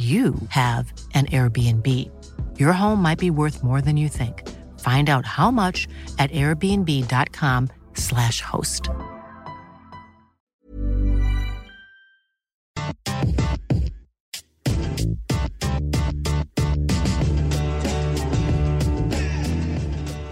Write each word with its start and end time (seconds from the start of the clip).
you 0.00 0.34
have 0.48 0.90
an 1.12 1.26
Airbnb. 1.26 1.86
Your 2.58 2.72
home 2.72 3.02
might 3.02 3.18
be 3.18 3.28
worth 3.28 3.62
more 3.62 3.82
than 3.82 3.98
you 3.98 4.08
think. 4.08 4.48
Find 4.80 5.10
out 5.10 5.26
how 5.26 5.50
much 5.50 5.86
at 6.18 6.30
airbnb.com/slash 6.30 8.40
host. 8.40 8.88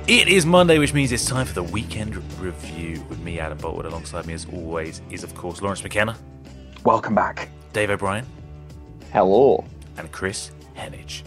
It 0.06 0.28
is 0.28 0.46
Monday, 0.46 0.78
which 0.78 0.94
means 0.94 1.12
it's 1.12 1.26
time 1.26 1.44
for 1.44 1.52
the 1.52 1.62
weekend 1.62 2.16
review 2.40 3.04
with 3.10 3.22
me, 3.22 3.38
Adam 3.38 3.58
Boultwood. 3.58 3.84
Alongside 3.84 4.26
me, 4.26 4.32
as 4.32 4.46
always, 4.46 5.02
is 5.10 5.22
of 5.22 5.34
course 5.34 5.60
Laurence 5.60 5.82
McKenna, 5.82 6.16
Welcome 6.84 7.14
back. 7.14 7.48
Dave 7.72 7.90
O'Brien, 7.90 8.24
Hello. 9.12 9.64
and 9.96 10.10
Kris 10.12 10.52
Heneage. 10.76 11.22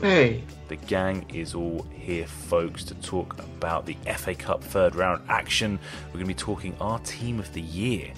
Hey, 0.00 0.42
The 0.68 0.76
gang 0.76 1.24
is 1.32 1.54
all 1.54 1.86
here, 1.94 2.26
folks, 2.26 2.84
to 2.84 2.94
talk 2.96 3.38
about 3.38 3.86
the 3.86 3.96
FA 4.16 4.34
Cup 4.34 4.62
third 4.62 4.94
round 4.94 5.22
action. 5.28 5.78
We're 6.08 6.14
going 6.14 6.24
to 6.24 6.28
be 6.28 6.34
talking 6.34 6.74
our 6.80 6.98
team 7.00 7.38
of 7.38 7.50
the 7.52 7.60
year 7.62 8.12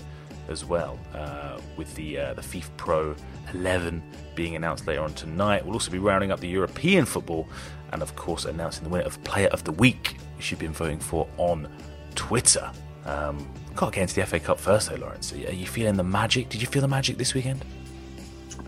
as 0.48 0.64
well, 0.64 0.98
uh, 1.14 1.61
with 1.77 1.94
the 1.94 2.19
uh, 2.19 2.34
the 2.34 2.41
FIFPro 2.41 3.16
11 3.53 4.03
being 4.34 4.56
announced 4.56 4.86
later 4.86 5.03
on 5.03 5.12
tonight. 5.14 5.64
We'll 5.64 5.75
also 5.75 5.91
be 5.92 5.98
rounding 5.98 6.33
up 6.33 6.41
the 6.41 6.48
European 6.48 7.05
football, 7.05 7.47
and 7.92 8.03
of 8.03 8.16
course 8.16 8.47
announcing 8.47 8.84
the 8.84 8.91
winner 8.91 9.05
of 9.05 9.22
Player 9.25 9.48
of 9.48 9.62
the 9.64 9.72
Week, 9.72 10.16
which 10.39 10.50
you've 10.50 10.61
been 10.61 10.72
voting 10.72 10.98
for 10.98 11.28
on 11.36 11.69
Twitter. 12.14 12.70
Um, 13.05 13.47
got 13.77 13.92
to 13.92 13.94
get 13.97 14.03
into 14.03 14.14
the 14.16 14.27
FA 14.27 14.41
Cup 14.41 14.59
first, 14.59 14.89
though, 14.91 14.97
Laurence. 14.97 15.33
Are 15.33 15.36
you 15.53 15.66
feeling 15.66 15.97
the 15.97 16.03
magic? 16.05 16.48
Did 16.48 16.61
you 16.62 16.66
feel 16.66 16.83
the 16.83 16.89
magic 16.89 17.19
this 17.19 17.34
weekend? 17.34 17.62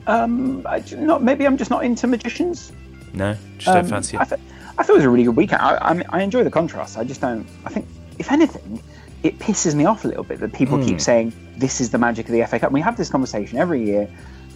Um, 0.07 0.67
I, 0.67 0.83
not 0.97 1.23
maybe 1.23 1.47
I'm 1.47 1.57
just 1.57 1.71
not 1.71 1.85
into 1.85 2.07
magicians. 2.07 2.73
No, 3.13 3.37
just 3.59 3.67
don't 3.67 3.77
Um, 3.79 3.87
fancy 3.87 4.17
I, 4.17 4.23
it. 4.23 4.29
th- 4.31 4.41
I 4.79 4.83
thought 4.83 4.95
it 4.95 4.97
was 4.97 5.05
a 5.05 5.11
really 5.11 5.25
good 5.25 5.37
weekend. 5.37 5.61
I, 5.63 5.75
I, 5.77 6.03
I 6.11 6.23
enjoy 6.23 6.45
the 6.45 6.51
contrast. 6.51 6.97
I 6.97 7.05
just 7.05 7.21
don't. 7.21 7.47
I 7.67 7.71
think, 7.71 7.87
if 8.19 8.31
anything, 8.33 8.83
it 9.23 9.39
pisses 9.39 9.75
me 9.75 9.85
off 9.85 10.05
a 10.05 10.09
little 10.09 10.25
bit 10.25 10.41
that 10.41 10.53
people 10.53 10.79
Hmm. 10.79 10.87
keep 10.87 11.01
saying 11.01 11.33
this 11.57 11.81
is 11.81 11.91
the 11.91 11.99
magic 11.99 12.27
of 12.27 12.33
the 12.33 12.45
FA 12.47 12.59
Cup. 12.59 12.73
We 12.73 12.81
have 12.81 12.97
this 12.97 13.11
conversation 13.11 13.59
every 13.59 13.85
year. 13.85 14.09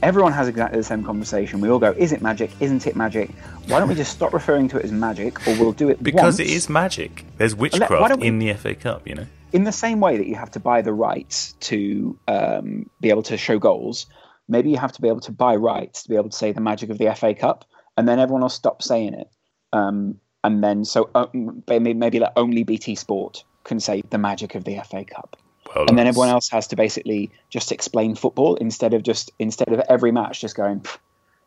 Everyone 0.03 0.33
has 0.33 0.49
exactly 0.49 0.79
the 0.79 0.85
same 0.85 1.03
conversation. 1.05 1.61
We 1.61 1.69
all 1.69 1.79
go, 1.79 1.93
"Is 1.97 2.13
it 2.13 2.21
magic? 2.23 2.51
Isn't 2.61 2.87
it 2.87 2.95
magic?" 2.97 3.31
Why 3.69 3.79
don't 3.79 3.89
we 3.89 3.95
just 3.95 4.13
stop 4.13 4.33
referring 4.35 4.69
to 4.69 4.79
it 4.79 4.85
as 4.85 4.93
magic, 4.93 5.47
or 5.47 5.53
we'll 5.59 5.73
do 5.73 5.89
it 5.89 6.03
Because 6.03 6.39
once, 6.39 6.41
it 6.41 6.49
is 6.49 6.69
magic. 6.69 7.25
There's 7.39 7.55
witchcraft 7.55 8.19
we- 8.21 8.27
in 8.27 8.39
the 8.39 8.51
FA 8.55 8.75
Cup, 8.75 9.07
you 9.09 9.15
know. 9.15 9.27
in 9.53 9.65
the 9.65 9.73
same 9.73 10.01
way 10.01 10.17
that 10.17 10.27
you 10.27 10.35
have 10.35 10.51
to 10.53 10.61
buy 10.61 10.83
the 10.83 10.93
rights 10.93 11.53
to 11.61 12.19
um, 12.29 12.89
be 13.01 13.11
able 13.11 13.23
to 13.23 13.37
show 13.37 13.59
goals, 13.59 14.07
maybe 14.49 14.71
you 14.71 14.77
have 14.77 14.93
to 14.93 15.03
be 15.03 15.09
able 15.09 15.21
to 15.21 15.33
buy 15.33 15.57
rights 15.57 16.03
to 16.05 16.09
be 16.09 16.17
able 16.17 16.31
to 16.31 16.37
say 16.37 16.53
the 16.53 16.61
magic 16.61 16.91
of 16.91 16.99
the 16.99 17.15
FA 17.15 17.35
Cup, 17.35 17.65
and 17.97 18.09
then 18.09 18.19
everyone 18.19 18.43
will 18.43 18.49
stop 18.49 18.83
saying 18.83 19.15
it. 19.15 19.29
Um, 19.73 20.21
and 20.43 20.63
then 20.63 20.85
so 20.85 21.11
uh, 21.15 21.27
maybe, 21.69 21.95
maybe 21.95 22.19
like 22.21 22.33
only 22.37 22.65
BT 22.65 22.95
Sport 22.97 23.45
can 23.65 23.81
say 23.81 24.03
the 24.11 24.19
magic 24.19 24.55
of 24.55 24.65
the 24.65 24.79
FA 24.89 25.05
Cup, 25.05 25.37
Well, 25.75 25.87
and 25.89 25.99
then 25.99 26.07
everyone 26.07 26.29
else 26.29 26.49
has 26.51 26.67
to 26.69 26.77
basically 26.77 27.31
just 27.49 27.73
explain 27.73 28.15
football 28.15 28.57
instead 28.57 28.93
of 28.95 29.03
just 29.03 29.31
instead 29.39 29.69
of 29.73 29.81
every 29.89 30.13
match 30.13 30.41
just 30.43 30.55
going, 30.55 30.81
"Pff, 30.81 30.99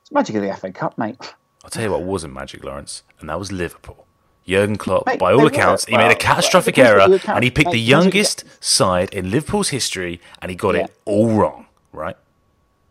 it's 0.02 0.12
magic 0.12 0.36
of 0.36 0.42
the 0.42 0.54
FA 0.56 0.72
Cup, 0.72 0.98
mate. 0.98 1.16
I'll 1.64 1.70
tell 1.70 1.84
you 1.84 1.92
what 1.92 2.02
wasn't 2.04 2.34
magic, 2.34 2.64
Laurence, 2.64 3.04
and 3.20 3.30
that 3.30 3.38
was 3.38 3.52
Liverpool. 3.52 4.06
Jurgen 4.48 4.78
Klopp, 4.78 5.06
Mate, 5.06 5.20
by 5.20 5.34
all 5.34 5.40
they 5.40 5.44
were. 5.44 5.50
accounts, 5.50 5.84
he 5.86 5.94
Well, 5.94 6.08
made 6.08 6.14
a 6.14 6.18
catastrophic 6.18 6.78
error, 6.78 7.20
and 7.28 7.44
he 7.44 7.52
picked 7.52 7.72
the 7.72 7.78
mate, 7.78 7.82
you 7.84 7.90
youngest 7.90 8.46
side 8.64 9.14
in 9.14 9.30
Liverpool's 9.30 9.70
history, 9.70 10.22
and 10.42 10.50
he 10.50 10.56
got 10.56 10.76
Yeah. 10.76 10.86
it 10.86 10.92
all 11.04 11.28
wrong. 11.32 11.66
Right? 11.92 12.16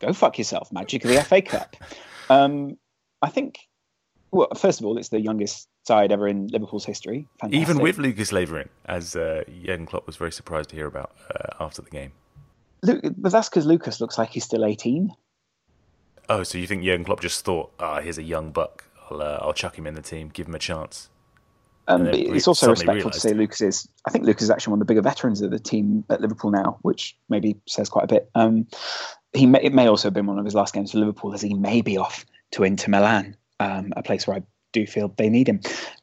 Go 0.01 0.13
fuck 0.13 0.39
yourself, 0.39 0.73
Magic 0.73 1.05
of 1.05 1.11
the 1.11 1.23
FA 1.23 1.43
Cup. 1.43 1.77
Um, 2.29 2.77
I 3.23 3.29
think, 3.29 3.59
well, 4.31 4.49
first 4.57 4.81
of 4.81 4.87
all, 4.87 4.99
it's 4.99 5.09
the 5.09 5.21
youngest 5.21 5.69
side 5.87 6.13
ever 6.13 6.27
in 6.27 6.49
Liverpool's 6.49 6.85
history. 6.85 7.29
Fantastic. 7.41 7.61
Even 7.61 7.83
with 7.83 7.99
Lucas 7.99 8.33
Leiva 8.33 8.63
in, 8.63 8.69
as 8.87 9.17
uh, 9.17 9.45
Jurgen 9.65 9.87
Klopp 9.87 10.07
was 10.07 10.17
very 10.17 10.33
surprised 10.33 10.71
to 10.71 10.77
hear 10.77 10.87
about 10.87 11.13
uh, 11.35 11.65
after 11.65 11.83
the 11.83 11.91
game. 11.91 12.13
Lu- 12.83 13.01
but 13.17 13.33
that's 13.33 13.49
because 13.49 13.67
Lucas 13.67 14.01
looks 14.01 14.19
like 14.19 14.31
he's 14.31 14.45
still 14.45 14.65
18. 14.65 15.15
Oh, 16.29 16.43
so 16.43 16.59
you 16.59 16.67
think 16.67 16.83
Jurgen 16.83 17.05
Klopp 17.05 17.21
just 17.21 17.45
thought, 17.45 17.73
ah, 17.79 18.01
here's 18.01 18.19
a 18.19 18.23
young 18.23 18.51
buck. 18.51 18.85
I'll, 19.11 19.23
uh, 19.23 19.39
I'll 19.41 19.53
chuck 19.53 19.79
him 19.79 19.87
in 19.87 19.95
the 19.95 20.03
team, 20.03 20.29
give 20.33 20.49
him 20.49 20.55
a 20.55 20.59
chance. 20.59 21.09
Um, 21.89 22.07
it's 22.09 22.49
also 22.49 22.71
respectful 22.71 23.13
to 23.13 23.21
say 23.21 23.33
Lucas 23.33 23.61
is. 23.61 23.89
I 24.07 24.11
think 24.11 24.25
Lucas 24.25 24.43
is 24.43 24.51
actually 24.51 24.73
one 24.73 24.81
of 24.81 24.87
the 24.87 24.93
bigger 24.93 25.03
veterans 25.03 25.41
of 25.41 25.53
the 25.53 25.61
team 25.61 26.05
at 26.11 26.21
Liverpool 26.21 26.51
now, 26.51 26.79
which 26.83 27.17
maybe 27.29 27.61
says 27.69 27.89
quite 27.89 28.05
a 28.05 28.09
bit. 28.09 28.29
Um, 28.35 28.67
he 29.37 29.47
may, 29.47 29.61
it 29.63 29.73
may 29.73 29.89
also 29.89 30.09
have 30.09 30.15
been 30.15 30.27
one 30.27 30.39
of 30.39 30.45
his 30.45 30.55
last 30.55 30.75
games 30.75 30.93
for 30.93 30.99
Liverpool, 30.99 31.35
as 31.35 31.43
he 31.43 31.55
may 31.55 31.81
be 31.81 31.97
off 31.97 32.25
to 32.53 32.65
Inter 32.65 32.91
Milan, 32.91 33.37
um, 33.61 33.93
a 33.97 34.03
place 34.03 34.27
where 34.27 34.37
I 34.37 34.43
do 34.73 34.87
feel 34.87 35.13
they 35.17 35.29
need 35.29 35.49
him. 35.49 35.61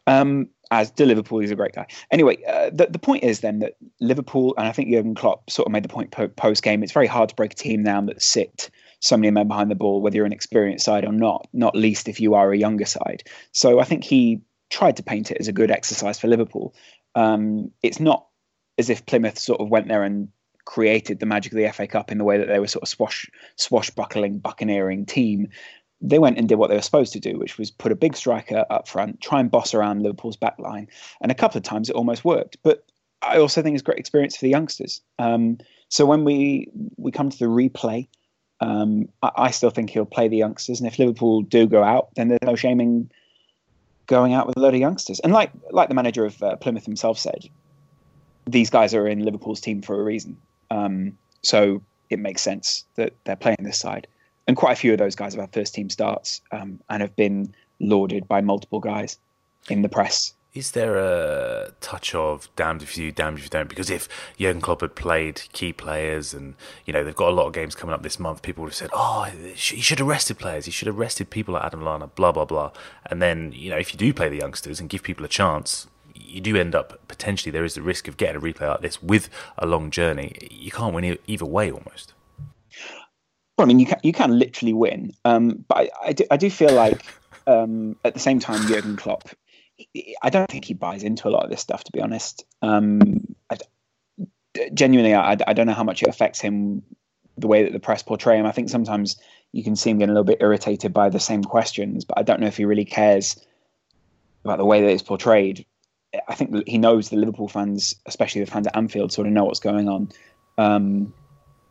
Um, 0.07 0.49
as 0.71 0.89
to 0.91 1.05
Liverpool, 1.05 1.39
he's 1.39 1.51
a 1.51 1.55
great 1.55 1.73
guy. 1.73 1.85
Anyway, 2.11 2.38
uh, 2.47 2.71
the, 2.73 2.88
the 2.88 2.99
point 2.99 3.23
is 3.23 3.41
then 3.41 3.59
that 3.59 3.73
Liverpool, 3.99 4.55
and 4.57 4.67
I 4.67 4.71
think 4.71 4.89
Jurgen 4.89 5.13
Klopp 5.13 5.49
sort 5.49 5.67
of 5.67 5.71
made 5.71 5.83
the 5.83 5.89
point 5.89 6.11
po- 6.11 6.29
post 6.29 6.63
game. 6.63 6.81
It's 6.81 6.91
very 6.91 7.07
hard 7.07 7.29
to 7.29 7.35
break 7.35 7.53
a 7.53 7.55
team 7.55 7.83
down 7.83 8.07
that 8.07 8.21
sit 8.21 8.71
so 8.99 9.16
many 9.16 9.29
men 9.29 9.47
behind 9.47 9.69
the 9.69 9.75
ball, 9.75 10.01
whether 10.01 10.15
you're 10.15 10.25
an 10.25 10.33
experienced 10.33 10.85
side 10.85 11.05
or 11.05 11.11
not. 11.11 11.47
Not 11.53 11.75
least 11.75 12.07
if 12.07 12.19
you 12.19 12.33
are 12.33 12.51
a 12.51 12.57
younger 12.57 12.85
side. 12.85 13.23
So 13.51 13.79
I 13.79 13.83
think 13.83 14.03
he 14.03 14.41
tried 14.71 14.97
to 14.97 15.03
paint 15.03 15.29
it 15.29 15.38
as 15.39 15.47
a 15.47 15.53
good 15.53 15.69
exercise 15.69 16.19
for 16.19 16.27
Liverpool. 16.27 16.73
Um, 17.13 17.71
it's 17.83 18.00
not 18.00 18.25
as 18.79 18.89
if 18.89 19.05
Plymouth 19.05 19.38
sort 19.38 19.61
of 19.61 19.69
went 19.69 19.88
there 19.89 20.03
and 20.03 20.29
created 20.66 21.19
the 21.19 21.25
magic 21.25 21.51
of 21.51 21.57
the 21.57 21.72
FA 21.72 21.88
Cup 21.88 22.12
in 22.12 22.18
the 22.18 22.24
way 22.24 22.38
that 22.38 22.47
they 22.47 22.59
were 22.59 22.68
sort 22.68 22.84
of 22.84 22.90
swash 22.90 23.29
swashbuckling, 23.56 24.40
buccaneering 24.40 25.06
team. 25.06 25.47
They 26.01 26.19
went 26.19 26.38
and 26.38 26.50
did 26.50 26.56
what 26.56 26.69
they 26.69 26.75
were 26.75 26.81
supposed 26.81 27.13
to 27.13 27.19
do, 27.19 27.38
which 27.38 27.57
was 27.57 27.72
put 27.72 27.91
a 27.91 27.96
big 27.96 28.16
striker 28.16 28.66
up 28.69 28.88
front, 28.88 29.22
try 29.22 29.40
and 29.40 29.50
boss 29.50 29.74
around 29.74 30.03
Liverpool's 30.03 30.35
back 30.35 30.59
line, 30.59 30.88
and 31.22 31.31
a 31.31 31.35
couple 31.35 31.57
of 31.57 31.63
times 31.63 31.90
it 31.90 31.96
almost 31.96 32.25
worked. 32.25 32.57
But 32.63 32.85
I 33.22 33.38
also 33.38 33.62
think 33.62 33.75
it's 33.75 33.84
great 33.84 34.00
experience 34.00 34.35
for 34.35 34.46
the 34.46 34.51
youngsters. 34.51 35.01
Um, 35.19 35.57
so 35.90 36.06
when 36.06 36.24
we 36.24 36.69
we 36.97 37.12
come 37.12 37.30
to 37.30 37.38
the 37.38 37.45
replay, 37.45 38.07
um, 38.59 39.07
I, 39.22 39.31
I 39.35 39.51
still 39.51 39.69
think 39.69 39.90
he'll 39.90 40.06
play 40.06 40.28
the 40.28 40.38
youngsters, 40.38 40.80
and 40.80 40.88
if 40.88 41.00
Liverpool 41.00 41.41
do 41.41 41.68
go 41.68 41.83
out, 41.83 42.09
then 42.16 42.27
there's 42.27 42.39
no 42.44 42.56
shaming 42.56 43.09
going 44.07 44.33
out 44.33 44.48
with 44.48 44.57
a 44.57 44.59
load 44.59 44.74
of 44.74 44.80
youngsters. 44.80 45.19
And 45.21 45.31
like 45.31 45.51
like 45.71 45.89
the 45.89 45.95
manager 45.95 46.25
of 46.25 46.42
uh, 46.44 46.56
Plymouth 46.57 46.86
himself 46.86 47.18
said, 47.18 47.48
these 48.45 48.69
guys 48.69 48.94
are 48.94 49.07
in 49.07 49.24
Liverpool's 49.24 49.62
team 49.62 49.81
for 49.81 50.00
a 50.00 50.04
reason. 50.04 50.38
Um, 50.73 51.17
so 51.43 51.81
it 52.09 52.19
makes 52.19 52.41
sense 52.41 52.85
that 52.95 53.13
they're 53.23 53.35
playing 53.35 53.59
this 53.61 53.79
side. 53.79 54.07
And 54.47 54.57
quite 54.57 54.73
a 54.73 54.75
few 54.75 54.91
of 54.91 54.99
those 54.99 55.15
guys 55.15 55.33
have 55.33 55.41
had 55.41 55.53
first 55.53 55.73
team 55.73 55.89
starts 55.89 56.41
um, 56.51 56.79
and 56.89 57.01
have 57.01 57.15
been 57.15 57.53
lauded 57.79 58.27
by 58.27 58.41
multiple 58.41 58.79
guys 58.79 59.17
in 59.69 59.83
the 59.83 59.89
press. 59.89 60.33
Is 60.53 60.71
there 60.71 60.97
a 60.97 61.71
touch 61.81 62.13
of 62.13 62.47
damned 62.55 62.83
if 62.83 62.95
you 62.95 63.09
do, 63.09 63.11
damned 63.11 63.39
if 63.39 63.45
you 63.45 63.49
don't? 63.49 63.67
Because 63.67 63.89
if 63.89 64.07
Jurgen 64.37 64.61
Klopp 64.61 64.81
had 64.81 64.95
played 64.95 65.41
key 65.51 65.73
players, 65.73 66.31
and 66.31 66.53
you 66.85 66.93
know 66.93 67.03
they've 67.03 67.15
got 67.15 67.29
a 67.29 67.33
lot 67.33 67.47
of 67.47 67.53
games 67.53 67.73
coming 67.73 67.91
up 67.91 68.03
this 68.03 68.19
month, 68.19 68.43
people 68.43 68.61
would 68.61 68.69
have 68.69 68.75
said, 68.75 68.91
"Oh, 68.93 69.23
he 69.23 69.81
should 69.81 69.97
have 69.97 70.07
rested 70.07 70.37
players. 70.37 70.65
He 70.65 70.71
should 70.71 70.85
have 70.85 70.99
rested 70.99 71.31
people 71.31 71.55
like 71.55 71.63
Adam 71.63 71.81
Lallana." 71.81 72.13
Blah 72.13 72.33
blah 72.33 72.45
blah. 72.45 72.71
And 73.07 73.19
then 73.19 73.51
you 73.55 73.71
know 73.71 73.77
if 73.77 73.93
you 73.93 73.97
do 73.97 74.13
play 74.13 74.29
the 74.29 74.37
youngsters 74.37 74.79
and 74.79 74.89
give 74.89 75.01
people 75.01 75.25
a 75.25 75.27
chance, 75.27 75.87
you 76.15 76.42
do 76.42 76.56
end 76.56 76.75
up 76.75 77.07
potentially 77.07 77.51
there 77.51 77.65
is 77.65 77.75
the 77.75 77.81
risk 77.81 78.07
of 78.07 78.18
getting 78.18 78.36
a 78.36 78.39
replay 78.39 78.68
like 78.68 78.81
this 78.81 79.01
with 79.01 79.30
a 79.57 79.65
long 79.65 79.92
journey. 79.92 80.36
You 80.51 80.71
can't 80.71 80.94
win 80.94 81.18
either 81.27 81.45
way 81.45 81.71
almost. 81.71 82.13
Well, 83.57 83.65
I 83.65 83.68
mean, 83.68 83.80
you 83.80 83.86
can 83.86 84.00
you 84.04 84.13
can 84.13 84.38
literally 84.38 84.74
win, 84.74 85.13
um, 85.25 85.63
but 85.68 85.77
I, 85.77 85.89
I, 86.06 86.13
do, 86.13 86.25
I 86.31 86.38
do 86.38 86.50
feel 86.50 86.74
like 86.74 87.06
um, 87.48 87.95
at 88.04 88.13
the 88.13 88.19
same 88.19 88.39
time, 88.39 88.68
Jurgen 88.68 88.95
Klopp, 88.95 89.30
I 90.21 90.30
don't 90.30 90.50
think 90.50 90.65
he 90.65 90.74
buys 90.74 91.04
into 91.04 91.27
a 91.27 91.31
lot 91.31 91.44
of 91.44 91.51
this 91.51 91.62
stuff. 91.62 91.83
To 91.83 91.92
be 91.92 92.01
honest, 92.01 92.45
um, 92.63 93.36
I, 93.51 93.57
genuinely, 94.74 95.13
I, 95.13 95.38
I 95.45 95.54
don't 95.54 95.68
know 95.68 95.74
how 95.74 95.83
much 95.83 96.01
it 96.01 96.09
affects 96.09 96.39
him 96.39 96.83
the 97.38 97.48
way 97.48 97.63
that 97.63 97.74
the 97.74 97.80
press 97.80 98.04
portray 98.04 98.38
him. 98.38 98.45
I 98.45 98.51
think 98.51 98.69
sometimes 98.69 99.18
you 99.51 99.63
can 99.63 99.75
see 99.75 99.92
him 99.92 100.00
getting 100.00 100.12
a 100.12 100.13
little 100.13 100.25
bit 100.25 100.42
irritated 100.42 100.94
by 100.94 101.09
the 101.09 101.19
same 101.19 101.44
questions, 101.44 102.06
but 102.06 102.18
I 102.18 102.24
don't 102.24 102.39
know 102.39 102.48
if 102.48 102.57
he 102.57 102.66
really 102.66 102.86
cares 102.86 103.39
about 104.44 104.57
the 104.57 104.66
way 104.66 104.81
that 104.81 104.89
it's 104.89 105.04
portrayed. 105.04 105.66
I 106.27 106.36
think 106.36 106.68
he 106.68 106.77
knows 106.77 107.10
the 107.10 107.18
Liverpool 107.18 107.48
fans, 107.48 107.95
especially 108.06 108.44
the 108.44 108.51
fans 108.51 108.68
at 108.68 108.75
Anfield, 108.75 109.12
sort 109.12 109.27
of 109.27 109.33
know 109.33 109.45
what's 109.45 109.60
going 109.60 109.89
on. 109.89 110.10
Um, 110.57 111.13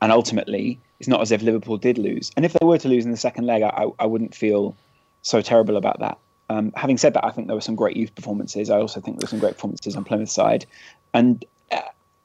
and 0.01 0.11
ultimately, 0.11 0.81
it's 0.99 1.09
not 1.09 1.21
as 1.21 1.31
if 1.31 1.43
Liverpool 1.43 1.77
did 1.77 1.99
lose. 1.99 2.33
And 2.37 2.45
if 2.45 2.53
they 2.53 2.67
were 2.67 2.79
to 2.79 2.89
lose 2.89 3.05
in 3.05 3.11
the 3.13 3.17
second 3.17 3.47
leg, 3.47 3.63
I, 3.63 3.87
I 3.99 4.07
wouldn't 4.07 4.35
feel 4.35 4.77
so 5.23 5.41
terrible 5.41 5.77
about 5.77 6.01
that. 6.01 6.19
Um, 6.51 6.73
having 6.77 6.99
said 6.99 7.15
that, 7.15 7.25
I 7.25 7.31
think 7.31 7.47
there 7.47 7.55
were 7.57 7.63
some 7.63 7.77
great 7.77 7.97
youth 7.97 8.15
performances. 8.15 8.69
I 8.69 8.79
also 8.79 9.01
think 9.01 9.19
there 9.19 9.25
were 9.25 9.31
some 9.31 9.39
great 9.39 9.55
performances 9.55 9.97
on 9.97 10.05
Plymouth 10.05 10.31
side. 10.31 10.67
And 11.15 11.45
uh, 11.71 11.81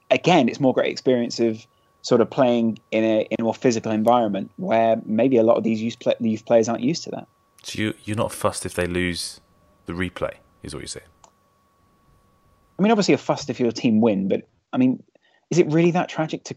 again, 0.10 0.50
it's 0.50 0.60
more 0.60 0.74
great 0.74 0.92
experience 0.92 1.40
of 1.40 1.66
sort 2.02 2.22
of 2.22 2.30
playing 2.30 2.80
in 2.92 3.04
a 3.04 3.28
in 3.30 3.38
a 3.40 3.44
more 3.44 3.54
physical 3.54 3.92
environment 3.92 4.50
where 4.58 5.02
maybe 5.06 5.38
a 5.38 5.44
lot 5.44 5.58
of 5.58 5.63
these 5.63 5.81
youth, 5.81 6.00
play, 6.00 6.16
youth 6.20 6.46
players 6.46 6.68
aren't 6.68 6.84
used 6.84 7.04
to 7.04 7.12
that. 7.12 7.28
So 7.63 7.81
you 7.81 7.94
you're 8.04 8.18
not 8.18 8.31
fussed 8.31 8.66
if 8.66 8.74
they 8.74 8.88
lose 8.88 9.42
the 9.86 9.94
replay, 9.94 10.36
is 10.63 10.74
what 10.74 10.81
you're 10.81 10.88
saying? 10.88 11.08
I 12.77 12.81
mean, 12.81 12.91
obviously, 12.91 13.13
you're 13.13 13.19
fussed 13.19 13.50
if 13.50 13.59
your 13.59 13.71
team 13.71 14.01
win, 14.01 14.27
but 14.27 14.47
I 14.74 14.77
mean, 14.77 15.03
is 15.50 15.57
it 15.57 15.68
really 15.68 15.91
that 15.91 16.09
tragic 16.09 16.44
to 16.45 16.56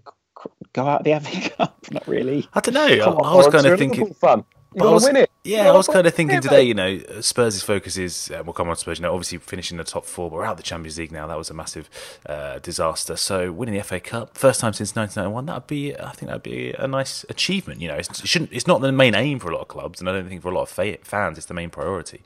go 0.72 0.86
out 0.86 1.06
of 1.06 1.22
the 1.22 1.30
FA 1.30 1.50
Cup? 1.50 1.86
Not 1.90 2.06
really. 2.06 2.48
I 2.52 2.60
don't 2.60 2.74
know. 2.74 2.86
I, 2.86 3.30
I, 3.30 3.34
was 3.34 3.48
kind 3.48 3.66
of 3.66 3.78
thinking. 3.78 4.12
Fun. 4.14 4.44
You 4.74 4.98
win 5.02 5.16
it. 5.16 5.30
Yeah, 5.42 5.70
I 5.70 5.72
was 5.72 5.88
kind 5.88 6.06
of 6.06 6.14
thinking 6.14 6.40
today, 6.40 6.62
you 6.62 6.74
know, 6.74 6.98
Spurs' 7.20 7.62
focus 7.62 7.96
is, 7.96 8.30
uh, 8.30 8.42
we'll 8.44 8.52
come 8.52 8.68
on 8.68 8.76
to 8.76 8.80
Spurs, 8.80 8.98
you 8.98 9.02
know, 9.02 9.12
obviously 9.12 9.38
finishing 9.38 9.78
the 9.78 9.84
top 9.84 10.04
four, 10.04 10.30
but 10.30 10.36
we're 10.36 10.44
out 10.44 10.52
of 10.52 10.56
the 10.58 10.62
Champions 10.62 10.98
League 10.98 11.10
now. 11.10 11.26
That 11.26 11.38
was 11.38 11.50
a 11.50 11.54
massive 11.54 11.90
uh, 12.26 12.60
disaster. 12.60 13.16
So 13.16 13.50
winning 13.50 13.74
the 13.74 13.82
FA 13.82 13.98
Cup, 13.98 14.36
first 14.36 14.60
time 14.60 14.72
since 14.72 14.94
1991, 14.94 15.46
that 15.46 15.54
would 15.54 15.66
be, 15.66 15.96
I 15.98 16.12
think 16.12 16.28
that 16.28 16.34
would 16.34 16.42
be 16.42 16.72
a 16.72 16.86
nice 16.86 17.24
achievement. 17.28 17.80
You 17.80 17.88
know, 17.88 17.94
it's, 17.94 18.20
it 18.20 18.28
shouldn't, 18.28 18.52
it's 18.52 18.66
not 18.66 18.80
the 18.80 18.92
main 18.92 19.14
aim 19.14 19.40
for 19.40 19.50
a 19.50 19.54
lot 19.54 19.62
of 19.62 19.68
clubs, 19.68 19.98
and 19.98 20.08
I 20.08 20.12
don't 20.12 20.28
think 20.28 20.42
for 20.42 20.50
a 20.50 20.54
lot 20.54 20.62
of 20.62 21.00
fans 21.02 21.38
it's 21.38 21.46
the 21.46 21.54
main 21.54 21.70
priority. 21.70 22.22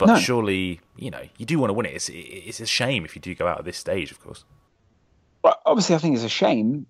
But 0.00 0.06
no. 0.06 0.16
surely, 0.18 0.80
you 0.96 1.10
know, 1.10 1.22
you 1.36 1.46
do 1.46 1.58
want 1.58 1.70
to 1.70 1.74
win 1.74 1.86
it. 1.86 1.94
It's, 1.94 2.10
it's 2.12 2.60
a 2.60 2.66
shame 2.66 3.04
if 3.04 3.14
you 3.14 3.22
do 3.22 3.34
go 3.34 3.46
out 3.46 3.58
at 3.60 3.64
this 3.64 3.78
stage, 3.78 4.10
of 4.10 4.20
course. 4.20 4.44
Well, 5.44 5.56
obviously, 5.64 5.94
I 5.94 5.98
think 5.98 6.16
it's 6.16 6.24
a 6.24 6.28
shame 6.28 6.86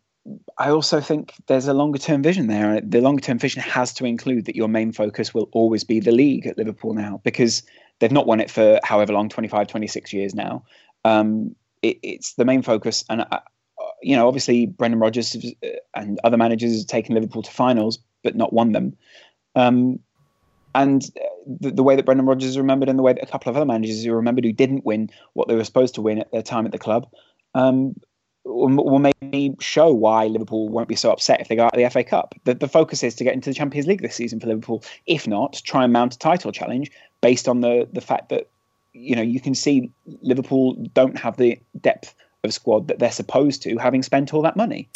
I 0.58 0.70
also 0.70 1.00
think 1.00 1.34
there's 1.46 1.66
a 1.66 1.74
longer 1.74 1.98
term 1.98 2.22
vision 2.22 2.46
there. 2.46 2.80
The 2.80 3.00
longer 3.00 3.22
term 3.22 3.38
vision 3.38 3.62
has 3.62 3.92
to 3.94 4.04
include 4.04 4.46
that 4.46 4.56
your 4.56 4.68
main 4.68 4.92
focus 4.92 5.32
will 5.32 5.48
always 5.52 5.84
be 5.84 6.00
the 6.00 6.12
league 6.12 6.46
at 6.46 6.58
Liverpool 6.58 6.92
now 6.92 7.20
because 7.24 7.62
they've 7.98 8.12
not 8.12 8.26
won 8.26 8.40
it 8.40 8.50
for 8.50 8.78
however 8.84 9.12
long 9.12 9.28
25, 9.28 9.66
26 9.66 10.12
years 10.12 10.34
now. 10.34 10.64
Um, 11.04 11.56
it, 11.82 11.98
it's 12.02 12.34
the 12.34 12.44
main 12.44 12.62
focus. 12.62 13.04
And, 13.08 13.22
uh, 13.30 13.40
you 14.02 14.14
know, 14.14 14.28
obviously, 14.28 14.66
Brendan 14.66 15.00
Rodgers 15.00 15.36
and 15.94 16.20
other 16.22 16.36
managers 16.36 16.76
have 16.76 16.86
taken 16.86 17.14
Liverpool 17.14 17.42
to 17.42 17.50
finals, 17.50 17.98
but 18.22 18.36
not 18.36 18.52
won 18.52 18.72
them. 18.72 18.96
Um, 19.54 20.00
and 20.74 21.02
the, 21.46 21.70
the, 21.70 21.82
way 21.82 21.96
that 21.96 22.04
Brendan 22.04 22.26
Rodgers 22.26 22.50
is 22.50 22.58
remembered 22.58 22.88
and 22.88 22.98
the 22.98 23.02
way 23.02 23.12
that 23.12 23.22
a 23.22 23.26
couple 23.26 23.50
of 23.50 23.56
other 23.56 23.66
managers 23.66 24.06
are 24.06 24.14
remembered 24.14 24.44
who 24.44 24.52
didn't 24.52 24.84
win 24.84 25.10
what 25.32 25.48
they 25.48 25.54
were 25.54 25.64
supposed 25.64 25.94
to 25.96 26.02
win 26.02 26.18
at 26.18 26.30
their 26.32 26.42
time 26.42 26.66
at 26.66 26.72
the 26.72 26.78
club 26.78 27.08
um, 27.54 27.94
will 28.44 28.98
maybe 28.98 29.54
show 29.60 29.92
why 29.92 30.26
Liverpool 30.26 30.68
won't 30.68 30.88
be 30.88 30.96
so 30.96 31.10
upset 31.10 31.40
if 31.40 31.48
they 31.48 31.56
go 31.56 31.64
out 31.64 31.74
of 31.74 31.82
the 31.82 31.88
FA 31.90 32.04
Cup. 32.04 32.34
The, 32.44 32.54
the 32.54 32.68
focus 32.68 33.02
is 33.02 33.14
to 33.16 33.24
get 33.24 33.34
into 33.34 33.50
the 33.50 33.54
Champions 33.54 33.86
League 33.86 34.02
this 34.02 34.14
season 34.14 34.40
for 34.40 34.46
Liverpool. 34.46 34.82
If 35.06 35.26
not, 35.26 35.60
try 35.64 35.84
and 35.84 35.92
mount 35.92 36.14
a 36.14 36.18
title 36.18 36.52
challenge 36.52 36.90
based 37.20 37.48
on 37.48 37.60
the 37.60 37.88
the 37.92 38.00
fact 38.00 38.30
that 38.30 38.48
you 38.92 39.14
know 39.14 39.22
you 39.22 39.40
can 39.40 39.54
see 39.54 39.90
Liverpool 40.22 40.74
don't 40.94 41.18
have 41.18 41.36
the 41.36 41.58
depth 41.80 42.14
of 42.42 42.52
squad 42.54 42.88
that 42.88 42.98
they're 42.98 43.10
supposed 43.10 43.62
to, 43.62 43.76
having 43.76 44.02
spent 44.02 44.32
all 44.32 44.42
that 44.42 44.56
money. 44.56 44.88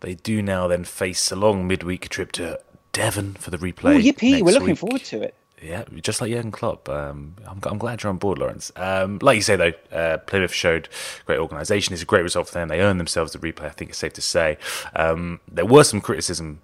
They 0.00 0.14
do 0.14 0.42
now 0.42 0.68
then 0.68 0.84
face 0.84 1.30
a 1.30 1.36
long 1.36 1.66
midweek 1.66 2.08
trip 2.08 2.32
to 2.32 2.60
Devon 2.98 3.34
for 3.34 3.52
the 3.52 3.58
replay. 3.58 3.94
Oh, 3.94 4.00
yippee! 4.00 4.42
We're 4.42 4.52
looking 4.52 4.70
week. 4.70 4.78
forward 4.78 5.04
to 5.04 5.22
it. 5.22 5.36
Yeah, 5.62 5.84
just 6.02 6.20
like 6.20 6.32
Jurgen 6.32 6.50
Klopp. 6.50 6.88
Um, 6.88 7.36
I'm, 7.46 7.60
I'm, 7.62 7.78
glad 7.78 8.02
you're 8.02 8.10
on 8.10 8.18
board, 8.18 8.38
Laurence. 8.38 8.72
Um, 8.74 9.20
like 9.22 9.36
you 9.36 9.42
say, 9.42 9.54
though, 9.54 9.72
uh, 9.96 10.18
Plymouth 10.18 10.52
showed 10.52 10.88
great 11.24 11.38
organisation. 11.38 11.92
It's 11.92 12.02
a 12.02 12.06
great 12.06 12.24
result 12.24 12.48
for 12.48 12.54
them. 12.54 12.66
They 12.66 12.80
earned 12.80 12.98
themselves 12.98 13.32
the 13.32 13.38
replay, 13.38 13.66
I 13.66 13.70
think 13.70 13.90
it's 13.90 13.98
safe 13.98 14.14
to 14.14 14.20
say. 14.20 14.58
Um, 14.96 15.38
there 15.46 15.64
were 15.64 15.84
some 15.84 16.00
criticism 16.00 16.60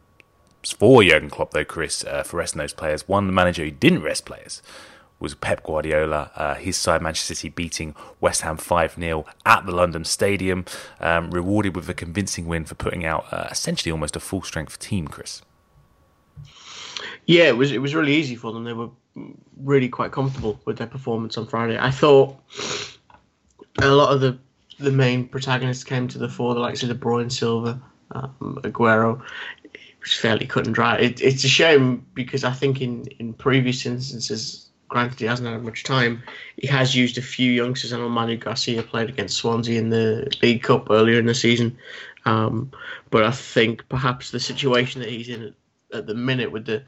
for 0.65 1.05
Jurgen 1.05 1.31
Klopp, 1.31 1.53
though, 1.53 1.65
Kris, 1.65 2.05
uh, 2.05 2.25
for 2.25 2.39
resting 2.39 2.59
those 2.59 2.73
players. 2.73 3.07
One 3.07 3.33
manager 3.33 3.65
who 3.65 3.71
didn't 3.71 4.03
rest 4.03 4.25
players 4.25 4.61
was 5.21 5.37
Pep 5.37 5.63
Guardiola. 5.63 6.33
Uh, 6.35 6.55
his 6.55 6.77
side, 6.77 7.01
Manchester 7.01 7.37
City, 7.37 7.49
beating 7.49 7.95
West 8.21 8.41
Ham 8.43 8.57
5 8.57 8.97
0 8.97 9.25
at 9.47 9.67
the 9.67 9.73
London 9.73 10.05
Stadium, 10.05 10.65
um, 10.99 11.31
rewarded 11.31 11.77
with 11.77 11.89
a 11.89 11.95
convincing 11.95 12.47
win 12.47 12.65
for 12.65 12.75
putting 12.75 13.05
out 13.05 13.25
uh, 13.33 13.47
essentially 13.53 13.93
almost 13.93 14.17
a 14.17 14.21
full 14.21 14.43
strength 14.43 14.81
team, 14.81 15.07
Kris. 15.07 15.43
Yeah, 17.27 17.45
it 17.45 17.57
was 17.57 17.73
it 17.73 17.79
was 17.79 17.95
really 17.95 18.15
easy 18.15 18.37
for 18.37 18.53
them. 18.53 18.65
They 18.65 18.73
were 18.73 18.91
really 19.59 19.89
quite 19.89 20.13
comfortable 20.13 20.61
with 20.65 20.79
their 20.79 20.87
performance 20.87 21.39
on 21.39 21.47
Friday. 21.47 21.79
I 21.79 21.91
thought 21.91 22.37
a 23.81 23.89
lot 23.89 24.13
of 24.13 24.21
the 24.21 24.39
the 24.79 24.91
main 24.91 25.29
protagonists 25.29 25.85
came 25.85 26.09
to 26.09 26.19
the 26.19 26.29
fore, 26.29 26.55
the 26.55 26.61
likes 26.61 26.83
of 26.83 26.89
De 26.89 26.95
Bruyne, 26.95 27.31
Silva, 27.31 27.81
um, 28.13 28.59
Aguero. 28.65 29.23
It 29.73 29.81
was 30.01 30.15
fairly 30.15 30.47
cut 30.47 30.67
and 30.67 30.75
dry. 30.75 30.97
It, 30.97 31.21
it's 31.21 31.45
a 31.45 31.49
shame 31.49 32.05
because 32.15 32.45
I 32.45 32.53
think 32.53 32.81
in, 32.81 33.07
in 33.19 33.35
previous 33.35 33.87
instances, 33.87 34.69
granted 34.89 35.21
he 35.21 35.27
hasn't 35.27 35.49
had 35.49 35.63
much 35.63 35.85
time, 35.85 36.23
he 36.57 36.67
has 36.67 36.95
used 36.95 37.19
a 37.19 37.23
few 37.23 37.53
youngsters. 37.53 37.93
I 37.93 37.99
know 37.99 38.09
Manu 38.09 38.37
Garcia 38.37 38.83
played 38.83 39.09
against 39.09 39.37
Swansea 39.37 39.79
in 39.79 39.91
the 39.91 40.31
League 40.43 40.63
Cup 40.63 40.91
earlier 40.91 41.19
in 41.19 41.27
the 41.27 41.35
season. 41.35 41.79
Um, 42.27 42.71
but 43.11 43.23
I 43.23 43.31
think 43.31 43.89
perhaps 43.89 44.31
the 44.31 44.41
situation 44.41 45.01
that 45.03 45.11
he's 45.11 45.29
in 45.29 45.55
at 45.95 46.07
the 46.07 46.15
minute 46.15 46.53
with 46.53 46.67
the 46.67 46.83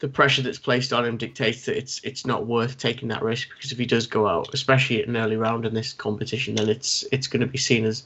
the 0.00 0.08
pressure 0.08 0.42
that's 0.42 0.58
placed 0.58 0.92
on 0.92 1.04
him 1.04 1.16
dictates 1.16 1.64
that 1.66 1.76
it's 1.76 2.00
it's 2.04 2.26
not 2.26 2.46
worth 2.46 2.78
taking 2.78 3.08
that 3.08 3.22
risk 3.22 3.48
because 3.54 3.72
if 3.72 3.78
he 3.78 3.86
does 3.86 4.06
go 4.06 4.26
out, 4.26 4.52
especially 4.54 5.02
at 5.02 5.08
an 5.08 5.16
early 5.16 5.36
round 5.36 5.66
in 5.66 5.74
this 5.74 5.92
competition, 5.92 6.54
then 6.54 6.68
it's 6.68 7.04
it's 7.12 7.26
going 7.26 7.40
to 7.40 7.46
be 7.46 7.58
seen 7.58 7.84
as 7.84 8.04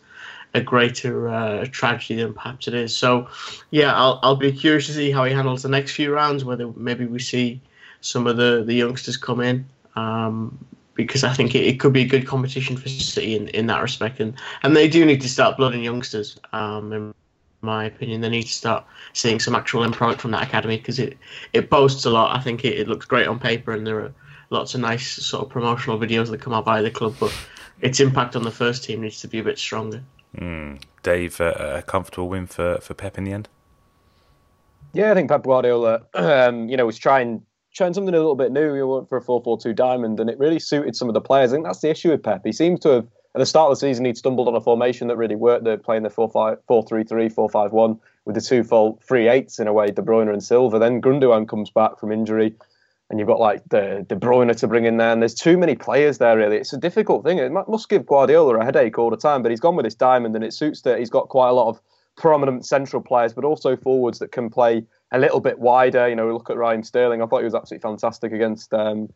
a 0.55 0.61
greater 0.61 1.29
uh, 1.29 1.67
tragedy 1.71 2.23
than 2.23 2.33
perhaps 2.33 2.69
it 2.69 2.75
is. 2.75 2.97
So, 2.97 3.29
yeah, 3.71 3.95
I'll 3.95 4.19
I'll 4.23 4.37
be 4.37 4.53
curious 4.53 4.87
to 4.87 4.93
see 4.93 5.11
how 5.11 5.25
he 5.25 5.33
handles 5.33 5.63
the 5.63 5.69
next 5.69 5.93
few 5.93 6.13
rounds. 6.13 6.45
Whether 6.45 6.69
maybe 6.77 7.07
we 7.07 7.19
see 7.19 7.61
some 8.01 8.27
of 8.27 8.37
the 8.37 8.65
the 8.65 8.75
youngsters 8.75 9.17
come 9.17 9.41
in. 9.41 9.67
Um, 9.97 10.59
because 10.95 11.23
I 11.23 11.33
think 11.33 11.55
it, 11.55 11.65
it, 11.65 11.79
could 11.79 11.93
be 11.93 12.03
a 12.03 12.09
good 12.09 12.27
competition 12.27 12.77
for 12.77 12.89
City 12.89 13.37
in, 13.37 13.47
in 13.49 13.67
that 13.67 13.81
respect, 13.81 14.19
and, 14.19 14.35
and 14.65 14.75
they 14.75 14.89
do 14.89 15.05
need 15.05 15.21
to 15.21 15.29
start 15.29 15.57
blooding 15.57 15.85
youngsters. 15.85 16.41
Um, 16.53 17.15
my 17.61 17.85
opinion. 17.85 18.21
They 18.21 18.29
need 18.29 18.45
to 18.45 18.53
start 18.53 18.85
seeing 19.13 19.41
some 19.41 19.55
actual 19.55 19.85
end 19.85 19.95
product 19.95 20.21
from 20.21 20.31
that 20.33 20.43
academy 20.43 20.77
because 20.77 20.99
it, 20.99 21.19
it 21.53 21.71
boasts 21.71 22.05
a 22.05 22.11
lot. 22.11 22.37
I 22.37 22.41
think 22.41 22.65
it, 22.65 22.79
it 22.79 22.89
looks 22.89 23.07
great 23.07 23.27
on 23.27 23.39
paper 23.39 23.73
and 23.73 23.87
there 23.87 24.01
are 24.01 24.13
lots 24.51 24.75
of 24.75 24.81
nice 24.81 25.09
sort 25.09 25.45
of 25.45 25.51
promotional 25.51 25.99
videos 25.99 26.31
that 26.31 26.41
come 26.41 26.53
out 26.53 26.65
by 26.65 26.83
the 26.83 26.91
club, 26.91 27.15
but 27.19 27.35
its 27.81 28.01
impact 28.01 28.37
on 28.37 28.43
the 28.43 28.51
first 28.51 28.85
team 28.85 29.03
needs 29.03 29.21
to 29.21 29.29
be 29.29 29.39
a 29.39 29.45
bit 29.45 29.59
stronger. 29.59 30.03
Mm. 30.37 30.83
Dave, 31.03 31.41
uh, 31.41 31.55
a 31.79 31.83
comfortable 31.83 32.29
win 32.29 32.47
for, 32.47 32.79
for 32.81 32.95
Pep 32.95 33.19
in 33.19 33.25
the 33.25 33.33
end? 33.33 33.49
Yeah, 34.93 35.11
I 35.11 35.15
think 35.15 35.31
Pep 35.31 35.43
Guardiola, 35.43 36.03
um, 36.15 36.69
you 36.69 36.77
know, 36.77 36.87
was 36.87 36.99
trying 36.99 37.43
trying 37.75 37.95
something 37.95 38.15
a 38.15 38.19
little 38.19 38.35
bit 38.35 38.51
new. 38.51 38.75
He 38.75 38.83
went 38.83 39.09
for 39.09 39.19
a 39.19 39.23
4-4-2 39.23 39.75
diamond, 39.75 40.19
and 40.19 40.29
it 40.29 40.39
really 40.39 40.59
suited 40.59 40.97
some 40.97 41.09
of 41.09 41.15
the 41.15 41.21
players. 41.21 41.53
I 41.53 41.57
think 41.57 41.67
that's 41.67 41.81
the 41.81 41.91
issue 41.91 42.11
with 42.11 42.23
Pep. 42.23 42.41
He 42.45 42.53
seems 42.53 42.81
to 42.81 42.89
have 42.89 43.07
at 43.35 43.39
the 43.39 43.47
start 43.47 43.71
of 43.71 43.79
the 43.79 43.81
season, 43.81 44.05
he'd 44.05 44.17
stumbled 44.17 44.49
on 44.49 44.55
a 44.55 44.61
formation 44.61 45.09
that 45.09 45.17
really 45.17 45.37
worked. 45.37 45.65
They're 45.65 45.77
playing 45.77 46.03
the 46.03 46.11
4 46.11 46.31
5, 46.31 46.59
4 46.67 46.83
3 46.83 47.05
3, 47.05 47.29
4 47.29 47.49
5 47.49 47.73
1 47.73 48.01
with 48.25 48.35
the 48.35 48.41
two 48.41 48.63
full 48.63 49.01
three 49.03 49.27
eights 49.27 49.59
in 49.59 49.67
a 49.67 49.73
way, 49.73 49.91
De 49.91 50.03
Bruyne 50.03 50.31
and 50.31 50.45
Silva. 50.45 50.79
Then 50.79 51.01
Gundogan 51.01 51.49
comes 51.49 51.71
back 51.71 51.99
from 51.99 52.13
injury, 52.13 52.55
and 53.09 53.19
you've 53.19 53.29
got 53.29 53.41
like 53.41 53.63
the 53.71 54.05
De 54.07 54.17
Bruyne 54.17 54.55
to 54.55 54.69
bring 54.69 54.85
in 54.85 54.99
there. 54.99 55.13
And 55.13 55.23
there's 55.23 55.35
too 55.35 55.57
many 55.57 55.75
players 55.75 56.19
there, 56.19 56.37
really. 56.37 56.57
It's 56.57 56.75
a 56.75 56.79
difficult 56.79 57.25
thing. 57.25 57.39
It 57.39 57.51
must 57.51 57.89
give 57.89 58.07
Guardiola 58.07 58.59
a 58.59 58.65
headache 58.65 58.99
all 58.99 59.09
the 59.11 59.17
time, 59.17 59.43
but 59.43 59.51
he's 59.51 59.61
gone 59.61 59.77
with 59.77 59.85
this 59.85 59.95
diamond, 59.95 60.35
and 60.35 60.45
it 60.45 60.53
suits 60.53 60.83
that 60.83 60.99
he's 60.99 61.11
got 61.11 61.29
quite 61.29 61.49
a 61.49 61.53
lot 61.53 61.69
of 61.69 61.81
prominent 62.17 62.67
central 62.67 63.01
players, 63.01 63.33
but 63.33 63.45
also 63.45 63.77
forwards 63.77 64.19
that 64.19 64.33
can 64.33 64.51
play 64.51 64.85
a 65.13 65.19
little 65.19 65.41
bit 65.41 65.59
wider. 65.59 66.09
You 66.09 66.17
know, 66.17 66.31
look 66.33 66.51
at 66.51 66.57
Raheem 66.57 66.83
Sterling. 66.83 67.23
I 67.23 67.27
thought 67.27 67.39
he 67.39 67.45
was 67.45 67.55
absolutely 67.55 67.83
fantastic 67.83 68.33
against. 68.33 68.75
Um, 68.75 69.09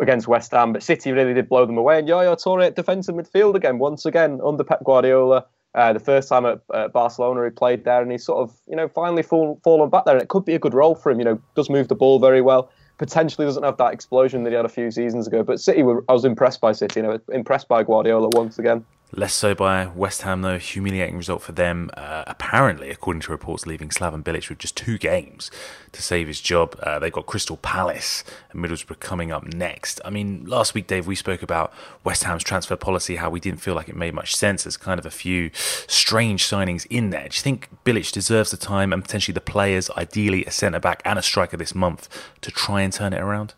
against 0.00 0.26
West 0.28 0.50
Ham, 0.52 0.72
but 0.72 0.82
City 0.82 1.12
really 1.12 1.34
did 1.34 1.48
blow 1.48 1.66
them 1.66 1.78
away. 1.78 1.98
And 1.98 2.08
Yaya 2.08 2.36
Toure 2.36 2.66
at 2.66 2.76
defensive 2.76 3.14
midfield 3.14 3.54
again, 3.54 3.78
once 3.78 4.06
again 4.06 4.40
under 4.44 4.64
Pep 4.64 4.82
Guardiola. 4.84 5.44
Uh, 5.72 5.92
the 5.92 6.00
first 6.00 6.28
time 6.28 6.44
at, 6.46 6.60
at, 6.74 6.92
Barcelona 6.92 7.44
he 7.44 7.50
played 7.50 7.84
there, 7.84 8.02
and 8.02 8.10
he's 8.10 8.24
sort 8.24 8.40
of 8.40 8.56
you 8.66 8.74
know 8.74 8.88
finally 8.88 9.22
fall, 9.22 9.60
fallen 9.62 9.88
back 9.88 10.04
there. 10.04 10.14
And 10.14 10.22
it 10.22 10.28
could 10.28 10.44
be 10.44 10.54
a 10.54 10.58
good 10.58 10.74
role 10.74 10.96
for 10.96 11.12
him. 11.12 11.20
You 11.20 11.24
know, 11.24 11.40
does 11.54 11.70
move 11.70 11.86
the 11.86 11.94
ball 11.94 12.18
very 12.18 12.42
well. 12.42 12.70
Potentially 12.98 13.46
doesn't 13.46 13.62
have 13.62 13.76
that 13.76 13.92
explosion 13.94 14.42
that 14.42 14.50
he 14.50 14.56
had 14.56 14.64
a 14.64 14.70
few 14.70 14.90
seasons 14.90 15.28
ago. 15.28 15.44
But 15.44 15.60
City, 15.60 15.84
were, 15.84 16.04
I 16.08 16.12
was 16.12 16.24
impressed 16.24 16.60
by 16.60 16.72
City. 16.72 17.00
You 17.00 17.06
know, 17.06 17.20
impressed 17.32 17.68
by 17.68 17.84
Guardiola 17.84 18.30
once 18.32 18.58
again. 18.58 18.84
Less 19.12 19.34
so 19.34 19.56
by 19.56 19.86
West 19.86 20.22
Ham, 20.22 20.42
though. 20.42 20.58
Humiliating 20.58 21.16
result 21.16 21.42
for 21.42 21.50
them. 21.50 21.90
Uh, 21.94 22.22
apparently, 22.28 22.90
according 22.90 23.22
to 23.22 23.32
reports, 23.32 23.66
leaving 23.66 23.88
Slaven 23.88 24.22
Bilic 24.22 24.48
with 24.48 24.58
just 24.58 24.76
two 24.76 24.98
games 24.98 25.50
to 25.90 26.00
save 26.00 26.28
his 26.28 26.40
job. 26.40 26.78
Uh, 26.80 27.00
they've 27.00 27.12
got 27.12 27.26
Crystal 27.26 27.56
Palace 27.56 28.22
and 28.52 28.64
Middlesbrough 28.64 29.00
coming 29.00 29.32
up 29.32 29.52
next. 29.52 30.00
I 30.04 30.10
mean, 30.10 30.44
last 30.46 30.74
week, 30.74 30.86
Dave, 30.86 31.08
we 31.08 31.16
spoke 31.16 31.42
about 31.42 31.72
West 32.04 32.22
Ham's 32.22 32.44
transfer 32.44 32.76
policy, 32.76 33.16
how 33.16 33.30
we 33.30 33.40
didn't 33.40 33.60
feel 33.60 33.74
like 33.74 33.88
it 33.88 33.96
made 33.96 34.14
much 34.14 34.36
sense. 34.36 34.62
There's 34.62 34.76
kind 34.76 35.00
of 35.00 35.06
a 35.06 35.10
few 35.10 35.50
strange 35.54 36.44
signings 36.44 36.86
in 36.88 37.10
there. 37.10 37.28
Do 37.28 37.36
you 37.36 37.42
think 37.42 37.68
Bilic 37.84 38.12
deserves 38.12 38.52
the 38.52 38.56
time 38.56 38.92
and 38.92 39.02
potentially 39.02 39.32
the 39.32 39.40
players, 39.40 39.90
ideally 39.90 40.44
a 40.44 40.52
centre 40.52 40.78
back 40.80 41.02
and 41.04 41.18
a 41.18 41.22
striker 41.22 41.56
this 41.56 41.74
month, 41.74 42.08
to 42.42 42.52
try 42.52 42.82
and 42.82 42.92
turn 42.92 43.12
it 43.12 43.20
around? 43.20 43.54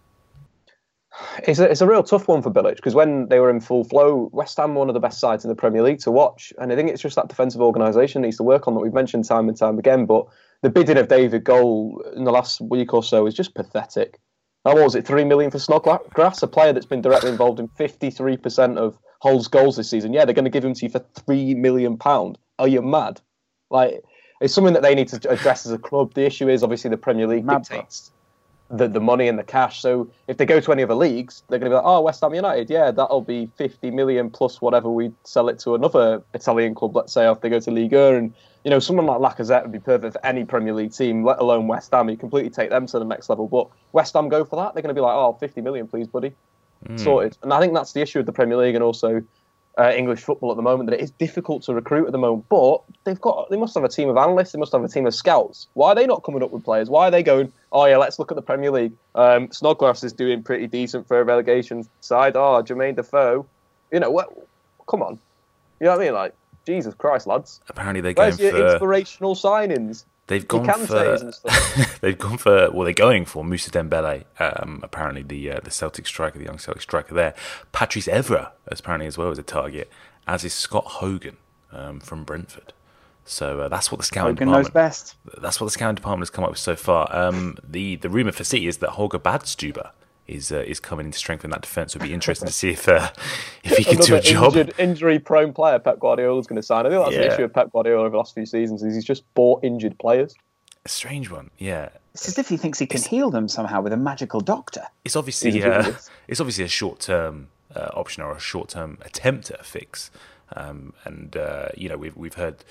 It's 1.46 1.58
a, 1.58 1.70
it's 1.70 1.80
a 1.80 1.86
real 1.86 2.02
tough 2.02 2.28
one 2.28 2.42
for 2.42 2.50
Bilic 2.50 2.76
because 2.76 2.94
when 2.94 3.28
they 3.28 3.38
were 3.38 3.50
in 3.50 3.60
full 3.60 3.84
flow, 3.84 4.30
West 4.32 4.56
Ham 4.56 4.74
were 4.74 4.80
one 4.80 4.88
of 4.88 4.94
the 4.94 5.00
best 5.00 5.20
sides 5.20 5.44
in 5.44 5.48
the 5.48 5.54
Premier 5.54 5.82
League 5.82 6.00
to 6.00 6.10
watch. 6.10 6.52
And 6.58 6.72
I 6.72 6.76
think 6.76 6.90
it's 6.90 7.02
just 7.02 7.16
that 7.16 7.28
defensive 7.28 7.60
organisation 7.60 8.22
needs 8.22 8.38
to 8.38 8.42
work 8.42 8.66
on 8.66 8.74
that 8.74 8.80
we've 8.80 8.94
mentioned 8.94 9.24
time 9.24 9.48
and 9.48 9.56
time 9.56 9.78
again. 9.78 10.06
But 10.06 10.26
the 10.62 10.70
bidding 10.70 10.96
of 10.96 11.08
David 11.08 11.44
Gold 11.44 12.02
in 12.16 12.24
the 12.24 12.32
last 12.32 12.60
week 12.60 12.94
or 12.94 13.02
so 13.02 13.26
is 13.26 13.34
just 13.34 13.54
pathetic. 13.54 14.18
How 14.64 14.80
was 14.80 14.94
it? 14.94 15.06
Three 15.06 15.24
million 15.24 15.50
for 15.50 15.58
Snodgrass, 15.58 16.42
a 16.42 16.46
player 16.46 16.72
that's 16.72 16.86
been 16.86 17.02
directly 17.02 17.30
involved 17.30 17.58
in 17.58 17.68
53% 17.68 18.76
of 18.78 18.96
Hull's 19.20 19.48
goals 19.48 19.76
this 19.76 19.90
season. 19.90 20.12
Yeah, 20.12 20.24
they're 20.24 20.34
going 20.34 20.44
to 20.44 20.50
give 20.50 20.64
him 20.64 20.74
to 20.74 20.86
you 20.86 20.90
for 20.90 21.00
three 21.14 21.54
million 21.54 21.96
pound. 21.98 22.38
Are 22.58 22.68
you 22.68 22.80
mad? 22.80 23.20
Like, 23.70 24.02
it's 24.40 24.54
something 24.54 24.74
that 24.74 24.82
they 24.82 24.94
need 24.94 25.08
to 25.08 25.30
address 25.30 25.66
as 25.66 25.72
a 25.72 25.78
club. 25.78 26.14
The 26.14 26.24
issue 26.24 26.48
is 26.48 26.62
obviously 26.62 26.90
the 26.90 26.96
Premier 26.96 27.26
League 27.26 27.44
mad 27.44 27.64
dictates 27.64 28.12
the, 28.72 28.88
the 28.88 29.00
money 29.00 29.28
and 29.28 29.38
the 29.38 29.44
cash. 29.44 29.80
So 29.80 30.10
if 30.26 30.38
they 30.38 30.46
go 30.46 30.58
to 30.58 30.72
any 30.72 30.82
other 30.82 30.94
leagues, 30.94 31.42
they're 31.48 31.58
going 31.58 31.70
to 31.70 31.74
be 31.74 31.76
like, 31.76 31.84
oh, 31.86 32.00
West 32.00 32.22
Ham 32.22 32.34
United, 32.34 32.70
yeah, 32.70 32.90
that'll 32.90 33.20
be 33.20 33.50
50 33.56 33.90
million 33.90 34.30
plus 34.30 34.62
whatever 34.62 34.88
we 34.88 35.12
sell 35.24 35.48
it 35.50 35.58
to 35.60 35.74
another 35.74 36.22
Italian 36.32 36.74
club, 36.74 36.96
let's 36.96 37.12
say, 37.12 37.30
if 37.30 37.40
they 37.42 37.50
go 37.50 37.60
to 37.60 37.70
Liga. 37.70 38.16
And, 38.16 38.32
you 38.64 38.70
know, 38.70 38.78
someone 38.78 39.06
like 39.06 39.36
Lacazette 39.36 39.62
would 39.62 39.72
be 39.72 39.78
perfect 39.78 40.14
for 40.14 40.26
any 40.26 40.44
Premier 40.44 40.72
League 40.72 40.92
team, 40.92 41.22
let 41.22 41.38
alone 41.38 41.68
West 41.68 41.92
Ham. 41.92 42.08
You 42.08 42.16
completely 42.16 42.50
take 42.50 42.70
them 42.70 42.86
to 42.86 42.98
the 42.98 43.04
next 43.04 43.28
level. 43.28 43.46
But 43.46 43.68
West 43.92 44.14
Ham 44.14 44.30
go 44.30 44.44
for 44.44 44.56
that. 44.56 44.72
They're 44.72 44.82
going 44.82 44.94
to 44.94 44.98
be 44.98 45.04
like, 45.04 45.14
oh, 45.14 45.36
50 45.38 45.60
million, 45.60 45.86
please, 45.86 46.08
buddy. 46.08 46.32
Mm. 46.88 46.98
Sorted. 46.98 47.36
And 47.42 47.52
I 47.52 47.60
think 47.60 47.74
that's 47.74 47.92
the 47.92 48.00
issue 48.00 48.20
with 48.20 48.26
the 48.26 48.32
Premier 48.32 48.56
League 48.56 48.74
and 48.74 48.82
also 48.82 49.22
uh, 49.78 49.92
English 49.96 50.20
football 50.20 50.50
at 50.50 50.56
the 50.56 50.62
moment 50.62 50.90
that 50.90 50.98
it 50.98 51.02
is 51.02 51.10
difficult 51.12 51.62
to 51.64 51.74
recruit 51.74 52.06
at 52.06 52.12
the 52.12 52.18
moment. 52.18 52.46
But 52.48 52.82
they've 53.04 53.20
got 53.20 53.50
they 53.50 53.56
must 53.56 53.74
have 53.74 53.84
a 53.84 53.88
team 53.88 54.08
of 54.08 54.16
analysts. 54.16 54.52
They 54.52 54.58
must 54.58 54.72
have 54.72 54.84
a 54.84 54.88
team 54.88 55.06
of 55.06 55.14
scouts. 55.14 55.68
Why 55.74 55.92
are 55.92 55.94
they 55.94 56.06
not 56.06 56.22
coming 56.22 56.42
up 56.42 56.50
with 56.50 56.64
players? 56.64 56.90
Why 56.90 57.08
are 57.08 57.10
they 57.10 57.22
going? 57.22 57.52
Oh 57.70 57.86
yeah, 57.86 57.96
let's 57.96 58.18
look 58.18 58.30
at 58.30 58.34
the 58.36 58.42
Premier 58.42 58.70
League. 58.70 58.92
Um, 59.14 59.50
Snodgrass 59.50 60.04
is 60.04 60.12
doing 60.12 60.42
pretty 60.42 60.66
decent 60.66 61.08
for 61.08 61.20
a 61.20 61.24
relegation 61.24 61.86
side. 62.00 62.36
Oh, 62.36 62.62
Jermaine 62.62 62.96
Defoe. 62.96 63.46
You 63.90 64.00
know 64.00 64.10
what? 64.10 64.30
Come 64.88 65.02
on. 65.02 65.18
You 65.80 65.86
know 65.86 65.92
what 65.92 66.00
I 66.00 66.04
mean? 66.04 66.14
Like 66.14 66.34
Jesus 66.66 66.94
Christ, 66.94 67.26
lads. 67.26 67.60
Apparently 67.68 68.00
they're 68.00 68.12
going 68.12 68.26
Where's 68.26 68.40
your 68.40 68.50
for 68.52 68.72
inspirational 68.72 69.34
signings. 69.34 70.04
They've 70.32 70.48
gone 70.48 70.86
for 70.86 71.32
they've 72.00 72.18
gone 72.18 72.38
for 72.38 72.70
well 72.70 72.84
they're 72.84 72.94
going 72.94 73.26
for 73.26 73.44
Musa 73.44 73.70
Dembele 73.70 74.24
um, 74.40 74.80
apparently 74.82 75.22
the 75.22 75.50
uh, 75.50 75.60
the 75.62 75.70
Celtic 75.70 76.06
striker 76.06 76.38
the 76.38 76.46
young 76.46 76.56
Celtic 76.56 76.80
striker 76.80 77.14
there. 77.14 77.34
Patrice 77.72 78.06
Evra 78.06 78.52
apparently 78.66 79.06
as 79.06 79.18
well 79.18 79.30
as 79.30 79.38
a 79.38 79.42
target 79.42 79.90
as 80.26 80.42
is 80.42 80.54
Scott 80.54 80.84
Hogan 80.86 81.36
um, 81.70 82.00
from 82.00 82.24
Brentford. 82.24 82.72
So 83.26 83.60
uh, 83.60 83.68
that's 83.68 83.92
what 83.92 83.98
the 83.98 84.06
scouting 84.06 84.36
Hogan 84.36 84.48
department 84.48 84.68
knows 84.68 84.72
best. 84.72 85.16
that's 85.42 85.60
what 85.60 85.66
the 85.66 85.70
scouting 85.70 85.96
department 85.96 86.22
has 86.22 86.30
come 86.30 86.44
up 86.44 86.50
with 86.50 86.58
so 86.58 86.76
far. 86.76 87.14
Um, 87.14 87.58
the 87.62 87.96
the 87.96 88.08
rumor 88.08 88.32
for 88.32 88.44
City 88.44 88.66
is 88.66 88.78
that 88.78 88.90
Holger 88.90 89.18
Badstuber 89.18 89.90
is 90.34 90.52
uh, 90.52 90.58
is 90.66 90.80
coming 90.80 91.06
in 91.06 91.12
to 91.12 91.18
strengthen 91.18 91.50
that 91.50 91.62
defence. 91.62 91.94
Would 91.94 92.02
be 92.02 92.14
interesting 92.14 92.46
to 92.46 92.52
see 92.52 92.70
if 92.70 92.88
uh, 92.88 93.10
if 93.64 93.76
he 93.76 93.84
can 93.84 93.98
do 93.98 94.14
a 94.14 94.20
job. 94.20 94.56
Injured, 94.56 94.74
injury-prone 94.78 95.52
player 95.52 95.78
Pep 95.78 95.98
Guardiola 95.98 96.38
is 96.38 96.46
going 96.46 96.60
to 96.60 96.62
sign. 96.62 96.86
I 96.86 96.90
think 96.90 97.04
that's 97.04 97.14
yeah. 97.14 97.20
the 97.20 97.32
issue 97.32 97.42
with 97.42 97.52
Pep 97.52 97.72
Guardiola 97.72 98.00
over 98.00 98.10
the 98.10 98.16
last 98.16 98.34
few 98.34 98.46
seasons. 98.46 98.82
Is 98.82 98.94
he's 98.94 99.04
just 99.04 99.22
bought 99.34 99.64
injured 99.64 99.98
players. 99.98 100.34
A 100.84 100.88
strange 100.88 101.30
one, 101.30 101.50
yeah. 101.58 101.90
It's 102.14 102.28
as 102.28 102.38
if 102.38 102.48
he 102.48 102.56
thinks 102.56 102.78
he 102.78 102.86
can 102.86 102.98
it's, 102.98 103.06
heal 103.06 103.30
them 103.30 103.48
somehow 103.48 103.80
with 103.80 103.92
a 103.92 103.96
magical 103.96 104.40
doctor. 104.40 104.82
It's 105.04 105.16
obviously 105.16 105.62
uh, 105.62 105.92
it's 106.28 106.40
obviously 106.40 106.64
a 106.64 106.68
short-term 106.68 107.48
uh, 107.74 107.90
option 107.94 108.22
or 108.22 108.32
a 108.32 108.40
short-term 108.40 108.98
attempt 109.02 109.50
at 109.50 109.60
a 109.60 109.64
fix, 109.64 110.10
um, 110.54 110.92
and 111.04 111.36
uh, 111.36 111.68
you 111.76 111.88
know 111.88 111.96
we've 111.96 112.16
we've 112.16 112.34
heard 112.34 112.64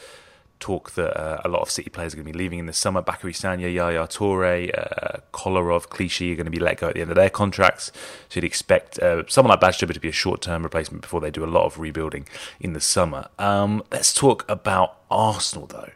talk 0.61 0.91
that 0.91 1.19
uh, 1.19 1.41
a 1.43 1.49
lot 1.49 1.61
of 1.61 1.69
City 1.69 1.89
players 1.89 2.13
are 2.13 2.17
going 2.17 2.27
to 2.27 2.31
be 2.31 2.37
leaving 2.37 2.59
in 2.59 2.67
the 2.67 2.73
summer. 2.73 3.01
Bacary 3.01 3.33
Sagna, 3.33 3.73
Yaya 3.73 4.07
Toure, 4.07 4.71
uh, 4.77 5.17
Kolarov, 5.33 5.89
Clichy 5.89 6.31
are 6.31 6.35
going 6.35 6.45
to 6.45 6.51
be 6.51 6.59
let 6.59 6.77
go 6.77 6.87
at 6.87 6.95
the 6.95 7.01
end 7.01 7.11
of 7.11 7.15
their 7.15 7.29
contracts. 7.29 7.91
So 8.29 8.37
you'd 8.37 8.45
expect 8.45 8.99
uh, 8.99 9.23
someone 9.27 9.49
like 9.49 9.59
Badstuber 9.59 9.93
to 9.93 9.99
be 9.99 10.07
a 10.09 10.13
short-term 10.13 10.63
replacement 10.63 11.01
before 11.01 11.19
they 11.19 11.31
do 11.31 11.43
a 11.43 11.47
lot 11.47 11.65
of 11.65 11.79
rebuilding 11.79 12.27
in 12.59 12.73
the 12.73 12.81
summer. 12.81 13.27
Um, 13.37 13.83
let's 13.91 14.13
talk 14.13 14.45
about 14.49 14.97
Arsenal, 15.09 15.67
though, 15.67 15.89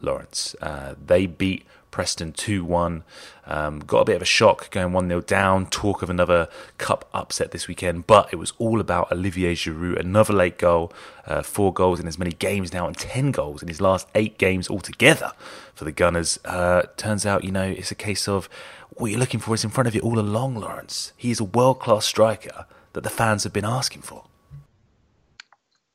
Laurence. 0.00 0.56
Uh, 0.60 0.94
they 1.04 1.26
beat 1.26 1.64
Preston 1.96 2.32
2 2.32 2.62
1. 2.62 3.04
Um, 3.46 3.78
got 3.78 4.00
a 4.00 4.04
bit 4.04 4.16
of 4.16 4.20
a 4.20 4.26
shock 4.26 4.70
going 4.70 4.92
1 4.92 5.08
0 5.08 5.22
down. 5.22 5.64
Talk 5.68 6.02
of 6.02 6.10
another 6.10 6.46
cup 6.76 7.08
upset 7.14 7.52
this 7.52 7.68
weekend, 7.68 8.06
but 8.06 8.28
it 8.30 8.36
was 8.36 8.52
all 8.58 8.80
about 8.80 9.10
Olivier 9.10 9.54
Giroud. 9.54 9.98
Another 9.98 10.34
late 10.34 10.58
goal, 10.58 10.92
uh, 11.26 11.40
four 11.40 11.72
goals 11.72 11.98
in 11.98 12.06
as 12.06 12.18
many 12.18 12.32
games 12.32 12.70
now, 12.70 12.86
and 12.86 12.98
10 12.98 13.30
goals 13.30 13.62
in 13.62 13.68
his 13.68 13.80
last 13.80 14.06
eight 14.14 14.36
games 14.36 14.68
altogether 14.68 15.32
for 15.74 15.84
the 15.84 15.90
Gunners. 15.90 16.38
Uh, 16.44 16.82
turns 16.98 17.24
out, 17.24 17.44
you 17.44 17.50
know, 17.50 17.64
it's 17.64 17.90
a 17.90 17.94
case 17.94 18.28
of 18.28 18.50
what 18.90 19.10
you're 19.10 19.18
looking 19.18 19.40
for 19.40 19.54
is 19.54 19.64
in 19.64 19.70
front 19.70 19.88
of 19.88 19.94
you 19.94 20.02
all 20.02 20.18
along, 20.18 20.56
Laurence. 20.56 21.14
He 21.16 21.30
is 21.30 21.40
a 21.40 21.44
world 21.44 21.80
class 21.80 22.04
striker 22.04 22.66
that 22.92 23.04
the 23.04 23.10
fans 23.10 23.44
have 23.44 23.54
been 23.54 23.64
asking 23.64 24.02
for. 24.02 24.24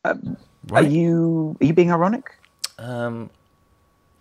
Um, 0.03 0.38
right? 0.67 0.84
Are 0.84 0.89
you 0.89 1.58
are 1.62 1.65
you 1.65 1.74
being 1.74 1.91
ironic? 1.91 2.34
Um, 2.79 3.29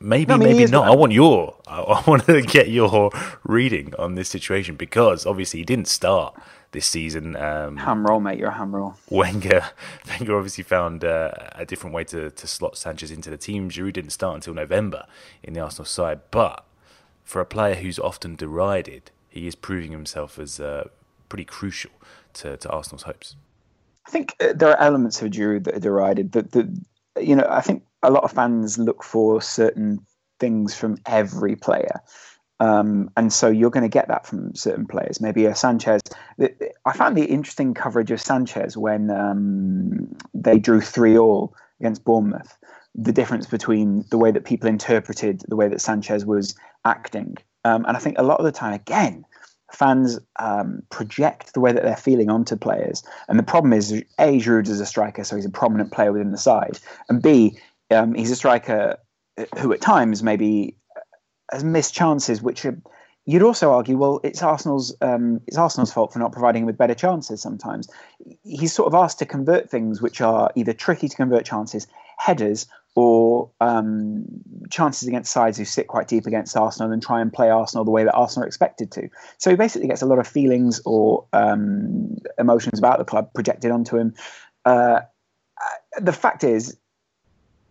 maybe, 0.01 0.31
no, 0.31 0.39
maybe 0.39 0.67
not. 0.67 0.89
I 0.89 0.95
want 0.95 1.13
your, 1.13 1.57
I 1.67 2.03
want 2.07 2.27
to 2.27 2.43
get 2.43 2.69
your 2.69 3.11
reading 3.45 3.95
on 3.99 4.15
this 4.15 4.29
situation 4.29 4.77
because 4.77 5.27
obviously 5.27 5.61
he 5.61 5.65
didn't 5.65 5.89
start 5.89 6.35
this 6.73 6.87
season. 6.87 7.37
Um, 7.37 7.77
ham 7.77 8.07
roll, 8.07 8.21
mate. 8.21 8.39
You're 8.39 8.49
a 8.49 8.55
ham 8.55 8.75
roll. 8.75 8.95
Wenger, 9.09 9.65
Wenger 10.09 10.37
obviously 10.37 10.65
found 10.65 11.05
uh, 11.05 11.33
a 11.53 11.67
different 11.67 11.95
way 11.95 12.05
to, 12.05 12.31
to 12.31 12.47
slot 12.47 12.77
Sanchez 12.77 13.11
into 13.11 13.31
the 13.31 13.37
team. 13.37 13.71
Giroud 13.71 13.93
didn't 13.93 14.11
start 14.11 14.37
until 14.37 14.55
November 14.55 15.07
in 15.43 15.55
the 15.55 15.61
Arsenal 15.61 15.85
side, 15.85 16.21
but 16.31 16.65
for 17.25 17.41
a 17.41 17.47
player 17.47 17.75
who's 17.75 17.99
often 17.99 18.37
derided, 18.37 19.11
he 19.29 19.47
is 19.47 19.55
proving 19.55 19.93
himself 19.93 20.39
as 20.39 20.61
uh, 20.61 20.89
pretty 21.29 21.45
crucial 21.45 21.93
to, 22.35 22.57
to 22.57 22.69
Arsenal's 22.71 23.03
hopes. 23.03 23.37
I 24.07 24.11
think 24.11 24.35
uh, 24.41 24.53
there 24.55 24.71
are 24.71 24.81
elements 24.81 25.21
of 25.23 25.31
Giroud 25.31 25.65
that 25.65 25.77
are 25.77 25.81
derided. 25.81 26.33
That, 26.33 26.53
that 26.53 26.69
you 27.21 27.37
know, 27.37 27.47
I 27.49 27.61
think 27.61 27.85
a 28.03 28.11
lot 28.11 28.25
of 28.25 28.33
fans 28.33 28.79
look 28.79 29.03
for 29.03 29.43
certain 29.43 29.99
things 30.39 30.75
from 30.75 30.97
every 31.07 31.57
player. 31.57 32.01
Um, 32.61 33.11
and 33.17 33.33
so 33.33 33.49
you're 33.49 33.71
going 33.71 33.85
to 33.85 33.89
get 33.89 34.09
that 34.09 34.27
from 34.27 34.55
certain 34.55 34.87
players. 34.87 35.21
Maybe 35.21 35.47
a 35.47 35.55
Sanchez. 35.55 36.03
I 36.39 36.93
found 36.93 37.17
the 37.17 37.25
interesting 37.25 37.73
coverage 37.73 38.11
of 38.11 38.21
Sanchez 38.21 38.77
when 38.77 39.11
um, 39.11 40.15
they 40.35 40.59
drew 40.59 40.81
three 40.81 41.17
all 41.17 41.55
against 41.81 42.05
Bournemouth. 42.05 42.57
The 42.95 43.13
difference 43.13 43.47
between 43.47 44.05
the 44.11 44.19
way 44.19 44.31
that 44.31 44.45
people 44.45 44.69
interpreted 44.69 45.43
the 45.49 45.57
way 45.57 45.69
that 45.69 45.81
Sanchez 45.81 46.27
was 46.27 46.55
acting, 46.85 47.37
um, 47.65 47.85
and 47.87 47.97
I 47.97 48.01
think 48.01 48.19
a 48.19 48.25
lot 48.25 48.41
of 48.41 48.45
the 48.45 48.53
time, 48.53 48.73
again, 48.73 49.25
fans 49.73 50.19
um, 50.41 50.83
project 50.91 51.55
the 51.55 51.61
way 51.61 51.73
that 51.73 51.85
they're 51.85 51.97
feeling 51.97 52.31
onto 52.31 52.57
players. 52.57 53.05
And 53.29 53.39
the 53.39 53.45
problem 53.45 53.73
is, 53.73 53.93
a 53.93 54.41
Giroud 54.41 54.69
is 54.69 54.81
a 54.81 54.87
striker, 54.87 55.23
so 55.23 55.37
he's 55.37 55.47
a 55.47 55.51
prominent 55.51 55.93
player 55.93 56.13
within 56.13 56.33
the 56.33 56.39
side, 56.39 56.81
and 57.09 57.23
b 57.23 57.57
um, 57.91 58.15
he's 58.15 58.31
a 58.31 58.37
striker 58.37 58.97
who 59.59 59.73
at 59.73 59.81
times 59.81 60.23
maybe 60.23 60.77
has 61.53 61.65
missed 61.65 61.95
chances, 61.95 62.43
which 62.43 62.65
are, 62.65 62.81
you'd 63.27 63.43
also 63.43 63.73
argue, 63.73 63.97
well, 63.97 64.21
it's 64.23 64.43
Arsenal's 64.43 64.95
um, 65.01 65.41
it's 65.47 65.57
Arsenal's 65.57 65.93
fault 65.93 66.13
for 66.13 66.19
not 66.19 66.33
providing 66.33 66.63
him 66.63 66.67
with 66.67 66.79
better 66.79 66.95
chances. 66.95 67.41
Sometimes 67.43 67.89
he's 68.43 68.73
sort 68.73 68.87
of 68.87 68.95
asked 68.95 69.19
to 69.19 69.27
convert 69.27 69.71
things 69.71 70.01
which 70.01 70.21
are 70.21 70.51
either 70.55 70.73
tricky 70.73 71.09
to 71.09 71.17
convert 71.17 71.45
chances, 71.45 71.87
headers, 72.19 72.67
or 72.97 73.51
um, 73.61 74.25
chances 74.69 75.07
against 75.07 75.33
sides 75.33 75.59
who 75.59 75.65
sit 75.65 75.87
quite 75.87 76.09
deep 76.09 76.27
against 76.27 76.57
Arsenal 76.57 76.93
and 76.93 77.03
try 77.03 77.21
and 77.21 77.33
play 77.33 77.51
Arsenal 77.51 77.85
the 77.85 77.91
way 77.91 78.05
that 78.05 78.15
Arsenal 78.15 78.45
are 78.45 78.49
expected 78.49 78.91
to. 78.93 79.09
So 79.39 79.51
he 79.51 79.57
basically 79.57 79.89
gets 79.89 80.03
a 80.03 80.07
lot 80.07 80.19
of 80.19 80.27
feelings 80.27 80.81
or 80.85 81.27
um, 81.33 82.17
emotions 82.39 82.79
about 82.79 82.99
the 82.99 83.05
club 83.05 83.33
projected 83.33 83.71
onto 83.71 83.97
him. 83.97 84.15
Uh, 84.65 85.01
the 86.01 86.13
fact 86.13 86.45
is, 86.45 86.77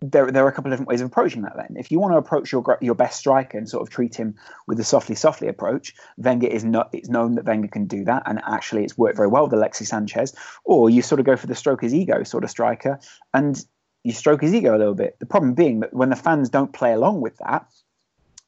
there, 0.00 0.30
there 0.30 0.44
are 0.44 0.48
a 0.48 0.52
couple 0.52 0.70
of 0.70 0.72
different 0.72 0.88
ways 0.88 1.00
of 1.00 1.08
approaching 1.08 1.42
that. 1.42 1.56
Then, 1.56 1.76
if 1.76 1.90
you 1.90 2.00
want 2.00 2.14
to 2.14 2.18
approach 2.18 2.52
your 2.52 2.78
your 2.80 2.94
best 2.94 3.18
striker 3.18 3.58
and 3.58 3.68
sort 3.68 3.82
of 3.82 3.90
treat 3.90 4.14
him 4.14 4.34
with 4.66 4.78
the 4.78 4.84
softly, 4.84 5.14
softly 5.14 5.48
approach, 5.48 5.94
Wenger 6.16 6.46
is 6.46 6.64
not. 6.64 6.90
It's 6.92 7.08
known 7.08 7.34
that 7.34 7.44
Wenger 7.44 7.68
can 7.68 7.86
do 7.86 8.04
that, 8.04 8.22
and 8.26 8.40
actually, 8.46 8.84
it's 8.84 8.96
worked 8.96 9.16
very 9.16 9.28
well 9.28 9.44
with 9.44 9.52
Alexis 9.52 9.88
Sanchez. 9.88 10.34
Or 10.64 10.88
you 10.88 11.02
sort 11.02 11.20
of 11.20 11.26
go 11.26 11.36
for 11.36 11.46
the 11.46 11.54
stroke 11.54 11.82
his 11.82 11.94
ego 11.94 12.22
sort 12.22 12.44
of 12.44 12.50
striker, 12.50 12.98
and 13.34 13.62
you 14.02 14.12
stroke 14.12 14.40
his 14.40 14.54
ego 14.54 14.76
a 14.76 14.78
little 14.78 14.94
bit. 14.94 15.18
The 15.18 15.26
problem 15.26 15.54
being 15.54 15.80
that 15.80 15.92
when 15.92 16.10
the 16.10 16.16
fans 16.16 16.48
don't 16.48 16.72
play 16.72 16.92
along 16.92 17.20
with 17.20 17.36
that, 17.38 17.66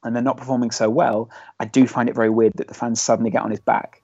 and 0.02 0.16
they're 0.16 0.22
not 0.22 0.38
performing 0.38 0.70
so 0.70 0.88
well, 0.88 1.30
I 1.60 1.66
do 1.66 1.86
find 1.86 2.08
it 2.08 2.14
very 2.14 2.30
weird 2.30 2.54
that 2.54 2.68
the 2.68 2.74
fans 2.74 3.00
suddenly 3.00 3.30
get 3.30 3.42
on 3.42 3.50
his 3.50 3.60
back. 3.60 4.01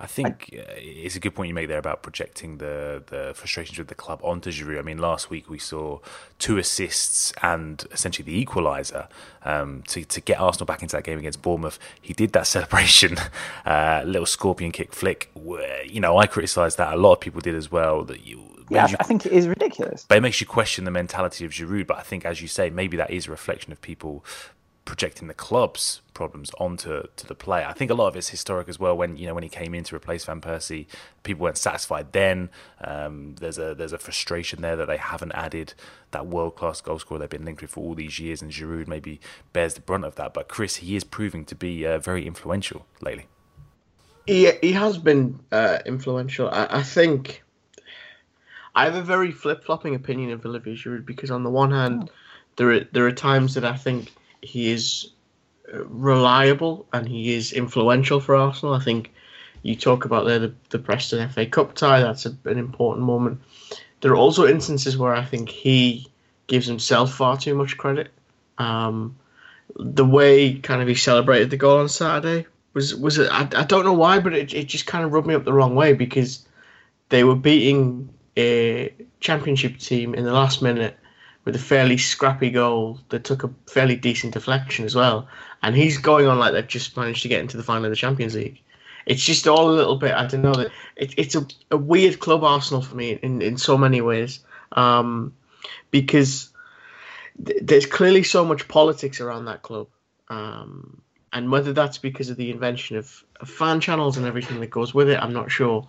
I 0.00 0.06
think 0.06 0.48
uh, 0.54 0.62
it's 0.76 1.14
a 1.14 1.20
good 1.20 1.34
point 1.34 1.48
you 1.48 1.54
make 1.54 1.68
there 1.68 1.78
about 1.78 2.02
projecting 2.02 2.56
the 2.56 3.02
the 3.06 3.32
frustrations 3.34 3.78
with 3.78 3.88
the 3.88 3.94
club 3.94 4.20
onto 4.24 4.50
Giroud. 4.50 4.78
I 4.78 4.82
mean, 4.82 4.96
last 4.96 5.28
week 5.28 5.50
we 5.50 5.58
saw 5.58 5.98
two 6.38 6.56
assists 6.56 7.34
and 7.42 7.84
essentially 7.92 8.24
the 8.24 8.44
equaliser 8.44 9.08
um, 9.44 9.82
to 9.88 10.02
to 10.04 10.20
get 10.22 10.40
Arsenal 10.40 10.64
back 10.64 10.80
into 10.82 10.96
that 10.96 11.04
game 11.04 11.18
against 11.18 11.42
Bournemouth. 11.42 11.78
He 12.00 12.14
did 12.14 12.32
that 12.32 12.46
celebration, 12.56 13.18
uh, 13.66 14.02
little 14.06 14.26
scorpion 14.26 14.72
kick 14.72 14.94
flick. 14.94 15.30
Where, 15.34 15.84
you 15.84 16.00
know, 16.00 16.16
I 16.16 16.26
criticised 16.26 16.78
that. 16.78 16.94
A 16.94 16.96
lot 16.96 17.12
of 17.12 17.20
people 17.20 17.42
did 17.42 17.54
as 17.54 17.70
well. 17.70 18.02
That 18.04 18.26
you. 18.26 18.46
Yeah, 18.70 18.86
you, 18.88 18.96
I 19.00 19.02
think 19.02 19.26
it 19.26 19.32
is 19.32 19.48
ridiculous. 19.48 20.06
But 20.08 20.18
it 20.18 20.20
makes 20.20 20.40
you 20.40 20.46
question 20.46 20.84
the 20.84 20.92
mentality 20.92 21.44
of 21.44 21.50
Giroud. 21.50 21.88
But 21.88 21.98
I 21.98 22.02
think, 22.02 22.24
as 22.24 22.40
you 22.40 22.48
say, 22.48 22.70
maybe 22.70 22.96
that 22.96 23.10
is 23.10 23.26
a 23.26 23.30
reflection 23.32 23.72
of 23.72 23.82
people 23.82 24.24
projecting 24.90 25.28
the 25.28 25.34
club's 25.34 26.00
problems 26.14 26.50
onto 26.58 27.04
to 27.14 27.24
the 27.24 27.34
player. 27.34 27.64
I 27.64 27.72
think 27.74 27.92
a 27.92 27.94
lot 27.94 28.08
of 28.08 28.16
it's 28.16 28.30
historic 28.30 28.68
as 28.68 28.80
well. 28.80 28.96
When 28.96 29.16
you 29.16 29.24
know 29.24 29.34
when 29.34 29.44
he 29.44 29.48
came 29.48 29.72
in 29.72 29.84
to 29.84 29.94
replace 29.94 30.24
Van 30.24 30.40
Persie, 30.40 30.86
people 31.22 31.44
weren't 31.44 31.56
satisfied. 31.56 32.10
Then 32.10 32.50
um, 32.80 33.36
there's 33.36 33.56
a 33.56 33.72
there's 33.72 33.92
a 33.92 33.98
frustration 33.98 34.62
there 34.62 34.74
that 34.74 34.88
they 34.88 34.96
haven't 34.96 35.30
added 35.30 35.74
that 36.10 36.26
world 36.26 36.56
class 36.56 36.80
goal 36.80 36.98
scorer 36.98 37.20
they've 37.20 37.30
been 37.30 37.44
linked 37.44 37.62
with 37.62 37.70
for 37.70 37.84
all 37.84 37.94
these 37.94 38.18
years, 38.18 38.42
and 38.42 38.50
Giroud 38.50 38.88
maybe 38.88 39.20
bears 39.52 39.74
the 39.74 39.80
brunt 39.80 40.04
of 40.04 40.16
that. 40.16 40.34
But 40.34 40.48
Kris, 40.48 40.76
he 40.76 40.96
is 40.96 41.04
proving 41.04 41.44
to 41.44 41.54
be 41.54 41.86
uh, 41.86 42.00
very 42.00 42.26
influential 42.26 42.84
lately. 43.00 43.28
He 44.26 44.50
he 44.60 44.72
has 44.72 44.98
been 44.98 45.38
uh, 45.52 45.78
influential. 45.86 46.50
I, 46.50 46.66
I 46.68 46.82
think. 46.82 47.44
I 48.74 48.86
have 48.86 48.96
a 48.96 49.02
very 49.02 49.30
flip 49.30 49.62
flopping 49.62 49.94
opinion 49.94 50.32
of 50.32 50.44
Olivier 50.44 50.74
Giroud 50.74 51.06
because 51.06 51.30
on 51.30 51.44
the 51.44 51.50
one 51.50 51.70
hand, 51.70 52.08
oh. 52.10 52.14
there 52.56 52.70
are 52.72 52.80
there 52.90 53.06
are 53.06 53.12
times 53.12 53.54
that 53.54 53.64
I 53.64 53.76
think 53.76 54.12
he 54.42 54.70
is 54.70 55.10
uh, 55.72 55.84
reliable 55.84 56.86
and 56.92 57.08
he 57.08 57.34
is 57.34 57.52
influential 57.52 58.20
for 58.20 58.36
Arsenal. 58.36 58.74
I 58.74 58.80
think 58.80 59.12
you 59.62 59.76
talk 59.76 60.04
about 60.04 60.26
there 60.26 60.38
the, 60.38 60.54
the 60.70 60.78
Preston 60.78 61.28
FA 61.28 61.46
Cup 61.46 61.74
tie, 61.74 62.00
that's 62.00 62.26
a, 62.26 62.36
an 62.44 62.58
important 62.58 63.06
moment. 63.06 63.40
There 64.00 64.12
are 64.12 64.16
also 64.16 64.46
instances 64.46 64.96
where 64.96 65.14
I 65.14 65.24
think 65.24 65.48
he 65.50 66.06
gives 66.46 66.66
himself 66.66 67.14
far 67.14 67.36
too 67.36 67.54
much 67.54 67.76
credit. 67.76 68.10
Um, 68.58 69.16
the 69.76 70.04
way 70.04 70.54
kind 70.54 70.82
of 70.82 70.88
he 70.88 70.94
celebrated 70.94 71.50
the 71.50 71.56
goal 71.56 71.78
on 71.78 71.88
Saturday 71.88 72.46
was 72.72 72.94
was 72.94 73.18
it, 73.18 73.30
I, 73.30 73.48
I 73.54 73.64
don't 73.64 73.84
know 73.84 73.92
why, 73.92 74.20
but 74.20 74.32
it, 74.32 74.52
it 74.54 74.66
just 74.66 74.86
kind 74.86 75.04
of 75.04 75.12
rubbed 75.12 75.26
me 75.26 75.34
up 75.34 75.44
the 75.44 75.52
wrong 75.52 75.74
way 75.74 75.92
because 75.92 76.46
they 77.08 77.24
were 77.24 77.36
beating 77.36 78.08
a 78.36 78.94
championship 79.20 79.78
team 79.78 80.14
in 80.14 80.24
the 80.24 80.32
last 80.32 80.62
minute 80.62 80.96
with 81.44 81.56
a 81.56 81.58
fairly 81.58 81.96
scrappy 81.96 82.50
goal 82.50 82.98
that 83.08 83.24
took 83.24 83.44
a 83.44 83.50
fairly 83.66 83.96
decent 83.96 84.34
deflection 84.34 84.84
as 84.84 84.94
well. 84.94 85.28
And 85.62 85.74
he's 85.74 85.98
going 85.98 86.26
on 86.26 86.38
like 86.38 86.52
they've 86.52 86.66
just 86.66 86.96
managed 86.96 87.22
to 87.22 87.28
get 87.28 87.40
into 87.40 87.56
the 87.56 87.62
final 87.62 87.86
of 87.86 87.90
the 87.90 87.96
Champions 87.96 88.34
League. 88.34 88.60
It's 89.06 89.24
just 89.24 89.48
all 89.48 89.70
a 89.70 89.72
little 89.72 89.96
bit. 89.96 90.12
I 90.12 90.26
don't 90.26 90.42
know 90.42 90.54
that 90.54 90.70
it, 90.96 91.14
it's 91.16 91.34
a, 91.34 91.46
a 91.70 91.76
weird 91.76 92.20
club 92.20 92.44
Arsenal 92.44 92.82
for 92.82 92.94
me 92.94 93.18
in, 93.22 93.40
in 93.42 93.56
so 93.56 93.78
many 93.78 94.00
ways 94.00 94.40
um, 94.72 95.34
because 95.90 96.50
th- 97.44 97.58
there's 97.62 97.86
clearly 97.86 98.22
so 98.22 98.44
much 98.44 98.68
politics 98.68 99.20
around 99.20 99.46
that 99.46 99.62
club. 99.62 99.88
Um, 100.28 101.00
and 101.32 101.50
whether 101.50 101.72
that's 101.72 101.98
because 101.98 102.28
of 102.28 102.36
the 102.36 102.50
invention 102.50 102.96
of, 102.96 103.24
of 103.40 103.48
fan 103.48 103.80
channels 103.80 104.16
and 104.16 104.26
everything 104.26 104.60
that 104.60 104.70
goes 104.70 104.92
with 104.92 105.08
it, 105.08 105.18
I'm 105.20 105.32
not 105.32 105.50
sure 105.50 105.88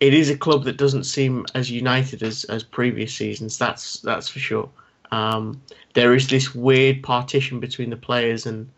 it 0.00 0.12
is 0.12 0.30
a 0.30 0.36
club 0.36 0.64
that 0.64 0.76
doesn't 0.76 1.04
seem 1.04 1.46
as 1.54 1.70
united 1.70 2.22
as, 2.22 2.44
as 2.44 2.62
previous 2.62 3.14
seasons. 3.14 3.58
That's 3.58 4.00
that's 4.00 4.28
for 4.28 4.38
sure. 4.38 4.68
Um, 5.10 5.60
there 5.94 6.14
is 6.14 6.28
this 6.28 6.54
weird 6.54 7.02
partition 7.02 7.60
between 7.60 7.90
the 7.90 7.96
players 7.96 8.44
and 8.44 8.68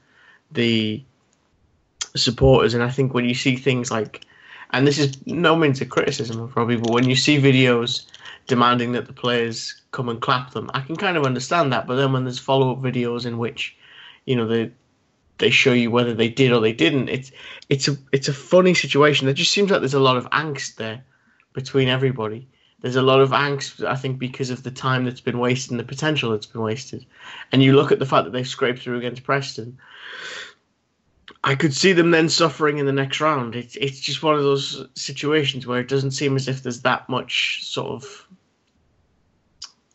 the 0.52 1.02
supporters, 2.14 2.74
and 2.74 2.82
I 2.82 2.90
think 2.90 3.14
when 3.14 3.24
you 3.24 3.34
see 3.34 3.56
things 3.56 3.90
like, 3.90 4.24
and 4.70 4.86
this 4.86 4.98
is 4.98 5.26
no 5.26 5.56
means 5.56 5.80
a 5.80 5.86
criticism 5.86 6.48
probably, 6.48 6.76
but 6.76 6.92
when 6.92 7.08
you 7.08 7.16
see 7.16 7.40
videos 7.40 8.04
demanding 8.46 8.92
that 8.92 9.06
the 9.06 9.12
players 9.12 9.80
come 9.90 10.08
and 10.08 10.20
clap 10.20 10.52
them, 10.52 10.70
I 10.74 10.80
can 10.80 10.96
kind 10.96 11.16
of 11.16 11.24
understand 11.24 11.72
that. 11.72 11.86
But 11.86 11.96
then 11.96 12.12
when 12.12 12.24
there's 12.24 12.38
follow 12.38 12.72
up 12.72 12.80
videos 12.80 13.26
in 13.26 13.38
which, 13.38 13.76
you 14.26 14.36
know, 14.36 14.46
they 14.46 14.70
they 15.38 15.50
show 15.50 15.72
you 15.72 15.90
whether 15.90 16.14
they 16.14 16.28
did 16.28 16.52
or 16.52 16.60
they 16.60 16.72
didn't, 16.72 17.08
it's 17.08 17.32
it's 17.68 17.88
a 17.88 17.96
it's 18.12 18.28
a 18.28 18.32
funny 18.32 18.74
situation. 18.74 19.26
There 19.26 19.34
just 19.34 19.52
seems 19.52 19.70
like 19.70 19.80
there's 19.80 19.94
a 19.94 20.00
lot 20.00 20.16
of 20.16 20.28
angst 20.30 20.76
there 20.76 21.04
between 21.52 21.88
everybody. 21.88 22.48
There's 22.80 22.96
a 22.96 23.02
lot 23.02 23.20
of 23.20 23.30
angst, 23.30 23.84
I 23.84 23.96
think, 23.96 24.18
because 24.18 24.50
of 24.50 24.62
the 24.62 24.70
time 24.70 25.04
that's 25.04 25.20
been 25.20 25.38
wasted 25.38 25.72
and 25.72 25.80
the 25.80 25.84
potential 25.84 26.30
that's 26.30 26.46
been 26.46 26.62
wasted. 26.62 27.04
And 27.50 27.62
you 27.62 27.72
look 27.74 27.90
at 27.90 27.98
the 27.98 28.06
fact 28.06 28.24
that 28.24 28.30
they've 28.30 28.46
scraped 28.46 28.82
through 28.82 28.98
against 28.98 29.24
Preston. 29.24 29.78
I 31.42 31.54
could 31.54 31.74
see 31.74 31.92
them 31.92 32.10
then 32.10 32.28
suffering 32.28 32.78
in 32.78 32.86
the 32.86 32.92
next 32.92 33.20
round. 33.20 33.54
It's 33.56 33.76
it's 33.76 34.00
just 34.00 34.22
one 34.22 34.34
of 34.34 34.42
those 34.42 34.86
situations 34.94 35.66
where 35.66 35.80
it 35.80 35.88
doesn't 35.88 36.12
seem 36.12 36.36
as 36.36 36.48
if 36.48 36.62
there's 36.62 36.82
that 36.82 37.08
much 37.08 37.64
sort 37.64 37.90
of 37.90 38.26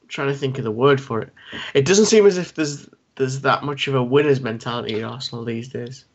I'm 0.02 0.08
trying 0.08 0.30
to 0.30 0.38
think 0.38 0.58
of 0.58 0.64
the 0.64 0.72
word 0.72 1.02
for 1.02 1.22
it. 1.22 1.34
It 1.74 1.86
doesn't 1.86 2.06
seem 2.06 2.26
as 2.26 2.38
if 2.38 2.54
there's 2.54 2.88
there's 3.16 3.42
that 3.42 3.64
much 3.64 3.88
of 3.88 3.96
a 3.96 4.04
winner's 4.04 4.42
mentality 4.42 5.00
at 5.00 5.04
Arsenal 5.04 5.46
these 5.46 5.68
days 5.68 6.06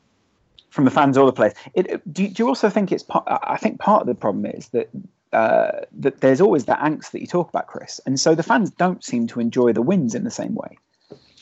from 0.70 0.84
the 0.84 0.90
fans 0.90 1.16
or 1.16 1.26
the 1.26 1.32
players. 1.32 1.54
It, 1.74 2.12
do, 2.12 2.28
do, 2.28 2.42
you 2.42 2.48
also 2.48 2.70
think 2.70 2.92
it's 2.92 3.02
part? 3.02 3.24
I 3.26 3.56
think 3.56 3.80
part 3.80 4.02
of 4.02 4.06
the 4.06 4.14
problem 4.14 4.46
is 4.46 4.68
that 4.68 4.88
uh, 5.32 5.80
that 5.92 6.20
there's 6.20 6.40
always 6.40 6.66
that 6.66 6.78
angst 6.80 7.11
that 7.12 7.20
you 7.20 7.26
talk 7.26 7.48
about, 7.48 7.66
Kris, 7.66 8.00
and 8.06 8.18
so 8.18 8.34
the 8.34 8.42
fans 8.42 8.70
don't 8.70 9.02
seem 9.04 9.26
to 9.28 9.40
enjoy 9.40 9.72
the 9.72 9.82
wins 9.82 10.14
in 10.14 10.24
the 10.24 10.30
same 10.30 10.54
way. 10.54 10.78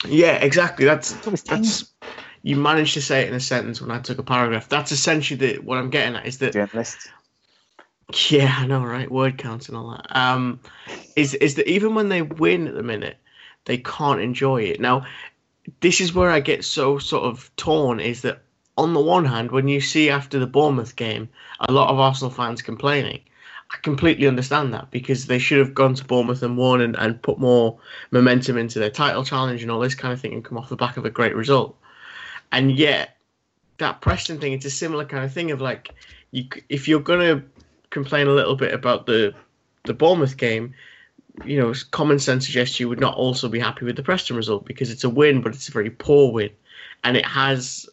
Yeah, 0.06 0.36
exactly. 0.36 0.84
That's 0.84 1.12
that's 1.42 1.92
you 2.42 2.56
managed 2.56 2.94
to 2.94 3.02
say 3.02 3.22
it 3.22 3.28
in 3.28 3.34
a 3.34 3.40
sentence 3.40 3.80
when 3.80 3.90
I 3.90 4.00
took 4.00 4.18
a 4.18 4.22
paragraph. 4.22 4.68
That's 4.68 4.92
essentially 4.92 5.38
the, 5.38 5.58
what 5.62 5.78
I'm 5.78 5.90
getting 5.90 6.16
at 6.16 6.26
is 6.26 6.38
that 6.38 6.52
journalists. 6.52 7.08
Yeah, 8.30 8.54
I 8.56 8.66
know, 8.66 8.84
right? 8.84 9.10
Word 9.10 9.36
counts 9.36 9.68
and 9.68 9.76
all 9.76 9.90
that. 9.90 10.16
Um, 10.16 10.60
is 11.16 11.34
is 11.34 11.56
that 11.56 11.68
even 11.68 11.94
when 11.94 12.08
they 12.08 12.22
win 12.22 12.68
at 12.68 12.74
the 12.74 12.82
minute, 12.82 13.16
they 13.64 13.78
can't 13.78 14.20
enjoy 14.20 14.62
it. 14.62 14.80
Now, 14.80 15.06
this 15.80 16.00
is 16.00 16.14
where 16.14 16.30
I 16.30 16.40
get 16.40 16.64
so 16.64 16.98
sort 16.98 17.24
of 17.24 17.50
torn. 17.56 18.00
Is 18.00 18.22
that 18.22 18.42
on 18.76 18.94
the 18.94 19.00
one 19.00 19.24
hand, 19.24 19.50
when 19.50 19.68
you 19.68 19.80
see 19.80 20.10
after 20.10 20.38
the 20.38 20.46
Bournemouth 20.46 20.96
game, 20.96 21.28
a 21.60 21.72
lot 21.72 21.90
of 21.90 21.98
Arsenal 21.98 22.30
fans 22.30 22.62
complaining, 22.62 23.20
I 23.70 23.76
completely 23.82 24.26
understand 24.26 24.72
that 24.74 24.90
because 24.90 25.26
they 25.26 25.38
should 25.38 25.58
have 25.58 25.74
gone 25.74 25.94
to 25.94 26.04
Bournemouth 26.04 26.42
and 26.42 26.56
won 26.56 26.80
and, 26.80 26.96
and 26.96 27.20
put 27.20 27.38
more 27.38 27.78
momentum 28.10 28.56
into 28.56 28.78
their 28.78 28.90
title 28.90 29.24
challenge 29.24 29.62
and 29.62 29.70
all 29.70 29.80
this 29.80 29.94
kind 29.94 30.12
of 30.12 30.20
thing 30.20 30.32
and 30.32 30.44
come 30.44 30.58
off 30.58 30.68
the 30.68 30.76
back 30.76 30.96
of 30.96 31.04
a 31.04 31.10
great 31.10 31.34
result. 31.34 31.76
And 32.52 32.70
yet, 32.70 33.16
that 33.78 34.00
Preston 34.00 34.38
thing, 34.38 34.52
it's 34.52 34.64
a 34.64 34.70
similar 34.70 35.04
kind 35.04 35.24
of 35.24 35.32
thing 35.32 35.50
of 35.50 35.60
like, 35.60 35.94
you 36.30 36.44
if 36.68 36.86
you're 36.86 37.00
going 37.00 37.20
to 37.20 37.44
complain 37.90 38.26
a 38.28 38.32
little 38.32 38.56
bit 38.56 38.72
about 38.72 39.06
the 39.06 39.34
the 39.84 39.94
Bournemouth 39.94 40.36
game, 40.36 40.74
you 41.44 41.60
know, 41.60 41.74
common 41.90 42.18
sense 42.18 42.46
suggests 42.46 42.80
you 42.80 42.88
would 42.88 43.00
not 43.00 43.14
also 43.14 43.48
be 43.48 43.58
happy 43.58 43.84
with 43.84 43.96
the 43.96 44.02
Preston 44.02 44.36
result 44.36 44.64
because 44.64 44.90
it's 44.90 45.04
a 45.04 45.10
win, 45.10 45.42
but 45.42 45.54
it's 45.54 45.68
a 45.68 45.72
very 45.72 45.90
poor 45.90 46.32
win. 46.32 46.50
And 47.04 47.16
it 47.16 47.26
has, 47.26 47.86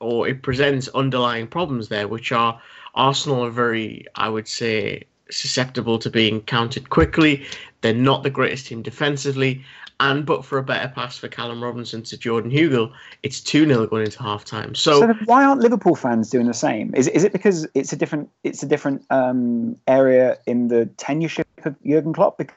or 0.00 0.28
it 0.28 0.42
presents 0.42 0.88
underlying 0.88 1.46
problems 1.46 1.88
there, 1.88 2.08
which 2.08 2.32
are 2.32 2.60
Arsenal 2.94 3.44
are 3.44 3.50
very, 3.50 4.06
I 4.14 4.28
would 4.28 4.48
say, 4.48 5.04
susceptible 5.30 5.98
to 5.98 6.10
being 6.10 6.40
countered 6.42 6.90
quickly. 6.90 7.44
They're 7.80 7.94
not 7.94 8.22
the 8.22 8.30
greatest 8.30 8.66
team 8.66 8.82
defensively. 8.82 9.64
And 9.98 10.26
but 10.26 10.44
for 10.44 10.58
a 10.58 10.62
better 10.62 10.88
pass 10.88 11.16
for 11.16 11.28
Callum 11.28 11.62
Robinson 11.62 12.02
to 12.02 12.18
Jordan 12.18 12.50
Hugill, 12.50 12.92
it's 13.22 13.40
2 13.40 13.66
0 13.66 13.86
going 13.86 14.04
into 14.04 14.22
half 14.22 14.44
time. 14.44 14.74
So, 14.74 15.00
so 15.00 15.14
why 15.24 15.42
aren't 15.42 15.62
Liverpool 15.62 15.94
fans 15.94 16.28
doing 16.28 16.46
the 16.46 16.52
same? 16.52 16.94
Is, 16.94 17.08
is 17.08 17.24
it 17.24 17.32
because 17.32 17.66
it's 17.72 17.94
a 17.94 17.96
different 17.96 18.28
it's 18.44 18.62
a 18.62 18.66
different 18.66 19.06
um, 19.08 19.74
area 19.86 20.36
in 20.44 20.68
the 20.68 20.90
tenureship 20.98 21.44
of 21.64 21.76
Jurgen 21.82 22.12
Klopp? 22.12 22.36
Because 22.36 22.54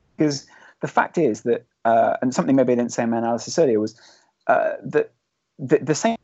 the 0.82 0.88
fact 0.88 1.17
is 1.17 1.41
that, 1.43 1.65
uh, 1.86 2.17
and 2.21 2.34
something 2.34 2.55
maybe 2.55 2.73
I 2.73 2.75
didn't 2.75 2.91
say 2.91 3.03
in 3.03 3.10
my 3.10 3.17
analysis 3.17 3.58
earlier 3.58 3.79
was 3.79 3.99
uh, 4.47 4.73
that 4.84 5.12
the, 5.58 5.79
the 5.79 5.95
same 5.95 6.17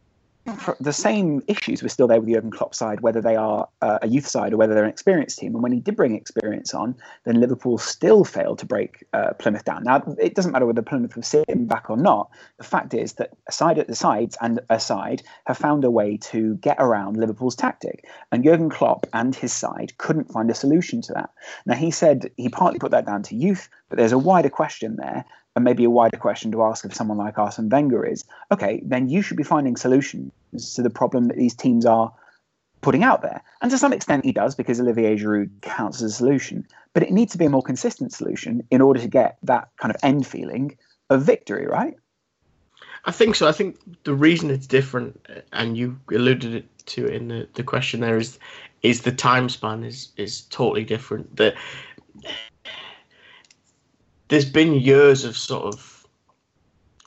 the 0.80 0.94
same 0.94 1.42
issues 1.48 1.82
were 1.82 1.90
still 1.90 2.08
there 2.08 2.20
with 2.20 2.28
the 2.28 2.34
Jurgen 2.34 2.52
Klopp 2.52 2.76
side, 2.76 3.02
whether 3.02 3.20
they 3.20 3.36
are 3.36 3.68
uh, 3.82 4.00
a 4.04 4.08
youth 4.08 4.28
side 4.28 4.54
or 4.54 4.58
whether 4.58 4.76
they're 4.76 4.84
an 4.84 4.90
experienced 4.90 5.40
team. 5.40 5.56
And 5.56 5.64
when 5.64 5.72
he 5.72 5.80
did 5.80 5.96
bring 5.96 6.16
experience 6.16 6.74
on, 6.74 6.96
then 7.24 7.40
Liverpool 7.40 7.80
still 7.80 8.24
failed 8.24 8.60
to 8.60 8.66
break 8.66 9.04
uh, 9.14 9.34
Plymouth 9.40 9.66
down. 9.66 9.84
Now, 9.84 10.04
it 10.20 10.36
doesn't 10.36 10.52
matter 10.52 10.68
whether 10.68 10.84
Plymouth 10.84 11.16
was 11.16 11.28
sitting 11.28 11.66
back 11.66 11.90
or 11.90 11.98
not. 11.98 12.30
The 12.58 12.64
fact 12.64 12.94
is 12.94 13.14
that 13.14 13.32
side 13.50 13.80
at 13.80 13.88
the 13.88 13.96
sides 13.96 14.38
and 14.40 14.60
a 14.70 14.80
side 14.80 15.24
have 15.46 15.58
found 15.58 15.84
a 15.84 15.92
way 15.92 16.18
to 16.18 16.56
get 16.56 16.78
around 16.80 17.18
Liverpool's 17.18 17.56
tactic. 17.56 18.06
And 18.32 18.44
Jurgen 18.44 18.70
Klopp 18.70 19.08
and 19.14 19.36
his 19.36 19.52
side 19.52 19.98
couldn't 19.98 20.32
find 20.32 20.52
a 20.52 20.56
solution 20.56 21.02
to 21.02 21.14
that. 21.14 21.32
Now, 21.66 21.76
he 21.76 21.90
said 21.90 22.30
he 22.38 22.50
partly 22.50 22.78
put 22.78 22.92
that 22.92 23.08
down 23.08 23.24
to 23.24 23.36
youth, 23.36 23.68
but 23.90 23.98
there's 23.98 24.12
a 24.12 24.18
wider 24.18 24.50
question 24.50 24.98
there 24.98 25.26
and 25.56 25.64
maybe 25.64 25.84
a 25.84 25.90
wider 25.90 26.18
question 26.18 26.52
to 26.52 26.64
ask 26.64 26.84
of 26.86 26.94
someone 26.94 27.18
like 27.18 27.38
Arsene 27.38 27.70
Wenger 27.70 28.06
is, 28.06 28.26
okay, 28.52 28.82
then 28.84 29.08
you 29.10 29.22
should 29.22 29.38
be 29.38 29.44
finding 29.44 29.76
solutions 29.76 30.32
to 30.76 30.82
the 30.82 30.90
problem 30.90 31.26
that 31.26 31.38
these 31.38 31.56
teams 31.56 31.86
are 31.86 32.14
putting 32.82 33.04
out 33.04 33.22
there. 33.22 33.42
And 33.62 33.72
to 33.72 33.78
some 33.78 33.94
extent 33.94 34.26
he 34.26 34.32
does 34.32 34.54
because 34.54 34.80
Olivier 34.80 35.18
Giroud 35.18 35.50
counts 35.62 36.02
as 36.02 36.12
a 36.12 36.16
solution, 36.16 36.68
but 36.94 37.04
it 37.04 37.12
needs 37.12 37.32
to 37.32 37.38
be 37.38 37.46
a 37.46 37.50
more 37.50 37.64
consistent 37.64 38.14
solution 38.14 38.64
in 38.70 38.82
order 38.82 39.00
to 39.00 39.08
get 39.08 39.38
that 39.44 39.70
kind 39.78 39.94
of 39.94 40.00
end 40.04 40.28
feeling 40.28 40.78
of 41.10 41.24
victory, 41.24 41.66
right? 41.66 41.96
I 43.06 43.12
think 43.12 43.36
so. 43.36 43.48
I 43.48 43.52
think 43.52 43.78
the 44.04 44.14
reason 44.14 44.50
it's 44.50 44.68
different, 44.68 45.26
and 45.54 45.78
you 45.78 46.00
alluded 46.12 46.68
to 46.88 47.06
it 47.06 47.14
in 47.14 47.28
the, 47.28 47.48
the 47.54 47.64
question 47.64 48.02
there, 48.02 48.18
is 48.18 48.40
is 48.82 49.02
the 49.02 49.12
time 49.12 49.50
span 49.50 49.84
is 49.84 50.10
is 50.18 50.42
totally 50.42 50.84
different. 50.84 51.36
That 51.38 51.56
there's 54.28 54.50
been 54.50 54.74
years 54.74 55.24
of 55.24 55.38
sort 55.38 55.66
of 55.66 55.96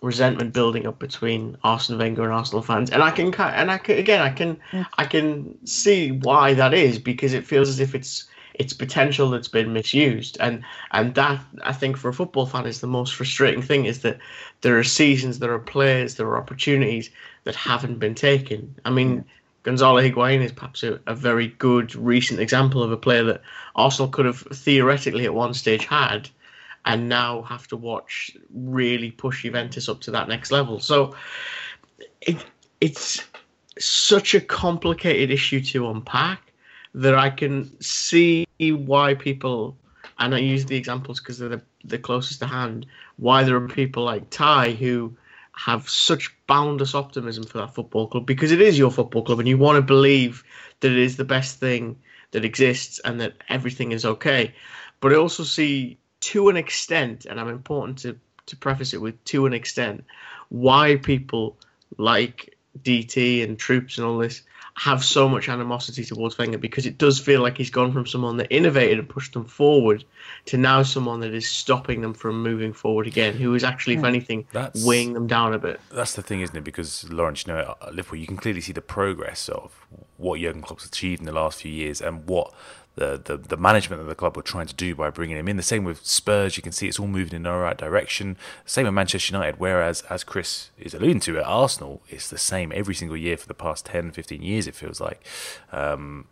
resentment 0.02 0.52
building 0.52 0.86
up 0.86 0.98
between 0.98 1.56
Arsene 1.64 1.98
Wenger 1.98 2.22
and 2.22 2.32
Arsenal 2.32 2.62
fans, 2.62 2.90
and 2.90 3.02
I 3.02 3.10
can 3.10 3.34
and 3.34 3.70
I 3.70 3.78
can 3.78 3.98
again 3.98 4.20
I 4.20 4.30
can 4.30 4.58
mm. 4.70 4.86
I 4.96 5.04
can 5.04 5.66
see 5.66 6.12
why 6.12 6.54
that 6.54 6.74
is 6.74 6.98
because 6.98 7.32
it 7.32 7.46
feels 7.46 7.68
as 7.68 7.80
if 7.80 7.94
it's 7.94 8.28
its 8.54 8.72
potential 8.72 9.30
that's 9.30 9.48
been 9.48 9.72
misused. 9.72 10.36
And 10.40 10.64
and 10.92 11.14
that 11.14 11.44
I 11.62 11.72
think 11.72 11.96
for 11.96 12.08
a 12.08 12.14
football 12.14 12.46
fan 12.46 12.66
is 12.66 12.80
the 12.80 12.86
most 12.86 13.14
frustrating 13.14 13.62
thing 13.62 13.86
is 13.86 14.02
that 14.02 14.18
there 14.60 14.78
are 14.78 14.84
seasons 14.84 15.38
there 15.38 15.52
are 15.52 15.58
players 15.58 16.14
there 16.14 16.26
are 16.26 16.38
opportunities 16.38 17.10
that 17.44 17.56
haven't 17.56 17.98
been 17.98 18.14
taken. 18.14 18.74
I 18.84 18.90
mean 18.90 19.24
Gonzalo 19.64 20.00
Higuain 20.00 20.40
is 20.40 20.52
perhaps 20.52 20.82
a, 20.82 21.00
a 21.06 21.14
very 21.14 21.48
good 21.58 21.94
recent 21.94 22.40
example 22.40 22.82
of 22.82 22.92
a 22.92 22.96
player 22.96 23.24
that 23.24 23.42
Arsenal 23.74 24.08
could 24.08 24.26
have 24.26 24.40
theoretically 24.52 25.24
at 25.24 25.34
one 25.34 25.54
stage 25.54 25.84
had 25.84 26.30
and 26.88 27.08
now 27.08 27.42
have 27.42 27.68
to 27.68 27.76
watch 27.76 28.36
really 28.52 29.10
push 29.10 29.42
Juventus 29.42 29.88
up 29.88 30.00
to 30.02 30.10
that 30.10 30.28
next 30.28 30.50
level 30.50 30.80
so 30.80 31.14
it 32.20 32.44
it's 32.80 33.24
such 33.78 34.34
a 34.34 34.40
complicated 34.40 35.30
issue 35.30 35.60
to 35.60 35.88
unpack 35.90 36.52
that 36.94 37.14
I 37.14 37.30
can 37.30 37.80
see 37.80 38.46
why 38.58 39.14
people, 39.14 39.76
and 40.18 40.34
I 40.34 40.38
use 40.38 40.64
the 40.66 40.76
examples 40.76 41.20
because 41.20 41.38
they're 41.38 41.48
the, 41.48 41.62
the 41.84 41.98
closest 41.98 42.40
to 42.40 42.46
hand, 42.46 42.86
why 43.16 43.44
there 43.44 43.56
are 43.56 43.68
people 43.68 44.04
like 44.04 44.30
Ty 44.30 44.72
who 44.72 45.16
have 45.52 45.88
such 45.88 46.34
boundless 46.46 46.94
optimism 46.94 47.44
for 47.44 47.58
that 47.58 47.74
football 47.74 48.06
club 48.06 48.26
because 48.26 48.52
it 48.52 48.60
is 48.60 48.78
your 48.78 48.92
football 48.92 49.22
club 49.22 49.40
and 49.40 49.48
you 49.48 49.58
want 49.58 49.76
to 49.76 49.82
believe 49.82 50.44
that 50.80 50.92
it 50.92 50.98
is 50.98 51.16
the 51.16 51.24
best 51.24 51.58
thing 51.58 51.96
that 52.30 52.44
exists 52.44 53.00
and 53.04 53.20
that 53.20 53.34
everything 53.48 53.90
is 53.92 54.04
okay. 54.04 54.54
But 55.00 55.12
I 55.12 55.16
also 55.16 55.42
see 55.42 55.98
to 56.20 56.48
an 56.48 56.56
extent, 56.56 57.26
and 57.26 57.40
I'm 57.40 57.48
important 57.48 57.98
to, 57.98 58.18
to 58.46 58.56
preface 58.56 58.94
it 58.94 59.00
with 59.00 59.22
to 59.26 59.46
an 59.46 59.52
extent, 59.52 60.04
why 60.48 60.96
people 60.96 61.56
like 61.96 62.56
DT 62.82 63.42
and 63.42 63.58
troops 63.58 63.98
and 63.98 64.06
all 64.06 64.18
this 64.18 64.42
have 64.78 65.04
so 65.04 65.28
much 65.28 65.48
animosity 65.48 66.04
towards 66.04 66.38
Wenger 66.38 66.56
because 66.56 66.86
it 66.86 66.98
does 66.98 67.18
feel 67.18 67.42
like 67.42 67.58
he's 67.58 67.70
gone 67.70 67.92
from 67.92 68.06
someone 68.06 68.36
that 68.36 68.46
innovated 68.54 69.00
and 69.00 69.08
pushed 69.08 69.32
them 69.32 69.44
forward 69.44 70.04
to 70.44 70.56
now 70.56 70.84
someone 70.84 71.18
that 71.18 71.34
is 71.34 71.48
stopping 71.48 72.00
them 72.00 72.14
from 72.14 72.40
moving 72.40 72.72
forward 72.72 73.08
again, 73.08 73.34
who 73.34 73.54
is 73.56 73.64
actually, 73.64 73.94
if 73.94 74.00
hmm. 74.00 74.06
anything, 74.06 74.46
that's, 74.52 74.84
weighing 74.84 75.14
them 75.14 75.26
down 75.26 75.52
a 75.52 75.58
bit. 75.58 75.80
That's 75.90 76.12
the 76.12 76.22
thing, 76.22 76.42
isn't 76.42 76.56
it? 76.56 76.62
Because 76.62 77.10
Laurence, 77.10 77.44
you 77.44 77.54
know, 77.54 77.74
at 77.82 77.94
Liverpool, 77.94 78.20
you 78.20 78.26
can 78.28 78.36
clearly 78.36 78.60
see 78.60 78.72
the 78.72 78.80
progress 78.80 79.48
of 79.48 79.84
what 80.16 80.40
Jurgen 80.40 80.62
Klopp's 80.62 80.86
achieved 80.86 81.20
in 81.20 81.26
the 81.26 81.32
last 81.32 81.62
few 81.62 81.72
years 81.72 82.00
and 82.00 82.24
what 82.28 82.54
the, 82.98 83.20
the, 83.24 83.36
the 83.36 83.56
management 83.56 84.02
of 84.02 84.08
the 84.08 84.14
club 84.14 84.36
were 84.36 84.42
trying 84.42 84.66
to 84.66 84.74
do 84.74 84.94
by 84.94 85.10
bringing 85.10 85.36
him 85.36 85.48
in. 85.48 85.56
The 85.56 85.62
same 85.62 85.84
with 85.84 86.04
Spurs, 86.04 86.56
you 86.56 86.62
can 86.62 86.72
see 86.72 86.88
it's 86.88 86.98
all 86.98 87.06
moving 87.06 87.34
in 87.34 87.42
the 87.44 87.52
right 87.52 87.76
direction. 87.76 88.36
Same 88.66 88.84
with 88.84 88.94
Manchester 88.94 89.34
United, 89.34 89.58
whereas, 89.58 90.02
as 90.10 90.24
Kris 90.24 90.70
is 90.76 90.94
alluding 90.94 91.20
to, 91.20 91.38
at 91.38 91.44
Arsenal, 91.44 92.02
it's 92.08 92.28
the 92.28 92.38
same 92.38 92.72
every 92.74 92.94
single 92.94 93.16
year 93.16 93.36
for 93.36 93.46
the 93.46 93.54
past 93.54 93.86
10, 93.86 94.10
15 94.10 94.42
years, 94.42 94.66
it 94.66 94.74
feels 94.74 95.00
like. 95.00 95.24
Um, 95.70 96.26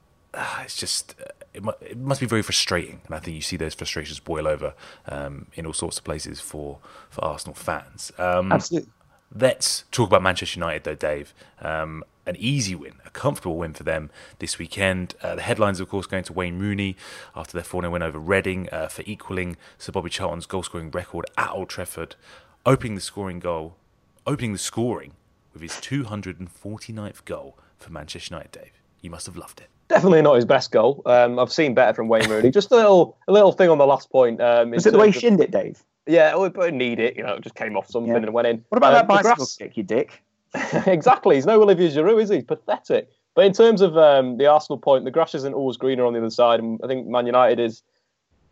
it's 0.61 0.77
just, 0.77 1.15
it, 1.55 1.63
it 1.81 1.97
must 1.97 2.21
be 2.21 2.27
very 2.27 2.43
frustrating. 2.43 3.01
And 3.07 3.15
I 3.15 3.21
think 3.21 3.37
you 3.37 3.43
see 3.43 3.57
those 3.57 3.75
frustrations 3.75 4.19
boil 4.19 4.49
over 4.49 4.75
um, 5.07 5.47
in 5.55 5.67
all 5.67 5.73
sorts 5.73 5.99
of 5.99 6.05
places 6.05 6.41
for, 6.41 6.79
for 7.09 7.25
Arsenal 7.25 7.55
fans. 7.55 8.13
Um, 8.19 8.51
Absolutely. 8.53 8.91
Let's 9.35 9.85
talk 9.93 10.09
about 10.09 10.23
Manchester 10.23 10.59
United, 10.59 10.85
though, 10.85 10.95
Dave. 10.95 11.33
Um, 11.61 12.05
an 12.27 12.37
easy 12.39 12.75
win, 12.75 12.95
a 13.05 13.11
comfortable 13.11 13.57
win 13.57 13.73
for 13.73 13.85
them 13.85 14.11
this 14.39 14.59
weekend. 14.59 15.15
Uh, 15.23 15.37
the 15.37 15.43
headlines, 15.43 15.81
of 15.81 15.89
course, 15.89 16.07
going 16.07 16.25
to 16.25 16.33
Wayne 16.33 16.59
Rooney 16.59 16.97
after 17.35 17.53
their 17.53 17.65
4 17.65 17.83
0 17.83 17.93
win 17.93 18.03
over 18.03 18.19
Reading 18.19 18.69
uh, 18.73 18.89
for 18.89 19.03
equaling 19.07 19.57
Sir 19.79 19.93
Bobby 19.93 20.11
Charlton's 20.11 20.47
goal 20.47 20.63
scoring 20.63 20.91
record 20.91 21.27
at 21.39 21.51
Old 21.51 21.69
Trafford, 21.69 22.17
opening 22.65 22.95
the 22.95 23.01
scoring 23.01 23.39
goal, 23.39 23.77
opening 24.27 24.53
the 24.53 24.59
scoring 24.59 25.13
with 25.53 25.63
his 25.63 25.73
249th 25.73 27.25
goal 27.25 27.57
for 27.79 27.91
Manchester 27.91 28.35
United, 28.35 28.53
Dave. 28.53 28.73
You 29.01 29.11
must 29.11 29.27
have 29.27 29.37
loved 29.37 29.61
it. 29.61 29.69
Definitely 29.89 30.23
not 30.23 30.35
his 30.35 30.45
best 30.45 30.73
goal. 30.73 31.01
Um, 31.07 31.39
I've 31.39 31.53
seen 31.53 31.73
better 31.73 31.95
from 31.95 32.09
Wayne 32.09 32.29
Rooney. 32.29 32.51
Just 32.51 32.73
a 32.73 32.75
little, 32.75 33.17
a 33.29 33.33
little 33.33 33.53
thing 33.53 33.71
on 33.71 33.79
the 33.79 33.87
last 33.87 34.11
point. 34.11 34.41
Um, 34.41 34.73
Was 34.73 34.85
it 34.85 34.91
the 34.91 34.99
way 34.99 35.13
he 35.13 35.19
shinned 35.19 35.41
it, 35.41 35.53
Dave? 35.53 35.83
Yeah, 36.07 36.37
we 36.37 36.71
need 36.71 36.99
it. 36.99 37.17
You 37.17 37.23
know, 37.23 37.35
it 37.35 37.43
just 37.43 37.55
came 37.55 37.77
off 37.77 37.89
something 37.89 38.13
yeah. 38.13 38.19
and 38.19 38.33
went 38.33 38.49
in. 38.49 38.65
What 38.69 38.79
about 38.79 38.95
um, 38.95 38.99
that 38.99 39.09
bicycle 39.09 39.37
grass... 39.37 39.57
kick, 39.57 39.77
you 39.77 39.83
dick? 39.83 40.23
exactly. 40.87 41.37
He's 41.37 41.47
no 41.47 41.61
Olivier 41.61 41.91
Giroud, 41.91 42.23
is 42.23 42.31
he? 42.31 42.43
Pathetic. 42.43 43.09
But 43.35 43.45
in 43.45 43.53
terms 43.53 43.83
of 43.83 43.97
um, 43.97 44.39
the 44.39 44.47
Arsenal 44.47 44.79
point, 44.79 45.05
the 45.05 45.11
grass 45.11 45.35
isn't 45.35 45.55
always 45.55 45.77
greener 45.77 46.07
on 46.07 46.15
the 46.15 46.19
other 46.19 46.31
side, 46.31 46.59
and 46.59 46.81
I 46.83 46.87
think 46.87 47.07
Man 47.07 47.27
United 47.27 47.61
is 47.61 47.83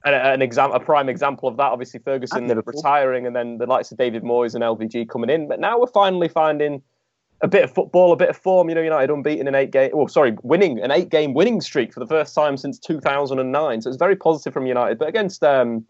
an, 0.04 0.12
an 0.12 0.42
exam, 0.42 0.72
a 0.72 0.80
prime 0.80 1.08
example 1.08 1.48
of 1.48 1.56
that. 1.56 1.72
Obviously, 1.72 2.00
Ferguson 2.00 2.46
retiring, 2.66 3.26
and 3.26 3.34
then 3.34 3.58
the 3.58 3.66
likes 3.66 3.90
of 3.90 3.98
David 3.98 4.22
Moyes 4.22 4.54
and 4.54 4.62
LVG 4.62 5.08
coming 5.08 5.30
in. 5.30 5.48
But 5.48 5.58
now 5.58 5.78
we're 5.78 5.86
finally 5.86 6.28
finding 6.28 6.82
a 7.40 7.48
bit 7.48 7.64
of 7.64 7.72
football, 7.72 8.12
a 8.12 8.16
bit 8.16 8.28
of 8.28 8.36
form. 8.36 8.68
You 8.68 8.74
know, 8.74 8.82
United 8.82 9.10
unbeaten 9.10 9.48
in 9.48 9.54
eight 9.54 9.70
game. 9.70 9.90
Oh, 9.94 10.06
sorry, 10.06 10.36
winning 10.42 10.80
an 10.80 10.90
eight-game 10.90 11.32
winning 11.32 11.62
streak 11.62 11.94
for 11.94 12.00
the 12.00 12.06
first 12.06 12.34
time 12.34 12.58
since 12.58 12.78
2009. 12.78 13.80
So 13.80 13.88
it's 13.88 13.96
very 13.96 14.16
positive 14.16 14.52
from 14.52 14.66
United. 14.66 14.98
But 14.98 15.08
against 15.08 15.42
um, 15.42 15.86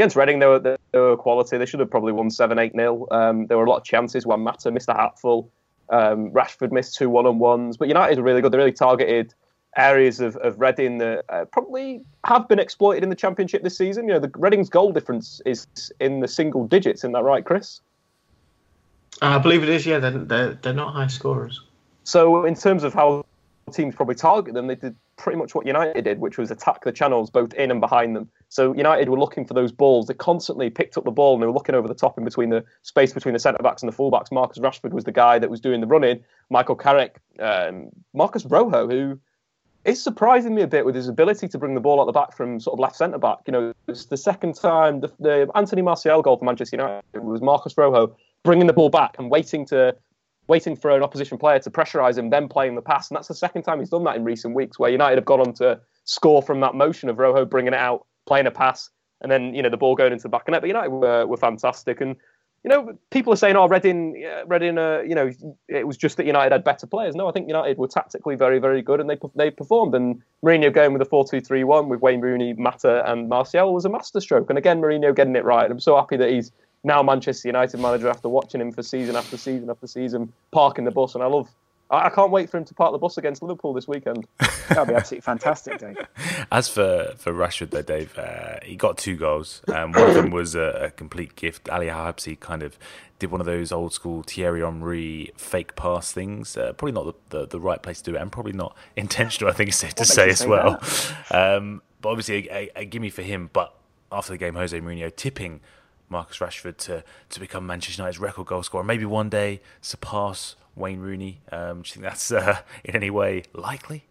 against 0.00 0.16
Reading, 0.16 0.38
they 0.38 0.46
were, 0.46 0.58
they 0.58 0.98
were 0.98 1.14
quality. 1.14 1.58
They 1.58 1.66
should 1.66 1.80
have 1.80 1.90
probably 1.90 2.12
won 2.12 2.30
7 2.30 2.58
8 2.58 2.72
0. 2.72 3.06
Um, 3.10 3.46
there 3.46 3.58
were 3.58 3.64
a 3.64 3.70
lot 3.70 3.76
of 3.76 3.84
chances. 3.84 4.26
Juan 4.26 4.40
Mata 4.40 4.70
missed 4.70 4.88
a 4.88 4.94
hatful. 4.94 5.50
Um, 5.90 6.30
Rashford 6.30 6.72
missed 6.72 6.94
two 6.96 7.10
one 7.10 7.26
on 7.26 7.38
ones. 7.38 7.76
But 7.76 7.88
United 7.88 8.18
are 8.18 8.22
really 8.22 8.40
good. 8.40 8.50
They 8.50 8.56
really 8.56 8.72
targeted 8.72 9.34
areas 9.76 10.20
of, 10.20 10.36
of 10.36 10.58
Reading 10.58 10.98
that 10.98 11.24
uh, 11.28 11.44
probably 11.44 12.00
have 12.24 12.48
been 12.48 12.58
exploited 12.58 13.02
in 13.02 13.10
the 13.10 13.14
Championship 13.14 13.62
this 13.62 13.76
season. 13.76 14.08
You 14.08 14.14
know, 14.14 14.20
the 14.20 14.30
Reading's 14.36 14.70
goal 14.70 14.90
difference 14.90 15.42
is 15.44 15.66
in 16.00 16.20
the 16.20 16.28
single 16.28 16.66
digits. 16.66 17.00
Isn't 17.00 17.12
that 17.12 17.22
right, 17.22 17.44
Kris? 17.44 17.82
I 19.20 19.38
believe 19.38 19.62
it 19.62 19.68
is, 19.68 19.84
yeah. 19.84 19.98
They're, 19.98 20.12
they're, 20.12 20.54
they're 20.54 20.72
not 20.72 20.94
high 20.94 21.08
scorers. 21.08 21.60
So, 22.04 22.46
in 22.46 22.54
terms 22.54 22.84
of 22.84 22.94
how 22.94 23.26
teams 23.70 23.94
probably 23.94 24.14
target 24.14 24.54
them, 24.54 24.66
they 24.66 24.76
did 24.76 24.96
pretty 25.18 25.38
much 25.38 25.54
what 25.54 25.66
United 25.66 26.04
did, 26.04 26.20
which 26.20 26.38
was 26.38 26.50
attack 26.50 26.84
the 26.84 26.92
channels 26.92 27.28
both 27.28 27.52
in 27.52 27.70
and 27.70 27.80
behind 27.80 28.16
them. 28.16 28.30
So 28.50 28.74
United 28.74 29.08
were 29.08 29.18
looking 29.18 29.46
for 29.46 29.54
those 29.54 29.70
balls. 29.70 30.06
They 30.06 30.14
constantly 30.14 30.70
picked 30.70 30.98
up 30.98 31.04
the 31.04 31.12
ball 31.12 31.34
and 31.34 31.42
they 31.42 31.46
were 31.46 31.52
looking 31.52 31.76
over 31.76 31.86
the 31.86 31.94
top 31.94 32.18
in 32.18 32.24
between 32.24 32.50
the 32.50 32.64
space 32.82 33.12
between 33.12 33.32
the 33.32 33.38
centre 33.38 33.62
backs 33.62 33.80
and 33.80 33.90
the 33.90 33.94
full 33.94 34.10
backs. 34.10 34.32
Marcus 34.32 34.58
Rashford 34.58 34.90
was 34.90 35.04
the 35.04 35.12
guy 35.12 35.38
that 35.38 35.48
was 35.48 35.60
doing 35.60 35.80
the 35.80 35.86
running. 35.86 36.22
Michael 36.50 36.74
Carrick, 36.74 37.20
um, 37.38 37.90
Marcos 38.12 38.44
Rojo, 38.44 38.88
who 38.88 39.20
is 39.84 40.02
surprising 40.02 40.52
me 40.52 40.62
a 40.62 40.66
bit 40.66 40.84
with 40.84 40.96
his 40.96 41.06
ability 41.06 41.46
to 41.46 41.58
bring 41.58 41.74
the 41.74 41.80
ball 41.80 42.00
out 42.00 42.06
the 42.06 42.12
back 42.12 42.36
from 42.36 42.58
sort 42.58 42.74
of 42.74 42.80
left 42.80 42.96
centre 42.96 43.18
back. 43.18 43.38
You 43.46 43.52
know, 43.52 43.72
it's 43.86 44.06
the 44.06 44.16
second 44.16 44.56
time 44.56 45.00
the, 45.00 45.12
the 45.20 45.48
Anthony 45.54 45.82
Martial 45.82 46.20
goal 46.20 46.36
for 46.36 46.44
Manchester 46.44 46.76
United 46.76 47.02
was 47.14 47.40
Marcos 47.40 47.78
Rojo 47.78 48.16
bringing 48.42 48.66
the 48.66 48.72
ball 48.72 48.90
back 48.90 49.14
and 49.18 49.30
waiting 49.30 49.64
to 49.66 49.94
waiting 50.48 50.74
for 50.74 50.90
an 50.90 51.04
opposition 51.04 51.38
player 51.38 51.60
to 51.60 51.70
pressurise 51.70 52.18
him, 52.18 52.30
then 52.30 52.48
playing 52.48 52.74
the 52.74 52.82
pass. 52.82 53.08
And 53.08 53.16
that's 53.16 53.28
the 53.28 53.34
second 53.34 53.62
time 53.62 53.78
he's 53.78 53.90
done 53.90 54.02
that 54.02 54.16
in 54.16 54.24
recent 54.24 54.56
weeks, 54.56 54.80
where 54.80 54.90
United 54.90 55.16
have 55.16 55.24
gone 55.24 55.38
on 55.38 55.52
to 55.54 55.80
score 56.02 56.42
from 56.42 56.58
that 56.58 56.74
motion 56.74 57.08
of 57.08 57.20
Rojo 57.20 57.44
bringing 57.44 57.72
it 57.72 57.78
out, 57.78 58.04
playing 58.26 58.46
a 58.46 58.50
pass, 58.50 58.90
and 59.20 59.30
then 59.30 59.54
you 59.54 59.62
know 59.62 59.68
the 59.70 59.76
ball 59.76 59.94
going 59.94 60.12
into 60.12 60.22
the 60.22 60.28
back 60.28 60.48
of 60.48 60.52
net. 60.52 60.62
But 60.62 60.68
United 60.68 60.90
were, 60.90 61.26
were 61.26 61.36
fantastic, 61.36 62.00
and 62.00 62.16
you 62.64 62.68
know 62.70 62.98
people 63.10 63.32
are 63.32 63.36
saying, 63.36 63.56
"Oh, 63.56 63.68
Reading, 63.68 64.24
Reading, 64.46 64.78
uh, 64.78 65.00
you 65.00 65.14
know, 65.14 65.30
it 65.68 65.86
was 65.86 65.96
just 65.96 66.16
that 66.16 66.26
United 66.26 66.52
had 66.52 66.64
better 66.64 66.86
players." 66.86 67.14
No, 67.14 67.28
I 67.28 67.32
think 67.32 67.48
United 67.48 67.78
were 67.78 67.88
tactically 67.88 68.36
very, 68.36 68.58
very 68.58 68.82
good, 68.82 69.00
and 69.00 69.08
they 69.08 69.18
they 69.34 69.50
performed. 69.50 69.94
And 69.94 70.22
Mourinho 70.44 70.72
going 70.72 70.92
with 70.92 71.02
a 71.02 71.06
four-two-three-one 71.06 71.88
with 71.88 72.00
Wayne 72.00 72.20
Rooney, 72.20 72.54
Mata, 72.54 73.10
and 73.10 73.28
Martial 73.28 73.74
was 73.74 73.84
a 73.84 73.88
masterstroke. 73.88 74.48
And 74.48 74.58
again, 74.58 74.80
Mourinho 74.80 75.14
getting 75.14 75.36
it 75.36 75.44
right. 75.44 75.70
I'm 75.70 75.80
so 75.80 75.96
happy 75.96 76.16
that 76.16 76.30
he's 76.30 76.52
now 76.82 77.02
Manchester 77.02 77.48
United 77.48 77.78
manager 77.78 78.08
after 78.08 78.28
watching 78.28 78.60
him 78.60 78.72
for 78.72 78.82
season 78.82 79.16
after 79.16 79.36
season 79.36 79.68
after 79.68 79.86
season, 79.86 80.32
parking 80.50 80.84
the 80.84 80.90
bus. 80.90 81.14
And 81.14 81.22
I 81.22 81.26
love, 81.26 81.48
I, 81.90 82.08
can't 82.10 82.30
wait 82.30 82.48
for 82.48 82.58
him 82.58 82.64
to 82.64 82.74
park 82.74 82.92
the 82.92 82.98
bus 82.98 83.18
against 83.18 83.42
Liverpool 83.42 83.72
this 83.72 83.88
weekend. 83.88 84.26
That'll 84.68 84.86
be 84.86 84.94
absolutely 84.94 85.22
fantastic, 85.22 85.78
Dave. 85.78 85.96
As 86.52 86.68
for, 86.68 87.14
for 87.16 87.32
Rashford, 87.32 87.70
though, 87.70 87.82
Dave, 87.82 88.16
uh, 88.16 88.58
he 88.62 88.76
got 88.76 88.96
two 88.96 89.16
goals. 89.16 89.62
Um, 89.68 89.92
one 89.92 90.08
of 90.08 90.14
them 90.14 90.30
was 90.30 90.54
a, 90.54 90.84
a 90.84 90.90
complete 90.90 91.34
gift. 91.34 91.68
Ali 91.68 91.86
Habsi 91.86 92.38
kind 92.38 92.62
of 92.62 92.78
did 93.18 93.30
one 93.30 93.40
of 93.40 93.46
those 93.46 93.72
old 93.72 93.92
school 93.92 94.22
Thierry 94.22 94.60
Henry 94.60 95.32
fake 95.36 95.74
pass 95.74 96.12
things. 96.12 96.56
Uh, 96.56 96.72
probably 96.72 96.92
not 96.92 97.04
the, 97.30 97.38
the, 97.38 97.46
the, 97.46 97.60
right 97.60 97.82
place 97.82 98.00
to 98.02 98.12
do 98.12 98.16
it, 98.16 98.22
and 98.22 98.30
probably 98.30 98.52
not 98.52 98.76
intentional. 98.96 99.50
I 99.50 99.54
think 99.54 99.70
it's 99.70 99.78
safe 99.78 99.94
to 99.96 100.04
say 100.04 100.30
as 100.30 100.46
well. 100.46 100.80
Um, 101.30 101.82
but 102.00 102.10
obviously, 102.10 102.48
a, 102.48 102.54
a, 102.54 102.70
a 102.76 102.84
gimme 102.84 103.10
for 103.10 103.22
him. 103.22 103.50
But 103.52 103.74
after 104.12 104.32
the 104.32 104.38
game, 104.38 104.54
Jose 104.54 104.78
Mourinho 104.78 105.14
tipping 105.14 105.60
Marcus 106.08 106.38
Rashford 106.38 106.76
to, 106.78 107.04
to 107.30 107.40
become 107.40 107.66
Manchester 107.66 108.02
United's 108.02 108.18
record 108.18 108.46
goal 108.46 108.62
scorer. 108.62 108.84
Maybe 108.84 109.04
one 109.04 109.28
day 109.28 109.60
surpass 109.80 110.56
Wayne 110.80 111.00
Rooney. 111.00 111.40
Um, 111.52 111.82
do 111.82 111.88
you 111.88 111.92
think 111.92 112.02
that's 112.02 112.32
uh, 112.32 112.58
in 112.84 112.96
any 112.96 113.10
way 113.10 113.44
likely? 113.52 114.04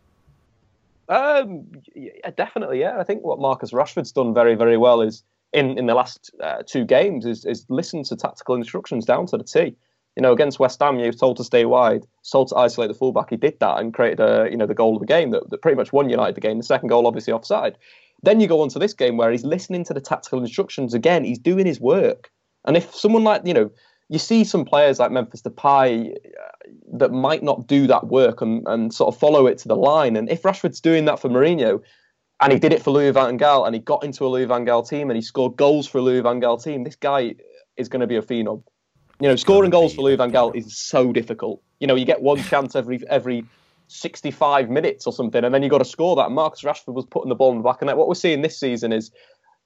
Um, 1.10 1.66
yeah, 1.96 2.30
definitely, 2.36 2.80
yeah. 2.80 3.00
I 3.00 3.04
think 3.04 3.24
what 3.24 3.40
Marcus 3.40 3.72
Rashford's 3.72 4.12
done 4.12 4.34
very, 4.34 4.56
very 4.56 4.78
well 4.78 5.02
is 5.02 5.24
in, 5.54 5.78
in 5.78 5.88
the 5.88 5.96
last 5.96 6.32
uh, 6.42 6.62
two 6.66 6.86
games 6.86 7.26
is, 7.26 7.46
is 7.46 7.66
listen 7.70 8.04
to 8.04 8.16
tactical 8.16 8.56
instructions 8.56 9.06
down 9.06 9.26
to 9.28 9.38
the 9.38 9.44
T. 9.44 9.76
You 10.16 10.22
know, 10.22 10.34
against 10.34 10.60
West 10.60 10.80
Ham, 10.82 11.00
he 11.00 11.06
was 11.06 11.16
told 11.16 11.38
to 11.38 11.44
stay 11.44 11.66
wide, 11.66 12.06
told 12.30 12.50
to 12.50 12.58
isolate 12.58 12.90
the 12.90 12.98
fullback. 12.98 13.30
He 13.30 13.38
did 13.38 13.60
that 13.60 13.80
and 13.80 13.94
created 13.94 14.20
a, 14.20 14.50
you 14.52 14.58
know, 14.58 14.66
the 14.66 14.74
goal 14.74 14.96
of 14.96 15.00
the 15.00 15.08
game 15.08 15.32
that, 15.32 15.50
that 15.50 15.62
pretty 15.62 15.78
much 15.78 15.94
won 15.94 16.10
United 16.10 16.36
the 16.36 16.42
game. 16.42 16.58
The 16.58 16.64
second 16.64 16.90
goal, 16.90 17.08
obviously, 17.08 17.34
offside. 17.34 17.78
Then 18.22 18.40
you 18.40 18.48
go 18.48 18.62
on 18.62 18.70
to 18.70 18.80
this 18.80 18.94
game 18.94 19.18
where 19.18 19.32
he's 19.32 19.46
listening 19.46 19.86
to 19.86 19.94
the 19.94 20.02
tactical 20.02 20.40
instructions 20.40 20.94
again. 20.94 21.24
He's 21.24 21.40
doing 21.40 21.66
his 21.66 21.80
work. 21.80 22.30
And 22.66 22.76
if 22.76 22.94
someone 22.94 23.24
like, 23.24 23.44
you 23.46 23.54
know, 23.54 23.72
you 24.10 24.20
see 24.20 24.44
some 24.44 24.66
players 24.66 25.00
like 25.00 25.12
Memphis 25.12 25.44
Depay 25.44 26.12
uh, 26.12 26.18
that 26.94 27.12
might 27.12 27.44
not 27.44 27.68
do 27.68 27.88
that 27.88 28.08
work 28.08 28.42
and, 28.42 28.68
and 28.68 28.94
sort 28.94 29.14
of 29.14 29.20
follow 29.20 29.46
it 29.46 29.60
to 29.60 29.68
the 29.68 29.76
line. 29.76 30.16
And 30.16 30.30
if 30.30 30.42
Rashford's 30.42 30.82
doing 30.82 31.06
that 31.06 31.20
for 31.20 31.30
Mourinho, 31.30 31.82
and 32.42 32.52
he 32.52 32.60
did 32.60 32.74
it 32.74 32.82
for 32.82 32.92
Louis 32.92 33.12
van 33.12 33.38
Gaal, 33.38 33.66
and 33.66 33.76
he 33.76 33.82
got 33.82 34.04
into 34.04 34.26
a 34.26 34.30
Louis 34.30 34.46
van 34.46 34.66
Gaal 34.66 34.88
team, 34.88 35.10
and 35.10 35.16
he 35.16 35.22
scored 35.22 35.56
goals 35.58 35.88
for 35.88 36.00
a 36.00 36.02
Louis 36.02 36.22
van 36.22 36.42
Gaal 36.42 36.62
team, 36.62 36.84
this 36.84 36.96
guy 36.96 37.36
is 37.78 37.88
going 37.88 38.02
to 38.02 38.08
be 38.08 38.16
a 38.16 38.22
phenom. 38.22 38.64
You 39.20 39.28
know, 39.28 39.36
scoring 39.36 39.70
goals 39.70 39.94
for 39.94 40.02
Louis 40.02 40.16
van 40.16 40.32
Gaal 40.32 40.56
is 40.56 40.78
so 40.78 41.12
difficult. 41.12 41.62
You 41.80 41.88
know, 41.88 41.96
you 41.96 42.06
get 42.06 42.22
one 42.22 42.42
chance 42.42 42.76
every 42.76 43.02
every 43.10 43.46
65 43.90 44.70
minutes 44.70 45.06
or 45.06 45.14
something, 45.14 45.44
and 45.44 45.54
then 45.54 45.62
you 45.62 45.70
got 45.70 45.80
to 45.80 45.86
score 45.86 46.16
that. 46.16 46.32
Marcus 46.32 46.62
Rashford 46.62 46.94
was 46.94 47.06
putting 47.06 47.30
the 47.30 47.36
ball 47.36 47.52
in 47.52 47.58
the 47.58 47.64
back 47.64 47.82
of 47.82 47.88
net. 47.88 47.98
What 47.98 48.08
we're 48.08 48.16
seeing 48.16 48.42
this 48.42 48.60
season 48.60 48.94
is, 48.94 49.12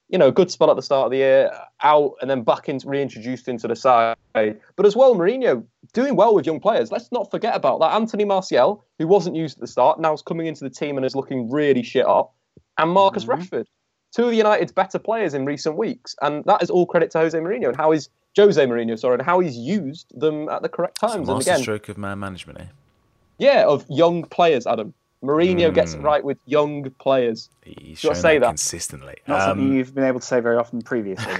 you 0.10 0.18
know, 0.18 0.28
a 0.28 0.32
good 0.32 0.52
spell 0.52 0.70
at 0.70 0.76
the 0.76 0.82
start 0.82 1.06
of 1.06 1.12
the 1.12 1.18
year, 1.18 1.52
out, 1.82 2.14
and 2.22 2.30
then 2.30 2.44
back 2.44 2.70
into 2.70 2.88
reintroduced 2.88 3.48
into 3.48 3.68
the 3.68 3.76
side. 3.76 4.16
But 4.34 4.86
as 4.86 4.96
well, 4.96 5.16
Mourinho 5.16 5.66
doing 5.94 6.16
well 6.16 6.36
with 6.36 6.46
young 6.46 6.60
players. 6.60 6.92
Let's 6.92 7.12
not 7.12 7.32
forget 7.32 7.56
about 7.56 7.80
that. 7.80 7.94
Anthony 7.94 8.26
Martial, 8.26 8.84
who 9.00 9.08
wasn't 9.08 9.36
used 9.36 9.58
at 9.58 9.62
the 9.62 9.68
start, 9.68 10.00
now 10.00 10.14
is 10.14 10.22
coming 10.22 10.48
into 10.48 10.64
the 10.64 10.70
team 10.70 10.98
and 10.98 11.06
is 11.06 11.16
looking 11.16 11.50
really 11.50 11.84
shit 11.84 12.06
up, 12.06 12.34
and 12.78 12.92
Marcus 12.92 13.26
mm-hmm. 13.26 13.42
Rashford, 13.42 13.66
two 14.14 14.26
of 14.26 14.34
United's 14.34 14.72
better 14.72 15.00
players 15.00 15.34
in 15.34 15.46
recent 15.46 15.78
weeks, 15.78 16.16
and 16.22 16.44
that 16.46 16.62
is 16.62 16.70
all 16.70 16.86
credit 16.86 17.12
to 17.12 17.20
Jose 17.20 17.38
Mourinho 17.38 17.70
and 17.70 17.78
how 17.78 17.92
he's 17.92 18.10
Jose 18.36 18.64
Mourinho, 18.66 18.98
sorry, 18.98 19.16
and 19.16 19.24
how 19.24 19.40
he's 19.40 19.58
used 19.58 20.08
them 20.20 20.50
at 20.50 20.62
the 20.62 20.70
correct 20.70 21.00
times. 21.00 21.30
and 21.30 21.42
again, 21.42 21.60
stroke 21.60 21.90
of 21.90 21.98
man 21.98 22.20
management, 22.20 22.60
eh? 22.60 22.66
Yeah, 23.38 23.66
of 23.66 23.86
young 23.90 24.24
players, 24.24 24.68
Adam. 24.68 24.94
Mourinho 25.24 25.70
mm. 25.70 25.74
gets 25.74 25.94
it 25.94 25.98
hmm. 25.98 26.06
right 26.06 26.24
with 26.24 26.38
young 26.46 26.90
players. 27.00 27.50
He's 27.64 28.00
shown 28.00 28.14
say 28.14 28.40
that, 28.40 28.48
consistently. 28.48 29.16
Not 29.26 29.40
um, 29.40 29.48
something 29.48 29.74
you've 29.74 29.96
been 29.96 30.04
able 30.04 30.20
to 30.20 30.26
say 30.26 30.42
very 30.42 30.58
often 30.58 30.82
previously. 30.82 31.34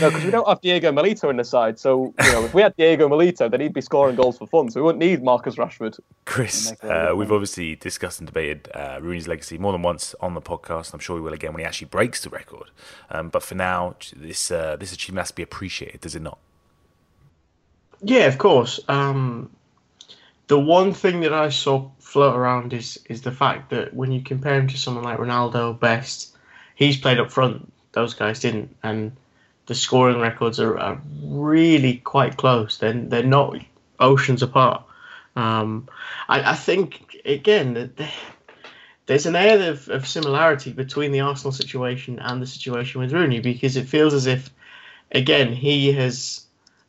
no, 0.00 0.10
because 0.10 0.24
we 0.24 0.30
don't 0.30 0.46
have 0.46 0.60
Diego 0.60 0.92
Milito 0.92 1.28
in 1.28 1.36
the 1.36 1.44
side. 1.44 1.78
So 1.80 2.14
you 2.22 2.32
know, 2.32 2.44
if 2.44 2.54
we 2.54 2.62
had 2.62 2.76
Diego 2.76 3.08
Milito, 3.08 3.50
then 3.50 3.60
he'd 3.60 3.74
be 3.74 3.80
scoring 3.80 4.14
goals 4.14 4.38
for 4.38 4.46
fun. 4.46 4.70
So 4.70 4.80
we 4.80 4.84
wouldn't 4.84 5.00
need 5.00 5.24
Marcus 5.24 5.56
Rashford. 5.56 5.98
Kris, 6.24 6.72
uh, 6.82 7.12
we've 7.16 7.32
obviously 7.32 7.74
discussed 7.74 8.20
and 8.20 8.26
debated 8.26 8.68
uh, 8.72 9.00
Rooney's 9.02 9.26
legacy 9.26 9.58
more 9.58 9.72
than 9.72 9.82
once 9.82 10.14
on 10.20 10.34
the 10.34 10.42
podcast. 10.42 10.94
I'm 10.94 11.00
sure 11.00 11.16
we 11.16 11.22
will 11.22 11.32
again 11.32 11.52
when 11.52 11.60
he 11.60 11.66
actually 11.66 11.88
breaks 11.88 12.22
the 12.22 12.30
record. 12.30 12.70
Um, 13.10 13.28
but 13.28 13.42
for 13.42 13.56
now, 13.56 13.96
this 14.14 14.52
uh, 14.52 14.76
this 14.76 14.92
achievement 14.92 15.22
has 15.22 15.30
to 15.30 15.34
be 15.34 15.42
appreciated, 15.42 16.00
does 16.00 16.14
it 16.14 16.22
not? 16.22 16.38
Yeah, 18.02 18.26
of 18.26 18.38
course. 18.38 18.78
Um, 18.88 19.50
the 20.48 20.58
one 20.58 20.92
thing 20.92 21.20
that 21.20 21.32
I 21.32 21.50
saw 21.50 21.90
float 22.00 22.34
around 22.34 22.72
is 22.72 22.98
is 23.08 23.22
the 23.22 23.32
fact 23.32 23.70
that 23.70 23.94
when 23.94 24.10
you 24.10 24.22
compare 24.22 24.58
him 24.58 24.66
to 24.68 24.78
someone 24.78 25.04
like 25.04 25.18
Ronaldo, 25.18 25.78
Best, 25.78 26.36
he's 26.74 26.96
played 26.96 27.20
up 27.20 27.30
front. 27.30 27.72
Those 27.92 28.14
guys 28.14 28.40
didn't, 28.40 28.74
and 28.82 29.12
the 29.66 29.74
scoring 29.74 30.20
records 30.20 30.58
are, 30.58 30.78
are 30.78 31.00
really 31.22 31.98
quite 31.98 32.36
close. 32.36 32.78
They're 32.78 32.92
they're 32.92 33.22
not 33.22 33.58
oceans 34.00 34.42
apart. 34.42 34.82
Um, 35.36 35.88
I, 36.28 36.52
I 36.52 36.54
think 36.54 37.20
again 37.24 37.74
that 37.74 38.10
there's 39.08 39.26
an 39.26 39.36
air 39.36 39.70
of, 39.70 39.88
of 39.88 40.06
similarity 40.06 40.72
between 40.72 41.12
the 41.12 41.20
Arsenal 41.20 41.52
situation 41.52 42.18
and 42.18 42.42
the 42.42 42.46
situation 42.46 43.00
with 43.00 43.12
Rooney 43.12 43.40
because 43.40 43.76
it 43.76 43.88
feels 43.88 44.12
as 44.12 44.26
if, 44.26 44.50
again, 45.12 45.52
he 45.52 45.92
has 45.92 46.44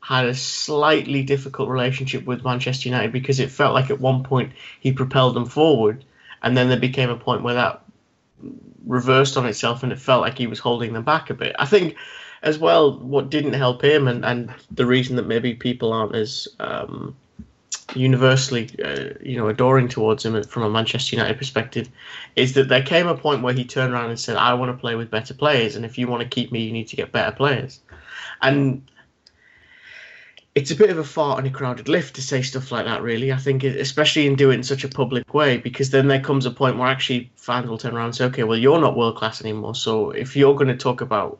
had 0.09 0.25
a 0.25 0.33
slightly 0.33 1.21
difficult 1.21 1.69
relationship 1.69 2.25
with 2.25 2.43
Manchester 2.43 2.89
United 2.89 3.11
because 3.11 3.39
it 3.39 3.51
felt 3.51 3.75
like 3.75 3.91
at 3.91 4.01
one 4.01 4.23
point 4.23 4.51
he 4.79 4.91
propelled 4.91 5.35
them 5.35 5.45
forward, 5.45 6.03
and 6.41 6.57
then 6.57 6.67
there 6.67 6.79
became 6.79 7.11
a 7.11 7.15
point 7.15 7.43
where 7.43 7.53
that 7.53 7.83
reversed 8.87 9.37
on 9.37 9.45
itself, 9.45 9.83
and 9.83 9.91
it 9.91 9.99
felt 9.99 10.21
like 10.21 10.35
he 10.35 10.47
was 10.47 10.57
holding 10.57 10.93
them 10.93 11.03
back 11.03 11.29
a 11.29 11.35
bit. 11.35 11.55
I 11.59 11.67
think, 11.67 11.95
as 12.41 12.57
well, 12.57 12.97
what 12.97 13.29
didn't 13.29 13.53
help 13.53 13.83
him, 13.83 14.07
and, 14.07 14.25
and 14.25 14.51
the 14.71 14.87
reason 14.87 15.15
that 15.17 15.27
maybe 15.27 15.53
people 15.53 15.93
aren't 15.93 16.15
as 16.15 16.47
um, 16.59 17.15
universally, 17.93 18.67
uh, 18.83 19.09
you 19.21 19.37
know, 19.37 19.47
adoring 19.47 19.89
towards 19.89 20.25
him 20.25 20.41
from 20.41 20.63
a 20.63 20.71
Manchester 20.71 21.17
United 21.17 21.37
perspective, 21.37 21.87
is 22.35 22.53
that 22.53 22.67
there 22.67 22.81
came 22.81 23.05
a 23.05 23.15
point 23.15 23.43
where 23.43 23.53
he 23.53 23.63
turned 23.63 23.93
around 23.93 24.09
and 24.09 24.19
said, 24.19 24.37
"I 24.37 24.55
want 24.55 24.71
to 24.71 24.81
play 24.81 24.95
with 24.95 25.11
better 25.11 25.35
players, 25.35 25.75
and 25.75 25.85
if 25.85 25.99
you 25.99 26.07
want 26.07 26.23
to 26.23 26.27
keep 26.27 26.51
me, 26.51 26.63
you 26.63 26.71
need 26.71 26.87
to 26.87 26.95
get 26.95 27.11
better 27.11 27.35
players," 27.35 27.79
and 28.41 28.81
it's 30.59 30.71
a 30.71 30.75
bit 30.75 30.89
of 30.89 30.97
a 30.97 31.03
fart 31.03 31.39
in 31.39 31.45
a 31.45 31.49
crowded 31.49 31.87
lift 31.87 32.15
to 32.15 32.21
say 32.21 32.41
stuff 32.41 32.71
like 32.71 32.85
that, 32.85 33.01
really. 33.01 33.31
I 33.31 33.37
think, 33.37 33.63
especially 33.63 34.27
in 34.27 34.35
doing 34.35 34.55
it 34.55 34.57
in 34.57 34.63
such 34.63 34.83
a 34.83 34.89
public 34.89 35.33
way, 35.33 35.57
because 35.57 35.89
then 35.89 36.07
there 36.07 36.19
comes 36.19 36.45
a 36.45 36.51
point 36.51 36.77
where 36.77 36.89
actually 36.89 37.31
fans 37.37 37.67
will 37.67 37.77
turn 37.77 37.95
around 37.95 38.07
and 38.07 38.15
say, 38.15 38.25
okay, 38.25 38.43
well, 38.43 38.57
you're 38.57 38.79
not 38.79 38.97
world 38.97 39.15
class 39.15 39.41
anymore. 39.41 39.73
So 39.73 40.11
if 40.11 40.35
you're 40.35 40.55
going 40.55 40.67
to 40.67 40.77
talk 40.77 41.01
about 41.01 41.39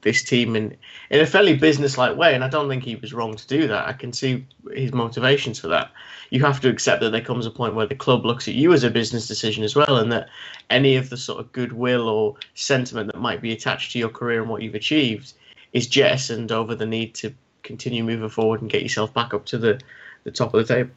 this 0.00 0.24
team 0.24 0.56
in, 0.56 0.76
in 1.10 1.20
a 1.20 1.26
fairly 1.26 1.54
business-like 1.54 2.16
way, 2.16 2.34
and 2.34 2.42
I 2.42 2.48
don't 2.48 2.68
think 2.68 2.82
he 2.82 2.96
was 2.96 3.14
wrong 3.14 3.36
to 3.36 3.46
do 3.46 3.68
that. 3.68 3.86
I 3.86 3.92
can 3.92 4.12
see 4.12 4.44
his 4.74 4.92
motivations 4.92 5.60
for 5.60 5.68
that. 5.68 5.92
You 6.30 6.44
have 6.44 6.60
to 6.62 6.68
accept 6.68 7.00
that 7.02 7.10
there 7.10 7.20
comes 7.20 7.46
a 7.46 7.50
point 7.50 7.76
where 7.76 7.86
the 7.86 7.94
club 7.94 8.26
looks 8.26 8.48
at 8.48 8.54
you 8.54 8.72
as 8.72 8.82
a 8.82 8.90
business 8.90 9.28
decision 9.28 9.62
as 9.62 9.76
well, 9.76 9.98
and 9.98 10.10
that 10.10 10.28
any 10.68 10.96
of 10.96 11.10
the 11.10 11.16
sort 11.16 11.38
of 11.38 11.52
goodwill 11.52 12.08
or 12.08 12.34
sentiment 12.54 13.12
that 13.12 13.20
might 13.20 13.40
be 13.40 13.52
attached 13.52 13.92
to 13.92 14.00
your 14.00 14.08
career 14.08 14.40
and 14.40 14.50
what 14.50 14.62
you've 14.62 14.74
achieved 14.74 15.32
is 15.72 15.86
jettisoned 15.86 16.50
over 16.50 16.74
the 16.74 16.86
need 16.86 17.14
to 17.14 17.32
continue 17.68 18.02
moving 18.02 18.30
forward 18.30 18.62
and 18.62 18.70
get 18.70 18.82
yourself 18.82 19.14
back 19.14 19.32
up 19.34 19.44
to 19.46 19.58
the, 19.58 19.78
the 20.24 20.32
top 20.32 20.54
of 20.54 20.66
the 20.66 20.74
table. 20.74 20.90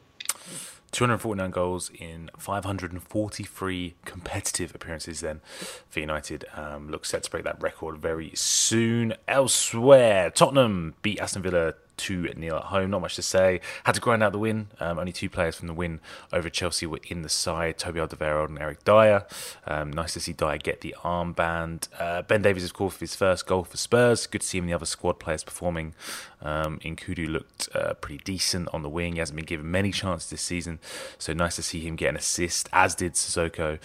249 0.90 1.50
goals 1.50 1.90
in 1.94 2.30
543 2.36 3.94
competitive 4.04 4.74
appearances 4.74 5.20
then 5.20 5.40
for 5.88 6.00
United. 6.00 6.44
Um, 6.54 6.90
looks 6.90 7.08
set 7.08 7.22
to 7.22 7.30
break 7.30 7.44
that 7.44 7.62
record 7.62 7.98
very 7.98 8.32
soon. 8.34 9.14
Elsewhere, 9.26 10.30
Tottenham 10.30 10.94
beat 11.00 11.18
Aston 11.20 11.42
Villa 11.42 11.74
2 12.02 12.32
0 12.38 12.56
at 12.56 12.64
home. 12.64 12.90
Not 12.90 13.00
much 13.00 13.14
to 13.16 13.22
say. 13.22 13.60
Had 13.84 13.94
to 13.94 14.00
grind 14.00 14.22
out 14.22 14.32
the 14.32 14.38
win. 14.38 14.68
Um, 14.80 14.98
only 14.98 15.12
two 15.12 15.30
players 15.30 15.54
from 15.56 15.68
the 15.68 15.74
win 15.74 16.00
over 16.32 16.50
Chelsea 16.50 16.84
were 16.84 17.00
in 17.08 17.22
the 17.22 17.28
side 17.28 17.78
Toby 17.78 18.00
Alderweireld 18.00 18.48
and 18.48 18.58
Eric 18.58 18.84
Dier. 18.84 19.24
Um, 19.66 19.92
nice 19.92 20.14
to 20.14 20.20
see 20.20 20.32
Dier 20.32 20.58
get 20.58 20.80
the 20.80 20.94
armband. 21.04 21.88
Uh, 21.98 22.22
ben 22.22 22.42
Davies, 22.42 22.64
of 22.64 22.74
course, 22.74 22.98
his 22.98 23.14
first 23.14 23.46
goal 23.46 23.62
for 23.62 23.76
Spurs. 23.76 24.26
Good 24.26 24.40
to 24.40 24.46
see 24.46 24.58
him 24.58 24.66
the 24.66 24.74
other 24.74 24.86
squad 24.86 25.20
players 25.20 25.44
performing. 25.44 25.94
Um, 26.42 26.80
N'Koudou 26.80 27.28
looked 27.28 27.68
uh, 27.74 27.94
pretty 27.94 28.22
decent 28.24 28.68
on 28.72 28.82
the 28.82 28.88
wing. 28.88 29.14
He 29.14 29.18
hasn't 29.20 29.36
been 29.36 29.44
given 29.44 29.70
many 29.70 29.92
chances 29.92 30.28
this 30.28 30.42
season, 30.42 30.80
so 31.18 31.32
nice 31.32 31.56
to 31.56 31.62
see 31.62 31.80
him 31.80 31.94
get 31.94 32.08
an 32.08 32.16
assist, 32.16 32.68
as 32.72 32.96
did 32.96 33.14
Sissoko. 33.14 33.78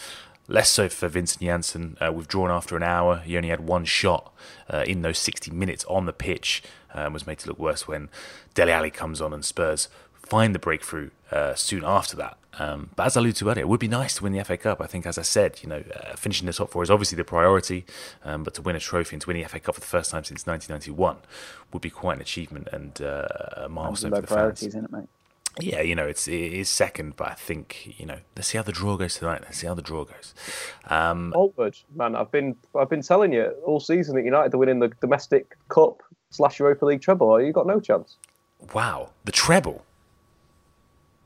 Less 0.50 0.70
so 0.70 0.88
for 0.88 1.10
Vincent 1.10 1.44
Janssen, 1.44 1.98
uh, 2.00 2.12
withdrawn 2.12 2.50
after 2.50 2.78
an 2.78 2.84
hour. 2.84 3.18
He 3.18 3.36
only 3.36 3.50
had 3.50 3.68
one 3.68 3.84
shot 3.84 4.34
uh, 4.70 4.86
in 4.88 5.02
those 5.02 5.20
60 5.20 5.52
minutes 5.52 5.84
on 5.86 6.06
the 6.06 6.14
pitch. 6.14 6.64
Um, 6.94 7.14
was 7.14 7.28
made 7.28 7.40
to 7.40 7.48
look 7.48 7.60
worse 7.60 7.88
when 7.88 8.10
Dele 8.54 8.72
Alli 8.72 8.92
comes 8.92 9.22
on 9.22 9.34
and 9.34 9.44
Spurs 9.44 9.90
find 10.28 10.54
the 10.54 10.60
breakthrough 10.60 11.10
uh, 11.32 11.56
soon 11.56 11.84
after 11.84 12.16
that. 12.18 12.38
Um, 12.60 12.90
but 12.96 13.06
as 13.06 13.16
I 13.16 13.20
alluded 13.20 13.36
to 13.38 13.50
earlier, 13.50 13.62
it 13.62 13.68
would 13.68 13.80
be 13.80 13.88
nice 13.88 14.16
to 14.16 14.24
win 14.24 14.34
the 14.34 14.44
FA 14.44 14.58
Cup. 14.58 14.82
I 14.82 14.88
think, 14.88 15.06
as 15.06 15.18
I 15.18 15.22
said, 15.22 15.60
you 15.62 15.70
know, 15.70 15.84
uh, 15.96 16.16
finishing 16.16 16.48
the 16.48 16.54
top 16.54 16.72
four 16.72 16.82
is 16.82 16.90
obviously 16.90 17.16
the 17.16 17.24
priority, 17.24 17.86
um, 18.26 18.44
but 18.44 18.56
to 18.56 18.62
win 18.62 18.76
a 18.76 18.80
trophy 18.80 19.16
and 19.16 19.22
to 19.22 19.28
win 19.28 19.38
the 19.38 19.48
FA 19.48 19.60
Cup 19.60 19.76
for 19.76 19.82
the 19.82 19.88
first 19.88 20.12
time 20.12 20.24
since 20.24 20.48
1991 20.48 21.18
would 21.72 21.82
be 21.82 21.90
quite 21.90 22.16
an 22.16 22.22
achievement 22.22 22.68
and 22.72 23.02
uh, 23.02 23.28
a 23.58 23.70
milestone 23.70 24.12
for 24.12 24.22
the 24.22 24.28
fans. 24.28 24.64
Isn't 24.64 24.86
it, 24.86 24.92
mate? 24.92 25.10
Yeah, 25.60 25.82
you 25.82 25.96
know, 25.96 26.06
it's 26.06 26.28
it 26.28 26.54
is 26.54 26.70
second, 26.70 27.16
but 27.16 27.30
I 27.30 27.34
think 27.34 27.96
you 28.00 28.06
know, 28.06 28.20
let's 28.36 28.50
see 28.50 28.58
how 28.58 28.64
the 28.64 28.72
draw 28.72 28.96
goes 28.96 29.16
tonight. 29.16 29.42
Let's 29.42 29.58
see 29.58 29.66
how 29.68 29.74
the 29.74 29.82
draw 29.82 30.06
goes. 30.06 30.36
Um, 30.88 31.34
man, 31.96 32.16
I've 32.16 32.32
been 32.32 32.56
I've 32.76 32.90
been 32.90 33.02
telling 33.02 33.34
you 33.34 33.46
all 33.66 33.80
season 33.80 34.16
that 34.16 34.24
United 34.24 34.54
are 34.54 34.58
winning 34.58 34.80
the 34.80 34.90
domestic 35.02 35.58
cup 35.70 36.04
slash 36.30 36.60
Europa 36.60 36.86
League 36.86 37.02
treble. 37.02 37.42
You 37.42 37.52
got 37.52 37.68
no 37.68 37.80
chance. 37.80 38.16
Wow, 38.74 39.12
the 39.26 39.32
treble. 39.32 39.86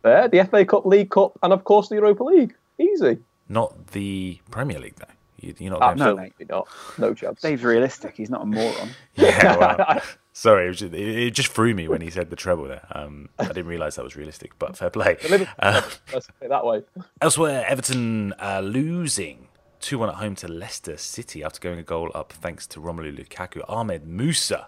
Yeah, 0.03 0.27
the 0.27 0.43
FA 0.45 0.65
Cup, 0.65 0.85
League 0.85 1.11
Cup, 1.11 1.37
and 1.43 1.53
of 1.53 1.63
course 1.63 1.89
the 1.89 1.95
Europa 1.95 2.23
League. 2.23 2.55
Easy. 2.79 3.19
Not 3.47 3.87
the 3.87 4.39
Premier 4.49 4.79
League, 4.79 4.95
though. 4.95 5.05
You, 5.41 5.75
are 5.75 5.79
not. 5.79 5.81
Oh, 5.81 5.93
no, 5.93 6.15
maybe 6.15 6.45
not. 6.49 6.67
No 6.97 7.13
chance. 7.13 7.41
Dave's 7.41 7.63
realistic. 7.63 8.15
He's 8.15 8.29
not 8.29 8.43
a 8.43 8.45
moron. 8.45 8.89
yeah. 9.15 9.57
Well, 9.57 10.01
Sorry, 10.33 10.69
it 10.69 10.73
just, 10.73 10.93
it 10.93 11.31
just, 11.31 11.49
threw 11.49 11.75
me 11.75 11.89
when 11.89 11.99
he 11.99 12.09
said 12.09 12.29
the 12.29 12.37
treble 12.37 12.63
there. 12.65 12.87
Um, 12.91 13.27
I 13.37 13.47
didn't 13.47 13.65
realise 13.65 13.95
that 13.95 14.03
was 14.03 14.15
realistic, 14.15 14.57
but 14.57 14.77
fair 14.77 14.89
play. 14.89 15.17
Uh, 15.59 15.81
let's 16.13 16.27
say 16.39 16.47
that 16.47 16.65
way. 16.65 16.83
Elsewhere, 17.21 17.65
Everton 17.67 18.33
uh, 18.39 18.61
losing 18.63 19.49
2 19.81 19.97
1 19.97 20.07
at 20.07 20.15
home 20.15 20.35
to 20.35 20.47
Leicester 20.47 20.95
City 20.95 21.43
after 21.43 21.59
going 21.59 21.79
a 21.79 21.83
goal 21.83 22.11
up 22.15 22.31
thanks 22.31 22.65
to 22.67 22.79
Romelu 22.79 23.17
Lukaku. 23.17 23.61
Ahmed 23.67 24.07
Musa, 24.07 24.67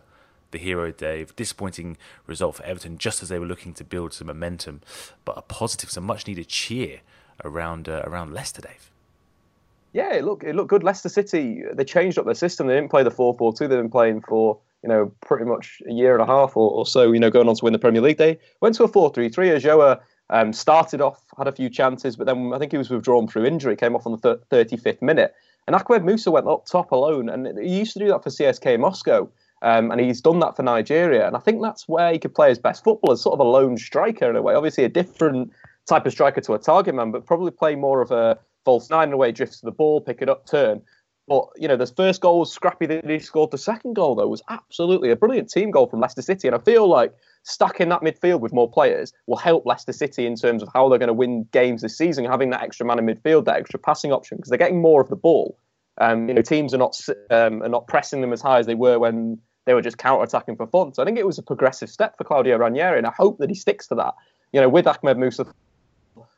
the 0.54 0.58
hero, 0.58 0.92
Dave. 0.92 1.36
Disappointing 1.36 1.98
result 2.26 2.56
for 2.56 2.64
Everton 2.64 2.98
just 2.98 3.22
as 3.22 3.28
they 3.28 3.40
were 3.40 3.46
looking 3.46 3.74
to 3.74 3.84
build 3.84 4.14
some 4.14 4.28
momentum, 4.28 4.82
but 5.26 5.38
a 5.38 5.42
positive, 5.42 5.92
some 5.92 6.06
much 6.06 6.26
needed 6.26 6.48
cheer 6.48 7.02
around, 7.44 7.90
uh, 7.90 8.04
around 8.06 8.34
Leicester, 8.34 8.62
Dave. 8.62 8.90
Yeah, 9.92 10.14
it 10.14 10.24
looked, 10.24 10.44
it 10.44 10.56
looked 10.56 10.70
good. 10.70 10.84
Leicester 10.84 11.10
City, 11.10 11.64
they 11.74 11.84
changed 11.84 12.18
up 12.18 12.26
their 12.26 12.34
system. 12.34 12.68
They 12.68 12.76
didn't 12.76 12.90
play 12.90 13.04
the 13.04 13.12
4 13.12 13.36
4 13.36 13.54
2, 13.54 13.68
they've 13.68 13.78
been 13.78 13.90
playing 13.90 14.22
4 14.22 14.58
you 14.84 14.90
know, 14.90 15.12
pretty 15.22 15.46
much 15.46 15.82
a 15.88 15.94
year 15.94 16.14
and 16.14 16.22
a 16.22 16.26
half 16.26 16.58
or, 16.58 16.70
or 16.70 16.86
so, 16.86 17.14
you 17.14 17.20
know, 17.20 17.30
going 17.30 17.48
on 17.48 17.56
to 17.56 17.64
win 17.64 17.72
the 17.72 17.80
Premier 17.80 18.02
League. 18.02 18.18
They 18.18 18.38
went 18.60 18.76
to 18.76 18.84
a 18.84 18.88
4 18.88 19.14
3 19.14 19.30
3. 19.30 19.50
Ulloa 19.50 20.02
um, 20.30 20.52
started 20.52 21.00
off, 21.00 21.24
had 21.38 21.48
a 21.48 21.54
few 21.54 21.70
chances, 21.70 22.16
but 22.16 22.28
then 22.28 22.54
I 22.54 22.60
think 22.60 22.72
he 22.72 22.78
was 22.78 22.90
withdrawn 22.90 23.28
through 23.28 23.46
injury, 23.46 23.76
came 23.76 23.96
off 23.96 24.06
on 24.06 24.20
the 24.20 24.38
35th 24.52 25.02
minute. 25.02 25.34
And 25.68 25.76
Ahmed 25.76 26.04
Musa 26.04 26.30
went 26.30 26.48
up 26.48 26.66
top 26.66 26.92
alone. 26.92 27.30
And 27.30 27.58
he 27.58 27.80
used 27.80 27.94
to 27.94 28.00
do 28.00 28.08
that 28.10 28.24
for 28.24 28.30
CSK 28.30 28.80
Moscow. 28.80 29.30
Um, 29.64 29.92
and 29.92 30.02
he's 30.02 30.20
done 30.20 30.40
that 30.40 30.58
for 30.58 30.64
Nigeria. 30.64 31.26
And 31.26 31.38
I 31.38 31.40
think 31.40 31.62
that's 31.62 31.88
where 31.88 32.12
he 32.12 32.20
could 32.20 32.36
play 32.36 32.50
his 32.50 32.60
best 32.60 32.84
football 32.84 33.14
as 33.14 33.22
sort 33.22 33.34
of 33.34 33.40
a 33.40 33.50
lone 33.50 33.78
striker 33.78 34.30
in 34.30 34.36
a 34.36 34.42
way. 34.42 34.54
Obviously, 34.54 34.84
a 34.84 34.90
different 34.90 35.52
type 35.88 36.06
of 36.06 36.12
striker 36.12 36.42
to 36.42 36.54
a 36.54 36.60
target 36.60 36.94
man, 36.94 37.12
but 37.12 37.26
probably 37.26 37.52
play 37.52 37.76
more 37.76 38.02
of 38.02 38.12
a 38.12 38.38
false 38.66 38.90
nine 38.90 39.08
in 39.08 39.14
a 39.14 39.18
way, 39.18 39.32
drifts 39.32 39.62
to 39.62 39.66
the 39.66 39.72
ball, 39.72 40.02
pick 40.02 40.22
it 40.22 40.28
up, 40.28 40.46
turn. 40.46 40.82
But 41.30 41.46
you 41.56 41.70
know, 41.70 41.78
the 41.78 41.88
first 41.88 42.20
goal 42.20 42.40
was 42.40 42.52
scrappy 42.52 42.86
that 42.88 43.10
he 43.10 43.20
scored. 43.20 43.52
The 43.52 43.58
second 43.58 43.94
goal, 43.94 44.16
though, 44.16 44.28
was 44.28 44.42
absolutely 44.50 45.10
a 45.12 45.16
brilliant 45.16 45.50
team 45.50 45.72
goal 45.72 45.88
from 45.88 46.02
Leicester 46.02 46.22
City. 46.22 46.50
And 46.50 46.56
I 46.56 46.60
feel 46.60 46.90
like 46.90 47.14
stacking 47.44 47.88
that 47.90 48.02
midfield 48.02 48.42
with 48.42 48.52
more 48.52 48.70
players 48.70 49.14
will 49.28 49.38
help 49.38 49.66
Leicester 49.66 49.94
City 49.94 50.26
in 50.26 50.36
terms 50.36 50.62
of 50.62 50.68
how 50.74 50.90
they're 50.90 51.00
going 51.00 51.08
to 51.08 51.14
win 51.14 51.48
games 51.54 51.82
this 51.82 51.98
season, 51.98 52.26
having 52.26 52.50
that 52.50 52.64
extra 52.64 52.86
man 52.86 53.00
in 53.00 53.06
midfield, 53.06 53.46
that 53.46 53.56
extra 53.56 53.80
passing 53.80 54.12
option, 54.12 54.38
because 54.38 54.50
they're 54.50 54.58
getting 54.58 54.82
more 54.82 55.00
of 55.00 55.08
the 55.08 55.16
ball. 55.16 55.58
Um, 56.00 56.28
you 56.28 56.34
know, 56.34 56.42
teams 56.42 56.74
are 56.74 56.80
not 56.80 57.00
um, 57.30 57.64
are 57.64 57.70
not 57.70 57.88
pressing 57.88 58.20
them 58.20 58.34
as 58.34 58.42
high 58.42 58.60
as 58.60 58.66
they 58.66 58.76
were 58.76 59.00
when 59.00 59.40
they 59.66 59.74
were 59.74 59.82
just 59.82 59.98
counter 59.98 60.24
attacking 60.24 60.56
for 60.56 60.68
fun. 60.68 60.94
So 60.94 61.02
I 61.02 61.06
think 61.06 61.18
it 61.18 61.26
was 61.26 61.38
a 61.38 61.44
progressive 61.44 61.90
step 61.90 62.18
for 62.18 62.24
Claudio 62.24 62.58
Ranieri, 62.58 62.98
and 62.98 63.08
I 63.08 63.12
hope 63.12 63.38
that 63.40 63.50
he 63.50 63.56
sticks 63.56 63.88
to 63.88 63.96
that. 63.96 64.14
You 64.52 64.62
know, 64.62 64.70
with 64.70 64.88
Ahmed 64.88 65.18
Musa 65.18 65.46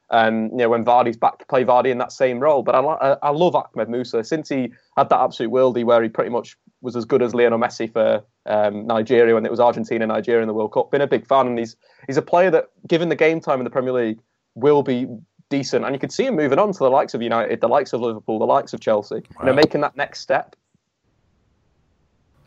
um, 0.10 0.50
you 0.52 0.58
know, 0.58 0.70
when 0.70 0.86
Vardy's 0.86 1.18
back 1.18 1.40
to 1.40 1.46
play 1.46 1.64
Vardy 1.64 1.90
in 1.90 1.98
that 1.98 2.12
same 2.12 2.40
role. 2.40 2.64
But 2.64 2.76
I, 2.76 3.18
I 3.22 3.30
love 3.32 3.56
Ahmed 3.56 3.90
Musa 3.90 4.24
since 4.24 4.50
he 4.50 4.72
had 4.98 5.10
that 5.10 5.20
absolute 5.20 5.52
worldie 5.52 5.84
where 5.84 6.02
he 6.02 6.10
pretty 6.10 6.30
much 6.30 6.58
was 6.82 6.96
as 6.96 7.06
good 7.06 7.22
as 7.22 7.34
Lionel 7.34 7.60
Messi 7.60 7.92
for 7.92 8.24
um, 8.46 8.86
Nigeria 8.86 9.34
when 9.34 9.46
it 9.46 9.52
was 9.52 9.60
Argentina 9.60 10.06
Nigeria 10.06 10.42
in 10.42 10.48
the 10.48 10.54
World 10.54 10.74
Cup. 10.74 10.92
Been 10.92 11.02
a 11.02 11.08
big 11.08 11.26
fan, 11.26 11.48
and 11.48 11.58
he's 11.58 11.76
he's 12.08 12.18
a 12.18 12.22
player 12.22 12.52
that, 12.52 12.70
given 12.88 13.10
the 13.10 13.16
game 13.16 13.40
time 13.40 13.60
in 13.60 13.64
the 13.64 13.70
Premier 13.70 13.94
League, 13.94 14.20
will 14.54 14.84
be 14.84 15.08
decent. 15.50 15.86
And 15.86 15.94
you 15.94 16.00
could 16.00 16.12
see 16.12 16.26
him 16.26 16.36
moving 16.36 16.60
on 16.60 16.72
to 16.72 16.80
the 16.80 16.90
likes 16.90 17.14
of 17.14 17.22
United, 17.22 17.62
the 17.62 17.68
likes 17.68 17.94
of 17.94 18.02
Liverpool, 18.02 18.40
the 18.40 18.46
likes 18.46 18.74
of 18.74 18.80
Chelsea. 18.80 19.16
Wow. 19.16 19.22
You 19.42 19.46
know, 19.48 19.54
making 19.54 19.82
that 19.82 19.98
next 19.98 20.20
step. 20.20 20.56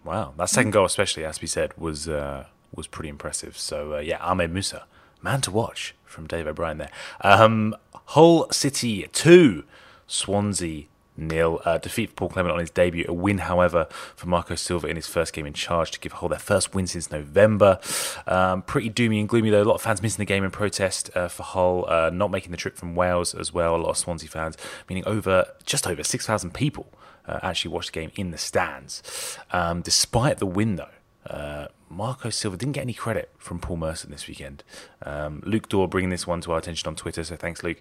Wow, 0.09 0.33
that 0.39 0.49
second 0.49 0.71
goal, 0.71 0.87
especially 0.87 1.27
as 1.27 1.43
we 1.43 1.47
said, 1.47 1.77
was 1.77 2.09
uh, 2.09 2.47
was 2.75 2.87
pretty 2.87 3.11
impressive. 3.11 3.59
So 3.59 3.97
uh, 3.97 3.99
yeah, 3.99 4.17
Ahmed 4.25 4.51
Musa 4.51 4.87
man 5.21 5.43
to 5.43 5.51
watch 5.51 5.95
from 6.07 6.27
Dave 6.27 6.47
O'Brien 6.47 6.79
there. 6.79 6.91
Um, 7.21 7.77
Hull 8.07 8.51
City 8.51 9.07
2, 9.13 9.65
Swansea 10.07 10.87
nil. 11.19 11.61
Uh, 11.65 11.79
defeat 11.79 12.11
for 12.11 12.15
Paul 12.15 12.29
Clement 12.31 12.53
on 12.53 12.61
his 12.61 12.71
debut. 12.71 13.05
A 13.09 13.13
win, 13.13 13.39
however, 13.39 13.87
for 14.17 14.27
Marco 14.27 14.55
Silva 14.55 14.87
in 14.87 14.97
his 14.97 15.07
first 15.07 15.33
game 15.33 15.47
in 15.47 15.53
charge 15.53 15.91
to 15.93 16.01
give 16.01 16.13
Hull 16.13 16.29
their 16.29 16.39
first 16.39 16.75
win 16.75 16.87
since 16.87 17.11
November. 17.11 17.79
Um, 18.27 18.63
pretty 18.63 18.91
doomy 18.91 19.21
and 19.21 19.29
gloomy, 19.29 19.51
though. 19.51 19.63
A 19.63 19.65
lot 19.65 19.75
of 19.75 19.83
fans 19.83 20.03
missing 20.03 20.19
the 20.19 20.27
game 20.27 20.45
in 20.45 20.51
protest 20.51 21.11
uh, 21.15 21.29
for 21.29 21.43
Hull, 21.43 21.85
uh, 21.89 22.11
not 22.11 22.31
making 22.31 22.51
the 22.51 22.57
trip 22.57 22.77
from 22.77 22.95
Wales 22.95 23.35
as 23.35 23.53
well. 23.53 23.77
A 23.77 23.79
lot 23.79 23.91
of 23.91 23.99
Swansea 23.99 24.29
fans, 24.29 24.57
meaning 24.89 25.05
over 25.07 25.47
just 25.65 25.87
over 25.87 26.03
6,000 26.03 26.55
people 26.55 26.87
uh, 27.27 27.41
actually 27.43 27.73
watched 27.73 27.93
the 27.93 28.01
game 28.01 28.11
in 28.17 28.31
the 28.31 28.39
stands. 28.39 29.39
Um, 29.53 29.83
despite 29.83 30.39
the 30.39 30.47
win, 30.47 30.77
though, 30.77 30.89
uh, 31.27 31.69
Marco 31.91 32.31
Silva 32.31 32.57
didn't 32.57 32.73
get 32.73 32.83
any 32.83 32.95
credit 32.95 33.31
from 33.39 33.59
Paul 33.59 33.77
Merson 33.77 34.11
this 34.11 34.27
weekend. 34.27 34.63
Um, 35.03 35.43
Luke 35.45 35.69
Daw 35.69 35.87
bringing 35.87 36.11
this 36.11 36.27
one 36.27 36.41
to 36.43 36.53
our 36.53 36.59
attention 36.59 36.89
on 36.89 36.97
Twitter, 36.97 37.25
so 37.25 37.37
thanks, 37.37 37.63
Luke. 37.63 37.79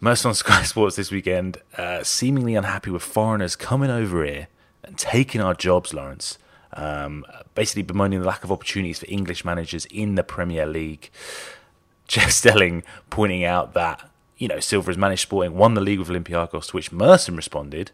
Merson 0.00 0.28
on 0.28 0.34
Sky 0.34 0.62
Sports 0.62 0.96
this 0.96 1.10
weekend, 1.10 1.58
uh, 1.76 2.02
seemingly 2.02 2.54
unhappy 2.54 2.90
with 2.90 3.02
foreigners 3.02 3.56
coming 3.56 3.90
over 3.90 4.24
here 4.24 4.48
and 4.84 4.96
taking 4.98 5.40
our 5.40 5.54
jobs, 5.54 5.92
Laurence. 5.92 6.38
Um, 6.72 7.24
basically 7.54 7.82
bemoaning 7.82 8.20
the 8.20 8.26
lack 8.26 8.44
of 8.44 8.52
opportunities 8.52 8.98
for 8.98 9.06
English 9.08 9.44
managers 9.44 9.86
in 9.86 10.14
the 10.14 10.22
Premier 10.22 10.66
League. 10.66 11.10
Jeff 12.08 12.30
Stelling 12.30 12.84
pointing 13.10 13.44
out 13.44 13.74
that, 13.74 14.08
you 14.36 14.46
know, 14.46 14.60
Silva 14.60 14.90
has 14.90 14.98
managed 14.98 15.22
Sporting, 15.22 15.56
won 15.56 15.74
the 15.74 15.80
league 15.80 15.98
with 15.98 16.08
Olympiacos, 16.08 16.68
to 16.68 16.76
which 16.76 16.92
Merson 16.92 17.34
responded, 17.34 17.90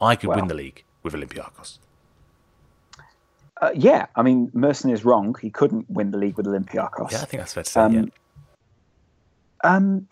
I 0.00 0.16
could 0.16 0.30
win 0.30 0.48
the 0.48 0.54
league 0.54 0.84
with 1.02 1.14
Olympiacos. 1.14 1.78
Uh, 3.60 3.70
yeah, 3.74 4.06
I 4.16 4.22
mean, 4.22 4.50
Merson 4.52 4.90
is 4.90 5.04
wrong. 5.04 5.36
He 5.40 5.50
couldn't 5.50 5.88
win 5.88 6.10
the 6.10 6.18
league 6.18 6.36
with 6.36 6.46
Olympiacos. 6.46 7.12
Yeah, 7.12 7.22
I 7.22 7.24
think 7.24 7.40
that's 7.40 7.54
fair 7.54 7.62
to 7.62 7.70
say. 7.70 7.80
Um, 7.80 7.94
yeah. 7.94 8.04
Um, 9.62 10.08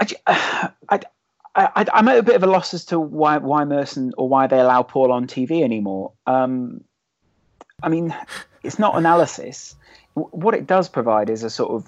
I, 0.26 0.70
I, 0.88 1.00
I, 1.54 1.86
I'm 1.92 2.08
at 2.08 2.18
a 2.18 2.22
bit 2.22 2.36
of 2.36 2.42
a 2.42 2.46
loss 2.46 2.74
as 2.74 2.84
to 2.86 2.98
why 2.98 3.38
why 3.38 3.64
Merson 3.64 4.12
or 4.18 4.28
why 4.28 4.46
they 4.46 4.58
allow 4.58 4.82
Paul 4.82 5.12
on 5.12 5.26
TV 5.26 5.62
anymore. 5.62 6.12
Um, 6.26 6.82
I 7.82 7.88
mean, 7.88 8.14
it's 8.62 8.78
not 8.78 8.96
analysis. 8.96 9.76
What 10.14 10.54
it 10.54 10.66
does 10.66 10.88
provide 10.88 11.28
is 11.28 11.42
a 11.42 11.50
sort 11.50 11.84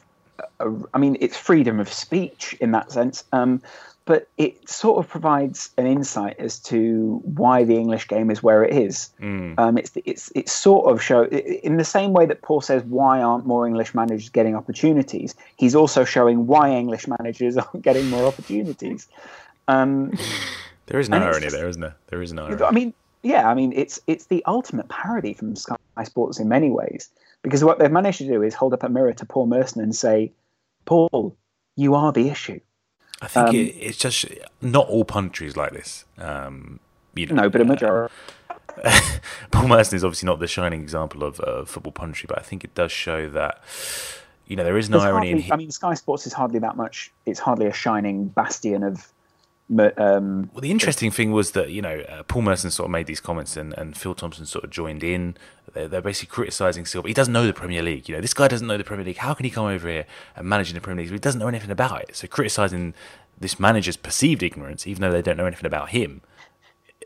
of, 0.60 0.86
I 0.92 0.98
mean, 0.98 1.16
it's 1.20 1.36
freedom 1.36 1.80
of 1.80 1.92
speech 1.92 2.54
in 2.60 2.72
that 2.72 2.92
sense. 2.92 3.24
Um, 3.32 3.62
but 4.06 4.28
it 4.38 4.68
sort 4.68 5.04
of 5.04 5.10
provides 5.10 5.70
an 5.76 5.84
insight 5.84 6.36
as 6.38 6.60
to 6.60 7.20
why 7.24 7.64
the 7.64 7.74
English 7.74 8.06
game 8.06 8.30
is 8.30 8.40
where 8.40 8.62
it 8.62 8.72
is. 8.72 9.10
Mm. 9.20 9.58
Um, 9.58 9.76
it's 9.76 9.90
it's 10.04 10.32
it's 10.34 10.52
sort 10.52 10.90
of 10.90 11.02
show 11.02 11.24
in 11.24 11.76
the 11.76 11.84
same 11.84 12.12
way 12.12 12.24
that 12.24 12.40
Paul 12.40 12.60
says 12.60 12.84
why 12.84 13.20
aren't 13.20 13.46
more 13.46 13.66
English 13.66 13.94
managers 13.94 14.28
getting 14.28 14.54
opportunities. 14.54 15.34
He's 15.56 15.74
also 15.74 16.04
showing 16.04 16.46
why 16.46 16.70
English 16.70 17.08
managers 17.18 17.56
aren't 17.56 17.82
getting 17.82 18.08
more 18.08 18.26
opportunities. 18.26 19.08
Um, 19.66 20.12
there 20.86 21.00
is 21.00 21.08
no 21.08 21.18
irony 21.18 21.48
there, 21.48 21.68
isn't 21.68 21.82
there? 21.82 21.96
There 22.06 22.22
is 22.22 22.32
no. 22.32 22.44
Irony. 22.46 22.62
I 22.62 22.70
mean, 22.70 22.94
yeah, 23.24 23.50
I 23.50 23.54
mean 23.54 23.72
it's 23.74 24.00
it's 24.06 24.26
the 24.26 24.44
ultimate 24.46 24.88
parody 24.88 25.34
from 25.34 25.56
Sky 25.56 25.76
Sports 26.04 26.38
in 26.38 26.48
many 26.48 26.70
ways 26.70 27.10
because 27.42 27.64
what 27.64 27.80
they've 27.80 27.90
managed 27.90 28.18
to 28.18 28.28
do 28.28 28.42
is 28.42 28.54
hold 28.54 28.72
up 28.72 28.84
a 28.84 28.88
mirror 28.88 29.12
to 29.14 29.26
Paul 29.26 29.46
Merson 29.46 29.82
and 29.82 29.94
say, 29.94 30.32
Paul, 30.84 31.36
you 31.74 31.96
are 31.96 32.12
the 32.12 32.28
issue. 32.28 32.60
I 33.22 33.28
think 33.28 33.48
um, 33.48 33.54
it, 33.54 33.58
it's 33.58 33.98
just 33.98 34.26
not 34.60 34.88
all 34.88 35.04
countries 35.04 35.56
like 35.56 35.72
this. 35.72 36.04
Um, 36.18 36.80
you 37.14 37.26
know, 37.26 37.42
no, 37.42 37.48
but 37.50 37.60
a 37.60 37.64
majority. 37.64 38.12
Uh, 38.84 39.00
Paul 39.50 39.68
Merson 39.68 39.96
is 39.96 40.04
obviously 40.04 40.26
not 40.26 40.38
the 40.38 40.46
shining 40.46 40.82
example 40.82 41.24
of 41.24 41.40
uh, 41.40 41.64
football 41.64 41.92
punditry, 41.92 42.28
but 42.28 42.38
I 42.38 42.42
think 42.42 42.62
it 42.62 42.74
does 42.74 42.92
show 42.92 43.28
that 43.30 43.62
you 44.46 44.56
know 44.56 44.64
there 44.64 44.76
is 44.76 44.90
no 44.90 44.98
irony. 44.98 45.30
Hardly, 45.30 45.46
in 45.46 45.52
I 45.52 45.56
mean, 45.56 45.70
Sky 45.70 45.94
Sports 45.94 46.26
is 46.26 46.32
hardly 46.32 46.58
that 46.60 46.76
much. 46.76 47.12
It's 47.24 47.40
hardly 47.40 47.66
a 47.66 47.72
shining 47.72 48.28
bastion 48.28 48.82
of 48.82 49.10
um, 49.68 50.50
well, 50.52 50.60
the 50.60 50.70
interesting 50.70 51.10
thing 51.10 51.32
was 51.32 51.50
that 51.52 51.70
you 51.70 51.82
know 51.82 52.00
uh, 52.08 52.22
Paul 52.22 52.42
Merson 52.42 52.70
sort 52.70 52.86
of 52.86 52.90
made 52.92 53.06
these 53.06 53.20
comments, 53.20 53.56
and, 53.56 53.74
and 53.74 53.96
Phil 53.96 54.14
Thompson 54.14 54.46
sort 54.46 54.64
of 54.64 54.70
joined 54.70 55.02
in. 55.02 55.36
They're, 55.72 55.88
they're 55.88 56.02
basically 56.02 56.32
criticising 56.32 56.86
Silva. 56.86 57.08
He 57.08 57.14
doesn't 57.14 57.32
know 57.32 57.46
the 57.46 57.52
Premier 57.52 57.82
League. 57.82 58.08
You 58.08 58.14
know, 58.14 58.20
this 58.20 58.34
guy 58.34 58.48
doesn't 58.48 58.66
know 58.66 58.78
the 58.78 58.84
Premier 58.84 59.04
League. 59.04 59.18
How 59.18 59.34
can 59.34 59.44
he 59.44 59.50
come 59.50 59.66
over 59.66 59.88
here 59.88 60.06
and 60.36 60.48
manage 60.48 60.68
in 60.68 60.74
the 60.74 60.80
Premier 60.80 61.02
League? 61.04 61.12
He 61.12 61.18
doesn't 61.18 61.40
know 61.40 61.48
anything 61.48 61.70
about 61.70 62.02
it. 62.02 62.16
So 62.16 62.28
criticising 62.28 62.94
this 63.38 63.58
manager's 63.58 63.96
perceived 63.96 64.42
ignorance, 64.42 64.86
even 64.86 65.02
though 65.02 65.12
they 65.12 65.22
don't 65.22 65.36
know 65.36 65.46
anything 65.46 65.66
about 65.66 65.90
him, 65.90 66.22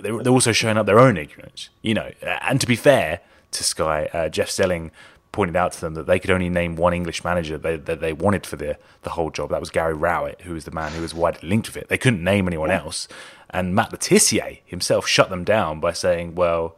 they're, 0.01 0.23
they're 0.23 0.33
also 0.33 0.53
showing 0.53 0.77
up 0.77 0.87
their 0.87 1.01
own 1.01 1.17
ignorance. 1.17 1.71
You 1.81 1.95
know, 1.95 2.11
and 2.23 2.61
to 2.61 2.67
be 2.67 2.77
fair 2.77 3.21
to 3.53 3.65
Sky, 3.65 4.11
uh, 4.13 4.29
Jeff 4.29 4.51
Stelling 4.51 4.91
pointed 5.33 5.57
out 5.57 5.73
to 5.73 5.81
them 5.81 5.95
that 5.95 6.07
they 6.07 6.19
could 6.19 6.31
only 6.31 6.49
name 6.49 6.77
one 6.77 6.93
English 6.93 7.23
manager 7.23 7.57
they, 7.57 7.77
that 7.77 8.01
they 8.01 8.13
wanted 8.13 8.47
for 8.47 8.57
the, 8.57 8.77
the 9.03 9.11
whole 9.11 9.31
job. 9.31 9.51
That 9.51 9.61
was 9.61 9.71
Gary 9.71 9.95
Rowett, 9.95 10.41
who 10.43 10.55
was 10.55 10.65
the 10.65 10.71
man 10.71 10.93
who 10.93 11.03
was 11.03 11.15
widely 11.15 11.49
linked 11.49 11.69
with 11.69 11.77
it. 11.77 11.89
They 11.89 11.99
couldn't 11.99 12.25
name 12.25 12.49
anyone 12.49 12.71
else. 12.71 13.07
And 13.51 13.75
Matt 13.75 13.93
Le 13.93 13.99
Tissier 13.99 14.61
himself 14.65 15.07
shut 15.07 15.31
them 15.31 15.45
down 15.45 15.81
by 15.81 15.93
saying, 15.93 16.35
well, 16.35 16.77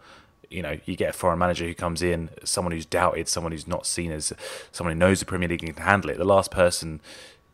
you 0.50 0.62
know, 0.62 0.78
you 0.84 0.96
get 0.96 1.10
a 1.10 1.12
foreign 1.14 1.38
manager 1.38 1.66
who 1.66 1.74
comes 1.74 2.02
in, 2.02 2.28
someone 2.44 2.72
who's 2.72 2.84
doubted, 2.86 3.26
someone 3.26 3.52
who's 3.52 3.66
not 3.66 3.86
seen 3.86 4.12
as 4.12 4.32
someone 4.70 4.92
who 4.92 4.98
knows 4.98 5.20
the 5.20 5.26
Premier 5.26 5.48
League 5.48 5.62
and 5.62 5.74
can 5.74 5.84
handle 5.84 6.10
it. 6.10 6.18
The 6.18 6.24
last 6.24 6.50
person 6.50 7.00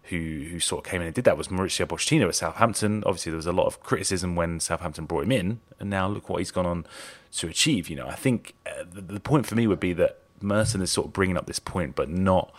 who 0.04 0.46
who 0.50 0.58
sort 0.58 0.84
of 0.84 0.90
came 0.90 1.00
in 1.00 1.06
and 1.06 1.14
did 1.14 1.24
that 1.24 1.37
was 1.37 1.48
Mauricio 1.48 1.87
Pochettino 1.87 2.28
at 2.28 2.34
Southampton. 2.34 3.04
Obviously, 3.06 3.30
there 3.30 3.37
was 3.37 3.46
a 3.46 3.52
lot 3.52 3.66
of 3.66 3.80
criticism 3.82 4.34
when 4.34 4.58
Southampton 4.58 5.04
brought 5.04 5.24
him 5.24 5.32
in, 5.32 5.61
and 5.78 5.90
now 5.90 6.08
look 6.08 6.28
what 6.28 6.38
he's 6.38 6.50
gone 6.50 6.66
on 6.66 6.87
to 7.32 7.46
achieve. 7.46 7.88
You 7.88 7.96
know, 7.96 8.08
I 8.08 8.14
think 8.14 8.54
uh, 8.66 8.84
the, 8.90 9.00
the 9.00 9.20
point 9.20 9.46
for 9.46 9.54
me 9.54 9.66
would 9.66 9.80
be 9.80 9.92
that 9.94 10.18
Merson 10.40 10.83
is 10.83 10.90
sort 10.92 11.09
of 11.09 11.12
bringing 11.12 11.37
up 11.37 11.46
this 11.46 11.59
point, 11.59 11.94
but 11.94 12.09
not 12.09 12.53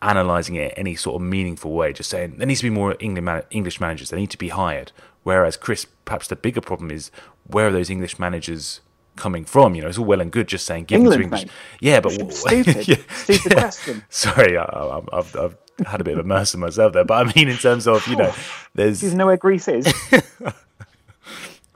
analysing 0.00 0.56
it 0.56 0.72
in 0.72 0.78
any 0.78 0.96
sort 0.96 1.16
of 1.16 1.22
meaningful 1.22 1.72
way. 1.72 1.92
Just 1.92 2.10
saying 2.10 2.36
there 2.38 2.46
needs 2.46 2.60
to 2.60 2.66
be 2.66 2.70
more 2.70 2.96
English 2.98 3.80
managers. 3.80 4.10
They 4.10 4.16
need 4.18 4.30
to 4.30 4.38
be 4.38 4.48
hired. 4.48 4.92
Whereas 5.22 5.56
Kris, 5.56 5.86
perhaps 6.04 6.26
the 6.28 6.36
bigger 6.36 6.60
problem 6.60 6.90
is 6.90 7.10
where 7.46 7.68
are 7.68 7.72
those 7.72 7.90
English 7.90 8.18
managers 8.18 8.80
coming 9.16 9.44
from? 9.44 9.74
You 9.74 9.82
know, 9.82 9.88
it's 9.88 9.98
all 9.98 10.04
well 10.04 10.20
and 10.20 10.32
good 10.32 10.48
just 10.48 10.66
saying 10.66 10.84
give 10.84 11.00
England, 11.00 11.22
them 11.22 11.30
to 11.30 11.36
English. 11.36 11.44
Mate. 11.44 11.78
Yeah, 11.80 12.00
but 12.00 12.32
stupid, 12.32 12.88
yeah, 12.88 12.96
stupid 13.14 13.52
yeah. 13.52 13.60
question. 13.60 14.04
Sorry, 14.10 14.58
I, 14.58 15.00
have 15.12 15.36
I've 15.36 15.56
had 15.86 16.00
a 16.00 16.04
bit 16.04 16.18
of 16.18 16.24
a 16.24 16.28
Merson 16.28 16.60
myself 16.60 16.92
there, 16.92 17.04
but 17.04 17.26
I 17.26 17.32
mean 17.32 17.48
in 17.48 17.56
terms 17.56 17.86
of 17.86 18.06
you 18.08 18.16
know, 18.16 18.34
there's 18.74 19.00
there's 19.00 19.14
nowhere 19.14 19.36
Greece 19.36 19.68
is. 19.68 19.92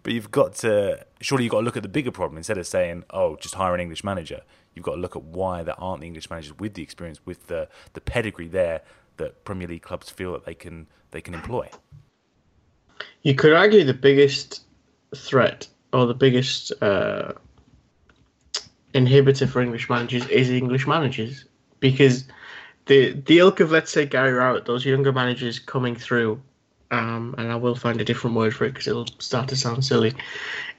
but 0.06 0.12
you've 0.12 0.30
got 0.30 0.54
to 0.54 1.04
surely 1.20 1.42
you've 1.42 1.50
got 1.50 1.58
to 1.58 1.64
look 1.64 1.76
at 1.76 1.82
the 1.82 1.88
bigger 1.88 2.12
problem 2.12 2.36
instead 2.36 2.58
of 2.58 2.66
saying, 2.68 3.02
"Oh, 3.10 3.34
just 3.34 3.56
hire 3.56 3.74
an 3.74 3.80
English 3.80 4.04
manager." 4.04 4.42
You've 4.72 4.84
got 4.84 4.94
to 4.94 5.00
look 5.00 5.16
at 5.16 5.22
why 5.24 5.64
there 5.64 5.74
aren't 5.80 6.00
the 6.00 6.06
English 6.06 6.30
managers 6.30 6.56
with 6.56 6.74
the 6.74 6.82
experience, 6.84 7.18
with 7.26 7.48
the 7.48 7.68
the 7.94 8.00
pedigree 8.00 8.46
there 8.46 8.82
that 9.16 9.44
Premier 9.44 9.66
League 9.66 9.82
clubs 9.82 10.08
feel 10.08 10.30
that 10.34 10.44
they 10.44 10.54
can 10.54 10.86
they 11.10 11.20
can 11.20 11.34
employ. 11.34 11.68
You 13.22 13.34
could 13.34 13.52
argue 13.52 13.82
the 13.82 13.94
biggest 13.94 14.62
threat 15.16 15.66
or 15.92 16.06
the 16.06 16.14
biggest 16.14 16.70
uh, 16.80 17.32
inhibitor 18.94 19.48
for 19.48 19.60
English 19.60 19.90
managers 19.90 20.24
is 20.28 20.50
English 20.50 20.86
managers 20.86 21.46
because 21.80 22.28
the 22.84 23.14
the 23.26 23.40
ilk 23.40 23.58
of 23.58 23.72
let's 23.72 23.90
say 23.90 24.06
Gary 24.06 24.34
Rowett, 24.34 24.66
those 24.66 24.84
younger 24.84 25.12
managers 25.12 25.58
coming 25.58 25.96
through, 25.96 26.40
um, 26.90 27.34
and 27.38 27.50
I 27.50 27.56
will 27.56 27.74
find 27.74 28.00
a 28.00 28.04
different 28.04 28.36
word 28.36 28.54
for 28.54 28.64
it 28.64 28.72
because 28.72 28.86
it'll 28.86 29.08
start 29.18 29.48
to 29.48 29.56
sound 29.56 29.84
silly, 29.84 30.14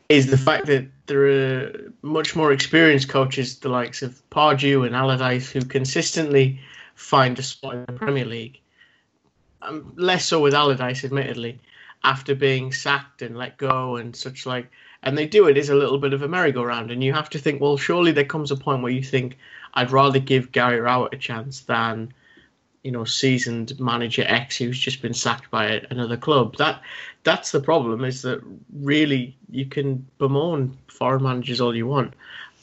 is 0.09 0.27
the 0.27 0.37
fact 0.37 0.67
that 0.67 0.87
there 1.07 1.27
are 1.27 1.91
much 2.01 2.35
more 2.35 2.51
experienced 2.51 3.09
coaches, 3.09 3.59
the 3.59 3.69
likes 3.69 4.01
of 4.01 4.21
Pardew 4.29 4.85
and 4.85 4.95
Allardyce, 4.95 5.51
who 5.51 5.61
consistently 5.61 6.59
find 6.95 7.37
a 7.37 7.43
spot 7.43 7.75
in 7.75 7.85
the 7.85 7.93
Premier 7.93 8.25
League. 8.25 8.59
Um, 9.61 9.93
less 9.97 10.25
so 10.25 10.39
with 10.39 10.53
Allardyce, 10.53 11.03
admittedly, 11.03 11.59
after 12.03 12.35
being 12.35 12.71
sacked 12.71 13.21
and 13.21 13.37
let 13.37 13.57
go 13.57 13.97
and 13.97 14.15
such 14.15 14.45
like. 14.45 14.71
And 15.03 15.17
they 15.17 15.27
do 15.27 15.47
it 15.47 15.57
as 15.57 15.69
a 15.69 15.75
little 15.75 15.99
bit 15.99 16.13
of 16.13 16.21
a 16.21 16.27
merry-go-round, 16.27 16.89
and 16.89 17.03
you 17.03 17.13
have 17.13 17.29
to 17.31 17.39
think, 17.39 17.61
well, 17.61 17.77
surely 17.77 18.11
there 18.11 18.23
comes 18.23 18.51
a 18.51 18.55
point 18.55 18.81
where 18.81 18.91
you 18.91 19.03
think, 19.03 19.37
I'd 19.73 19.91
rather 19.91 20.19
give 20.19 20.51
Gary 20.51 20.79
Rowett 20.79 21.13
a 21.13 21.17
chance 21.17 21.61
than, 21.61 22.13
you 22.87 22.93
know, 22.93 23.03
seasoned 23.03 23.77
manager 23.81 24.23
X 24.27 24.55
who's 24.55 24.79
just 24.79 25.01
been 25.01 25.13
sacked 25.13 25.51
by 25.51 25.85
another 25.91 26.15
club. 26.15 26.55
That 26.55 26.81
that's 27.23 27.51
the 27.51 27.59
problem. 27.59 28.05
Is 28.05 28.21
that 28.21 28.41
really 28.79 29.35
you 29.49 29.65
can 29.65 30.07
bemoan 30.19 30.77
foreign 30.87 31.23
managers 31.23 31.59
all 31.59 31.75
you 31.75 31.85
want. 31.85 32.13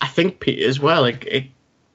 I 0.00 0.06
think 0.06 0.40
Pete 0.40 0.60
as 0.60 0.80
well. 0.80 1.04
It, 1.04 1.22
it 1.26 1.44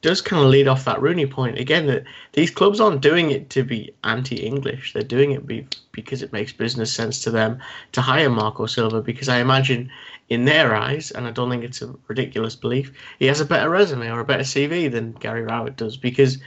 does 0.02 0.22
kind 0.22 0.44
of 0.44 0.50
lead 0.50 0.68
off 0.68 0.86
that 0.86 1.02
Rooney 1.02 1.26
point 1.26 1.58
again 1.58 1.88
that 1.88 2.04
these 2.34 2.52
clubs 2.52 2.80
aren't 2.80 3.02
doing 3.02 3.32
it 3.32 3.50
to 3.50 3.64
be 3.64 3.92
anti-English. 4.04 4.94
They're 4.94 5.02
doing 5.02 5.32
it 5.32 5.48
be, 5.48 5.66
because 5.92 6.22
it 6.22 6.32
makes 6.32 6.54
business 6.54 6.94
sense 6.94 7.24
to 7.24 7.32
them 7.32 7.58
to 7.94 8.02
hire 8.02 8.30
Marco 8.30 8.68
Silva. 8.68 9.02
Because 9.02 9.28
I 9.28 9.40
imagine 9.40 9.90
in 10.30 10.46
their 10.46 10.76
eyes, 10.76 11.10
and 11.10 11.26
I 11.26 11.32
don't 11.32 11.50
think 11.50 11.64
it's 11.64 11.82
a 11.82 11.96
ridiculous 12.08 12.56
belief, 12.56 12.94
he 13.18 13.26
has 13.26 13.42
a 13.42 13.46
better 13.46 13.72
resume 13.72 14.12
or 14.12 14.20
a 14.20 14.26
better 14.26 14.44
CV 14.44 14.92
than 14.92 15.14
Gary 15.14 15.42
Rowett 15.42 15.78
does 15.78 15.98
because 15.98 16.38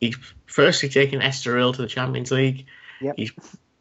he's 0.00 0.16
firstly 0.46 0.88
taken 0.88 1.20
Estoril 1.20 1.74
to 1.74 1.82
the 1.82 1.88
Champions 1.88 2.30
League. 2.30 2.66
Yep. 3.00 3.14
He 3.16 3.30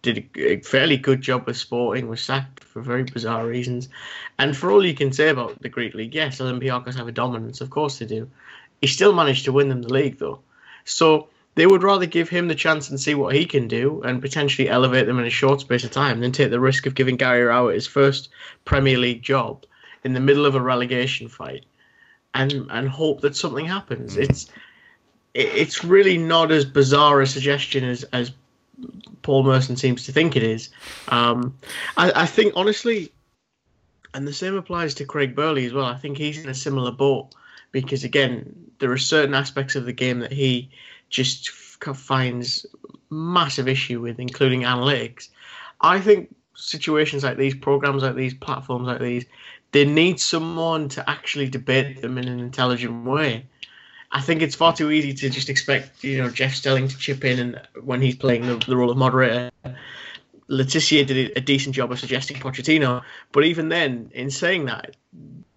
did 0.02 0.30
a 0.36 0.58
fairly 0.62 0.98
good 0.98 1.22
job 1.22 1.46
with 1.46 1.58
Sporting, 1.58 2.08
was 2.08 2.22
sacked 2.22 2.64
for 2.64 2.82
very 2.82 3.04
bizarre 3.04 3.46
reasons. 3.46 3.90
And 4.38 4.56
for 4.56 4.72
all 4.72 4.86
you 4.86 4.94
can 4.94 5.12
say 5.12 5.30
about 5.30 5.62
the 5.62 5.70
Greek 5.70 5.94
league, 5.94 6.16
yes, 6.16 6.40
Olympiacos 6.40 6.96
have 6.96 7.08
a 7.08 7.12
dominance, 7.12 7.62
of 7.62 7.70
course 7.70 8.00
they 8.00 8.06
do. 8.06 8.30
He 8.82 8.88
still 8.88 9.14
managed 9.14 9.46
to 9.46 9.52
win 9.52 9.70
them 9.70 9.82
the 9.82 9.94
league, 9.94 10.20
though. 10.20 10.42
So 10.86 11.30
they 11.56 11.66
would 11.66 11.84
rather 11.84 12.06
give 12.06 12.30
him 12.30 12.48
the 12.48 12.56
chance 12.56 12.90
and 12.90 13.00
see 13.00 13.16
what 13.16 13.36
he 13.36 13.46
can 13.46 13.68
do 13.68 14.02
and 14.04 14.22
potentially 14.22 14.70
elevate 14.70 15.08
them 15.08 15.18
in 15.20 15.26
a 15.26 15.32
short 15.32 15.62
space 15.62 15.84
of 15.84 15.92
time 15.92 16.20
than 16.20 16.32
take 16.32 16.52
the 16.52 16.60
risk 16.60 16.86
of 16.86 16.94
giving 16.94 17.18
Gary 17.18 17.44
Rowett 17.44 17.74
his 17.74 17.88
first 17.88 18.30
Premier 18.64 18.98
League 18.98 19.24
job 19.24 19.66
in 20.04 20.14
the 20.14 20.20
middle 20.20 20.46
of 20.46 20.54
a 20.54 20.62
relegation 20.62 21.28
fight 21.28 21.66
and 22.36 22.68
and 22.70 22.88
hope 22.88 23.22
that 23.22 23.36
something 23.36 23.66
happens. 23.66 24.16
Mm. 24.16 24.30
It's 24.30 24.50
it's 25.34 25.84
really 25.84 26.18
not 26.18 26.52
as 26.52 26.66
bizarre 26.66 27.22
a 27.22 27.28
suggestion 27.28 27.84
as 27.84 28.04
as 28.06 28.32
Paul 29.22 29.44
Merson 29.44 29.76
seems 29.76 30.06
to 30.06 30.12
think 30.12 30.36
it 30.36 30.44
is. 30.44 30.70
Um, 31.10 31.58
I, 31.98 32.24
I 32.24 32.26
think 32.26 32.54
honestly, 32.56 33.12
and 34.14 34.28
the 34.28 34.34
same 34.34 34.56
applies 34.56 34.94
to 34.96 35.06
Craig 35.06 35.36
Burley 35.36 35.66
as 35.66 35.74
well. 35.74 35.86
I 35.86 35.98
think 35.98 36.18
he's 36.18 36.44
in 36.44 36.50
a 36.50 36.54
similar 36.54 36.92
boat 36.92 37.30
because 37.72 38.04
again, 38.04 38.72
there 38.80 38.92
are 38.92 38.98
certain 38.98 39.34
aspects 39.34 39.76
of 39.76 39.86
the 39.86 39.94
game 39.94 40.20
that 40.20 40.32
he 40.32 40.70
just 41.10 41.50
f- 41.50 41.98
finds 41.98 42.66
massive 43.10 43.68
issue 43.68 44.02
with, 44.02 44.20
including 44.20 44.62
analytics. 44.62 45.30
I 45.82 46.00
think 46.00 46.34
situations 46.56 47.24
like 47.24 47.38
these, 47.38 47.56
programs 47.56 48.04
like 48.04 48.16
these, 48.16 48.34
platforms 48.34 48.88
like 48.88 49.00
these, 49.00 49.26
they 49.72 49.86
need 49.86 50.20
someone 50.20 50.90
to 50.90 51.10
actually 51.10 51.50
debate 51.50 52.02
them 52.02 52.18
in 52.18 52.28
an 52.28 52.40
intelligent 52.40 53.06
way. 53.06 53.46
I 54.12 54.22
think 54.22 54.42
it's 54.42 54.56
far 54.56 54.74
too 54.74 54.90
easy 54.92 55.14
to 55.14 55.30
just 55.30 55.50
expect 55.50 56.04
you 56.04 56.22
know 56.22 56.30
Jeff 56.30 56.56
Stelling 56.56 56.88
to 56.88 56.98
chip 56.98 57.26
in 57.26 57.40
and 57.40 57.62
when 57.84 58.02
he's 58.02 58.16
playing 58.16 58.46
the, 58.46 58.56
the 58.56 58.78
role 58.78 58.90
of 58.90 58.98
moderator. 58.98 59.52
Le 60.50 60.64
Tissier 60.64 61.06
did 61.06 61.38
a 61.38 61.42
decent 61.42 61.76
job 61.76 61.92
of 61.92 62.00
suggesting 62.00 62.38
Pochettino, 62.38 63.04
but 63.34 63.44
even 63.44 63.68
then, 63.68 64.12
in 64.14 64.32
saying 64.32 64.66
that, 64.66 64.96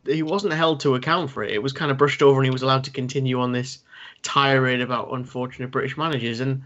he 0.05 0.23
wasn't 0.23 0.53
held 0.53 0.81
to 0.81 0.97
account 0.97 1.31
for 1.31 1.45
it. 1.45 1.53
It 1.53 1.63
was 1.63 1.73
kind 1.73 1.93
of 1.93 1.97
brushed 1.97 2.23
over, 2.23 2.41
and 2.41 2.47
he 2.47 2.51
was 2.51 2.63
allowed 2.63 2.85
to 2.85 2.91
continue 2.91 3.41
on 3.41 3.53
this 3.53 3.79
tirade 4.23 4.81
about 4.81 5.13
unfortunate 5.13 5.71
British 5.71 5.97
managers. 5.97 6.41
And 6.41 6.65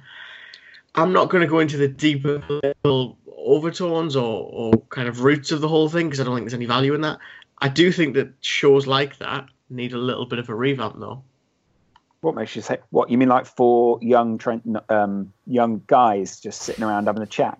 I'm 0.95 1.12
not 1.12 1.28
going 1.28 1.43
to 1.43 1.47
go 1.47 1.59
into 1.59 1.76
the 1.76 1.89
deeper 1.89 2.43
overtones 2.85 4.16
or, 4.16 4.49
or 4.51 4.72
kind 4.89 5.09
of 5.09 5.20
roots 5.22 5.53
of 5.53 5.61
the 5.61 5.68
whole 5.68 5.89
thing 5.89 6.07
because 6.07 6.20
I 6.20 6.24
don't 6.24 6.35
think 6.35 6.47
there's 6.47 6.55
any 6.55 6.66
value 6.66 6.95
in 6.95 7.03
that. 7.03 7.18
I 7.59 7.68
do 7.68 7.93
think 7.93 8.14
that 8.14 8.32
shows 8.41 8.87
like 8.87 9.18
that 9.18 9.49
need 9.68 9.93
a 9.93 9.99
little 9.99 10.26
bit 10.26 10.39
of 10.39 10.49
a 10.49 10.55
revamp, 10.55 10.99
though. 10.99 11.22
What 12.25 12.35
makes 12.35 12.57
you 12.57 12.62
say 12.62 12.79
what 12.91 13.11
you 13.11 13.18
mean? 13.18 13.29
Like 13.29 13.47
four 13.47 13.99
young 14.01 14.39
Trent, 14.39 14.62
um, 14.89 15.33
young 15.47 15.83
guys 15.87 16.41
just 16.41 16.62
sitting 16.62 16.83
around 16.83 17.07
having 17.07 17.22
a 17.22 17.27
chat. 17.27 17.59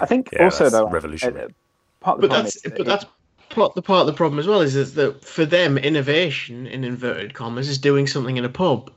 I 0.00 0.06
think 0.06 0.30
Yeah, 0.32 0.44
also 0.44 0.64
that's 0.64 0.72
though, 0.72 0.88
revolutionary. 0.88 1.44
uh, 1.44 1.48
part 2.00 2.16
of 2.16 2.22
the 2.22 2.28
But 2.28 2.34
problem 2.34 2.44
that's 2.44 2.56
is 2.56 2.62
but 2.62 2.80
it- 2.80 2.84
that's 2.86 3.04
part 3.50 3.74
the 3.74 3.82
part 3.82 4.00
of 4.00 4.06
the 4.06 4.12
problem 4.12 4.38
as 4.38 4.46
well 4.46 4.60
is, 4.60 4.74
is 4.74 4.94
that 4.94 5.24
for 5.24 5.44
them 5.44 5.78
innovation 5.78 6.66
in 6.66 6.82
inverted 6.82 7.34
commas 7.34 7.68
is 7.68 7.78
doing 7.78 8.06
something 8.06 8.36
in 8.36 8.44
a 8.44 8.48
pub. 8.48 8.90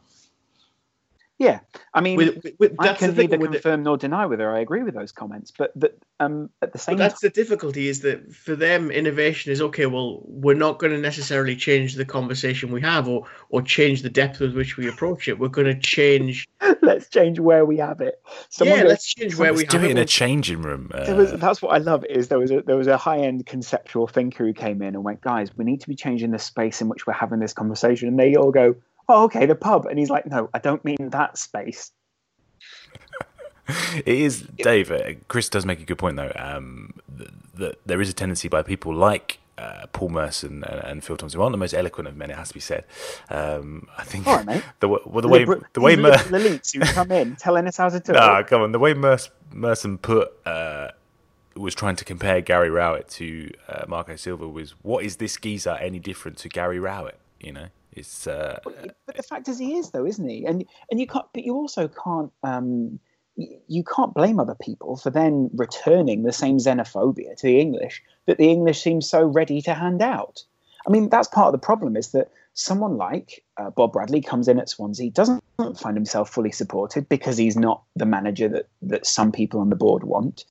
Yeah. 1.40 1.62
I 1.94 2.02
mean, 2.02 2.18
With, 2.18 2.46
with, 2.60 2.76
I 2.80 2.88
that's 2.88 3.00
the 3.00 3.08
can 3.08 3.16
thing 3.16 3.30
neither 3.32 3.38
with 3.42 3.52
it. 3.52 3.54
confirm 3.64 3.84
nor 3.84 3.98
deny 3.98 4.26
whether 4.26 4.54
I 4.54 4.60
agree 4.60 4.84
with 4.84 4.94
those 4.94 5.12
comments, 5.14 5.52
but 5.58 5.72
that 5.78 5.98
um, 6.20 6.50
at 6.62 6.74
the 6.74 6.78
same 6.78 6.98
But 6.98 7.02
time, 7.04 7.10
that's 7.10 7.22
the 7.22 7.30
difficulty 7.30 7.88
is 7.88 8.02
that 8.02 8.36
for 8.36 8.56
them, 8.56 8.92
innovation 8.92 9.52
is 9.52 9.62
okay. 9.62 9.86
Well, 9.86 10.20
we're 10.26 10.54
not 10.54 10.80
going 10.80 10.92
to 10.92 11.00
necessarily 11.00 11.56
change 11.56 11.96
the 11.96 12.04
conversation 12.06 12.72
we 12.72 12.82
have, 12.82 13.08
or 13.08 13.26
or 13.50 13.62
change 13.62 14.02
the 14.02 14.10
depth 14.10 14.40
with 14.42 14.54
which 14.56 14.76
we 14.78 14.88
approach 14.90 15.28
it. 15.30 15.40
We're 15.40 15.48
going 15.48 15.68
to 15.68 15.80
change. 15.80 16.48
let's 16.82 17.10
change 17.10 17.40
where 17.40 17.66
we 17.66 17.78
have 17.78 18.02
it. 18.02 18.22
Someone 18.50 18.78
yeah, 18.78 18.84
goes- 18.84 18.90
let's 18.92 19.14
change 19.14 19.36
where 19.38 19.54
we 19.54 19.60
Let's 19.60 19.72
do 19.72 19.78
have 19.78 19.86
it 19.88 19.92
in 19.92 19.98
a 19.98 20.06
changing 20.06 20.62
room. 20.62 20.92
There 20.94 21.16
was, 21.16 21.32
Uh, 21.34 21.38
that's 21.38 21.62
what 21.62 21.74
I 21.74 21.78
love 21.78 22.04
is 22.10 22.28
there 22.28 22.40
was 22.40 22.52
a 22.52 22.62
there 22.62 22.76
was 22.78 22.88
a 22.88 22.98
high 22.98 23.20
end 23.20 23.46
conceptual 23.46 24.08
thinker 24.08 24.46
who 24.46 24.54
came 24.54 24.82
in 24.82 24.94
and 24.94 25.04
went, 25.06 25.22
guys, 25.22 25.50
we 25.58 25.64
need 25.64 25.80
to 25.82 25.88
be 25.88 25.96
changing 25.96 26.32
the 26.32 26.40
space 26.40 26.82
in 26.82 26.90
which 26.90 27.08
we're 27.08 27.14
having 27.14 27.40
this 27.40 27.54
conversation, 27.54 28.10
and 28.10 28.20
they 28.20 28.36
all 28.36 28.52
go, 28.52 28.76
oh, 29.10 29.24
okay, 29.26 29.46
the 29.46 29.56
pub, 29.56 29.86
and 29.86 30.00
he's 30.00 30.10
like, 30.10 30.26
no, 30.26 30.50
I 30.54 30.60
don't 30.60 30.84
mean 30.86 30.98
that 31.10 31.38
space. 31.38 31.92
it 33.98 34.08
is, 34.08 34.42
Dave. 34.58 34.92
uh, 34.92 35.14
Kris 35.28 35.50
does 35.50 35.66
make 35.66 35.80
a 35.80 35.84
good 35.86 35.98
point 35.98 36.16
though. 36.16 36.32
Um, 36.36 36.94
that 37.18 37.30
th- 37.58 37.76
there 37.86 38.02
is 38.02 38.10
a 38.10 38.14
tendency 38.14 38.48
by 38.48 38.64
people 38.64 38.94
like 38.94 39.40
uh, 39.58 39.86
Paul 39.94 40.10
Merson 40.10 40.64
and, 40.64 40.84
and 40.84 41.04
Phil 41.04 41.18
Thompson, 41.18 41.38
who 41.38 41.44
aren't 41.44 41.54
the 41.54 41.58
most 41.58 41.74
eloquent 41.74 42.08
of 42.08 42.16
men, 42.16 42.32
it 42.32 42.38
has 42.38 42.48
to 42.48 42.54
be 42.54 42.60
said. 42.62 42.86
Um, 43.30 43.88
I 43.98 44.04
think 44.06 44.26
right, 44.26 44.64
the, 44.80 44.88
well, 44.88 45.02
the 45.22 45.28
way 45.28 45.40
Liber- 45.46 45.70
the 45.74 45.82
way 45.82 45.96
these 45.96 46.02
Mer- 46.04 46.10
liberal 46.12 46.42
elites 46.42 46.74
who 46.74 46.80
come 46.94 47.12
in 47.12 47.36
telling 47.36 47.68
us 47.68 47.78
how 47.78 47.90
to 47.90 48.00
do 48.00 48.14
Nah, 48.14 48.40
it. 48.40 48.48
come 48.48 48.62
on. 48.62 48.72
The 48.72 48.80
way 48.80 48.94
Mers- 48.94 49.30
Merson 49.52 49.98
put 50.00 50.32
uh, 50.48 50.90
was 51.56 51.76
trying 51.76 51.98
to 51.98 52.06
compare 52.06 52.42
Gary 52.42 52.70
Rowett 52.70 53.08
to 53.10 53.52
uh, 53.68 53.84
Marco 53.88 54.16
Silva 54.16 54.48
was 54.48 54.72
what 54.82 55.04
is 55.04 55.18
this 55.18 55.36
geezer 55.38 55.78
any 55.80 56.00
different 56.00 56.38
to 56.40 56.50
Gary 56.50 56.80
Rowett? 56.80 57.20
You 57.40 57.52
know, 57.54 57.68
it's 57.92 58.28
uh, 58.28 58.60
But 59.06 59.16
the 59.16 59.24
fact 59.24 59.48
is, 59.48 59.60
he 59.60 59.78
is 59.78 59.92
though, 59.92 60.06
isn't 60.06 60.28
he? 60.28 60.46
And 60.46 60.66
and 60.92 61.00
you 61.00 61.08
can't, 61.08 61.26
but 61.34 61.44
you 61.44 61.56
also 61.56 61.88
can't. 61.88 62.32
Um, 62.44 63.00
you 63.68 63.86
can't 63.86 64.14
blame 64.14 64.38
other 64.38 64.56
people 64.56 64.98
for 64.98 65.10
then 65.12 65.50
returning 65.54 66.24
the 66.24 66.34
same 66.34 66.58
xenophobia 66.58 67.38
to 67.38 67.48
the 67.48 67.62
English 67.62 68.04
that 68.26 68.38
the 68.38 68.50
English 68.50 68.82
seem 68.82 69.00
so 69.00 69.24
ready 69.24 69.62
to 69.62 69.74
hand 69.74 70.02
out. 70.02 70.44
I 70.86 70.92
mean, 70.92 71.08
that's 71.08 71.30
part 71.30 71.48
of 71.48 71.54
the 71.54 71.66
problem 71.66 71.96
is 71.96 72.12
that 72.12 72.30
someone 72.54 72.98
like 72.98 73.44
uh, 73.58 73.70
Bob 73.70 73.94
Bradley 73.94 74.22
comes 74.22 74.48
in 74.48 74.60
at 74.60 74.70
Swansea, 74.70 75.12
doesn't 75.12 75.44
find 75.78 75.96
himself 75.96 76.30
fully 76.30 76.52
supported 76.52 77.08
because 77.08 77.38
he's 77.38 77.56
not 77.56 77.84
the 77.96 78.06
manager 78.06 78.48
that, 78.50 78.68
that 78.82 79.06
some 79.06 79.32
people 79.32 79.60
on 79.60 79.70
the 79.70 79.76
board 79.76 80.04
want. 80.04 80.46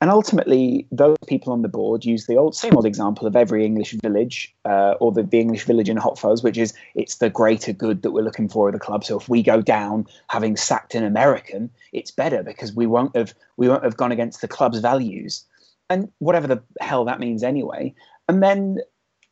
And 0.00 0.10
ultimately, 0.10 0.88
those 0.90 1.16
people 1.28 1.52
on 1.52 1.62
the 1.62 1.68
board 1.68 2.04
use 2.04 2.26
the 2.26 2.36
old 2.36 2.56
same 2.56 2.74
old 2.74 2.86
example 2.86 3.26
of 3.28 3.36
every 3.36 3.64
English 3.64 3.92
village 4.02 4.52
uh, 4.64 4.94
or 4.98 5.12
the, 5.12 5.22
the 5.22 5.38
English 5.38 5.64
village 5.64 5.88
in 5.88 5.96
Hot 5.96 6.18
Fuzz, 6.18 6.42
which 6.42 6.58
is 6.58 6.74
it's 6.96 7.18
the 7.18 7.30
greater 7.30 7.72
good 7.72 8.02
that 8.02 8.10
we're 8.10 8.24
looking 8.24 8.48
for 8.48 8.68
at 8.68 8.72
the 8.72 8.80
club. 8.80 9.04
So 9.04 9.16
if 9.16 9.28
we 9.28 9.44
go 9.44 9.62
down 9.62 10.08
having 10.28 10.56
sacked 10.56 10.96
an 10.96 11.04
American, 11.04 11.70
it's 11.92 12.10
better 12.10 12.42
because 12.42 12.74
we 12.74 12.86
won't 12.86 13.14
have 13.14 13.32
we 13.56 13.68
won't 13.68 13.84
have 13.84 13.96
gone 13.96 14.10
against 14.10 14.40
the 14.40 14.48
club's 14.48 14.80
values, 14.80 15.44
and 15.88 16.10
whatever 16.18 16.48
the 16.48 16.60
hell 16.80 17.04
that 17.04 17.20
means 17.20 17.44
anyway. 17.44 17.94
And 18.28 18.42
then 18.42 18.78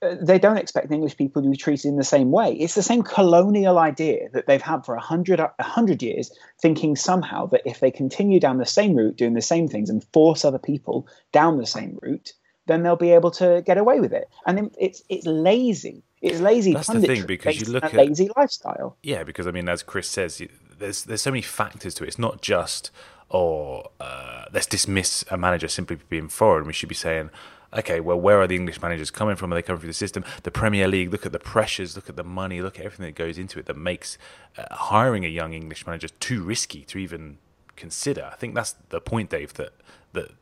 they 0.01 0.39
don't 0.39 0.57
expect 0.57 0.91
English 0.91 1.17
people 1.17 1.43
to 1.43 1.51
be 1.51 1.57
treated 1.57 1.89
in 1.89 1.97
the 1.97 2.05
same 2.05 2.31
way. 2.31 2.55
It's 2.55 2.75
the 2.75 2.83
same 2.83 3.03
colonial 3.03 3.79
idea 3.79 4.31
that 4.33 4.47
they've 4.47 4.63
had 4.63 4.85
for 4.85 4.95
a 4.95 5.01
hundred 5.01 5.41
a 5.41 5.53
hundred 5.63 6.03
years, 6.03 6.31
thinking 6.61 6.97
somehow 6.97 7.47
that 7.47 7.63
if 7.65 7.81
they 7.81 7.91
continue 7.91 8.41
down 8.41 8.59
the 8.59 8.67
same 8.67 8.95
route, 8.95 9.17
doing 9.17 9.35
the 9.35 9.43
same 9.43 9.69
things, 9.69 9.91
and 9.91 10.05
force 10.13 10.45
other 10.45 10.59
people 10.59 11.07
down 11.33 11.59
the 11.59 11.67
same 11.67 11.99
route, 12.01 12.33
then 12.67 12.83
they'll 12.83 12.97
be 12.97 13.13
able 13.13 13.31
to 13.33 13.63
get 13.67 13.77
away 13.77 14.01
with 14.01 14.13
it. 14.13 14.29
And 14.47 14.57
then 14.57 14.71
it's 14.79 15.03
it's 15.09 15.27
lazy. 15.27 16.03
It's 16.23 16.41
lazy. 16.41 16.75
That's 16.75 16.89
the 16.89 17.01
thing, 17.01 17.27
because 17.27 17.61
you 17.61 17.73
look 17.73 17.85
at- 17.85 17.95
lazy 17.95 18.31
lifestyle. 18.37 18.97
Yeah, 19.03 19.25
because 19.25 19.47
I 19.47 19.51
mean, 19.51 19.69
as 19.69 19.83
Kris 19.83 20.09
says, 20.09 20.43
there's 20.79 21.05
there's 21.05 21.23
so 21.23 21.31
many 21.31 21.43
factors 21.43 21.95
to 21.95 22.05
it. 22.05 22.09
It's 22.09 22.19
not 22.19 22.41
just 22.41 22.91
or 23.31 23.89
uh, 24.01 24.45
let's 24.53 24.67
dismiss 24.67 25.25
a 25.31 25.37
manager 25.37 25.69
simply 25.69 25.97
for 25.97 26.05
being 26.07 26.29
foreign. 26.29 26.67
We 26.67 26.73
should 26.73 26.89
be 26.89 26.95
saying, 26.97 27.31
okay, 27.75 28.01
well, 28.01 28.21
where 28.21 28.41
are 28.41 28.47
the 28.47 28.57
English 28.57 28.81
managers 28.83 29.11
coming 29.11 29.37
from? 29.37 29.53
Are 29.53 29.57
they 29.57 29.63
coming 29.63 29.81
through 29.81 29.89
the 29.89 29.95
system? 29.95 30.25
The 30.43 30.51
Premier 30.51 30.89
League, 30.89 31.13
look 31.13 31.27
at 31.27 31.33
the 31.33 31.39
pressures, 31.39 31.97
look 31.97 32.09
at 32.09 32.17
the 32.17 32.25
money, 32.25 32.61
look 32.63 32.79
at 32.79 32.85
everything 32.85 33.07
that 33.07 33.15
goes 33.15 33.39
into 33.39 33.59
it 33.59 33.67
that 33.67 33.77
makes 33.77 34.19
uh, 34.57 34.65
hiring 34.71 35.25
a 35.25 35.29
young 35.29 35.53
English 35.53 35.87
manager 35.87 36.09
too 36.21 36.43
risky 36.43 36.83
to 36.83 36.99
even 36.99 37.39
consider. 37.77 38.29
I 38.33 38.37
think 38.37 38.55
that's 38.55 38.73
the 38.91 39.01
point, 39.01 39.31
Dave, 39.31 39.55
that, 39.55 39.73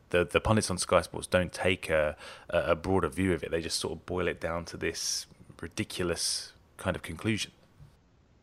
the, 0.09 0.25
the 0.25 0.39
pundits 0.39 0.69
on 0.69 0.77
Sky 0.77 1.01
Sports 1.01 1.27
don't 1.27 1.53
take 1.53 1.89
a, 1.89 2.15
a 2.49 2.75
broader 2.75 3.09
view 3.09 3.33
of 3.33 3.43
it. 3.43 3.51
They 3.51 3.61
just 3.61 3.79
sort 3.79 3.93
of 3.93 4.05
boil 4.05 4.27
it 4.27 4.39
down 4.41 4.65
to 4.65 4.77
this 4.77 5.27
ridiculous 5.61 6.53
kind 6.77 6.95
of 6.95 7.01
conclusion. 7.01 7.51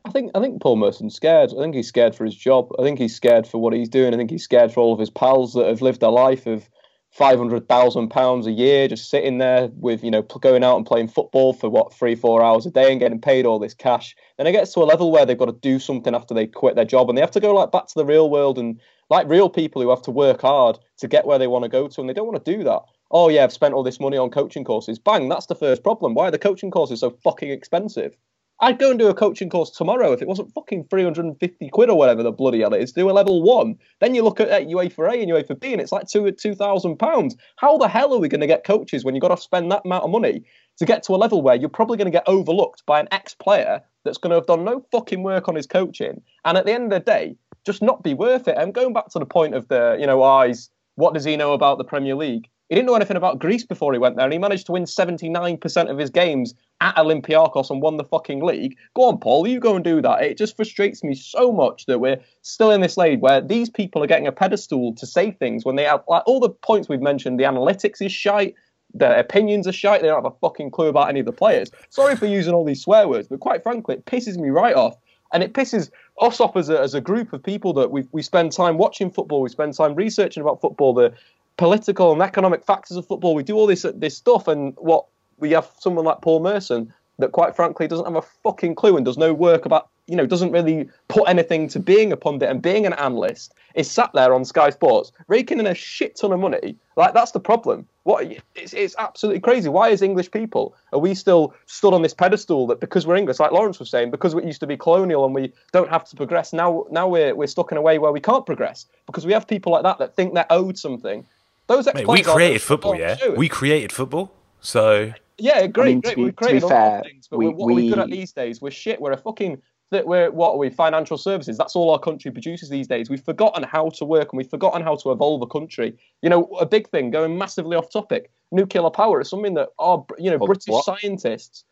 I 0.04 0.10
think 0.10 0.30
I 0.36 0.40
think 0.40 0.62
Paul 0.62 0.76
Merson's 0.76 1.16
scared. 1.16 1.52
I 1.52 1.60
think 1.60 1.74
he's 1.74 1.88
scared 1.88 2.14
for 2.14 2.24
his 2.24 2.36
job. 2.36 2.70
I 2.78 2.82
think 2.82 3.00
he's 3.00 3.16
scared 3.16 3.44
for 3.44 3.58
what 3.58 3.72
he's 3.72 3.88
doing. 3.88 4.14
I 4.14 4.16
think 4.16 4.30
he's 4.30 4.44
scared 4.44 4.72
for 4.72 4.78
all 4.78 4.92
of 4.92 5.00
his 5.00 5.10
pals 5.10 5.54
that 5.54 5.66
have 5.66 5.82
lived 5.82 6.02
a 6.04 6.10
life 6.10 6.46
of 6.46 6.68
five 7.16 7.38
hundred 7.38 7.66
thousand 7.66 8.08
pounds 8.08 8.46
a 8.46 8.52
year, 8.52 8.88
just 8.88 9.08
sitting 9.08 9.38
there 9.38 9.68
with 9.74 10.04
you 10.04 10.10
know 10.10 10.22
going 10.22 10.62
out 10.62 10.76
and 10.76 10.84
playing 10.84 11.08
football 11.08 11.54
for 11.54 11.70
what 11.70 11.94
three 11.94 12.14
four 12.14 12.42
hours 12.42 12.66
a 12.66 12.70
day 12.70 12.90
and 12.90 13.00
getting 13.00 13.20
paid 13.20 13.46
all 13.46 13.58
this 13.58 13.72
cash. 13.72 14.14
Then 14.36 14.46
it 14.46 14.52
gets 14.52 14.74
to 14.74 14.80
a 14.80 14.84
level 14.84 15.10
where 15.10 15.24
they've 15.24 15.38
got 15.38 15.46
to 15.46 15.52
do 15.52 15.78
something 15.78 16.14
after 16.14 16.34
they 16.34 16.46
quit 16.46 16.76
their 16.76 16.84
job, 16.84 17.08
and 17.08 17.16
they 17.16 17.22
have 17.22 17.30
to 17.30 17.40
go 17.40 17.54
like 17.54 17.72
back 17.72 17.86
to 17.86 17.94
the 17.94 18.04
real 18.04 18.28
world 18.28 18.58
and 18.58 18.80
like 19.08 19.28
real 19.28 19.48
people 19.48 19.80
who 19.80 19.88
have 19.90 20.02
to 20.02 20.10
work 20.10 20.42
hard 20.42 20.78
to 20.98 21.08
get 21.08 21.26
where 21.26 21.38
they 21.38 21.46
want 21.46 21.64
to 21.64 21.70
go 21.70 21.88
to, 21.88 22.00
and 22.00 22.10
they 22.10 22.14
don't 22.14 22.26
want 22.26 22.44
to 22.44 22.56
do 22.56 22.62
that. 22.64 22.82
Oh 23.10 23.28
yeah, 23.28 23.44
I've 23.44 23.52
spent 23.52 23.72
all 23.72 23.82
this 23.82 24.00
money 24.00 24.18
on 24.18 24.30
coaching 24.30 24.64
courses. 24.64 24.98
Bang, 24.98 25.28
that's 25.28 25.46
the 25.46 25.54
first 25.54 25.82
problem. 25.82 26.14
Why 26.14 26.28
are 26.28 26.30
the 26.32 26.38
coaching 26.38 26.70
courses 26.70 27.00
so 27.00 27.10
fucking 27.10 27.50
expensive? 27.50 28.16
I'd 28.60 28.78
go 28.78 28.90
and 28.90 28.98
do 28.98 29.08
a 29.08 29.14
coaching 29.14 29.50
course 29.50 29.70
tomorrow 29.70 30.12
if 30.12 30.22
it 30.22 30.28
wasn't 30.28 30.52
fucking 30.54 30.86
350 30.88 31.68
quid 31.68 31.90
or 31.90 31.98
whatever 31.98 32.22
the 32.22 32.32
bloody 32.32 32.60
hell 32.60 32.72
it 32.72 32.82
is. 32.82 32.92
Do 32.92 33.10
a 33.10 33.12
level 33.12 33.42
one. 33.42 33.76
Then 34.00 34.14
you 34.14 34.22
look 34.22 34.40
at, 34.40 34.48
at 34.48 34.66
UEFA 34.66 35.12
A 35.12 35.22
and 35.22 35.30
UEFA 35.30 35.60
B 35.60 35.72
and 35.72 35.80
it's 35.80 35.92
like 35.92 36.08
two 36.08 36.30
two 36.32 36.54
thousand 36.54 36.96
pounds. 36.96 37.36
How 37.56 37.76
the 37.76 37.88
hell 37.88 38.14
are 38.14 38.18
we 38.18 38.28
going 38.28 38.40
to 38.40 38.46
get 38.46 38.64
coaches 38.64 39.04
when 39.04 39.14
you've 39.14 39.22
got 39.22 39.36
to 39.36 39.36
spend 39.36 39.70
that 39.72 39.82
amount 39.84 40.04
of 40.04 40.10
money 40.10 40.44
to 40.78 40.86
get 40.86 41.02
to 41.04 41.14
a 41.14 41.16
level 41.16 41.42
where 41.42 41.56
you're 41.56 41.68
probably 41.68 41.98
going 41.98 42.10
to 42.10 42.16
get 42.16 42.26
overlooked 42.26 42.84
by 42.86 42.98
an 42.98 43.08
ex 43.10 43.34
player 43.34 43.82
that's 44.04 44.18
going 44.18 44.30
to 44.30 44.36
have 44.36 44.46
done 44.46 44.64
no 44.64 44.84
fucking 44.90 45.22
work 45.22 45.48
on 45.48 45.54
his 45.54 45.66
coaching 45.66 46.22
and 46.44 46.56
at 46.56 46.64
the 46.64 46.72
end 46.72 46.92
of 46.92 47.04
the 47.04 47.10
day 47.10 47.36
just 47.66 47.82
not 47.82 48.02
be 48.02 48.14
worth 48.14 48.48
it. 48.48 48.56
And 48.56 48.72
going 48.72 48.92
back 48.94 49.08
to 49.08 49.18
the 49.18 49.26
point 49.26 49.54
of 49.54 49.68
the, 49.68 49.96
you 50.00 50.06
know, 50.06 50.22
eyes, 50.22 50.70
what 50.94 51.12
does 51.12 51.24
he 51.24 51.36
know 51.36 51.52
about 51.52 51.78
the 51.78 51.84
Premier 51.84 52.14
League? 52.14 52.48
He 52.68 52.74
didn't 52.74 52.86
know 52.86 52.96
anything 52.96 53.16
about 53.16 53.38
Greece 53.38 53.64
before 53.64 53.92
he 53.92 53.98
went 53.98 54.16
there, 54.16 54.24
and 54.24 54.32
he 54.32 54.38
managed 54.38 54.66
to 54.66 54.72
win 54.72 54.84
79% 54.84 55.90
of 55.90 55.98
his 55.98 56.10
games 56.10 56.54
at 56.80 56.96
Olympiacos 56.96 57.70
and 57.70 57.80
won 57.80 57.96
the 57.96 58.04
fucking 58.04 58.44
league. 58.44 58.76
Go 58.94 59.04
on, 59.04 59.18
Paul, 59.18 59.46
you 59.46 59.60
go 59.60 59.76
and 59.76 59.84
do 59.84 60.02
that. 60.02 60.22
It 60.22 60.36
just 60.36 60.56
frustrates 60.56 61.04
me 61.04 61.14
so 61.14 61.52
much 61.52 61.86
that 61.86 62.00
we're 62.00 62.20
still 62.42 62.72
in 62.72 62.80
this 62.80 62.96
league 62.96 63.20
where 63.20 63.40
these 63.40 63.70
people 63.70 64.02
are 64.02 64.08
getting 64.08 64.26
a 64.26 64.32
pedestal 64.32 64.94
to 64.94 65.06
say 65.06 65.30
things 65.30 65.64
when 65.64 65.76
they 65.76 65.84
have 65.84 66.02
like 66.08 66.24
all 66.26 66.40
the 66.40 66.50
points 66.50 66.88
we've 66.88 67.00
mentioned. 67.00 67.38
The 67.38 67.44
analytics 67.44 68.02
is 68.02 68.12
shite. 68.12 68.54
Their 68.92 69.18
opinions 69.18 69.68
are 69.68 69.72
shite. 69.72 70.02
They 70.02 70.08
don't 70.08 70.22
have 70.22 70.32
a 70.32 70.36
fucking 70.38 70.70
clue 70.72 70.88
about 70.88 71.08
any 71.08 71.20
of 71.20 71.26
the 71.26 71.32
players. 71.32 71.70
Sorry 71.90 72.16
for 72.16 72.26
using 72.26 72.52
all 72.52 72.64
these 72.64 72.82
swear 72.82 73.08
words, 73.08 73.28
but 73.28 73.40
quite 73.40 73.62
frankly, 73.62 73.94
it 73.94 74.06
pisses 74.06 74.36
me 74.36 74.48
right 74.50 74.74
off. 74.74 74.96
And 75.32 75.42
it 75.42 75.54
pisses 75.54 75.90
us 76.20 76.40
off 76.40 76.56
as 76.56 76.68
a, 76.68 76.80
as 76.80 76.94
a 76.94 77.00
group 77.00 77.32
of 77.32 77.42
people 77.42 77.72
that 77.74 77.90
we, 77.90 78.06
we 78.12 78.22
spend 78.22 78.52
time 78.52 78.78
watching 78.78 79.10
football, 79.10 79.40
we 79.40 79.48
spend 79.48 79.74
time 79.74 79.94
researching 79.94 80.40
about 80.40 80.60
football, 80.60 80.94
the 80.94 81.12
political 81.56 82.12
and 82.12 82.22
economic 82.22 82.64
factors 82.64 82.96
of 82.96 83.06
football. 83.06 83.34
We 83.34 83.42
do 83.42 83.56
all 83.56 83.66
this 83.66 83.86
this 83.94 84.16
stuff, 84.16 84.48
and 84.48 84.74
what 84.78 85.06
we 85.38 85.50
have 85.52 85.68
someone 85.78 86.04
like 86.04 86.20
Paul 86.22 86.40
Merson 86.40 86.92
that, 87.18 87.32
quite 87.32 87.56
frankly, 87.56 87.88
doesn't 87.88 88.04
have 88.04 88.16
a 88.16 88.22
fucking 88.22 88.74
clue 88.74 88.96
and 88.96 89.04
does 89.04 89.16
no 89.16 89.32
work 89.32 89.64
about, 89.64 89.88
you 90.06 90.16
know, 90.16 90.26
doesn't 90.26 90.52
really 90.52 90.88
put 91.08 91.26
anything 91.28 91.66
to 91.68 91.80
being 91.80 92.12
a 92.12 92.16
pundit 92.16 92.50
and 92.50 92.60
being 92.60 92.84
an 92.84 92.92
analyst. 92.94 93.54
Is 93.74 93.90
sat 93.90 94.10
there 94.14 94.32
on 94.34 94.44
Sky 94.44 94.70
Sports 94.70 95.12
raking 95.28 95.58
in 95.58 95.66
a 95.66 95.74
shit 95.74 96.16
ton 96.16 96.32
of 96.32 96.40
money. 96.40 96.76
Like 96.96 97.14
that's 97.14 97.32
the 97.32 97.40
problem. 97.40 97.86
What 98.04 98.38
it's, 98.54 98.72
it's 98.72 98.94
absolutely 98.98 99.40
crazy. 99.40 99.68
Why, 99.68 99.90
as 99.90 100.00
English 100.00 100.30
people, 100.30 100.74
are 100.92 100.98
we 100.98 101.14
still 101.14 101.54
stood 101.66 101.92
on 101.92 102.02
this 102.02 102.14
pedestal 102.14 102.66
that 102.68 102.80
because 102.80 103.06
we're 103.06 103.16
English, 103.16 103.40
like 103.40 103.52
Laurence 103.52 103.78
was 103.78 103.90
saying, 103.90 104.10
because 104.10 104.34
we 104.34 104.44
used 104.44 104.60
to 104.60 104.66
be 104.66 104.76
colonial 104.76 105.24
and 105.24 105.34
we 105.34 105.52
don't 105.72 105.90
have 105.90 106.04
to 106.04 106.16
progress. 106.16 106.52
Now, 106.52 106.86
now 106.90 107.08
we're 107.08 107.34
we're 107.34 107.48
stuck 107.48 107.72
in 107.72 107.78
a 107.78 107.82
way 107.82 107.98
where 107.98 108.12
we 108.12 108.20
can't 108.20 108.46
progress 108.46 108.86
because 109.06 109.26
we 109.26 109.32
have 109.32 109.46
people 109.46 109.72
like 109.72 109.82
that 109.82 109.98
that 109.98 110.14
think 110.16 110.34
they're 110.34 110.46
owed 110.50 110.78
something 110.78 111.26
those 111.66 111.86
Mate, 111.92 112.06
we 112.06 112.22
created 112.22 112.62
football, 112.62 112.94
yeah. 112.94 113.16
We 113.36 113.48
created 113.48 113.92
football, 113.92 114.32
so 114.60 115.12
yeah, 115.38 115.66
great, 115.66 115.84
I 115.84 115.88
mean, 115.88 116.00
great. 116.00 116.18
we 116.18 116.32
created 116.32 116.62
all 116.64 116.68
fair, 116.70 117.02
things, 117.02 117.28
but 117.28 117.38
we, 117.38 117.48
what 117.48 117.66
we, 117.66 117.72
are 117.72 117.76
we 117.76 117.88
good 117.90 117.98
at 117.98 118.10
these 118.10 118.32
days? 118.32 118.60
We're 118.60 118.70
shit. 118.70 119.00
We're 119.00 119.12
a 119.12 119.16
fucking 119.16 119.60
that 119.90 120.06
we're 120.06 120.30
what 120.30 120.52
are 120.52 120.58
we 120.58 120.70
financial 120.70 121.16
services 121.16 121.56
that's 121.56 121.76
all 121.76 121.90
our 121.92 121.98
country 121.98 122.30
produces 122.30 122.68
these 122.68 122.86
days 122.86 123.08
we've 123.08 123.22
forgotten 123.22 123.62
how 123.62 123.88
to 123.90 124.04
work 124.04 124.32
and 124.32 124.38
we've 124.38 124.50
forgotten 124.50 124.82
how 124.82 124.96
to 124.96 125.10
evolve 125.10 125.42
a 125.42 125.46
country 125.46 125.96
you 126.22 126.28
know 126.28 126.44
a 126.60 126.66
big 126.66 126.88
thing 126.88 127.10
going 127.10 127.38
massively 127.38 127.76
off 127.76 127.90
topic 127.90 128.30
nuclear 128.50 128.90
power 128.90 129.20
is 129.20 129.30
something 129.30 129.54
that 129.54 129.68
our 129.78 130.04
you 130.18 130.30
know 130.30 130.38
british 130.38 130.66
what? 130.68 130.84
scientists 130.84 131.64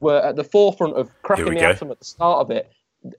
were 0.00 0.18
at 0.18 0.36
the 0.36 0.44
forefront 0.44 0.94
of 0.94 1.10
cracking 1.22 1.46
the 1.46 1.60
go. 1.60 1.70
atom 1.70 1.90
at 1.90 1.98
the 1.98 2.04
start 2.04 2.40
of 2.40 2.50
it 2.50 2.70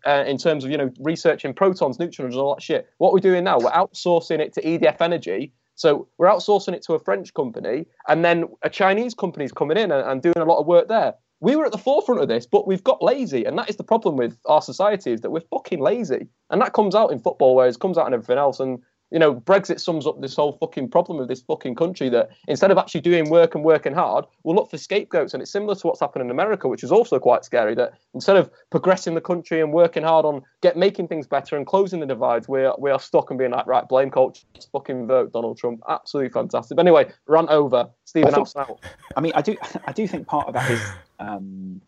uh, 0.06 0.24
in 0.28 0.38
terms 0.38 0.64
of 0.66 0.72
you 0.72 0.78
know 0.78 0.92
researching 1.00 1.54
protons 1.54 1.98
neutrons 1.98 2.36
and 2.36 2.42
all 2.42 2.56
that 2.56 2.62
shit 2.62 2.90
what 2.98 3.14
we're 3.14 3.20
doing 3.20 3.44
now 3.44 3.58
we're 3.58 3.72
outsourcing 3.72 4.40
it 4.40 4.54
to 4.54 4.62
edf 4.62 5.00
energy 5.00 5.54
so 5.82 6.08
we're 6.20 6.28
outsourcing 6.28 6.74
it 6.74 6.84
to 6.84 6.94
a 6.94 7.00
French 7.00 7.34
company, 7.34 7.88
and 8.08 8.24
then 8.24 8.46
a 8.62 8.70
Chinese 8.70 9.16
company 9.16 9.46
is 9.46 9.52
coming 9.52 9.78
in 9.78 9.92
and, 9.92 10.08
and, 10.08 10.22
doing 10.22 10.38
a 10.38 10.46
lot 10.46 10.60
of 10.60 10.68
work 10.68 10.88
there. 10.88 11.16
We 11.40 11.56
were 11.56 11.66
at 11.66 11.72
the 11.72 11.80
forefront 11.80 12.22
of 12.22 12.28
this, 12.28 12.46
but 12.46 12.68
we've 12.68 12.84
got 12.84 13.02
lazy, 13.02 13.46
and 13.46 13.58
that 13.58 13.68
is 13.68 13.78
the 13.78 13.84
problem 13.84 14.16
with 14.16 14.38
our 14.46 14.62
society 14.62 15.12
is 15.12 15.22
that 15.22 15.32
we're 15.32 15.42
fucking 15.42 15.80
lazy, 15.80 16.28
and 16.52 16.62
that 16.62 16.74
comes 16.74 16.94
out 16.94 17.12
in 17.12 17.18
football, 17.18 17.56
whereas 17.56 17.78
it 17.78 17.82
comes 17.82 17.98
out 17.98 18.06
in 18.06 18.14
everything 18.14 18.38
else. 18.38 18.60
And 18.60 18.78
you 19.12 19.20
know, 19.20 19.36
Brexit 19.36 19.80
sums 19.80 20.08
up 20.08 20.22
this 20.22 20.36
whole 20.36 20.54
fucking 20.54 20.90
problem 20.90 21.20
of 21.20 21.28
this 21.28 21.42
fucking 21.42 21.76
country 21.76 22.08
that 22.10 22.30
instead 22.48 22.72
of 22.72 22.78
actually 22.78 23.02
doing 23.02 23.30
work 23.30 23.56
and 23.56 23.64
working 23.64 23.94
hard, 23.94 24.26
we'll 24.44 24.56
look 24.56 24.72
for 24.72 24.78
scapegoats. 24.78 25.34
And 25.34 25.44
it's 25.44 25.52
similar 25.52 25.76
to 25.76 25.88
what's 25.88 26.00
happened 26.00 26.24
in 26.24 26.32
America, 26.32 26.68
which 26.70 26.84
is 26.84 26.92
also 26.92 27.20
quite 27.20 27.44
scary. 27.44 27.76
That 27.76 27.94
instead 28.14 28.38
of 28.38 28.50
progressing 28.70 29.14
the 29.14 29.22
country 29.22 29.60
and 29.60 29.74
working 29.74 30.04
hard 30.04 30.26
on 30.26 30.42
get 30.62 30.78
making 30.78 31.10
things 31.10 31.28
better 31.28 31.58
and 31.58 31.68
closing 31.68 32.00
the 32.00 32.06
divides, 32.06 32.48
we 32.48 32.64
are 32.64 32.76
we 32.80 32.90
are 32.90 33.00
stuck 33.00 33.30
and 33.30 33.38
being 33.38 33.52
like, 33.52 33.68
right, 33.68 33.88
blame 33.88 34.10
culture, 34.10 34.46
just 34.54 34.72
fucking 34.72 35.08
vote 35.08 35.34
Donald 35.34 35.58
Trump. 35.58 35.82
Absolutely 35.90 36.32
fantastic. 36.32 36.78
But 36.78 36.86
anyway, 36.86 37.12
run 37.28 37.50
over. 37.50 37.90
Stephen 38.06 38.34
out. 38.34 38.80
I 39.16 39.22
mean, 39.22 39.34
I 39.36 39.42
do 39.42 39.58
I 39.86 39.92
do 39.92 40.08
think 40.08 40.28
part 40.28 40.48
of 40.48 40.54
that 40.54 40.72
is. 40.72 40.82
Um, 41.20 41.82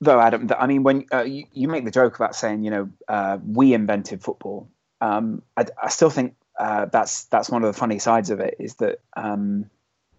though 0.00 0.20
Adam, 0.20 0.48
I 0.58 0.66
mean, 0.66 0.82
when 0.82 1.06
uh, 1.12 1.22
you, 1.22 1.44
you, 1.52 1.68
make 1.68 1.84
the 1.84 1.90
joke 1.90 2.16
about 2.16 2.36
saying, 2.36 2.62
you 2.62 2.70
know, 2.70 2.90
uh, 3.08 3.38
we 3.44 3.72
invented 3.72 4.22
football, 4.22 4.68
um, 5.00 5.42
I, 5.56 5.66
I, 5.82 5.88
still 5.88 6.10
think 6.10 6.34
uh, 6.58 6.86
that's 6.86 7.24
that's 7.24 7.50
one 7.50 7.62
of 7.62 7.72
the 7.72 7.78
funny 7.78 7.98
sides 7.98 8.30
of 8.30 8.40
it 8.40 8.56
is 8.58 8.76
that 8.76 9.00
um, 9.16 9.68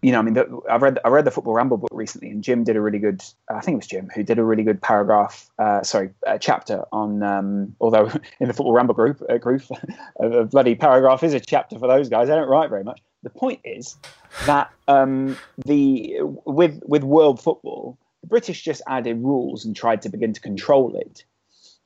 you 0.02 0.12
know 0.12 0.20
I 0.20 0.22
mean 0.22 0.34
the, 0.36 0.60
I 0.70 0.78
read 0.78 1.00
I 1.04 1.10
read 1.10 1.26
the 1.26 1.32
Football 1.32 1.54
Ramble 1.54 1.78
book 1.78 1.90
recently 1.92 2.30
and 2.30 2.44
Jim 2.44 2.64
did 2.64 2.76
a 2.76 2.82
really 2.82 3.00
good 3.00 3.24
I 3.50 3.62
think 3.62 3.76
it 3.76 3.78
was 3.78 3.88
Jim 3.88 4.10
who 4.14 4.24
did 4.24 4.38
a 4.38 4.44
really 4.44 4.64
good 4.64 4.82
paragraph 4.82 5.50
uh, 5.58 5.84
sorry 5.84 6.12
chapter 6.40 6.84
on 6.92 7.24
um, 7.24 7.76
although 7.82 8.06
in 8.40 8.48
the 8.48 8.54
Football 8.54 8.74
Ramble 8.74 8.94
group 8.94 9.22
uh, 9.30 9.38
group 9.38 9.64
a 10.20 10.44
bloody 10.44 10.76
paragraph 10.76 11.24
is 11.24 11.34
a 11.34 11.40
chapter 11.40 11.80
for 11.80 11.88
those 11.88 12.10
guys. 12.10 12.28
They 12.28 12.36
don't 12.36 12.50
write 12.50 12.70
very 12.70 12.84
much. 12.84 13.02
The 13.24 13.32
point 13.32 13.62
is 13.64 13.98
that 14.46 14.72
um, 14.88 15.38
the 15.66 16.18
with 16.22 16.82
with 16.86 17.04
world 17.04 17.42
football 17.42 17.98
the 18.22 18.28
British 18.28 18.64
just 18.64 18.82
added 18.88 19.24
rules 19.24 19.66
and 19.66 19.76
tried 19.76 20.02
to 20.04 20.10
begin 20.10 20.34
to 20.34 20.42
control 20.42 20.96
it. 20.96 21.24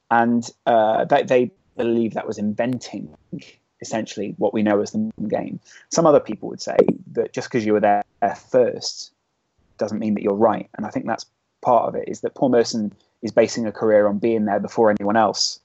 And 0.09 0.47
uh, 0.65 1.05
they, 1.05 1.23
they 1.23 1.51
believe 1.77 2.13
that 2.13 2.27
was 2.27 2.37
inventing 2.37 3.15
essentially 3.81 4.35
what 4.37 4.53
we 4.53 4.63
know 4.63 4.79
as 4.81 4.91
the 4.91 5.11
game. 5.27 5.59
Some 5.89 6.05
other 6.05 6.19
people 6.19 6.49
would 6.49 6.61
say 6.61 6.77
that 7.13 7.33
just 7.33 7.49
because 7.49 7.65
you 7.65 7.73
were 7.73 7.79
there 7.79 8.03
first 8.49 9.11
doesn't 9.77 9.99
mean 9.99 10.13
that 10.13 10.21
you're 10.21 10.33
right. 10.33 10.69
And 10.77 10.85
I 10.85 10.89
think 10.89 11.07
that's 11.07 11.25
part 11.61 11.87
of 11.87 11.95
it 11.95 12.07
is 12.07 12.21
that 12.21 12.35
Paul 12.35 12.49
Merson 12.49 12.93
is 13.21 13.31
basing 13.31 13.65
a 13.65 13.71
career 13.71 14.07
on 14.07 14.19
being 14.19 14.45
there 14.45 14.59
before 14.59 14.91
anyone 14.91 15.17
else 15.17 15.59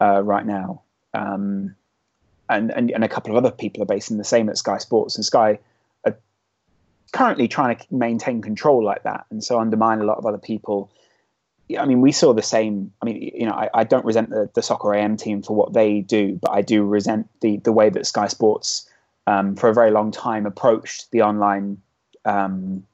uh, 0.00 0.22
right 0.22 0.44
now. 0.44 0.82
Um, 1.12 1.74
and, 2.48 2.70
and, 2.72 2.90
and 2.90 3.04
a 3.04 3.08
couple 3.08 3.30
of 3.30 3.36
other 3.36 3.54
people 3.54 3.82
are 3.82 3.86
basing 3.86 4.18
the 4.18 4.24
same 4.24 4.48
at 4.48 4.58
Sky 4.58 4.78
Sports. 4.78 5.16
And 5.16 5.24
Sky 5.24 5.58
are 6.04 6.16
currently 7.12 7.48
trying 7.48 7.76
to 7.76 7.86
maintain 7.94 8.42
control 8.42 8.84
like 8.84 9.04
that. 9.04 9.26
And 9.30 9.42
so 9.42 9.60
undermine 9.60 10.00
a 10.00 10.04
lot 10.04 10.18
of 10.18 10.26
other 10.26 10.38
people 10.38 10.90
I 11.78 11.86
mean, 11.86 12.00
we 12.00 12.12
saw 12.12 12.32
the 12.32 12.42
same. 12.42 12.92
I 13.00 13.06
mean, 13.06 13.32
you 13.34 13.46
know, 13.46 13.52
I, 13.52 13.70
I 13.72 13.84
don't 13.84 14.04
resent 14.04 14.30
the, 14.30 14.50
the 14.54 14.62
soccer 14.62 14.94
AM 14.94 15.16
team 15.16 15.42
for 15.42 15.56
what 15.56 15.72
they 15.72 16.00
do, 16.02 16.38
but 16.40 16.50
I 16.50 16.60
do 16.60 16.84
resent 16.84 17.28
the 17.40 17.56
the 17.58 17.72
way 17.72 17.88
that 17.88 18.06
Sky 18.06 18.28
Sports, 18.28 18.88
um, 19.26 19.56
for 19.56 19.70
a 19.70 19.74
very 19.74 19.90
long 19.90 20.10
time, 20.10 20.44
approached 20.44 21.10
the 21.10 21.22
online 21.22 21.78
um, 22.24 22.84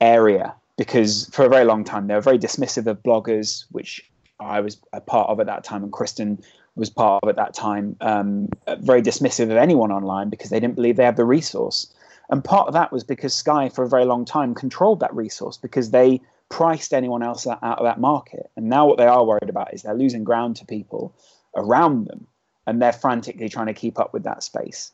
area 0.00 0.54
because 0.76 1.28
for 1.30 1.44
a 1.44 1.48
very 1.48 1.64
long 1.64 1.84
time 1.84 2.06
they 2.06 2.14
were 2.14 2.20
very 2.20 2.38
dismissive 2.38 2.86
of 2.86 3.02
bloggers, 3.02 3.64
which 3.72 4.08
I 4.38 4.60
was 4.60 4.78
a 4.92 5.00
part 5.00 5.28
of 5.28 5.40
at 5.40 5.46
that 5.46 5.64
time, 5.64 5.82
and 5.82 5.92
Kristen 5.92 6.40
was 6.76 6.88
part 6.90 7.22
of 7.24 7.28
at 7.28 7.36
that 7.36 7.54
time. 7.54 7.96
Um, 8.00 8.48
very 8.78 9.02
dismissive 9.02 9.50
of 9.50 9.56
anyone 9.56 9.90
online 9.90 10.30
because 10.30 10.50
they 10.50 10.60
didn't 10.60 10.76
believe 10.76 10.96
they 10.96 11.04
had 11.04 11.16
the 11.16 11.24
resource, 11.24 11.92
and 12.30 12.44
part 12.44 12.68
of 12.68 12.74
that 12.74 12.92
was 12.92 13.02
because 13.02 13.34
Sky, 13.34 13.68
for 13.68 13.82
a 13.82 13.88
very 13.88 14.04
long 14.04 14.24
time, 14.24 14.54
controlled 14.54 15.00
that 15.00 15.14
resource 15.14 15.56
because 15.56 15.90
they 15.90 16.20
priced 16.48 16.92
anyone 16.92 17.22
else 17.22 17.46
out 17.46 17.62
of 17.62 17.84
that 17.84 18.00
market. 18.00 18.50
And 18.56 18.68
now 18.68 18.86
what 18.86 18.98
they 18.98 19.06
are 19.06 19.24
worried 19.24 19.48
about 19.48 19.74
is 19.74 19.82
they're 19.82 19.94
losing 19.94 20.24
ground 20.24 20.56
to 20.56 20.66
people 20.66 21.14
around 21.56 22.06
them, 22.06 22.26
and 22.66 22.80
they're 22.80 22.92
frantically 22.92 23.48
trying 23.48 23.66
to 23.66 23.74
keep 23.74 23.98
up 23.98 24.12
with 24.12 24.24
that 24.24 24.42
space. 24.42 24.92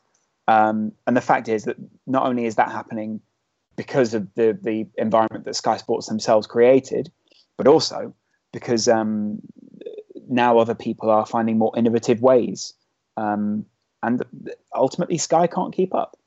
Um, 0.48 0.92
and 1.07 1.16
the 1.16 1.20
fact 1.20 1.48
is 1.48 1.64
that 1.64 1.76
not 2.07 2.26
only 2.26 2.44
is 2.46 2.57
that 2.57 2.70
happening 2.70 3.20
because 3.76 4.14
of 4.14 4.28
the 4.34 4.59
the 4.61 4.86
environment 4.98 5.44
that 5.44 5.55
Sky 5.55 5.76
Sports 5.76 6.07
themselves 6.07 6.46
created, 6.46 7.11
but 7.57 7.66
also 7.66 8.14
because 8.53 8.88
um, 8.88 9.40
now 10.28 10.59
other 10.59 10.74
people 10.74 11.11
are 11.11 11.24
finding 11.24 11.57
more 11.57 11.72
innovative 11.76 12.20
ways, 12.20 12.74
um, 13.16 13.64
and 14.03 14.22
ultimately 14.74 15.18
Sky 15.18 15.46
can't 15.46 15.72
keep 15.72 15.94
up. 15.94 16.18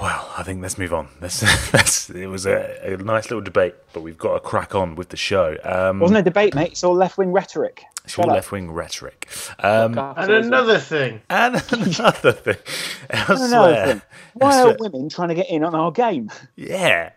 Well, 0.00 0.32
I 0.38 0.42
think 0.44 0.62
let's 0.62 0.78
move 0.78 0.94
on. 0.94 1.08
Let's, 1.20 1.42
let's, 1.74 2.08
it 2.08 2.26
was 2.26 2.46
a, 2.46 2.94
a, 2.94 2.96
nice 2.96 3.24
little 3.24 3.42
debate, 3.42 3.74
but 3.92 4.00
we've 4.02 4.16
got 4.16 4.34
to 4.34 4.40
crack 4.40 4.74
on 4.74 4.96
with 4.96 5.10
the 5.10 5.16
show. 5.18 5.58
Um, 5.62 6.00
Wasn't 6.00 6.18
a 6.18 6.22
debate, 6.22 6.54
mate. 6.54 6.72
It's 6.72 6.82
all 6.82 6.94
left 6.94 7.18
wing 7.18 7.32
rhetoric. 7.32 7.84
It's 8.04 8.18
all 8.18 8.26
left 8.26 8.50
wing 8.50 8.70
rhetoric. 8.70 9.28
Um, 9.58 9.98
and 9.98 10.32
another 10.32 10.78
thing. 10.78 11.20
And 11.30 11.62
another 11.70 12.32
thing. 12.32 12.56
And 13.10 13.40
another 13.40 13.86
thing. 13.86 14.02
Why 14.34 14.62
are 14.62 14.76
women 14.78 15.10
trying 15.10 15.28
to 15.28 15.34
get 15.34 15.50
in 15.50 15.64
on 15.64 15.74
our 15.74 15.92
game? 15.92 16.30
Yeah. 16.56 17.10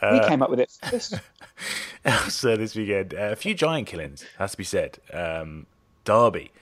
Uh, 0.00 0.20
we 0.20 0.28
came 0.28 0.40
up 0.40 0.50
with 0.50 0.60
it 0.60 0.70
first. 0.88 1.14
also, 2.04 2.56
this 2.56 2.76
weekend, 2.76 3.14
uh, 3.14 3.30
a 3.32 3.36
few 3.36 3.54
giant 3.54 3.88
killings, 3.88 4.24
has 4.38 4.52
to 4.52 4.56
be 4.56 4.64
said. 4.64 4.98
Um, 5.12 5.66
Derby 6.04 6.52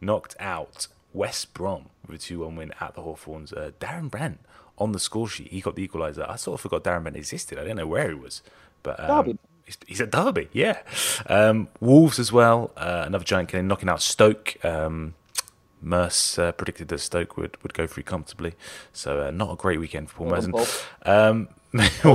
knocked 0.00 0.36
out 0.38 0.86
West 1.12 1.54
Brom 1.54 1.86
with 2.06 2.20
a 2.20 2.22
2 2.22 2.40
1 2.40 2.54
win 2.54 2.72
at 2.80 2.94
the 2.94 3.02
Hawthorns. 3.02 3.52
Uh, 3.52 3.72
Darren 3.80 4.10
Bent 4.10 4.38
on 4.78 4.92
the 4.92 4.98
score 4.98 5.28
sheet, 5.28 5.48
he 5.48 5.60
got 5.60 5.76
the 5.76 5.86
equaliser. 5.86 6.28
I 6.28 6.36
sort 6.36 6.54
of 6.54 6.60
forgot 6.60 6.84
Darren 6.84 7.04
Bent 7.04 7.16
existed. 7.16 7.58
I 7.58 7.62
didn't 7.62 7.76
know 7.76 7.86
where 7.86 8.08
he 8.08 8.14
was. 8.14 8.42
But 8.82 9.00
um, 9.00 9.24
Derby. 9.26 9.38
He's, 9.64 9.78
he's 9.86 10.00
at 10.02 10.10
Derby, 10.10 10.48
yeah. 10.52 10.80
Um, 11.26 11.68
Wolves 11.80 12.18
as 12.18 12.30
well, 12.30 12.72
uh, 12.76 13.04
another 13.06 13.24
giant 13.24 13.48
killing, 13.48 13.66
knocking 13.66 13.88
out 13.88 14.02
Stoke. 14.02 14.62
Um, 14.62 15.14
Merce 15.80 16.38
uh, 16.38 16.52
predicted 16.52 16.88
that 16.88 16.98
Stoke 16.98 17.36
would, 17.36 17.62
would 17.62 17.74
go 17.74 17.86
through 17.86 18.02
comfortably. 18.02 18.54
So, 18.92 19.26
uh, 19.26 19.30
not 19.30 19.52
a 19.52 19.56
great 19.56 19.80
weekend 19.80 20.10
for 20.10 20.16
Paul 20.16 20.28
Merson. 20.28 20.54
Um, 21.04 21.48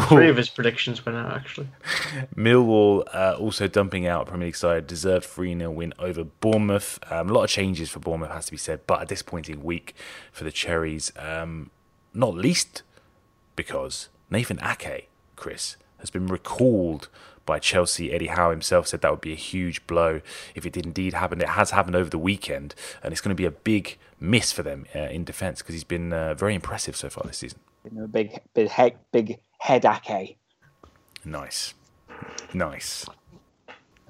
three 0.07 0.29
of 0.29 0.37
his 0.37 0.49
predictions 0.49 1.05
went 1.05 1.17
out, 1.17 1.33
actually. 1.33 1.67
Millwall 2.35 3.03
uh, 3.13 3.35
also 3.39 3.67
dumping 3.67 4.07
out 4.07 4.27
Premier 4.27 4.47
League 4.47 4.55
side, 4.55 4.87
deserved 4.87 5.25
3 5.25 5.57
0 5.57 5.71
win 5.71 5.93
over 5.99 6.23
Bournemouth. 6.23 6.99
Um, 7.11 7.29
a 7.29 7.33
lot 7.33 7.43
of 7.43 7.49
changes 7.49 7.89
for 7.89 7.99
Bournemouth, 7.99 8.31
has 8.31 8.45
to 8.45 8.51
be 8.51 8.57
said, 8.57 8.81
but 8.87 9.01
a 9.01 9.05
disappointing 9.05 9.63
week 9.63 9.95
for 10.31 10.43
the 10.43 10.51
Cherries. 10.51 11.11
Um, 11.17 11.71
not 12.13 12.35
least 12.35 12.83
because 13.55 14.09
Nathan 14.29 14.59
Ake, 14.63 15.09
Kris, 15.35 15.77
has 15.99 16.09
been 16.09 16.27
recalled 16.27 17.09
by 17.45 17.59
Chelsea. 17.59 18.13
Eddie 18.13 18.27
Howe 18.27 18.51
himself 18.51 18.87
said 18.87 19.01
that 19.01 19.11
would 19.11 19.21
be 19.21 19.33
a 19.33 19.35
huge 19.35 19.85
blow 19.87 20.21
if 20.55 20.65
it 20.65 20.73
did 20.73 20.85
indeed 20.85 21.13
happen. 21.13 21.41
It 21.41 21.49
has 21.49 21.71
happened 21.71 21.95
over 21.95 22.09
the 22.09 22.19
weekend, 22.19 22.75
and 23.03 23.11
it's 23.11 23.21
going 23.21 23.35
to 23.35 23.35
be 23.35 23.45
a 23.45 23.51
big 23.51 23.97
miss 24.19 24.51
for 24.51 24.63
them 24.63 24.85
uh, 24.95 24.99
in 24.99 25.23
defence 25.23 25.61
because 25.61 25.73
he's 25.73 25.83
been 25.83 26.13
uh, 26.13 26.35
very 26.35 26.55
impressive 26.55 26.95
so 26.95 27.09
far 27.09 27.23
this 27.25 27.39
season. 27.39 27.59
A 27.85 28.07
big, 28.07 28.39
big, 28.53 28.69
head, 28.69 28.97
big 29.11 29.39
head 29.57 29.85
Ake. 29.85 30.37
Nice, 31.25 31.73
nice. 32.53 33.05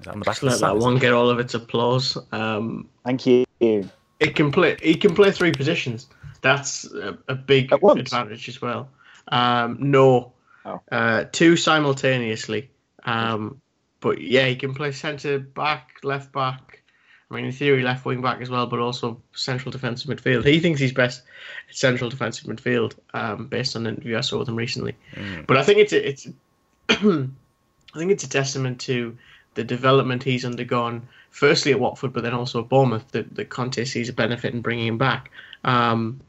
That 0.02 0.12
on 0.12 0.18
the 0.20 0.24
back 0.24 0.34
Just 0.34 0.42
let 0.42 0.60
that 0.60 0.76
one 0.76 0.98
get 0.98 1.12
all 1.12 1.30
of 1.30 1.38
its 1.38 1.54
applause. 1.54 2.18
Um, 2.32 2.88
Thank 3.04 3.26
you. 3.26 3.44
It 3.60 4.36
can 4.36 4.52
play. 4.52 4.76
He 4.82 4.94
can 4.94 5.14
play 5.14 5.30
three 5.30 5.52
positions. 5.52 6.08
That's 6.40 6.84
a, 6.84 7.18
a 7.28 7.34
big 7.34 7.72
advantage 7.72 8.48
as 8.48 8.60
well. 8.60 8.88
Um, 9.28 9.76
no, 9.80 10.32
oh. 10.64 10.80
uh, 10.90 11.24
two 11.30 11.56
simultaneously. 11.56 12.70
Um, 13.04 13.60
but 14.00 14.20
yeah, 14.20 14.46
he 14.46 14.56
can 14.56 14.74
play 14.74 14.92
centre 14.92 15.38
back, 15.38 15.98
left 16.02 16.32
back. 16.32 16.82
I 17.30 17.36
mean, 17.36 17.44
in 17.44 17.52
theory, 17.52 17.82
left 17.82 18.04
wing 18.04 18.22
back 18.22 18.40
as 18.40 18.50
well, 18.50 18.66
but 18.66 18.80
also 18.80 19.22
central 19.32 19.70
defensive 19.70 20.10
midfield. 20.10 20.44
He 20.44 20.58
thinks 20.58 20.80
he's 20.80 20.92
best 20.92 21.22
at 21.68 21.76
central 21.76 22.10
defensive 22.10 22.46
midfield, 22.46 22.94
um, 23.14 23.46
based 23.46 23.76
on 23.76 23.86
an 23.86 23.94
interview 23.94 24.18
I 24.18 24.22
saw 24.22 24.38
with 24.38 24.48
him 24.48 24.56
recently. 24.56 24.96
Mm. 25.14 25.46
But 25.46 25.56
I 25.56 25.62
think 25.62 25.78
it's 25.78 25.92
a, 25.92 26.08
it's 26.08 26.28
I 26.88 27.98
think 27.98 28.10
it's 28.10 28.24
a 28.24 28.28
testament 28.28 28.80
to 28.82 29.16
the 29.54 29.62
development 29.62 30.22
he's 30.22 30.44
undergone. 30.44 31.06
Firstly 31.30 31.70
at 31.70 31.78
Watford, 31.78 32.12
but 32.12 32.24
then 32.24 32.34
also 32.34 32.60
at 32.62 32.68
Bournemouth. 32.68 33.08
That, 33.12 33.32
that 33.36 33.50
Conte 33.50 33.84
sees 33.84 34.08
a 34.08 34.12
benefit 34.12 34.52
in 34.52 34.62
bringing 34.62 34.88
him 34.88 34.98
back. 34.98 35.30
Um, 35.64 36.20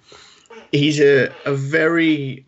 he's 0.71 0.99
a, 0.99 1.33
a 1.45 1.53
very 1.53 2.45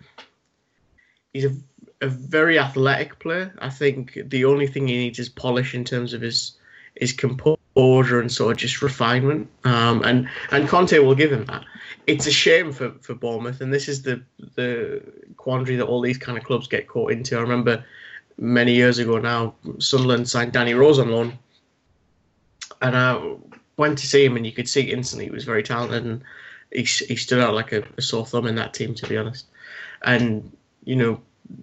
he's 1.34 1.46
a, 1.46 1.56
a 2.02 2.08
very 2.08 2.60
athletic 2.60 3.20
player. 3.20 3.54
I 3.60 3.70
think 3.70 4.18
the 4.26 4.46
only 4.46 4.68
thing 4.68 4.88
he 4.88 4.98
needs 4.98 5.20
is 5.20 5.30
polish 5.30 5.74
in 5.74 5.84
terms 5.84 6.14
of 6.14 6.22
his 6.22 6.54
his 6.96 7.12
composure 7.12 8.20
and 8.20 8.32
sort 8.32 8.52
of 8.52 8.58
just 8.58 8.82
refinement. 8.82 9.50
Um, 9.64 10.04
and 10.04 10.30
and 10.52 10.68
Conte 10.68 10.98
will 11.00 11.16
give 11.16 11.32
him 11.32 11.46
that. 11.46 11.66
It's 12.06 12.28
a 12.28 12.32
shame 12.32 12.74
for, 12.74 12.92
for 13.02 13.16
Bournemouth, 13.16 13.62
and 13.62 13.74
this 13.74 13.88
is 13.88 14.02
the 14.02 14.22
the 14.56 15.02
quandary 15.38 15.78
that 15.78 15.86
all 15.86 16.02
these 16.02 16.18
kind 16.18 16.38
of 16.38 16.44
clubs 16.44 16.68
get 16.68 16.88
caught 16.88 17.12
into. 17.12 17.38
I 17.38 17.42
remember 17.42 17.84
many 18.38 18.74
years 18.74 19.00
ago 19.00 19.20
now, 19.20 19.56
Sunderland 19.80 20.28
signed 20.28 20.52
Danny 20.52 20.74
Rose 20.74 21.00
on 21.00 21.12
loan, 21.12 21.38
and 22.82 22.98
I 22.98 23.36
went 23.78 23.98
to 24.00 24.08
see 24.08 24.26
him, 24.26 24.36
and 24.36 24.46
you 24.46 24.52
could 24.52 24.70
see 24.70 24.92
instantly 24.92 25.26
he 25.26 25.32
was 25.32 25.46
very 25.46 25.64
talented, 25.64 26.04
and 26.04 26.22
he, 26.74 26.84
he 26.84 27.16
stood 27.16 27.40
out 27.40 27.54
like 27.54 27.72
a, 27.72 27.84
a 27.98 28.02
sore 28.02 28.26
thumb 28.26 28.48
in 28.48 28.56
that 28.56 28.74
team, 28.74 28.94
to 28.96 29.08
be 29.08 29.18
honest. 29.18 29.46
And 30.04 30.52
you 30.84 30.96
know, 30.96 31.22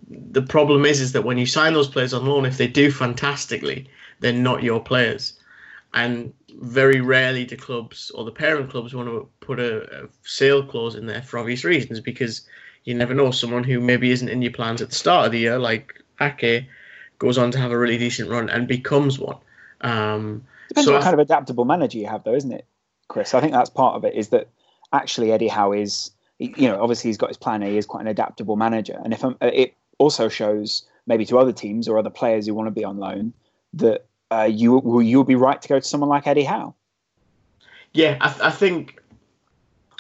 the 0.09 0.43
problem 0.43 0.85
is 0.85 1.01
is 1.01 1.13
that 1.13 1.23
when 1.23 1.39
you 1.39 1.47
sign 1.47 1.75
those 1.75 1.89
players 1.89 2.15
on 2.15 2.27
loan, 2.27 2.47
if 2.47 2.59
they 2.59 2.69
do 2.69 2.91
fantastically, 2.91 3.89
they're 4.21 4.33
not 4.33 4.63
your 4.63 4.81
players. 4.81 5.35
And 5.93 6.33
very 6.61 7.01
rarely 7.01 7.45
do 7.45 7.57
clubs 7.57 8.11
or 8.11 8.25
the 8.25 8.31
parent 8.31 8.71
clubs 8.71 8.95
want 8.95 9.09
to 9.09 9.29
put 9.41 9.59
a, 9.59 10.05
a, 10.05 10.09
sale 10.23 10.65
clause 10.65 10.95
in 10.95 11.07
there 11.07 11.23
for 11.23 11.39
obvious 11.39 11.65
reasons 11.65 12.01
because 12.01 12.43
you 12.85 12.95
never 12.95 13.15
know 13.15 13.31
someone 13.31 13.65
who 13.65 13.81
maybe 13.81 14.11
isn't 14.11 14.29
in 14.29 14.43
your 14.43 14.53
plans 14.53 14.81
at 14.81 14.91
the 14.91 14.95
start 14.95 15.27
of 15.27 15.33
the 15.33 15.39
year, 15.39 15.59
like 15.59 16.01
Ake, 16.21 16.67
goes 17.19 17.39
on 17.39 17.51
to 17.51 17.59
have 17.59 17.73
a 17.73 17.79
really 17.79 17.99
decent 17.99 18.31
run 18.31 18.49
and 18.49 18.69
becomes 18.69 19.19
one. 19.19 19.39
Um, 19.81 20.45
Depends 20.69 20.87
so 20.87 20.93
what 20.93 21.03
I, 21.03 21.05
kind 21.05 21.15
of 21.15 21.21
adaptable 21.21 21.65
manager 21.65 21.99
you 21.99 22.07
have, 22.07 22.25
though, 22.25 22.35
isn't 22.35 22.53
it, 22.53 22.67
Kris? 23.09 23.35
I 23.35 23.41
think 23.41 23.53
that's 23.53 23.71
part 23.71 23.97
of 23.97 24.05
it. 24.05 24.15
Is 24.15 24.29
that 24.29 24.49
actually 24.93 25.33
Eddie 25.33 25.49
Howe 25.49 25.73
is, 25.73 26.11
you 26.39 26.69
know, 26.69 26.81
obviously 26.81 27.09
he's 27.09 27.19
got 27.19 27.29
his 27.29 27.37
plan 27.37 27.63
A. 27.63 27.67
He 27.67 27.77
is 27.77 27.87
quite 27.87 28.03
an 28.03 28.07
adaptable 28.09 28.57
manager, 28.57 29.01
and 29.05 29.13
if 29.13 29.25
I'm, 29.25 29.37
it 29.41 29.75
also 29.99 30.29
shows 30.29 30.87
maybe 31.07 31.25
to 31.27 31.39
other 31.39 31.53
teams 31.53 31.89
or 31.89 31.99
other 31.99 32.11
players 32.11 32.47
who 32.47 32.55
want 32.55 32.67
to 32.67 32.71
be 32.71 32.85
on 32.85 32.99
loan 32.99 33.33
that 33.75 34.07
uh, 34.31 34.49
you 34.51 34.73
will 34.79 35.03
you'll 35.03 35.25
be 35.25 35.35
right 35.35 35.61
to 35.61 35.69
go 35.69 35.79
to 35.79 35.87
someone 35.87 36.09
like 36.09 36.27
Eddie 36.27 36.45
Howe. 36.45 36.75
Yeah, 37.93 38.17
I, 38.21 38.29
th- 38.29 38.41
I 38.41 38.51
think 38.51 39.01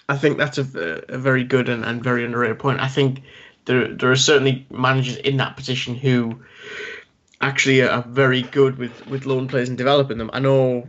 I 0.08 0.16
think 0.16 0.38
that's 0.38 0.58
a, 0.58 1.04
a 1.08 1.18
very 1.18 1.44
good 1.44 1.68
and, 1.68 1.84
and 1.84 2.02
very 2.02 2.24
underrated 2.24 2.58
point. 2.58 2.80
I 2.80 2.88
think 2.88 3.22
there 3.64 3.88
there 3.88 4.10
are 4.10 4.16
certainly 4.16 4.66
managers 4.70 5.16
in 5.16 5.36
that 5.38 5.56
position 5.56 5.94
who 5.94 6.40
actually 7.40 7.82
are 7.82 8.02
very 8.02 8.42
good 8.42 8.76
with, 8.78 9.06
with 9.06 9.26
loan 9.26 9.48
players 9.48 9.68
and 9.68 9.78
developing 9.78 10.18
them. 10.18 10.30
I 10.32 10.40
know, 10.40 10.86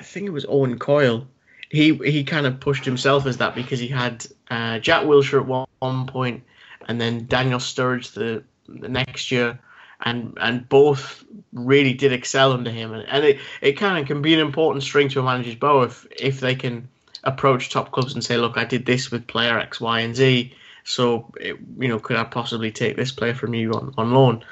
I 0.00 0.02
think 0.02 0.26
it 0.26 0.30
was 0.32 0.44
Owen 0.48 0.78
Coyle. 0.78 1.26
He 1.74 1.96
he 1.96 2.22
kind 2.22 2.46
of 2.46 2.60
pushed 2.60 2.84
himself 2.84 3.26
as 3.26 3.38
that 3.38 3.56
because 3.56 3.80
he 3.80 3.88
had 3.88 4.24
uh, 4.48 4.78
Jack 4.78 5.02
Wilshere 5.06 5.40
at 5.40 5.46
one, 5.46 5.66
one 5.80 6.06
point, 6.06 6.44
and 6.86 7.00
then 7.00 7.26
Daniel 7.26 7.58
Sturridge 7.58 8.12
the 8.12 8.44
the 8.68 8.88
next 8.88 9.32
year, 9.32 9.58
and 10.00 10.38
and 10.40 10.68
both 10.68 11.24
really 11.52 11.92
did 11.92 12.12
excel 12.12 12.52
under 12.52 12.70
him, 12.70 12.92
and, 12.92 13.08
and 13.08 13.24
it, 13.24 13.38
it 13.60 13.72
kind 13.72 13.98
of 13.98 14.06
can 14.06 14.22
be 14.22 14.34
an 14.34 14.38
important 14.38 14.84
string 14.84 15.08
to 15.08 15.18
a 15.18 15.22
manager's 15.24 15.56
bow 15.56 15.82
if 15.82 16.06
if 16.12 16.38
they 16.38 16.54
can 16.54 16.88
approach 17.24 17.70
top 17.70 17.90
clubs 17.90 18.14
and 18.14 18.22
say, 18.22 18.36
look, 18.36 18.56
I 18.56 18.64
did 18.64 18.86
this 18.86 19.10
with 19.10 19.26
player 19.26 19.58
X, 19.58 19.80
Y, 19.80 19.98
and 19.98 20.14
Z, 20.14 20.54
so 20.84 21.32
it, 21.40 21.56
you 21.80 21.88
know, 21.88 21.98
could 21.98 22.16
I 22.16 22.22
possibly 22.22 22.70
take 22.70 22.94
this 22.94 23.10
player 23.10 23.34
from 23.34 23.52
you 23.52 23.72
on 23.72 23.94
on 23.98 24.12
loan? 24.12 24.44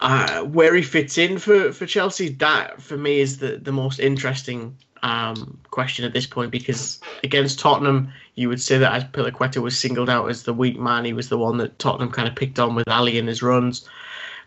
Uh, 0.00 0.42
where 0.42 0.74
he 0.74 0.82
fits 0.82 1.16
in 1.16 1.38
for, 1.38 1.72
for 1.72 1.86
Chelsea, 1.86 2.30
that 2.30 2.82
for 2.82 2.96
me 2.96 3.20
is 3.20 3.38
the, 3.38 3.56
the 3.56 3.72
most 3.72 4.00
interesting 4.00 4.76
um, 5.06 5.56
question 5.70 6.04
at 6.04 6.12
this 6.12 6.26
point 6.26 6.50
because 6.50 7.00
against 7.22 7.60
Tottenham, 7.60 8.12
you 8.34 8.48
would 8.48 8.60
say 8.60 8.76
that 8.78 9.12
Azpilicueta 9.12 9.62
was 9.62 9.78
singled 9.78 10.10
out 10.10 10.28
as 10.28 10.42
the 10.42 10.52
weak 10.52 10.78
man. 10.78 11.04
He 11.04 11.12
was 11.12 11.28
the 11.28 11.38
one 11.38 11.58
that 11.58 11.78
Tottenham 11.78 12.10
kind 12.10 12.26
of 12.26 12.34
picked 12.34 12.58
on 12.58 12.74
with 12.74 12.88
Ali 12.88 13.16
in 13.16 13.28
his 13.28 13.40
runs. 13.40 13.88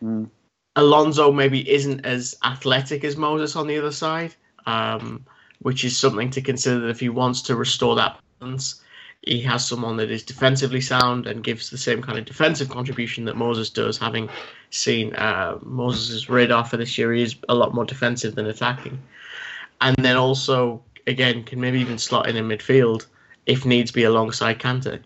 Mm. 0.03 0.29
Alonso 0.75 1.31
maybe 1.31 1.69
isn't 1.69 2.05
as 2.05 2.35
athletic 2.43 3.05
as 3.05 3.15
Moses 3.15 3.55
on 3.55 3.67
the 3.67 3.77
other 3.77 3.91
side, 3.91 4.35
um, 4.65 5.25
which 5.61 5.85
is 5.85 5.97
something 5.97 6.29
to 6.31 6.41
consider 6.41 6.81
that 6.81 6.89
if 6.89 6.99
he 6.99 7.09
wants 7.09 7.41
to 7.43 7.55
restore 7.55 7.95
that 7.95 8.19
balance, 8.39 8.81
he 9.21 9.41
has 9.41 9.65
someone 9.65 9.95
that 9.97 10.11
is 10.11 10.23
defensively 10.23 10.81
sound 10.81 11.25
and 11.25 11.43
gives 11.43 11.69
the 11.69 11.77
same 11.77 12.01
kind 12.01 12.17
of 12.17 12.25
defensive 12.25 12.69
contribution 12.69 13.25
that 13.25 13.37
Moses 13.37 13.69
does, 13.69 13.97
having 13.97 14.29
seen 14.71 15.15
uh, 15.15 15.57
Moses' 15.63 16.29
radar 16.29 16.65
for 16.65 16.75
this 16.75 16.97
year. 16.97 17.13
He 17.13 17.23
is 17.23 17.35
a 17.47 17.55
lot 17.55 17.73
more 17.73 17.85
defensive 17.85 18.35
than 18.35 18.45
attacking. 18.45 18.99
And 19.81 19.95
then 19.97 20.17
also, 20.17 20.83
again, 21.07 21.43
can 21.43 21.59
maybe 21.59 21.79
even 21.79 21.97
slot 21.97 22.27
in 22.27 22.35
in 22.35 22.47
midfield 22.47 23.05
if 23.45 23.65
needs 23.65 23.91
be 23.91 24.03
alongside 24.03 24.59
Kante. 24.59 25.01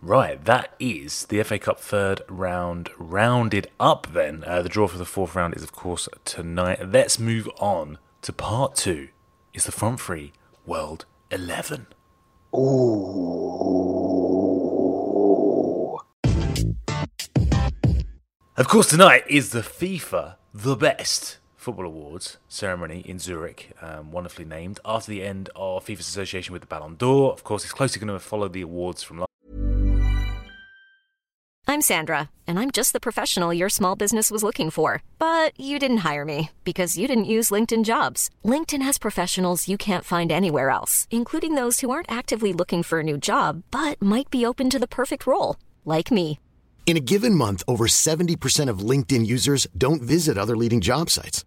Right, 0.00 0.44
that 0.44 0.74
is 0.78 1.24
the 1.26 1.42
FA 1.42 1.58
Cup 1.58 1.80
third 1.80 2.20
round 2.28 2.90
rounded 2.98 3.68
up 3.80 4.08
then. 4.12 4.44
Uh, 4.46 4.60
the 4.60 4.68
draw 4.68 4.86
for 4.86 4.98
the 4.98 5.06
fourth 5.06 5.34
round 5.34 5.54
is, 5.56 5.62
of 5.62 5.72
course, 5.72 6.10
tonight. 6.26 6.86
Let's 6.90 7.18
move 7.18 7.48
on 7.58 7.96
to 8.20 8.30
part 8.32 8.76
two. 8.76 9.08
It's 9.54 9.64
the 9.64 9.72
front 9.72 10.00
three 10.00 10.34
World 10.66 11.06
11. 11.30 11.86
Ooh. 12.54 13.24
Of 18.56 18.68
course, 18.68 18.88
tonight 18.88 19.24
is 19.26 19.50
the 19.50 19.60
FIFA 19.60 20.36
The 20.52 20.76
Best 20.76 21.38
Football 21.64 21.86
Awards 21.86 22.36
ceremony 22.46 23.00
in 23.06 23.18
Zurich, 23.18 23.72
um, 23.80 24.12
wonderfully 24.12 24.44
named 24.44 24.80
after 24.84 25.10
the 25.10 25.22
end 25.22 25.48
of 25.56 25.86
FIFA's 25.86 26.00
association 26.00 26.52
with 26.52 26.60
the 26.60 26.66
Ballon 26.66 26.96
d'Or. 26.96 27.32
Of 27.32 27.42
course, 27.42 27.64
it's 27.64 27.72
closely 27.72 28.04
going 28.04 28.12
to 28.12 28.20
follow 28.20 28.48
the 28.48 28.60
awards 28.60 29.02
from 29.02 29.20
last. 29.20 29.30
I'm 31.66 31.80
Sandra, 31.80 32.28
and 32.46 32.58
I'm 32.58 32.70
just 32.70 32.92
the 32.92 33.00
professional 33.00 33.54
your 33.54 33.70
small 33.70 33.96
business 33.96 34.30
was 34.30 34.42
looking 34.42 34.68
for. 34.68 35.02
But 35.18 35.58
you 35.58 35.78
didn't 35.78 36.04
hire 36.08 36.26
me 36.26 36.50
because 36.64 36.98
you 36.98 37.08
didn't 37.08 37.32
use 37.36 37.54
LinkedIn 37.54 37.84
jobs. 37.84 38.28
LinkedIn 38.44 38.82
has 38.82 38.98
professionals 38.98 39.66
you 39.66 39.78
can't 39.78 40.04
find 40.04 40.30
anywhere 40.30 40.68
else, 40.68 41.08
including 41.10 41.54
those 41.54 41.80
who 41.80 41.88
aren't 41.88 42.12
actively 42.12 42.52
looking 42.52 42.82
for 42.82 43.00
a 43.00 43.08
new 43.10 43.16
job 43.16 43.62
but 43.70 44.02
might 44.02 44.28
be 44.28 44.44
open 44.44 44.68
to 44.68 44.78
the 44.78 44.94
perfect 45.00 45.26
role, 45.26 45.56
like 45.86 46.10
me. 46.10 46.38
In 46.84 46.98
a 46.98 47.06
given 47.12 47.34
month, 47.34 47.62
over 47.66 47.86
70% 47.86 48.68
of 48.68 48.88
LinkedIn 48.90 49.26
users 49.26 49.66
don't 49.74 50.02
visit 50.02 50.36
other 50.36 50.58
leading 50.58 50.82
job 50.82 51.08
sites. 51.08 51.46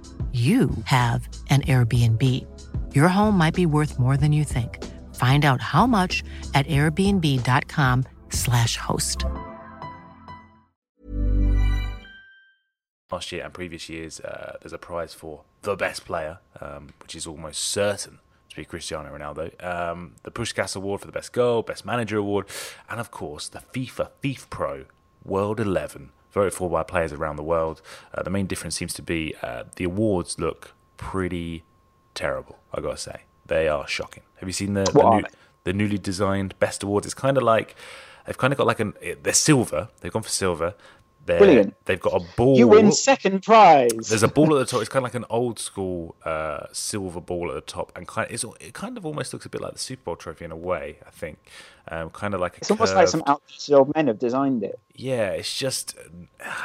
you 0.31 0.69
have 0.85 1.27
an 1.49 1.63
Airbnb. 1.63 2.45
Your 2.95 3.09
home 3.09 3.37
might 3.37 3.53
be 3.53 3.65
worth 3.65 3.99
more 3.99 4.15
than 4.15 4.31
you 4.31 4.45
think. 4.45 4.81
Find 5.15 5.43
out 5.43 5.59
how 5.59 5.85
much 5.85 6.23
at 6.53 6.65
airbnb.com/slash 6.67 8.77
host. 8.77 9.25
last 13.21 13.31
year 13.31 13.43
and 13.43 13.53
previous 13.53 13.89
years, 13.89 14.19
uh, 14.21 14.57
there's 14.61 14.73
a 14.73 14.77
prize 14.77 15.13
for 15.13 15.41
the 15.61 15.75
best 15.75 16.05
player, 16.05 16.39
um, 16.59 16.93
which 17.01 17.15
is 17.15 17.27
almost 17.27 17.61
certain 17.61 18.19
to 18.49 18.55
be 18.55 18.65
Cristiano 18.65 19.15
Ronaldo. 19.15 19.51
Um, 19.63 20.15
the 20.23 20.31
Puskás 20.31 20.75
Award 20.75 21.01
for 21.01 21.07
the 21.07 21.13
best 21.13 21.31
goal, 21.31 21.61
best 21.61 21.85
manager 21.85 22.17
award, 22.17 22.47
and 22.89 22.99
of 22.99 23.11
course 23.11 23.47
the 23.47 23.59
FIFA 23.59 24.09
FIFPro 24.23 24.85
World 25.23 25.59
11, 25.59 26.09
voted 26.31 26.53
for 26.53 26.69
by 26.69 26.83
players 26.83 27.11
around 27.11 27.35
the 27.35 27.43
world. 27.43 27.81
Uh, 28.13 28.23
the 28.23 28.29
main 28.29 28.47
difference 28.47 28.75
seems 28.75 28.93
to 28.93 29.01
be 29.01 29.35
uh, 29.41 29.63
the 29.75 29.83
awards 29.83 30.39
look 30.39 30.73
pretty 30.97 31.63
terrible. 32.13 32.59
I 32.73 32.81
gotta 32.81 32.97
say, 32.97 33.21
they 33.45 33.67
are 33.67 33.87
shocking. 33.87 34.23
Have 34.37 34.49
you 34.49 34.53
seen 34.53 34.73
the 34.73 34.83
the, 34.83 35.09
new, 35.09 35.23
the 35.63 35.73
newly 35.73 35.97
designed 35.97 36.57
best 36.59 36.83
awards? 36.83 37.05
It's 37.05 37.13
kind 37.13 37.37
of 37.37 37.43
like 37.43 37.75
they've 38.25 38.37
kind 38.37 38.53
of 38.53 38.57
got 38.57 38.67
like 38.67 38.79
an 38.79 38.93
they're 39.21 39.33
silver. 39.33 39.89
They've 39.99 40.11
gone 40.11 40.23
for 40.23 40.29
silver. 40.29 40.75
They're, 41.25 41.37
Brilliant. 41.37 41.75
They've 41.85 41.99
got 41.99 42.19
a 42.19 42.25
ball. 42.35 42.57
You 42.57 42.67
win 42.67 42.91
second 42.91 43.43
prize. 43.43 44.09
There's 44.09 44.23
a 44.23 44.27
ball 44.27 44.55
at 44.55 44.59
the 44.59 44.65
top. 44.65 44.81
It's 44.81 44.89
kind 44.89 45.01
of 45.05 45.13
like 45.13 45.15
an 45.15 45.25
old 45.29 45.59
school 45.59 46.15
uh, 46.25 46.65
silver 46.71 47.21
ball 47.21 47.49
at 47.49 47.53
the 47.53 47.61
top, 47.61 47.91
and 47.95 48.07
kind 48.07 48.27
of, 48.27 48.33
it's, 48.33 48.43
it 48.59 48.73
kind 48.73 48.97
of 48.97 49.05
almost 49.05 49.31
looks 49.31 49.45
a 49.45 49.49
bit 49.49 49.61
like 49.61 49.73
the 49.73 49.79
Super 49.79 50.01
Bowl 50.03 50.15
trophy 50.15 50.45
in 50.45 50.51
a 50.51 50.55
way. 50.57 50.97
I 51.05 51.11
think, 51.11 51.37
um, 51.89 52.09
kind 52.09 52.33
of 52.33 52.39
like 52.39 52.55
a 52.55 52.57
It's 52.57 52.71
almost 52.71 52.95
like 52.95 53.07
some 53.07 53.19
curved- 53.21 53.29
outdated 53.29 53.75
old 53.75 53.95
men 53.95 54.07
have 54.07 54.17
designed 54.17 54.63
it. 54.63 54.79
yeah, 54.95 55.29
it's 55.29 55.55
just 55.55 55.95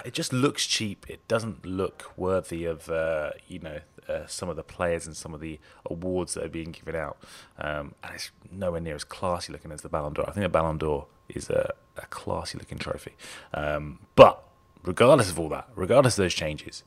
it 0.07 0.15
just 0.15 0.33
looks 0.33 0.67
cheap. 0.67 1.05
It 1.07 1.29
doesn't 1.29 1.67
look 1.67 2.13
worthy 2.17 2.65
of 2.65 2.89
uh, 2.89 3.33
you 3.49 3.59
know 3.59 3.81
uh, 4.09 4.27
some 4.27 4.49
of 4.49 4.57
the 4.57 4.63
players 4.63 5.07
and 5.07 5.15
some 5.15 5.35
of 5.35 5.41
the 5.41 5.61
awards 5.85 6.33
that 6.33 6.45
are 6.45 6.49
being 6.49 6.73
given 6.73 6.97
out, 6.97 7.19
um, 7.59 7.95
and 8.03 8.15
it's 8.15 8.31
nowhere 8.51 8.81
near 8.81 8.95
as 8.95 9.05
classy 9.05 9.53
looking 9.53 9.71
as 9.71 9.83
the 9.83 9.91
Ballon 9.91 10.15
d'Or. 10.15 10.25
I 10.27 10.33
think 10.33 10.45
the 10.45 10.49
Ballon 10.49 10.79
d'Or 10.79 11.07
is 11.29 11.51
a, 11.51 11.75
a 11.99 12.07
classy 12.07 12.57
looking 12.57 12.79
trophy, 12.79 13.13
um, 13.53 13.99
but 14.15 14.43
regardless 14.87 15.30
of 15.30 15.39
all 15.39 15.49
that, 15.51 15.68
regardless 15.74 16.16
of 16.18 16.24
those 16.24 16.34
changes, 16.34 16.82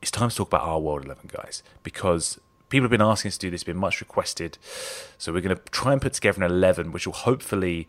it's 0.00 0.10
time 0.10 0.30
to 0.30 0.36
talk 0.36 0.48
about 0.48 0.62
our 0.62 0.80
World 0.80 1.04
11, 1.04 1.28
guys, 1.32 1.62
because 1.82 2.40
people 2.70 2.84
have 2.84 2.90
been 2.90 3.02
asking 3.02 3.28
us 3.30 3.36
to 3.38 3.46
do 3.46 3.50
this, 3.50 3.62
been 3.64 3.76
much 3.76 4.00
requested. 4.00 4.58
So 5.18 5.32
we're 5.32 5.42
going 5.42 5.56
to 5.56 5.62
try 5.70 5.92
and 5.92 6.00
put 6.00 6.14
together 6.14 6.42
an 6.42 6.50
11, 6.50 6.92
which 6.92 7.06
will 7.06 7.14
hopefully, 7.14 7.86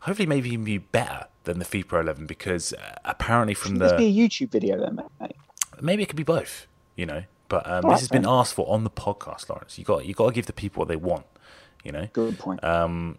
hopefully, 0.00 0.26
maybe 0.26 0.50
even 0.50 0.64
be 0.64 0.78
better 0.78 1.26
than 1.44 1.58
the 1.58 1.64
FIFA 1.64 2.00
11, 2.02 2.26
because 2.26 2.72
uh, 2.74 2.96
apparently 3.04 3.54
from 3.54 3.72
Should 3.72 3.80
this 3.80 3.92
the 3.92 3.98
be 3.98 4.06
a 4.22 4.28
YouTube 4.28 4.50
video 4.50 4.78
then, 4.78 5.00
mate? 5.20 5.36
maybe 5.80 6.02
it 6.02 6.06
could 6.06 6.16
be 6.16 6.22
both, 6.22 6.66
you 6.96 7.06
know. 7.06 7.24
But 7.48 7.66
um, 7.66 7.72
All 7.72 7.80
this 7.82 7.84
right, 7.90 7.98
has 8.00 8.08
been 8.08 8.22
then. 8.22 8.30
asked 8.30 8.54
for 8.54 8.70
on 8.72 8.84
the 8.84 8.90
podcast, 8.90 9.48
Laurence. 9.48 9.76
You 9.76 9.84
got 9.84 10.06
you 10.06 10.14
got 10.14 10.28
to 10.28 10.32
give 10.32 10.46
the 10.46 10.52
people 10.52 10.82
what 10.82 10.88
they 10.88 10.94
want, 10.96 11.26
you 11.82 11.90
know. 11.90 12.06
Good 12.12 12.38
point. 12.38 12.62
Um, 12.62 13.18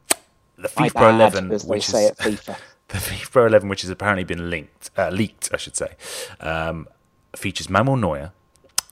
the 0.56 0.70
FIFA 0.70 0.94
bad, 0.94 1.16
11, 1.16 1.52
as 1.52 1.64
they 1.64 1.70
which 1.70 1.86
say 1.86 2.06
is 2.06 2.12
at 2.12 2.18
FIFA. 2.18 2.56
the 2.92 2.98
FIFPro 2.98 3.48
11, 3.48 3.70
which 3.70 3.82
has 3.82 3.90
apparently 3.90 4.24
been 4.24 4.50
linked, 4.50 4.92
uh, 4.98 5.10
leaked, 5.10 5.50
I 5.54 5.58
should 5.58 5.76
say, 5.76 5.96
um, 6.40 6.88
features 7.36 7.70
Manuel 7.70 7.98
Neuer, 7.98 8.32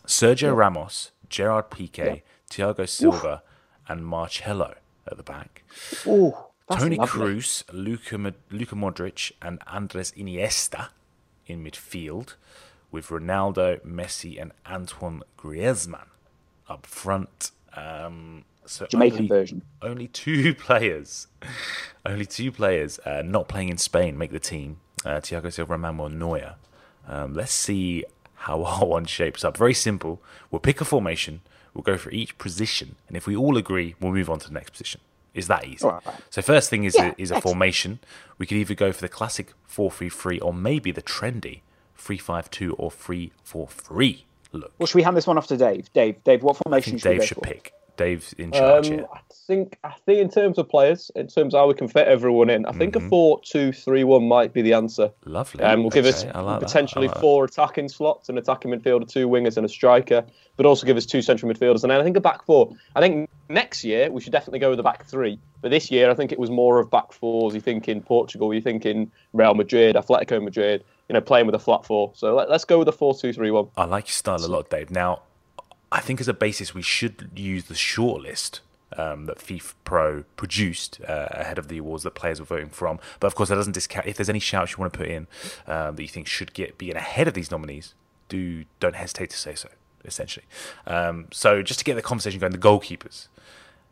Sergio 0.06 0.56
Ramos, 0.56 1.12
Gerard 1.28 1.70
Piqué, 1.70 2.22
Thiago 2.50 2.88
Silva, 2.88 3.44
and 3.88 4.06
Marcelo 4.06 4.76
at 5.06 5.18
the 5.18 5.24
back. 5.24 5.64
Ooh, 6.08 6.34
that's 6.68 6.82
Toni 6.82 6.96
lovely. 6.96 7.36
Kroos, 7.36 7.64
Luka, 7.74 8.18
Luka 8.52 8.76
Modric, 8.76 9.32
and 9.42 9.60
Andres 9.68 10.12
Iniesta 10.14 10.90
in 11.46 11.64
midfield, 11.64 12.36
with 12.92 13.08
Ronaldo, 13.08 13.80
Messi, 13.86 14.42
and 14.42 14.52
Antoine 14.66 15.24
Griezmann 15.38 16.08
up 16.68 16.86
front. 16.86 17.52
Um, 17.76 18.46
so 18.66 18.86
Jamaican 18.88 19.18
only, 19.18 19.28
version. 19.28 19.62
only 19.82 20.08
two 20.08 20.54
players, 20.66 21.28
only 22.06 22.26
two 22.26 22.52
players 22.52 23.00
uh, 23.06 23.22
not 23.26 23.48
playing 23.48 23.70
in 23.70 23.78
Spain 23.78 24.18
make 24.18 24.32
the 24.32 24.40
team. 24.40 24.78
Uh, 25.06 25.22
Thiago 25.22 25.52
Silva 25.52 25.74
and 25.74 25.82
Manuel 25.82 26.10
Neuer. 26.10 26.56
Um, 27.08 27.34
let's 27.34 27.54
see 27.54 28.04
how 28.36 28.64
our 28.66 28.86
one 28.86 29.06
shapes 29.06 29.44
up. 29.46 29.58
Very 29.58 29.74
simple. 29.74 30.22
We'll 30.52 30.60
pick 30.60 30.82
a 30.82 30.86
formation. 30.86 31.42
We'll 31.74 31.84
go 31.84 31.98
for 31.98 32.12
each 32.12 32.38
position, 32.38 32.96
and 33.08 33.16
if 33.16 33.26
we 33.28 33.36
all 33.36 33.56
agree, 33.58 33.96
we'll 34.00 34.12
move 34.12 34.30
on 34.30 34.40
to 34.40 34.48
the 34.48 34.54
next 34.54 34.72
position. 34.72 35.02
Is 35.34 35.48
that 35.48 35.66
easy? 35.66 35.86
Right. 35.88 36.02
So 36.32 36.42
first 36.42 36.70
thing 36.72 36.84
is 36.84 36.96
Yeah, 36.96 37.12
a, 37.18 37.22
is 37.22 37.30
a 37.32 37.40
formation. 37.40 38.00
We 38.40 38.46
could 38.48 38.58
either 38.58 38.74
go 38.74 38.92
for 38.92 39.02
the 39.02 39.08
classic 39.08 39.54
four-three-three, 39.66 40.40
or 40.40 40.52
maybe 40.54 40.92
the 40.92 41.04
trendy 41.04 41.62
three-five-two 41.96 42.74
or 42.74 42.90
three-four-three 42.92 44.26
look. 44.52 44.72
Well, 44.80 44.88
should 44.88 44.96
we 44.96 45.04
hand 45.04 45.16
this 45.16 45.28
one 45.28 45.38
off 45.38 45.48
to 45.48 45.58
Dave? 45.58 45.94
Dave, 45.94 46.24
Dave, 46.24 46.42
what 46.44 46.58
formation 46.58 46.98
should 46.98 47.10
we 47.12 47.18
Dave 47.20 47.28
should 47.28 47.36
for? 47.36 47.42
pick. 47.42 47.74
Dave's 48.00 48.34
in 48.34 48.52
charge 48.52 48.88
Um, 48.88 48.94
here. 48.94 49.06
I 49.14 49.20
think 49.48 49.78
I 49.84 49.92
think 50.06 50.20
in 50.20 50.30
terms 50.30 50.58
of 50.58 50.70
players, 50.70 51.12
in 51.16 51.28
terms 51.28 51.54
of 51.54 51.60
how 51.60 51.68
we 51.68 51.74
can 51.74 51.88
fit 51.88 52.08
everyone 52.08 52.50
in, 52.50 52.66
I 52.66 52.72
think 52.72 52.94
Mm-hmm. 52.96 53.06
a 53.08 53.10
four-two-three-one 53.10 54.28
might 54.28 54.54
be 54.54 54.62
the 54.62 54.74
answer. 54.74 55.12
Lovely. 55.26 55.64
Um, 55.64 55.84
will 55.84 55.90
give 55.90 56.06
us 56.06 56.24
Okay, 56.24 56.40
like 56.40 56.60
potentially 56.62 57.08
like 57.08 57.16
that. 57.16 57.22
four 57.22 57.46
attacking 57.46 57.90
slots, 57.90 58.30
an 58.30 58.38
attacking 58.38 58.72
midfielder, 58.72 59.08
two 59.08 59.28
wingers, 59.28 59.58
and 59.58 59.66
a 59.66 59.70
striker, 59.70 60.24
but 60.56 60.66
also 60.66 60.86
give 60.86 60.98
us 60.98 61.06
two 61.06 61.22
central 61.22 61.52
midfielders. 61.52 61.84
And 61.84 61.92
then 61.92 62.00
I 62.00 62.04
think 62.04 62.16
a 62.18 62.22
back 62.22 62.46
four. 62.46 62.72
I 62.96 63.02
think 63.02 63.30
next 63.50 63.84
year 63.84 64.10
we 64.12 64.22
should 64.22 64.32
definitely 64.32 64.60
go 64.60 64.70
with 64.70 64.80
a 64.80 64.84
back 64.84 65.06
three. 65.06 65.40
But 65.62 65.72
this 65.72 65.92
year 65.92 66.10
I 66.10 66.14
think 66.14 66.32
it 66.32 66.40
was 66.40 66.50
more 66.50 66.80
of 66.80 66.90
back 66.90 67.12
fours. 67.12 67.54
You 67.54 67.62
think 67.62 67.88
in 67.90 68.02
Portugal, 68.02 68.54
you 68.54 68.62
think 68.62 68.86
in 68.86 69.12
Real 69.34 69.54
Madrid, 69.56 69.96
Atletico 69.96 70.42
Madrid, 70.42 70.84
you 71.10 71.14
know, 71.14 71.22
playing 71.22 71.48
with 71.48 71.56
a 71.56 71.60
flat 71.60 71.86
four. 71.86 72.12
So 72.16 72.36
let, 72.36 72.50
let's 72.50 72.66
go 72.66 72.80
with 72.80 72.88
a 72.88 72.92
four-two-three-one. 72.94 73.68
I 73.76 73.86
like 73.86 74.08
your 74.08 74.14
style 74.14 74.46
a 74.46 74.48
lot, 74.48 74.70
Dave. 74.70 74.90
Now, 74.92 75.24
I 75.92 76.02
think 76.02 76.22
as 76.22 76.28
a 76.28 76.34
basis, 76.34 76.74
we 76.74 76.82
should 76.82 77.32
use 77.36 77.66
the 77.66 77.74
shortlist 77.74 78.60
um, 78.98 79.26
that 79.26 79.38
FIFA 79.38 79.74
Pro 79.84 80.24
produced 80.36 81.00
uh, 81.08 81.28
ahead 81.32 81.58
of 81.58 81.68
the 81.68 81.78
awards 81.78 82.04
that 82.04 82.16
players 82.16 82.40
were 82.40 82.46
voting 82.46 82.70
from. 82.70 83.00
But 83.20 83.28
of 83.28 83.36
course, 83.36 83.50
that 83.50 83.56
doesn't 83.56 83.74
discount 83.74 84.08
if 84.08 84.18
there's 84.18 84.30
any 84.30 84.40
shouts 84.40 84.72
you 84.72 84.78
want 84.78 84.94
to 84.94 85.00
put 85.00 85.08
in 85.08 85.28
um, 85.68 85.96
that 85.96 86.02
you 86.02 86.08
think 86.08 86.28
should 86.28 86.54
get 86.54 86.78
be 86.78 86.92
in 86.92 86.98
ahead 86.98 87.28
of 87.28 87.34
these 87.34 87.52
nominees. 87.52 87.94
Do 88.28 88.66
don't 88.80 88.96
hesitate 88.96 89.30
to 89.32 89.38
say 89.38 89.56
so. 89.56 89.70
Essentially, 90.06 90.46
um, 90.88 91.28
so 91.30 91.62
just 91.62 91.80
to 91.80 91.86
get 91.86 91.96
the 91.96 92.02
conversation 92.02 92.40
going, 92.40 92.54
the 92.54 92.58
goalkeepers. 92.58 93.28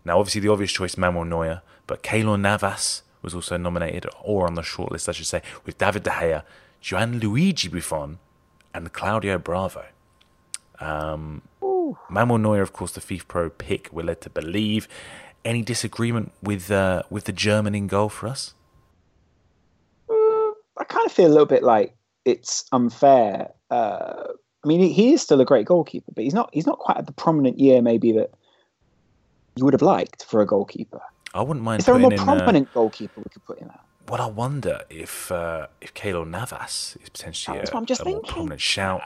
Now, 0.06 0.20
obviously, 0.20 0.40
the 0.40 0.48
obvious 0.48 0.72
choice, 0.72 0.96
Manuel 0.96 1.26
Neuer, 1.26 1.62
but 1.86 2.02
Keylor 2.02 2.40
Navas 2.40 3.04
was 3.22 3.36
also 3.36 3.58
nominated, 3.58 4.06
or 4.24 4.48
on 4.48 4.54
the 4.54 4.62
shortlist, 4.62 5.10
I 5.10 5.12
should 5.12 5.26
say, 5.26 5.42
with 5.66 5.78
David 5.78 6.04
De 6.04 6.12
Gea, 6.12 6.44
Gianluigi 6.82 7.70
Buffon, 7.70 8.20
and 8.74 8.94
Claudio 8.94 9.38
Bravo. 9.38 9.86
Um, 10.80 11.42
Manuel 12.10 12.38
Neuer, 12.38 12.62
of 12.62 12.74
course, 12.74 12.92
the 12.92 13.02
FIFPro 13.02 13.58
pick, 13.58 13.90
we're 13.92 14.04
led 14.04 14.22
to 14.22 14.30
believe. 14.30 14.88
Any 15.46 15.62
disagreement 15.62 16.32
with 16.42 16.72
uh, 16.72 17.04
with 17.10 17.26
the 17.26 17.32
German 17.32 17.76
in 17.76 17.88
goal 17.88 18.10
for 18.10 18.28
us? 18.28 18.54
I 20.10 20.84
kind 20.88 21.06
of 21.06 21.12
feel 21.12 21.28
a 21.28 21.30
little 21.30 21.46
bit 21.46 21.64
like 21.64 21.96
it's 22.26 22.66
unfair. 22.72 23.52
Uh, 23.72 24.24
I 24.64 24.68
mean, 24.68 24.82
he, 24.92 25.14
is 25.14 25.22
still 25.22 25.40
a 25.40 25.46
great 25.46 25.66
goalkeeper, 25.66 26.12
but 26.14 26.24
he's 26.24 26.34
not. 26.34 26.50
He's 26.54 26.68
not 26.68 26.80
quite 26.80 26.98
at 26.98 27.06
the 27.06 27.14
prominent 27.14 27.60
year 27.60 27.82
maybe 27.82 28.12
that 28.14 28.32
you 29.56 29.64
would 29.64 29.74
have 29.74 29.82
liked 29.82 30.26
for 30.26 30.42
a 30.42 30.46
goalkeeper. 30.46 31.02
I 31.34 31.42
wouldn't 31.42 31.64
mind 31.64 31.80
Is 31.80 31.86
there 31.86 31.96
a 31.96 32.00
more. 32.00 32.14
Uh, 32.14 32.24
prominent 32.24 32.74
goalkeeper 32.74 33.22
we 33.22 33.30
could 33.32 33.46
put 33.46 33.60
in 33.60 33.68
there? 33.68 33.80
well, 34.10 34.22
I 34.22 34.28
wonder 34.28 34.82
if 34.90 35.32
uh, 35.32 35.68
if 35.82 35.94
Keylor 35.94 36.28
Navas 36.28 36.98
is 37.02 37.10
potentially 37.10 37.58
a, 37.58 37.62
what 37.62 37.76
I'm 37.76 37.86
just 37.86 38.02
a 38.02 38.06
more 38.06 38.22
prominent 38.22 38.62
shout. 38.62 39.02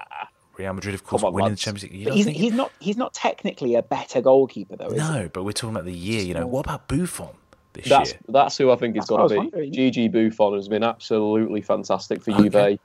Real 0.61 0.73
Madrid, 0.73 0.95
of 0.95 1.03
course, 1.03 1.23
on, 1.23 1.33
winning 1.33 1.51
the. 1.51 1.57
Champions 1.57 1.83
League. 1.91 1.99
You 2.01 2.05
But 2.05 2.13
he's, 2.15 2.25
think- 2.25 2.37
he's 2.37 2.53
not. 2.53 2.71
He's 2.79 2.97
not 2.97 3.13
technically 3.13 3.75
a 3.75 3.81
better 3.83 4.21
goalkeeper 4.21 4.75
though. 4.77 4.87
Is 4.87 4.97
no, 4.97 5.29
but 5.33 5.43
we're 5.43 5.51
talking 5.51 5.75
about 5.75 5.85
the 5.85 5.93
year. 5.93 6.21
You 6.23 6.33
know, 6.33 6.47
what 6.47 6.65
about 6.65 6.87
Buffon 6.87 7.29
this 7.73 7.87
That's 7.87 8.11
year? 8.11 8.19
that's 8.29 8.57
who 8.57 8.71
I 8.71 8.75
think 8.75 8.95
it's 8.95 9.07
That's 9.07 9.11
what 9.11 9.19
I 9.19 9.23
got 9.23 9.27
to 9.27 9.33
be. 9.33 9.37
wondering. 9.39 9.73
Gigi 9.73 10.07
Buffon 10.07 10.53
has 10.55 10.67
been 10.67 10.83
absolutely 10.83 11.61
fantastic 11.61 12.21
for 12.21 12.31
Okay. 12.31 12.49
Juve 12.73 12.79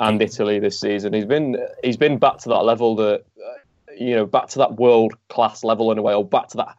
and 0.00 0.20
Italy 0.20 0.58
this 0.58 0.80
season. 0.80 1.12
He's 1.12 1.24
been 1.24 1.56
he's 1.82 1.96
been 1.96 2.18
back 2.18 2.38
to 2.38 2.48
that 2.50 2.64
level 2.64 2.96
that 2.96 3.24
uh, 3.38 3.94
you 3.96 4.14
know 4.16 4.26
back 4.26 4.48
to 4.48 4.58
that 4.58 4.74
world 4.76 5.14
class 5.28 5.62
level 5.64 5.92
in 5.92 5.98
a 5.98 6.02
way, 6.02 6.14
or 6.14 6.24
back 6.24 6.48
to 6.48 6.56
that 6.58 6.76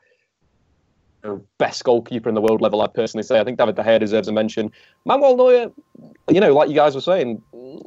you 1.24 1.30
know, 1.30 1.46
best 1.58 1.84
goalkeeper 1.86 2.28
in 2.30 2.36
the 2.36 2.41
world 2.41 2.62
level. 2.62 2.82
I 2.82 2.88
personally 2.88 3.24
say 3.24 3.39
I 3.39 3.43
think 3.43 3.58
David 3.58 3.76
De 3.78 3.84
Gea 3.84 4.00
deserves 4.00 4.28
a 4.28 4.32
mention. 4.34 4.72
Manuel 5.06 5.38
Neuer, 5.38 5.72
you 6.30 6.39
know, 6.41 6.54
like 6.54 6.68
you 6.70 6.76
guys 6.76 6.93
were 6.93 7.02
saying, 7.02 7.41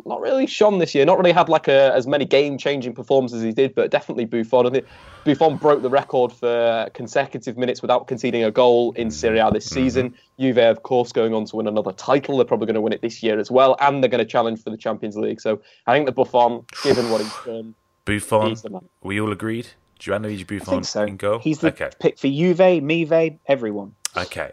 not 0.07 0.21
really 0.21 0.47
shone 0.47 0.79
this 0.79 0.95
year. 0.95 1.05
Not 1.05 1.19
really 1.19 1.33
had 1.33 1.49
like 1.49 1.69
a, 1.69 1.93
as 1.95 2.07
many 2.07 2.25
game 2.25 2.59
changing 2.59 2.95
performances 2.95 3.39
as 3.39 3.45
he 3.45 3.53
did, 3.53 3.75
but 3.75 3.91
definitely 3.91 4.25
Buffon. 4.25 4.67
I 4.67 4.71
think 4.71 4.87
Buffon 5.25 5.57
broke 5.57 5.83
the 5.83 5.91
record 5.91 6.33
for 6.33 6.89
consecutive 6.95 7.57
minutes 7.57 7.83
without 7.83 8.07
conceding 8.07 8.45
a 8.45 8.51
goal 8.51 8.93
in 8.93 9.11
Serie 9.11 9.39
A 9.39 9.51
this 9.51 9.67
mm-hmm. 9.67 9.75
season. 9.75 10.15
Juve, 10.39 10.59
of 10.59 10.83
course, 10.83 11.13
going 11.13 11.35
on 11.35 11.45
to 11.47 11.57
win 11.57 11.67
another 11.67 11.93
title. 11.93 12.37
They're 12.37 12.45
probably 12.45 12.67
going 12.67 12.75
to 12.75 12.81
win 12.81 12.93
it 12.93 13.03
this 13.03 13.23
year 13.23 13.39
as 13.39 13.51
well, 13.51 13.77
and 13.81 14.03
they're 14.03 14.11
going 14.11 14.25
to 14.25 14.31
challenge 14.31 14.63
for 14.63 14.71
the 14.71 14.77
Champions 14.77 15.17
League. 15.17 15.41
So 15.41 15.61
I 15.87 15.95
think 15.95 16.07
the 16.07 16.13
Buffon, 16.13 16.65
given 16.83 17.11
what 17.11 17.21
he's 17.21 17.35
done, 17.45 17.75
Buffon. 18.05 18.49
He's. 18.49 18.65
We 19.03 19.21
all 19.21 19.33
agreed. 19.33 19.69
I 20.07 20.19
Buffon 20.19 20.85
so. 20.85 21.03
in 21.03 21.17
goal. 21.17 21.41
He's 21.41 21.59
the 21.59 21.69
okay. 21.69 21.91
pick 21.99 22.19
for 22.19 22.29
Juve, 22.29 22.83
Mive, 22.83 23.39
everyone. 23.47 23.95
Okay. 24.17 24.53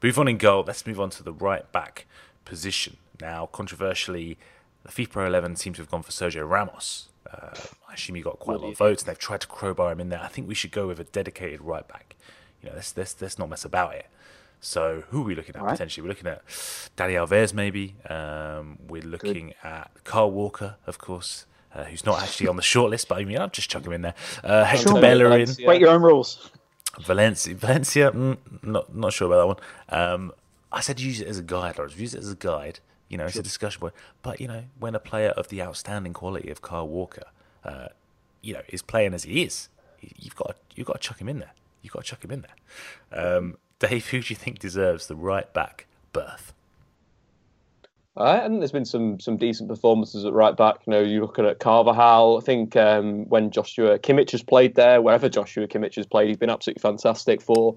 Buffon 0.00 0.28
in 0.28 0.38
goal. 0.38 0.64
Let's 0.66 0.86
move 0.86 1.00
on 1.00 1.10
to 1.10 1.22
the 1.22 1.32
right 1.32 1.70
back 1.72 2.06
position. 2.44 2.98
Now, 3.20 3.46
controversially, 3.46 4.38
the 4.84 4.90
FIFPro 4.90 5.26
11 5.26 5.56
seems 5.56 5.76
to 5.76 5.82
have 5.82 5.90
gone 5.90 6.02
for 6.02 6.12
Sergio 6.12 6.48
Ramos. 6.48 7.08
Uh, 7.30 7.50
I 7.88 7.94
assume 7.94 8.16
he 8.16 8.22
got 8.22 8.38
quite 8.38 8.58
a 8.58 8.60
lot 8.60 8.72
of 8.72 8.78
votes, 8.78 9.02
and 9.02 9.08
they've 9.08 9.18
tried 9.18 9.40
to 9.40 9.46
crowbar 9.46 9.92
him 9.92 10.00
in 10.00 10.10
there. 10.10 10.20
I 10.22 10.28
think 10.28 10.46
we 10.46 10.54
should 10.54 10.70
go 10.70 10.86
with 10.86 11.00
a 11.00 11.04
dedicated 11.04 11.62
right 11.62 11.86
back. 11.88 12.16
You 12.62 12.68
know, 12.68 12.76
let's, 12.76 12.96
let's, 12.96 13.20
let's 13.20 13.38
not 13.38 13.48
mess 13.48 13.64
about 13.64 13.94
it. 13.94 14.06
So, 14.60 15.04
who 15.10 15.22
are 15.22 15.24
we 15.24 15.34
looking 15.34 15.56
at 15.56 15.62
right. 15.62 15.72
potentially? 15.72 16.02
We're 16.02 16.08
looking 16.08 16.26
at 16.26 16.46
Dani 16.96 17.14
Alves, 17.14 17.52
maybe. 17.52 17.96
Um, 18.08 18.78
we're 18.88 19.02
looking 19.02 19.52
at 19.62 19.90
Kyle 20.04 20.30
Walker, 20.30 20.76
of 20.86 20.96
course, 20.98 21.44
uh, 21.74 21.84
who's 21.84 22.06
not 22.06 22.22
actually 22.22 22.48
on 22.48 22.56
the 22.56 22.62
shortlist, 22.62 23.08
but 23.08 23.18
I 23.18 23.24
mean, 23.24 23.38
I'll 23.38 23.48
just 23.48 23.68
chuck 23.68 23.84
him 23.84 23.92
in 23.92 24.02
there. 24.02 24.14
Uh, 24.42 24.64
Hector 24.64 24.88
Sure. 24.88 25.00
Bellerin. 25.00 25.48
Break 25.64 25.80
your 25.80 25.90
own 25.90 26.02
rules. 26.02 26.50
Valencia, 27.00 27.54
Valencia, 27.54 28.12
mm, 28.12 28.38
not 28.62 28.94
not 28.94 29.12
sure 29.12 29.26
about 29.26 29.58
that 29.88 29.92
one. 29.92 30.02
Um, 30.02 30.32
I 30.72 30.80
said 30.80 31.00
use 31.00 31.20
it 31.20 31.28
as 31.28 31.38
a 31.38 31.42
guide, 31.42 31.76
Laurence. 31.76 31.96
Use 31.96 32.14
it 32.14 32.20
as 32.20 32.30
a 32.30 32.36
guide. 32.36 32.80
You 33.14 33.18
know, 33.18 33.26
it's 33.26 33.36
a 33.36 33.44
discussion 33.44 33.80
point. 33.80 33.94
But 34.22 34.40
you 34.40 34.48
know, 34.48 34.64
when 34.76 34.96
a 34.96 34.98
player 34.98 35.28
of 35.28 35.46
the 35.46 35.62
outstanding 35.62 36.14
quality 36.14 36.50
of 36.50 36.62
Kyle 36.62 36.88
Walker, 36.88 37.26
uh, 37.64 37.86
you 38.42 38.54
know, 38.54 38.62
is 38.68 38.82
playing 38.82 39.14
as 39.14 39.22
he 39.22 39.44
is, 39.44 39.68
you've 40.00 40.34
got 40.34 40.48
to, 40.48 40.54
you've 40.74 40.88
got 40.88 40.94
to 40.94 40.98
chuck 40.98 41.20
him 41.20 41.28
in 41.28 41.38
there. 41.38 41.52
You've 41.80 41.92
got 41.92 42.02
to 42.04 42.10
chuck 42.10 42.24
him 42.24 42.32
in 42.32 42.44
there. 43.12 43.36
Um, 43.36 43.56
Dave, 43.78 44.08
who 44.08 44.20
do 44.20 44.26
you 44.30 44.34
think 44.34 44.58
deserves 44.58 45.06
the 45.06 45.14
right 45.14 45.52
back 45.54 45.86
berth? 46.12 46.54
I 48.16 48.40
think 48.48 48.58
there's 48.58 48.72
been 48.72 48.84
some 48.84 49.20
some 49.20 49.36
decent 49.36 49.68
performances 49.68 50.24
at 50.24 50.32
right 50.32 50.56
back. 50.56 50.78
You 50.84 50.90
know, 50.90 51.00
you 51.00 51.20
look 51.20 51.38
at 51.38 51.60
Carvajal. 51.60 52.38
I 52.38 52.40
think 52.40 52.74
um, 52.74 53.28
when 53.28 53.52
Joshua 53.52 53.96
Kimmich 54.00 54.32
has 54.32 54.42
played 54.42 54.74
there, 54.74 55.00
wherever 55.00 55.28
Joshua 55.28 55.68
Kimmich 55.68 55.94
has 55.94 56.06
played, 56.06 56.26
he's 56.26 56.36
been 56.36 56.50
absolutely 56.50 56.80
fantastic 56.80 57.40
for 57.40 57.76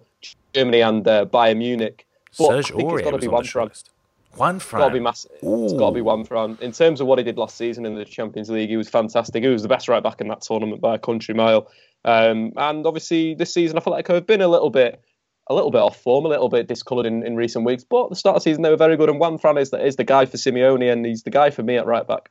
Germany 0.55 0.81
and 0.81 1.07
uh, 1.07 1.27
Bayern 1.27 1.57
Munich. 1.57 2.07
But 2.39 2.47
Serge 2.47 2.71
I 2.71 2.75
think 2.75 2.91
it's 2.91 2.91
Aurier 2.91 3.03
got 3.03 3.09
to 3.11 3.15
was 3.17 3.25
be 3.25 3.27
on 3.27 3.43
the 3.43 3.47
for 3.47 3.91
shortlist. 4.37 4.39
Juan 4.39 4.55
It's 4.57 4.71
got 4.71 4.77
to 4.79 4.89
be 4.89 4.91
Fran. 4.93 5.03
massive. 5.03 5.31
It's 5.41 5.73
got 5.73 5.89
to 5.89 5.93
be 5.95 6.01
one 6.01 6.23
for 6.25 6.45
in 6.61 6.71
terms 6.71 7.01
of 7.01 7.07
what 7.07 7.17
he 7.17 7.23
did 7.23 7.37
last 7.37 7.57
season 7.57 7.85
in 7.85 7.95
the 7.95 8.05
Champions 8.05 8.49
League. 8.49 8.69
He 8.69 8.77
was 8.77 8.89
fantastic. 8.89 9.43
He 9.43 9.49
was 9.49 9.63
the 9.63 9.67
best 9.67 9.87
right 9.87 10.03
back 10.03 10.21
in 10.21 10.27
that 10.29 10.41
tournament 10.41 10.81
by 10.81 10.95
a 10.95 10.99
country 10.99 11.33
mile. 11.33 11.69
Um, 12.05 12.53
and 12.55 12.85
obviously 12.85 13.33
this 13.33 13.53
season, 13.53 13.77
I 13.77 13.81
feel 13.81 13.93
like 13.93 14.09
I've 14.09 14.25
been 14.27 14.41
a 14.41 14.47
little 14.47 14.69
bit, 14.69 15.01
a 15.49 15.53
little 15.53 15.71
bit 15.71 15.81
off 15.81 16.01
form, 16.01 16.25
a 16.25 16.29
little 16.29 16.49
bit 16.49 16.67
discoloured 16.67 17.05
in, 17.05 17.25
in 17.25 17.35
recent 17.35 17.65
weeks. 17.65 17.83
But 17.83 18.09
the 18.09 18.15
start 18.15 18.35
of 18.37 18.43
the 18.43 18.49
season, 18.49 18.63
they 18.63 18.69
were 18.69 18.77
very 18.77 18.95
good. 18.97 19.09
And 19.09 19.19
Juan 19.19 19.37
Fran 19.37 19.57
is 19.57 19.71
the, 19.71 19.83
is 19.85 19.95
the 19.95 20.03
guy 20.03 20.25
for 20.25 20.37
Simeone, 20.37 20.91
and 20.91 21.05
he's 21.05 21.23
the 21.23 21.31
guy 21.31 21.49
for 21.49 21.63
me 21.63 21.77
at 21.77 21.85
right 21.85 22.07
back. 22.07 22.29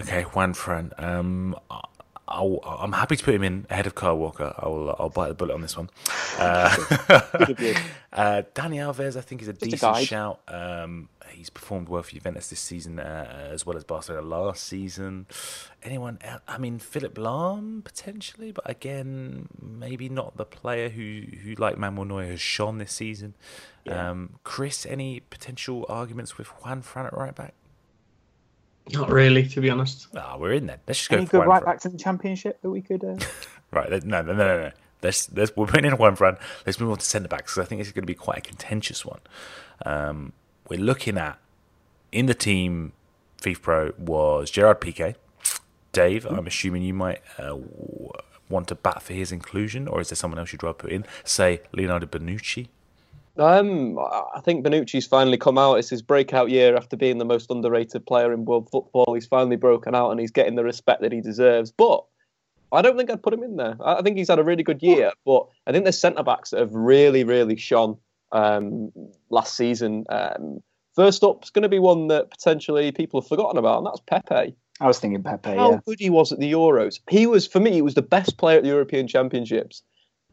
Okay, 0.00 0.22
Juan 0.22 0.54
Fran. 0.54 0.92
Um, 0.98 1.56
I'll, 2.28 2.60
I'm 2.62 2.92
happy 2.92 3.16
to 3.16 3.24
put 3.24 3.34
him 3.34 3.42
in 3.42 3.66
ahead 3.70 3.86
of 3.86 3.94
Kyle 3.94 4.16
Walker. 4.16 4.54
I'll 4.58 4.94
I'll 4.98 5.08
bite 5.08 5.28
the 5.28 5.34
bullet 5.34 5.54
on 5.54 5.62
this 5.62 5.76
one. 5.76 5.90
Uh, 6.38 6.70
uh, 8.12 8.42
Dani 8.54 8.76
Alves, 8.76 9.16
I 9.16 9.20
think, 9.22 9.42
is 9.42 9.48
a 9.48 9.50
a 9.50 9.54
decent 9.54 9.80
guide. 9.80 10.06
shout. 10.06 10.40
Um, 10.46 11.08
he's 11.30 11.50
performed 11.50 11.88
well 11.88 12.02
for 12.02 12.12
Juventus 12.12 12.48
this 12.48 12.60
season, 12.60 13.00
uh, 13.00 13.48
as 13.50 13.66
well 13.66 13.76
as 13.76 13.82
Barcelona 13.82 14.26
last 14.26 14.64
season. 14.64 15.26
Anyone? 15.82 16.18
el 16.22 16.40
I 16.46 16.58
mean, 16.58 16.78
Philipp 16.78 17.16
Lahm 17.16 17.82
potentially, 17.82 18.52
but 18.52 18.68
again, 18.70 19.48
maybe 19.60 20.08
not 20.08 20.36
the 20.36 20.44
player 20.44 20.90
who 20.90 21.22
who 21.42 21.54
like 21.54 21.76
Manuel 21.76 22.04
Neuer 22.04 22.26
has 22.26 22.40
shone 22.40 22.78
this 22.78 22.92
season. 22.92 23.34
Um, 23.88 24.34
Kris, 24.44 24.84
any 24.84 25.20
potential 25.20 25.86
arguments 25.88 26.36
with 26.36 26.48
Juan 26.48 26.82
Fran 26.82 27.06
at 27.06 27.16
right 27.16 27.34
back? 27.34 27.54
Not 28.92 29.10
really, 29.10 29.46
to 29.48 29.60
be 29.60 29.70
honest. 29.70 30.08
Ah, 30.16 30.36
we're 30.38 30.52
in 30.52 30.66
there. 30.66 30.80
Let's 30.86 30.98
just 30.98 31.10
go 31.10 31.16
Any 31.16 31.26
for 31.26 31.32
good 31.32 31.38
Juan 31.46 31.48
right 31.48 31.64
backs 31.64 31.84
in 31.84 31.92
the 31.92 31.98
championship 31.98 32.60
that 32.62 32.70
we 32.70 32.82
could? 32.82 33.04
Uh... 33.04 33.16
Right, 33.70 33.90
no, 34.02 34.22
no, 34.22 34.32
no, 34.32 34.32
no, 34.32 34.60
no. 34.62 34.70
Let's, 35.02 35.30
let's, 35.32 35.54
we're 35.54 35.66
putting 35.66 35.84
in 35.84 35.98
one 35.98 36.16
front. 36.16 36.38
Let's 36.64 36.80
move 36.80 36.90
on 36.90 36.96
to 36.96 37.04
centre 37.04 37.28
backs 37.28 37.52
because 37.52 37.66
I 37.66 37.68
think 37.68 37.82
it's 37.82 37.92
going 37.92 38.02
to 38.02 38.06
be 38.06 38.14
quite 38.14 38.38
a 38.38 38.40
contentious 38.40 39.04
one. 39.04 39.20
Um, 39.84 40.32
we're 40.70 40.80
looking 40.80 41.18
at 41.18 41.38
in 42.10 42.24
the 42.24 42.34
team, 42.34 42.92
FIFPro 43.42 43.98
was 43.98 44.50
Gerard 44.50 44.80
Piqué. 44.80 45.16
Dave, 45.92 46.24
I'm 46.24 46.46
assuming 46.46 46.82
you 46.82 46.94
might 46.94 47.20
uh, 47.38 47.56
want 48.48 48.68
to 48.68 48.74
bat 48.74 49.02
for 49.02 49.12
his 49.12 49.32
inclusion, 49.32 49.86
or 49.88 50.00
is 50.00 50.08
there 50.08 50.16
someone 50.16 50.38
else 50.38 50.52
you'd 50.52 50.62
rather 50.62 50.74
put 50.74 50.92
in? 50.92 51.04
Say 51.24 51.60
Leonardo 51.72 52.06
Bonucci. 52.06 52.68
Um, 53.38 53.98
I 53.98 54.40
think 54.44 54.64
Bonucci's 54.64 55.06
finally 55.06 55.36
come 55.36 55.58
out. 55.58 55.74
It's 55.74 55.88
his 55.88 56.02
breakout 56.02 56.50
year 56.50 56.76
after 56.76 56.96
being 56.96 57.18
the 57.18 57.24
most 57.24 57.50
underrated 57.50 58.04
player 58.06 58.32
in 58.32 58.44
world 58.44 58.68
football. 58.70 59.14
He's 59.14 59.26
finally 59.26 59.56
broken 59.56 59.94
out 59.94 60.10
and 60.10 60.20
he's 60.20 60.30
getting 60.30 60.56
the 60.56 60.64
respect 60.64 61.02
that 61.02 61.12
he 61.12 61.20
deserves. 61.20 61.70
But 61.70 62.04
I 62.72 62.82
don't 62.82 62.96
think 62.96 63.10
I'd 63.10 63.22
put 63.22 63.32
him 63.32 63.42
in 63.42 63.56
there. 63.56 63.76
I 63.80 63.96
I 63.96 64.02
think 64.02 64.18
he's 64.18 64.28
had 64.28 64.38
a 64.38 64.44
really 64.44 64.62
good 64.62 64.82
year, 64.82 65.12
but 65.24 65.46
I 65.66 65.72
think 65.72 65.84
there's 65.84 65.98
centre 65.98 66.22
backs 66.22 66.50
that 66.50 66.60
have 66.60 66.74
really, 66.74 67.24
really 67.24 67.56
shone 67.56 67.96
um, 68.32 68.92
last 69.30 69.56
season. 69.56 70.04
Um, 70.08 70.60
first 70.94 71.22
up 71.22 71.44
is 71.44 71.50
going 71.50 71.62
to 71.62 71.68
be 71.68 71.78
one 71.78 72.08
that 72.08 72.30
potentially 72.30 72.92
people 72.92 73.20
have 73.20 73.28
forgotten 73.28 73.56
about, 73.56 73.78
and 73.78 73.86
that's 73.86 74.00
Pepe. 74.00 74.54
I 74.80 74.86
was 74.86 74.98
thinking 74.98 75.22
Pepe. 75.22 75.56
How 75.56 75.70
Yeah. 75.70 75.80
good 75.86 75.98
he 75.98 76.10
was 76.10 76.30
at 76.32 76.38
the 76.38 76.52
Euros. 76.52 77.00
He 77.10 77.26
was, 77.26 77.46
for 77.46 77.58
me, 77.60 77.72
he 77.72 77.82
was 77.82 77.94
the 77.94 78.02
best 78.02 78.36
player 78.36 78.58
at 78.58 78.62
the 78.62 78.68
European 78.68 79.08
Championships. 79.08 79.82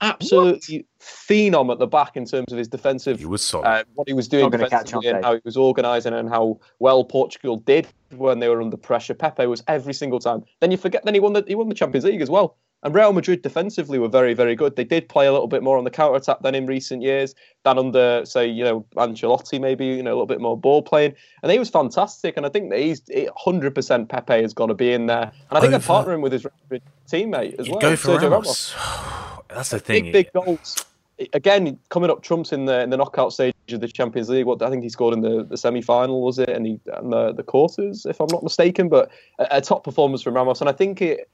Absolutely 0.01 0.85
phenom 0.99 1.71
at 1.71 1.79
the 1.79 1.87
back 1.87 2.17
in 2.17 2.25
terms 2.25 2.51
of 2.51 2.57
his 2.57 2.67
defensive 2.67 3.19
He 3.19 3.25
was 3.25 3.41
solid. 3.41 3.65
uh, 3.65 3.83
what 3.93 4.07
he 4.07 4.13
was 4.13 4.27
doing 4.27 4.43
Not 4.43 4.51
gonna 4.51 4.69
catch 4.69 4.93
on, 4.93 5.01
defensively 5.01 5.09
and 5.09 5.25
how 5.25 5.33
he 5.35 5.41
was 5.45 5.55
organising 5.57 6.13
and 6.13 6.27
how 6.29 6.59
well 6.79 7.03
Portugal 7.05 7.57
did 7.57 7.87
when 8.11 8.39
they 8.39 8.49
were 8.49 8.61
under 8.61 8.77
pressure. 8.77 9.13
Pepe 9.13 9.45
was 9.45 9.63
every 9.67 9.93
single 9.93 10.19
time. 10.19 10.43
Then 10.59 10.71
you 10.71 10.77
forget. 10.77 11.05
Then 11.05 11.13
he 11.13 11.19
won 11.19 11.33
the 11.33 11.43
he 11.47 11.55
won 11.55 11.69
the 11.69 11.75
Champions 11.75 12.05
League 12.05 12.21
as 12.21 12.29
well. 12.29 12.57
And 12.85 12.93
Real 12.93 13.13
Madrid 13.13 13.41
defensively 13.41 13.97
were 13.97 14.07
very 14.07 14.35
very 14.35 14.55
good. 14.55 14.75
They 14.75 14.83
did 14.83 15.09
play 15.09 15.25
a 15.25 15.31
little 15.31 15.47
bit 15.47 15.63
more 15.63 15.75
on 15.75 15.85
the 15.85 15.89
counter 15.89 16.17
attack 16.17 16.37
than 16.41 16.53
in 16.53 16.67
recent 16.67 17.01
years. 17.01 17.33
Than 17.63 17.79
under 17.79 18.23
say 18.25 18.47
you 18.47 18.63
know 18.63 18.85
Ancelotti 18.95 19.59
maybe 19.59 19.87
you 19.87 20.03
know 20.03 20.11
a 20.11 20.13
little 20.13 20.27
bit 20.27 20.39
more 20.39 20.55
ball 20.55 20.83
playing. 20.83 21.15
And 21.41 21.51
he 21.51 21.57
was 21.57 21.67
fantastic. 21.67 22.37
And 22.37 22.45
I 22.45 22.49
think 22.49 22.69
that 22.69 22.79
he's 22.79 23.01
hundred 23.35 23.73
percent 23.73 24.09
Pepe 24.09 24.39
has 24.39 24.53
got 24.53 24.67
to 24.67 24.75
be 24.75 24.93
in 24.93 25.07
there. 25.07 25.31
And 25.49 25.57
I 25.57 25.61
think 25.61 25.73
Over- 25.73 25.83
I'd 25.83 25.87
partner 25.87 26.19
with 26.19 26.31
his 26.31 26.45
Real 26.45 26.53
Madrid 26.61 26.83
teammate 27.09 27.59
as 27.59 27.67
well. 27.67 27.79
go 27.79 27.95
for 27.95 28.19
Sergio 28.19 28.29
Ramos. 28.29 28.75
That's 29.49 29.71
the 29.71 29.79
thing. 29.79 30.11
big, 30.11 30.13
big 30.13 30.33
goals. 30.33 30.85
Again, 31.33 31.79
coming 31.89 32.11
up 32.11 32.21
trumps 32.21 32.53
in 32.53 32.65
the 32.65 32.81
in 32.81 32.91
the 32.91 32.97
knockout 32.97 33.33
stage 33.33 33.55
of 33.69 33.81
the 33.81 33.87
Champions 33.87 34.29
League. 34.29 34.45
What 34.45 34.61
I 34.61 34.69
think 34.69 34.83
he 34.83 34.89
scored 34.89 35.15
in 35.15 35.21
the, 35.21 35.43
the 35.43 35.57
semi 35.57 35.81
final 35.81 36.21
was 36.21 36.37
it, 36.37 36.49
and 36.49 36.67
he 36.67 36.79
and 36.93 37.11
the, 37.11 37.33
the 37.33 37.41
quarters, 37.41 38.05
if 38.05 38.21
I'm 38.21 38.27
not 38.31 38.43
mistaken. 38.43 38.89
But 38.89 39.09
a, 39.39 39.57
a 39.57 39.61
top 39.61 39.83
performance 39.83 40.21
from 40.21 40.35
Ramos, 40.35 40.59
and 40.59 40.69
I 40.69 40.73
think 40.73 41.01
it 41.01 41.27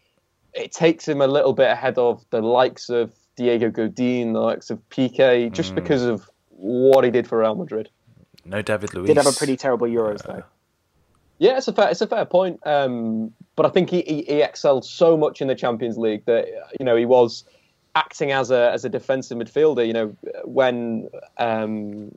it 0.54 0.72
takes 0.72 1.08
him 1.08 1.22
a 1.22 1.28
little 1.28 1.54
bit 1.54 1.70
ahead 1.70 1.98
of 1.98 2.24
the 2.30 2.42
likes 2.42 2.90
of 2.90 3.14
Diego 3.36 3.70
Godin, 3.70 4.34
the 4.34 4.40
likes 4.40 4.70
of 4.70 4.80
Piqué, 4.90 5.50
Mm. 5.50 5.52
just 5.54 5.74
because 5.76 6.04
of 6.04 6.30
what 6.50 7.04
he 7.04 7.12
did 7.12 7.28
for 7.28 7.40
Real 7.40 7.56
Madrid. 7.56 7.90
No 8.46 8.62
David 8.62 8.94
Luiz. 8.94 9.08
Did 9.08 9.18
have 9.18 9.28
a 9.28 9.32
pretty 9.32 9.56
terrible 9.56 9.88
Euros 9.88 10.24
though. 10.24 10.44
Yeah, 11.40 11.58
it's 11.58 11.68
a 11.68 11.74
fair, 11.74 11.90
it's 11.90 12.02
a 12.02 12.08
fair 12.08 12.26
point. 12.26 12.60
Um, 12.68 13.34
but 13.56 13.66
I 13.66 13.70
think 13.70 13.90
he, 13.90 14.02
he, 14.02 14.22
he 14.24 14.42
excelled 14.44 14.86
so 14.86 15.18
much 15.18 15.42
in 15.42 15.48
the 15.48 15.56
Champions 15.56 15.98
League 15.98 16.26
that 16.26 16.48
you 16.80 16.86
know 16.86 16.96
he 16.96 17.06
was 17.06 17.44
acting 17.96 18.32
as 18.32 18.52
a 18.52 18.72
as 18.72 18.86
a 18.86 18.90
defensive 18.90 19.38
midfielder. 19.38 19.86
You 19.86 19.94
know 19.94 20.16
when 20.44 21.10
um, 21.38 22.12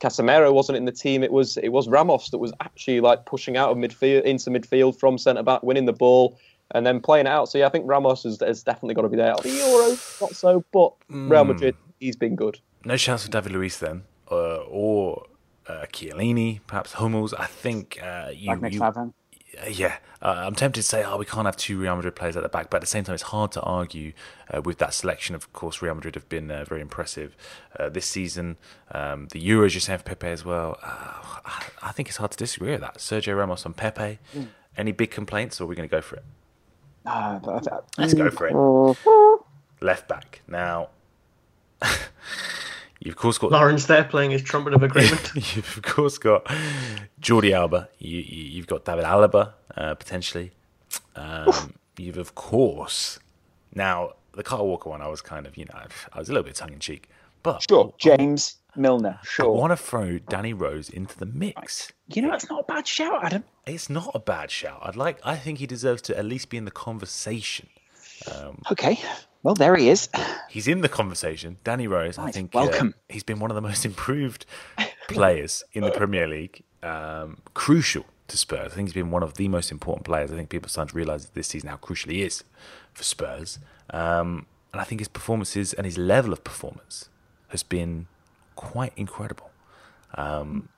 Casemiro 0.00 0.52
wasn't 0.52 0.76
in 0.76 0.84
the 0.84 0.92
team. 0.92 1.22
It 1.22 1.32
was 1.32 1.56
it 1.58 1.70
was 1.70 1.88
Ramos 1.88 2.30
that 2.30 2.38
was 2.38 2.52
actually 2.60 3.00
like 3.00 3.26
pushing 3.26 3.56
out 3.56 3.70
of 3.70 3.76
midfield 3.76 4.22
into 4.22 4.50
midfield 4.50 4.98
from 4.98 5.18
centre 5.18 5.42
back, 5.42 5.62
winning 5.62 5.84
the 5.86 5.92
ball 5.92 6.38
and 6.72 6.86
then 6.86 7.00
playing 7.00 7.26
it 7.26 7.30
out. 7.30 7.48
So 7.48 7.58
yeah, 7.58 7.66
I 7.66 7.70
think 7.70 7.84
Ramos 7.86 8.22
has, 8.24 8.40
has 8.40 8.62
definitely 8.62 8.94
got 8.94 9.02
to 9.02 9.08
be 9.08 9.16
there. 9.16 9.34
The 9.42 9.50
Euro, 9.50 9.90
not 10.20 10.34
so, 10.34 10.64
but 10.72 10.92
Real 11.08 11.44
Madrid, 11.44 11.76
he's 12.00 12.16
been 12.16 12.36
good. 12.36 12.60
No 12.84 12.96
chance 12.96 13.24
for 13.24 13.30
David 13.30 13.52
Luiz 13.52 13.78
then, 13.78 14.02
uh, 14.30 14.58
or 14.68 15.26
uh, 15.66 15.86
Chiellini, 15.92 16.60
perhaps 16.66 16.94
Hummels. 16.94 17.32
I 17.34 17.46
think 17.46 17.98
uh, 18.02 18.30
you, 18.34 18.48
Like 18.48 18.60
next 18.60 18.74
you. 18.76 18.82
Uh, 19.62 19.68
yeah, 19.68 19.98
uh, 20.20 20.42
I'm 20.46 20.54
tempted 20.54 20.80
to 20.80 20.86
say, 20.86 21.04
oh, 21.04 21.16
we 21.16 21.24
can't 21.24 21.46
have 21.46 21.56
two 21.56 21.78
Real 21.78 21.94
Madrid 21.94 22.16
players 22.16 22.36
at 22.36 22.42
the 22.42 22.48
back, 22.48 22.70
but 22.70 22.78
at 22.78 22.80
the 22.80 22.86
same 22.88 23.04
time, 23.04 23.14
it's 23.14 23.24
hard 23.24 23.52
to 23.52 23.60
argue 23.60 24.12
uh, 24.52 24.60
with 24.62 24.78
that 24.78 24.94
selection. 24.94 25.34
Of 25.34 25.52
course, 25.52 25.80
Real 25.80 25.94
Madrid 25.94 26.16
have 26.16 26.28
been 26.28 26.50
uh, 26.50 26.64
very 26.64 26.80
impressive 26.80 27.36
uh, 27.78 27.88
this 27.88 28.06
season. 28.06 28.56
Um, 28.90 29.28
the 29.30 29.40
Euros, 29.40 29.74
you're 29.74 29.80
saying 29.80 29.98
for 29.98 30.04
Pepe 30.04 30.26
as 30.26 30.44
well. 30.44 30.78
Uh, 30.82 31.38
I, 31.44 31.64
I 31.82 31.92
think 31.92 32.08
it's 32.08 32.18
hard 32.18 32.32
to 32.32 32.36
disagree 32.36 32.72
with 32.72 32.80
that. 32.80 32.98
Sergio 32.98 33.38
Ramos 33.38 33.64
and 33.64 33.76
Pepe. 33.76 34.18
Any 34.76 34.90
big 34.90 35.12
complaints, 35.12 35.60
or 35.60 35.64
are 35.64 35.66
we 35.68 35.76
going 35.76 35.88
to 35.88 35.94
go 35.94 36.00
for 36.00 36.16
it? 36.16 36.24
Ah, 37.06 37.40
Let's 37.98 38.14
go 38.14 38.30
for 38.30 38.48
it. 38.48 39.40
Left 39.80 40.08
back. 40.08 40.40
Now, 40.48 40.88
you've 43.00 43.14
of 43.14 43.16
course 43.16 43.38
got 43.38 43.50
Laurence 43.50 43.86
there 43.86 44.04
playing 44.04 44.30
his 44.30 44.42
trumpet 44.42 44.72
of 44.74 44.82
agreement. 44.82 45.30
You've 45.34 45.76
of 45.76 45.82
course 45.82 46.16
got 46.16 46.44
Jordi 47.20 47.52
Alba. 47.52 47.88
You, 47.98 48.18
you, 48.20 48.44
you've 48.44 48.66
got 48.66 48.84
David 48.84 49.04
Alaba 49.04 49.52
uh, 49.76 49.94
potentially. 49.94 50.52
Um, 51.16 51.74
you've 51.98 52.16
of 52.16 52.34
course 52.34 53.18
now 53.74 54.12
the 54.32 54.42
Kyle 54.42 54.66
Walker 54.66 54.88
one. 54.88 55.02
I 55.02 55.08
was 55.08 55.20
kind 55.20 55.46
of 55.46 55.56
you 55.58 55.66
know 55.66 55.82
I 56.12 56.18
was 56.18 56.28
a 56.30 56.32
little 56.32 56.44
bit 56.44 56.54
tongue 56.54 56.72
in 56.72 56.78
cheek, 56.78 57.10
but 57.42 57.66
Sure, 57.68 57.92
James 57.98 58.56
Milner. 58.76 59.18
I 59.22 59.26
Sure. 59.26 59.50
want 59.52 59.70
to 59.72 59.76
throw 59.76 60.18
Danny 60.18 60.52
Rose 60.52 60.88
into 60.88 61.16
the 61.18 61.26
mix. 61.26 61.92
You 62.08 62.22
know, 62.22 62.32
it's 62.34 62.48
not 62.48 62.60
a 62.60 62.64
bad 62.64 62.86
shout, 62.86 63.24
Adam. 63.24 63.44
It's 63.66 63.88
not 63.90 64.10
a 64.14 64.18
bad 64.18 64.50
shout. 64.50 64.80
I'd 64.82 64.96
like. 64.96 65.18
I 65.24 65.36
think 65.36 65.58
he 65.58 65.66
deserves 65.66 66.02
to 66.02 66.18
at 66.18 66.24
least 66.24 66.48
be 66.50 66.56
in 66.56 66.64
the 66.64 66.70
conversation. 66.70 67.68
Okay. 68.70 68.98
Well, 69.42 69.54
there 69.54 69.76
he 69.76 69.88
is. 69.90 70.08
He's 70.48 70.66
in 70.68 70.80
the 70.80 70.88
conversation. 70.88 71.58
Danny 71.64 71.86
Rose, 71.86 72.16
I 72.18 72.24
Right, 72.24 72.34
think 72.34 72.54
uh, 72.54 72.60
welcome. 72.60 72.94
he's 73.10 73.22
been 73.22 73.40
one 73.40 73.50
of 73.50 73.54
the 73.54 73.60
most 73.60 73.84
improved 73.90 74.46
players 75.08 75.62
in 75.72 75.82
the 75.84 75.90
Premier 75.90 76.26
League. 76.26 76.62
Um, 76.82 77.38
crucial 77.52 78.06
to 78.28 78.38
Spurs. 78.38 78.72
I 78.72 78.74
think 78.74 78.88
he's 78.88 78.94
been 78.94 79.10
one 79.10 79.22
of 79.22 79.34
the 79.34 79.48
most 79.48 79.70
important 79.70 80.06
players. 80.06 80.32
I 80.32 80.36
think 80.36 80.48
people 80.48 80.66
are 80.66 80.70
starting 80.70 80.92
to 80.92 80.96
realise 80.96 81.26
this 81.26 81.48
season 81.48 81.68
how 81.68 81.76
crucial 81.76 82.10
he 82.10 82.22
is 82.22 82.42
for 82.94 83.02
Spurs. 83.02 83.58
Um, 83.90 84.46
and 84.72 84.80
I 84.80 84.84
think 84.84 85.00
his 85.02 85.08
performances 85.08 85.74
and 85.74 85.84
his 85.84 85.98
level 85.98 86.32
of 86.32 86.42
performance 86.42 87.10
has 87.48 87.62
been 87.62 88.06
quite 88.56 88.92
incredible. 88.96 89.50
Um, 90.14 90.68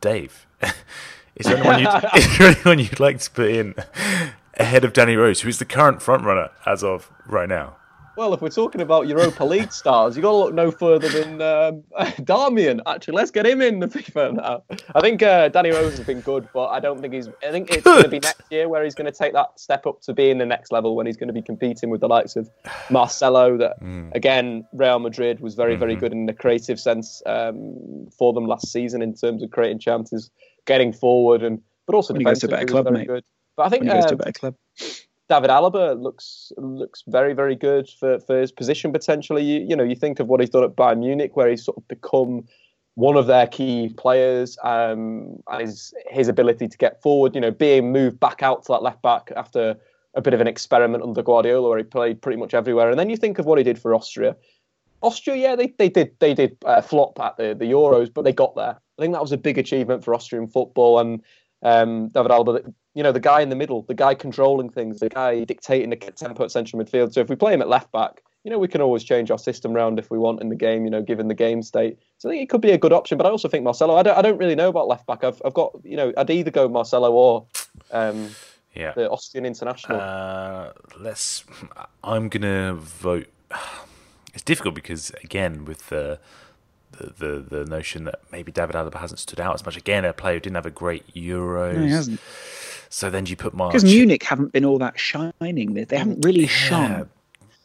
Dave, 0.00 0.46
is 1.36 1.46
there 1.46 1.56
anyone 1.56 1.80
you'd, 1.80 2.04
is 2.16 2.38
there 2.38 2.48
anyone 2.48 2.78
you'd 2.78 3.00
like 3.00 3.18
to 3.20 3.30
put 3.30 3.50
in 3.50 3.74
ahead 4.54 4.84
of 4.84 4.92
Danny 4.92 5.16
Rose, 5.16 5.40
who 5.40 5.48
is 5.48 5.58
the 5.58 5.64
current 5.64 5.98
frontrunner 6.00 6.50
as 6.66 6.82
of 6.84 7.10
right 7.26 7.48
now? 7.48 7.76
Well, 8.14 8.34
if 8.34 8.42
we're 8.42 8.50
talking 8.50 8.82
about 8.82 9.08
Europa 9.08 9.42
League 9.42 9.72
stars, 9.72 10.16
you 10.16 10.22
got 10.22 10.32
to 10.32 10.36
look 10.36 10.54
no 10.54 10.70
further 10.70 11.08
than 11.08 11.40
um, 11.40 11.82
Darmian. 12.24 12.80
Actually, 12.86 13.14
let's 13.14 13.30
get 13.30 13.46
him 13.46 13.62
in 13.62 13.78
the 13.78 13.86
FIFA 13.86 14.34
now. 14.34 14.62
I 14.94 15.00
think 15.00 15.22
uh, 15.22 15.48
Danny 15.48 15.70
Rose 15.70 15.96
has 15.96 16.06
been 16.06 16.20
good, 16.20 16.46
but 16.52 16.66
I 16.66 16.78
don't 16.78 17.00
think 17.00 17.14
he's. 17.14 17.28
I 17.28 17.50
think 17.50 17.70
it's 17.70 17.82
going 17.82 18.02
to 18.02 18.08
be 18.08 18.20
next 18.22 18.42
year 18.50 18.68
where 18.68 18.84
he's 18.84 18.94
going 18.94 19.10
to 19.10 19.16
take 19.16 19.32
that 19.32 19.58
step 19.58 19.86
up 19.86 20.02
to 20.02 20.12
being 20.12 20.36
the 20.36 20.44
next 20.44 20.72
level 20.72 20.94
when 20.94 21.06
he's 21.06 21.16
going 21.16 21.28
to 21.28 21.32
be 21.32 21.40
competing 21.40 21.88
with 21.88 22.02
the 22.02 22.08
likes 22.08 22.36
of 22.36 22.50
Marcelo. 22.90 23.56
That 23.56 23.76
again, 24.14 24.66
Real 24.74 24.98
Madrid 24.98 25.40
was 25.40 25.54
very, 25.54 25.76
very 25.76 25.96
good 25.96 26.12
in 26.12 26.26
the 26.26 26.34
creative 26.34 26.78
sense 26.78 27.22
um, 27.24 28.08
for 28.18 28.34
them 28.34 28.44
last 28.44 28.70
season 28.70 29.00
in 29.00 29.14
terms 29.14 29.42
of 29.42 29.50
creating 29.50 29.78
chances, 29.78 30.30
getting 30.66 30.92
forward, 30.92 31.42
and 31.42 31.62
but 31.86 31.94
also 31.94 32.12
When 32.12 32.20
he 32.20 32.24
goes 32.24 32.40
to 32.40 32.46
a 32.46 32.50
better 32.50 32.66
club, 32.66 32.90
mate. 32.90 33.06
good. 33.06 33.24
But 33.56 33.66
I 33.66 33.68
think 33.70 33.84
When 33.84 33.96
he 33.96 34.02
goes 34.02 34.10
to 34.10 34.12
uh, 34.12 34.14
a 34.14 34.18
better 34.18 34.32
club. 34.32 34.54
David 35.28 35.50
Alaba 35.50 36.00
looks 36.00 36.52
looks 36.56 37.02
very 37.06 37.32
very 37.32 37.56
good 37.56 37.88
for, 37.88 38.18
for 38.20 38.40
his 38.40 38.52
position 38.52 38.92
potentially. 38.92 39.42
You, 39.42 39.60
you 39.60 39.76
know, 39.76 39.84
you 39.84 39.96
think 39.96 40.20
of 40.20 40.28
what 40.28 40.40
he's 40.40 40.50
done 40.50 40.64
at 40.64 40.76
Bayern 40.76 40.98
Munich, 40.98 41.36
where 41.36 41.48
he's 41.48 41.64
sort 41.64 41.76
of 41.76 41.86
become 41.88 42.44
one 42.94 43.16
of 43.16 43.26
their 43.26 43.46
key 43.46 43.94
players, 43.96 44.58
um, 44.62 45.42
his 45.58 45.94
his 46.08 46.28
ability 46.28 46.68
to 46.68 46.76
get 46.76 47.00
forward. 47.02 47.34
You 47.34 47.40
know, 47.40 47.50
being 47.50 47.92
moved 47.92 48.20
back 48.20 48.42
out 48.42 48.64
to 48.64 48.72
that 48.72 48.82
left 48.82 49.00
back 49.02 49.30
after 49.36 49.76
a 50.14 50.20
bit 50.20 50.34
of 50.34 50.40
an 50.40 50.46
experiment 50.46 51.02
under 51.02 51.22
Guardiola, 51.22 51.68
where 51.68 51.78
he 51.78 51.84
played 51.84 52.20
pretty 52.20 52.38
much 52.38 52.52
everywhere. 52.52 52.90
And 52.90 52.98
then 52.98 53.08
you 53.08 53.16
think 53.16 53.38
of 53.38 53.46
what 53.46 53.58
he 53.58 53.64
did 53.64 53.78
for 53.78 53.94
Austria. 53.94 54.36
Austria, 55.00 55.36
yeah, 55.36 55.56
they, 55.56 55.68
they 55.78 55.88
did 55.88 56.14
they 56.20 56.34
did 56.34 56.56
uh, 56.64 56.82
flop 56.82 57.18
at 57.18 57.36
the, 57.36 57.54
the 57.54 57.64
Euros, 57.64 58.12
but 58.12 58.22
they 58.22 58.32
got 58.32 58.54
there. 58.54 58.78
I 58.98 59.02
think 59.02 59.14
that 59.14 59.22
was 59.22 59.32
a 59.32 59.38
big 59.38 59.58
achievement 59.58 60.04
for 60.04 60.14
Austrian 60.14 60.46
football. 60.46 60.98
And 60.98 61.22
um, 61.62 62.08
David 62.08 62.30
Alaba, 62.30 62.72
you 62.94 63.02
know, 63.02 63.12
the 63.12 63.20
guy 63.20 63.40
in 63.40 63.48
the 63.48 63.56
middle, 63.56 63.82
the 63.82 63.94
guy 63.94 64.14
controlling 64.14 64.68
things, 64.68 65.00
the 65.00 65.08
guy 65.08 65.44
dictating 65.44 65.90
the 65.90 65.96
tempo 65.96 66.44
at 66.44 66.50
central 66.50 66.82
midfield. 66.82 67.12
So 67.12 67.20
if 67.20 67.28
we 67.28 67.36
play 67.36 67.54
him 67.54 67.62
at 67.62 67.68
left 67.68 67.90
back, 67.92 68.22
you 68.44 68.50
know, 68.50 68.58
we 68.58 68.66
can 68.66 68.80
always 68.80 69.04
change 69.04 69.30
our 69.30 69.38
system 69.38 69.72
round 69.72 69.98
if 70.00 70.10
we 70.10 70.18
want 70.18 70.40
in 70.40 70.48
the 70.48 70.56
game, 70.56 70.84
you 70.84 70.90
know, 70.90 71.00
given 71.02 71.28
the 71.28 71.34
game 71.34 71.62
state. 71.62 71.96
So 72.18 72.28
I 72.28 72.32
think 72.32 72.42
it 72.42 72.48
could 72.50 72.60
be 72.60 72.72
a 72.72 72.78
good 72.78 72.92
option. 72.92 73.16
But 73.16 73.26
I 73.26 73.30
also 73.30 73.48
think 73.48 73.62
Marcelo, 73.62 73.94
I 73.96 74.02
don't, 74.02 74.18
I 74.18 74.22
don't 74.22 74.36
really 74.36 74.56
know 74.56 74.68
about 74.68 74.88
left 74.88 75.06
back. 75.06 75.22
I've, 75.22 75.40
I've 75.44 75.54
got, 75.54 75.72
you 75.84 75.96
know, 75.96 76.12
I'd 76.16 76.28
either 76.28 76.50
go 76.50 76.68
Marcelo 76.68 77.12
or 77.12 77.46
um, 77.92 78.30
Yeah. 78.74 78.92
the 78.94 79.08
Austrian 79.08 79.46
international. 79.46 80.00
Uh, 80.00 80.72
let's. 80.98 81.44
I'm 82.02 82.28
gonna 82.28 82.74
vote. 82.74 83.28
It's 84.34 84.42
difficult 84.42 84.74
because 84.74 85.12
again, 85.22 85.66
with 85.66 85.90
the, 85.90 86.18
the 86.92 87.12
the 87.18 87.56
the 87.58 87.64
notion 87.64 88.04
that 88.04 88.20
maybe 88.30 88.52
David 88.52 88.74
Alaba 88.74 89.00
hasn't 89.00 89.20
stood 89.20 89.40
out 89.40 89.54
as 89.54 89.64
much. 89.64 89.76
Again, 89.76 90.04
a 90.04 90.12
player 90.12 90.34
who 90.34 90.40
didn't 90.40 90.56
have 90.56 90.66
a 90.66 90.70
great 90.70 91.12
Euros. 91.14 91.74
No, 91.74 91.82
he 91.82 91.90
hasn't. 91.90 92.20
So 92.88 93.08
then 93.08 93.26
you 93.26 93.36
put 93.36 93.54
March. 93.54 93.72
Because 93.72 93.84
Munich 93.84 94.22
haven't 94.22 94.52
been 94.52 94.64
all 94.64 94.78
that 94.78 95.00
shining. 95.00 95.74
They, 95.74 95.84
they 95.84 95.96
haven't 95.96 96.24
really 96.24 96.46
shone. 96.46 97.08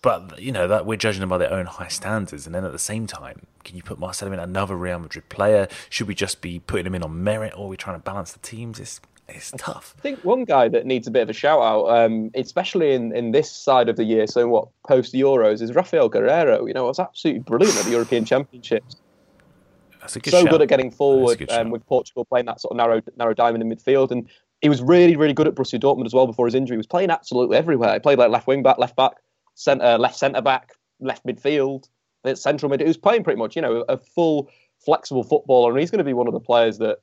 But 0.02 0.40
you 0.40 0.52
know 0.52 0.68
that 0.68 0.86
we're 0.86 0.96
judging 0.98 1.20
them 1.20 1.30
by 1.30 1.38
their 1.38 1.52
own 1.52 1.66
high 1.66 1.90
standards, 1.90 2.46
and 2.46 2.56
then 2.56 2.64
at 2.64 2.72
the 2.72 2.80
same 2.80 3.08
time, 3.08 3.46
can 3.64 3.76
you 3.76 3.84
put 3.84 4.00
Marcelo 4.00 4.32
in 4.32 4.40
another 4.40 4.76
Real 4.76 5.00
Madrid 5.00 5.28
player? 5.28 5.68
Should 5.90 6.08
we 6.08 6.16
just 6.16 6.40
be 6.40 6.60
putting 6.60 6.86
him 6.86 6.96
in 6.96 7.04
on 7.04 7.24
merit, 7.24 7.54
or 7.58 7.66
are 7.66 7.68
we 7.68 7.78
trying 7.78 7.98
to 7.98 8.04
balance 8.04 8.32
the 8.32 8.40
teams? 8.40 8.80
It's 8.80 9.02
it's 9.28 9.52
tough. 9.58 9.96
I 9.98 10.02
think 10.02 10.24
one 10.24 10.46
guy 10.46 10.70
that 10.70 10.86
needs 10.86 11.08
a 11.08 11.12
bit 11.12 11.24
of 11.24 11.30
a 11.30 11.34
shout 11.34 11.62
out, 11.62 11.88
um, 11.88 12.32
especially 12.36 12.94
in, 12.94 13.14
in 13.14 13.32
this 13.32 13.52
side 13.52 13.90
of 13.90 13.98
the 13.98 14.06
year, 14.06 14.28
so 14.28 14.48
what 14.48 14.70
post 14.88 15.14
Euros, 15.14 15.62
is 15.62 15.74
Raphael 15.76 16.10
Guerreiro. 16.10 16.66
You 16.68 16.74
know, 16.74 16.86
was 16.86 17.00
absolutely 17.00 17.42
brilliant 17.42 17.78
at 17.78 17.86
the 17.86 17.92
European 17.92 18.24
Championships. 18.24 18.96
That's 20.08 20.16
a 20.16 20.20
good 20.22 20.32
so 20.32 20.42
shout. 20.44 20.52
good 20.52 20.62
at 20.62 20.70
getting 20.70 20.90
forward 20.90 21.40
good 21.40 21.52
um, 21.52 21.70
with 21.70 21.86
Portugal 21.86 22.24
playing 22.24 22.46
that 22.46 22.62
sort 22.62 22.72
of 22.72 22.78
narrow 22.78 23.02
narrow 23.18 23.34
diamond 23.34 23.62
in 23.62 23.70
midfield, 23.70 24.12
and 24.12 24.30
he 24.62 24.70
was 24.70 24.82
really 24.82 25.18
really 25.18 25.34
good 25.34 25.48
at 25.48 25.56
Borussia 25.56 25.78
Dortmund 25.78 26.06
as 26.06 26.14
well 26.14 26.26
before 26.26 26.46
his 26.46 26.56
injury. 26.56 26.76
He 26.76 26.78
was 26.78 26.88
playing 26.88 27.10
absolutely 27.10 27.58
everywhere. 27.58 27.94
He 27.94 28.00
played 28.00 28.18
like 28.18 28.32
left 28.32 28.48
wing 28.48 28.64
back, 28.64 28.78
left 28.78 28.96
back, 28.96 29.14
centre, 29.56 29.98
left 29.98 30.16
centre 30.16 30.42
back, 30.42 30.72
left 31.02 31.26
midfield, 31.26 31.90
uh, 32.24 32.36
central 32.36 32.70
mid. 32.70 32.80
He 32.80 32.88
was 32.88 32.96
playing 32.96 33.26
pretty 33.26 33.38
much, 33.38 33.58
you 33.58 33.62
know, 33.62 33.84
a 33.90 33.98
full 33.98 34.50
flexible 34.80 35.24
footballer, 35.24 35.72
and 35.72 35.80
he's 35.80 35.92
going 35.92 36.00
to 36.00 36.06
be 36.06 36.14
one 36.14 36.28
of 36.28 36.34
the 36.34 36.40
players 36.40 36.78
that 36.78 37.00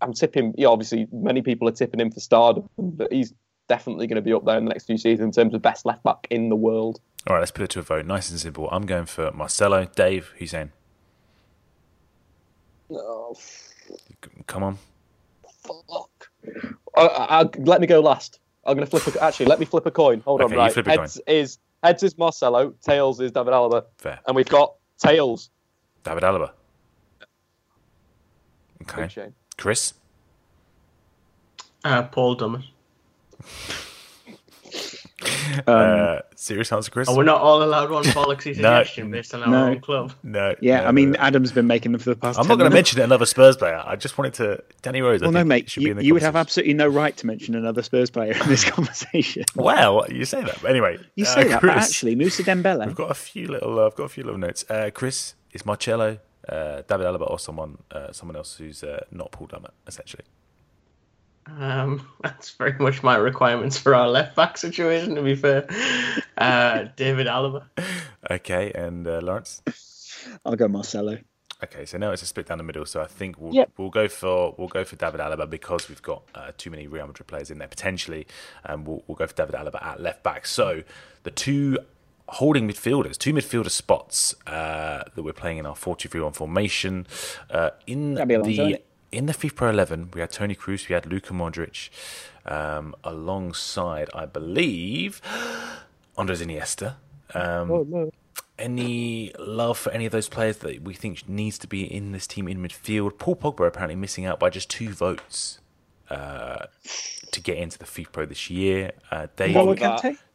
I'm 0.00 0.12
tipping. 0.12 0.54
Yeah, 0.56 0.68
obviously 0.68 1.08
many 1.10 1.42
people 1.42 1.68
are 1.68 1.72
tipping 1.72 1.98
him 1.98 2.12
for 2.12 2.20
stardom, 2.20 2.68
but 2.78 3.12
he's 3.12 3.34
definitely 3.68 4.06
going 4.06 4.16
to 4.16 4.22
be 4.22 4.32
up 4.32 4.44
there 4.44 4.56
in 4.56 4.64
the 4.64 4.70
next 4.70 4.84
few 4.84 4.96
seasons 4.96 5.36
in 5.36 5.42
terms 5.42 5.54
of 5.54 5.62
best 5.62 5.84
left 5.84 6.04
back 6.04 6.28
in 6.30 6.50
the 6.50 6.56
world. 6.56 7.00
All 7.26 7.34
right, 7.34 7.40
let's 7.40 7.50
put 7.50 7.64
it 7.64 7.70
to 7.70 7.80
a 7.80 7.82
vote. 7.82 8.06
Nice 8.06 8.30
and 8.30 8.38
simple. 8.38 8.68
I'm 8.70 8.86
going 8.86 9.06
for 9.06 9.32
Marcelo. 9.32 9.86
Dave, 9.86 10.32
who's 10.38 10.52
saying? 10.52 10.70
Oh, 12.90 13.36
Come 14.46 14.62
on. 14.62 14.78
fuck. 15.62 16.28
I, 16.96 17.02
I, 17.06 17.40
I- 17.42 17.50
let 17.58 17.80
me 17.80 17.86
go 17.86 18.00
last. 18.00 18.40
I'm 18.64 18.76
going 18.76 18.86
to 18.86 18.98
flip. 18.98 19.14
A, 19.16 19.22
actually, 19.24 19.46
let 19.46 19.58
me 19.60 19.66
flip 19.66 19.86
a 19.86 19.90
coin. 19.90 20.20
Hold 20.20 20.40
Okay, 20.42 20.46
on. 20.46 20.52
you 20.52 20.58
Right. 20.58 20.72
flip 20.72 20.86
a 20.86 20.90
Heads 20.90 21.20
is 21.26 21.58
heads 21.82 22.02
is 22.02 22.18
Marcelo. 22.18 22.74
Tails 22.82 23.20
is 23.20 23.30
David 23.32 23.52
Alaba. 23.52 23.84
Fair. 23.98 24.18
And 24.26 24.36
we've 24.36 24.48
got 24.48 24.74
tails. 24.98 25.50
David 26.04 26.22
Alaba. 26.22 26.50
Okay. 28.82 29.32
Kris? 29.56 29.94
Uh, 31.84 32.02
Paul 32.04 32.36
Dummett. 32.36 32.64
Uh, 35.66 36.20
serious 36.36 36.70
answer, 36.72 36.90
Kris? 36.90 37.08
And 37.08 37.16
we're 37.16 37.24
not 37.24 37.40
all 37.40 37.62
allowed 37.62 37.90
one 37.90 38.04
bollocksy 38.04 38.46
No. 38.56 38.82
suggestion 38.82 39.10
based 39.10 39.34
on 39.34 39.42
our 39.42 39.48
No. 39.48 39.66
own 39.66 39.80
club. 39.80 40.12
No. 40.22 40.54
Yeah, 40.60 40.82
no, 40.82 40.86
I 40.86 40.92
mean, 40.92 41.12
no. 41.12 41.18
Adam's 41.18 41.50
been 41.52 41.66
making 41.66 41.92
them 41.92 42.00
for 42.00 42.10
the 42.10 42.16
past. 42.16 42.38
I'm 42.38 42.44
10 42.44 42.48
not 42.48 42.58
going 42.58 42.70
to 42.70 42.74
mention 42.74 43.00
another 43.00 43.26
Spurs 43.26 43.56
player. 43.56 43.82
I 43.84 43.96
just 43.96 44.16
wanted 44.18 44.34
to. 44.34 44.62
Danny 44.82 45.00
Rose. 45.02 45.22
I 45.22 45.26
Well, 45.26 45.32
no, 45.32 45.40
think 45.40 45.48
mate, 45.48 45.70
should 45.70 45.80
be 45.80 45.86
you, 45.86 45.90
in 45.92 45.96
the 45.98 46.04
you 46.04 46.14
would 46.14 46.22
have 46.22 46.36
absolutely 46.36 46.74
no 46.74 46.86
right 46.86 47.16
to 47.16 47.26
mention 47.26 47.54
another 47.54 47.82
Spurs 47.82 48.10
player 48.10 48.32
in 48.32 48.48
this 48.48 48.64
conversation. 48.70 49.44
Well, 49.56 50.06
you 50.10 50.24
say 50.24 50.42
that. 50.44 50.60
But 50.62 50.70
anyway, 50.70 50.98
You 51.16 51.24
uh, 51.24 51.28
say 51.28 51.44
that, 51.48 51.62
but 51.62 51.72
Kris, 51.72 51.88
actually, 51.88 52.14
Mousa 52.14 52.42
Dembele. 52.44 52.82
I've 52.86 52.94
got 52.94 53.10
a 53.10 53.14
few 53.14 53.48
little. 53.48 53.78
Uh, 53.80 53.86
I've 53.86 53.96
got 53.96 54.04
a 54.04 54.08
few 54.08 54.22
little 54.24 54.38
notes. 54.38 54.64
Uh, 54.70 54.90
Kris 54.94 55.34
is 55.52 55.66
Marcelo, 55.66 56.18
uh, 56.48 56.82
David 56.88 57.06
Alaba, 57.06 57.28
or 57.30 57.38
someone, 57.38 57.78
uh, 57.90 58.12
someone 58.12 58.36
else 58.36 58.56
who's 58.56 58.84
uh, 58.84 59.04
not 59.10 59.32
Paul 59.32 59.48
Dummett, 59.48 59.70
essentially. 59.86 60.24
Um, 61.58 62.06
that's 62.22 62.50
very 62.50 62.74
much 62.78 63.02
my 63.02 63.16
requirements 63.16 63.78
for 63.78 63.94
our 63.94 64.08
left 64.08 64.36
back 64.36 64.58
situation. 64.58 65.14
To 65.14 65.22
be 65.22 65.34
fair, 65.34 65.66
uh, 66.36 66.86
David 66.96 67.26
Alaba. 67.26 67.64
Okay, 68.30 68.72
and 68.74 69.06
uh, 69.06 69.20
Laurence. 69.22 69.62
I'll 70.44 70.56
go 70.56 70.68
Marcelo. 70.68 71.18
Okay, 71.62 71.84
so 71.86 71.98
now 71.98 72.12
it's 72.12 72.22
a 72.22 72.26
split 72.26 72.46
down 72.46 72.58
the 72.58 72.64
middle. 72.64 72.86
So 72.86 73.00
I 73.00 73.06
think 73.06 73.40
we'll 73.40 73.52
Yep. 73.54 73.72
we'll 73.78 73.90
go 73.90 74.06
for 74.08 74.54
we'll 74.58 74.68
go 74.68 74.84
for 74.84 74.96
David 74.96 75.20
Alaba 75.20 75.48
because 75.48 75.88
we've 75.88 76.02
got 76.02 76.22
uh, 76.34 76.52
too 76.56 76.70
many 76.70 76.86
Real 76.86 77.06
Madrid 77.06 77.26
players 77.26 77.50
in 77.50 77.58
there 77.58 77.68
potentially, 77.68 78.26
and 78.64 78.86
we'll 78.86 79.02
we'll 79.06 79.16
go 79.16 79.26
for 79.26 79.34
David 79.34 79.54
Alaba 79.54 79.82
at 79.84 80.00
left 80.00 80.22
back. 80.22 80.46
So 80.46 80.82
the 81.24 81.30
two 81.30 81.78
holding 82.28 82.68
midfielders, 82.68 83.16
two 83.16 83.32
midfielder 83.32 83.70
spots 83.70 84.34
uh, 84.46 85.02
that 85.14 85.22
we're 85.22 85.32
playing 85.32 85.56
in 85.56 85.64
our 85.64 85.74
4-2-3-1 85.74 86.34
formation. 86.34 87.06
Uh, 87.50 87.70
in 87.86 88.12
That'd 88.14 88.28
be 88.28 88.34
Alonso, 88.34 88.66
the 88.66 88.72
innit? 88.74 88.82
In 89.10 89.26
the 89.26 89.32
FIFPro 89.32 89.70
11, 89.72 90.10
we 90.12 90.20
had 90.20 90.30
Toni 90.30 90.54
Kroos, 90.54 90.88
we 90.88 90.92
had 90.94 91.06
Luka 91.06 91.32
Modric, 91.32 91.88
um, 92.44 92.94
alongside 93.04 94.10
I 94.14 94.26
believe 94.26 95.22
Andres 96.18 96.42
Iniesta. 96.42 96.96
Um, 97.34 97.70
Oh, 97.70 97.86
no. 97.88 98.10
any 98.58 99.32
love 99.38 99.78
for 99.78 99.90
any 99.92 100.04
of 100.04 100.12
those 100.12 100.28
players 100.28 100.58
that 100.58 100.82
we 100.82 100.92
think 100.94 101.26
needs 101.28 101.58
to 101.58 101.66
be 101.66 101.82
in 101.84 102.12
this 102.12 102.26
team 102.26 102.48
in 102.48 102.58
midfield? 102.58 103.18
Paul 103.18 103.36
Pogba 103.36 103.66
apparently 103.66 103.96
missing 103.96 104.26
out 104.26 104.38
by 104.38 104.50
just 104.50 104.68
two 104.68 104.90
votes 104.90 105.60
uh, 106.10 106.66
to 107.32 107.40
get 107.40 107.56
into 107.56 107.78
the 107.78 107.86
FIFPro 107.86 108.28
this 108.28 108.50
year. 108.50 108.92
Uh, 109.10 109.28
Dave, 109.36 109.54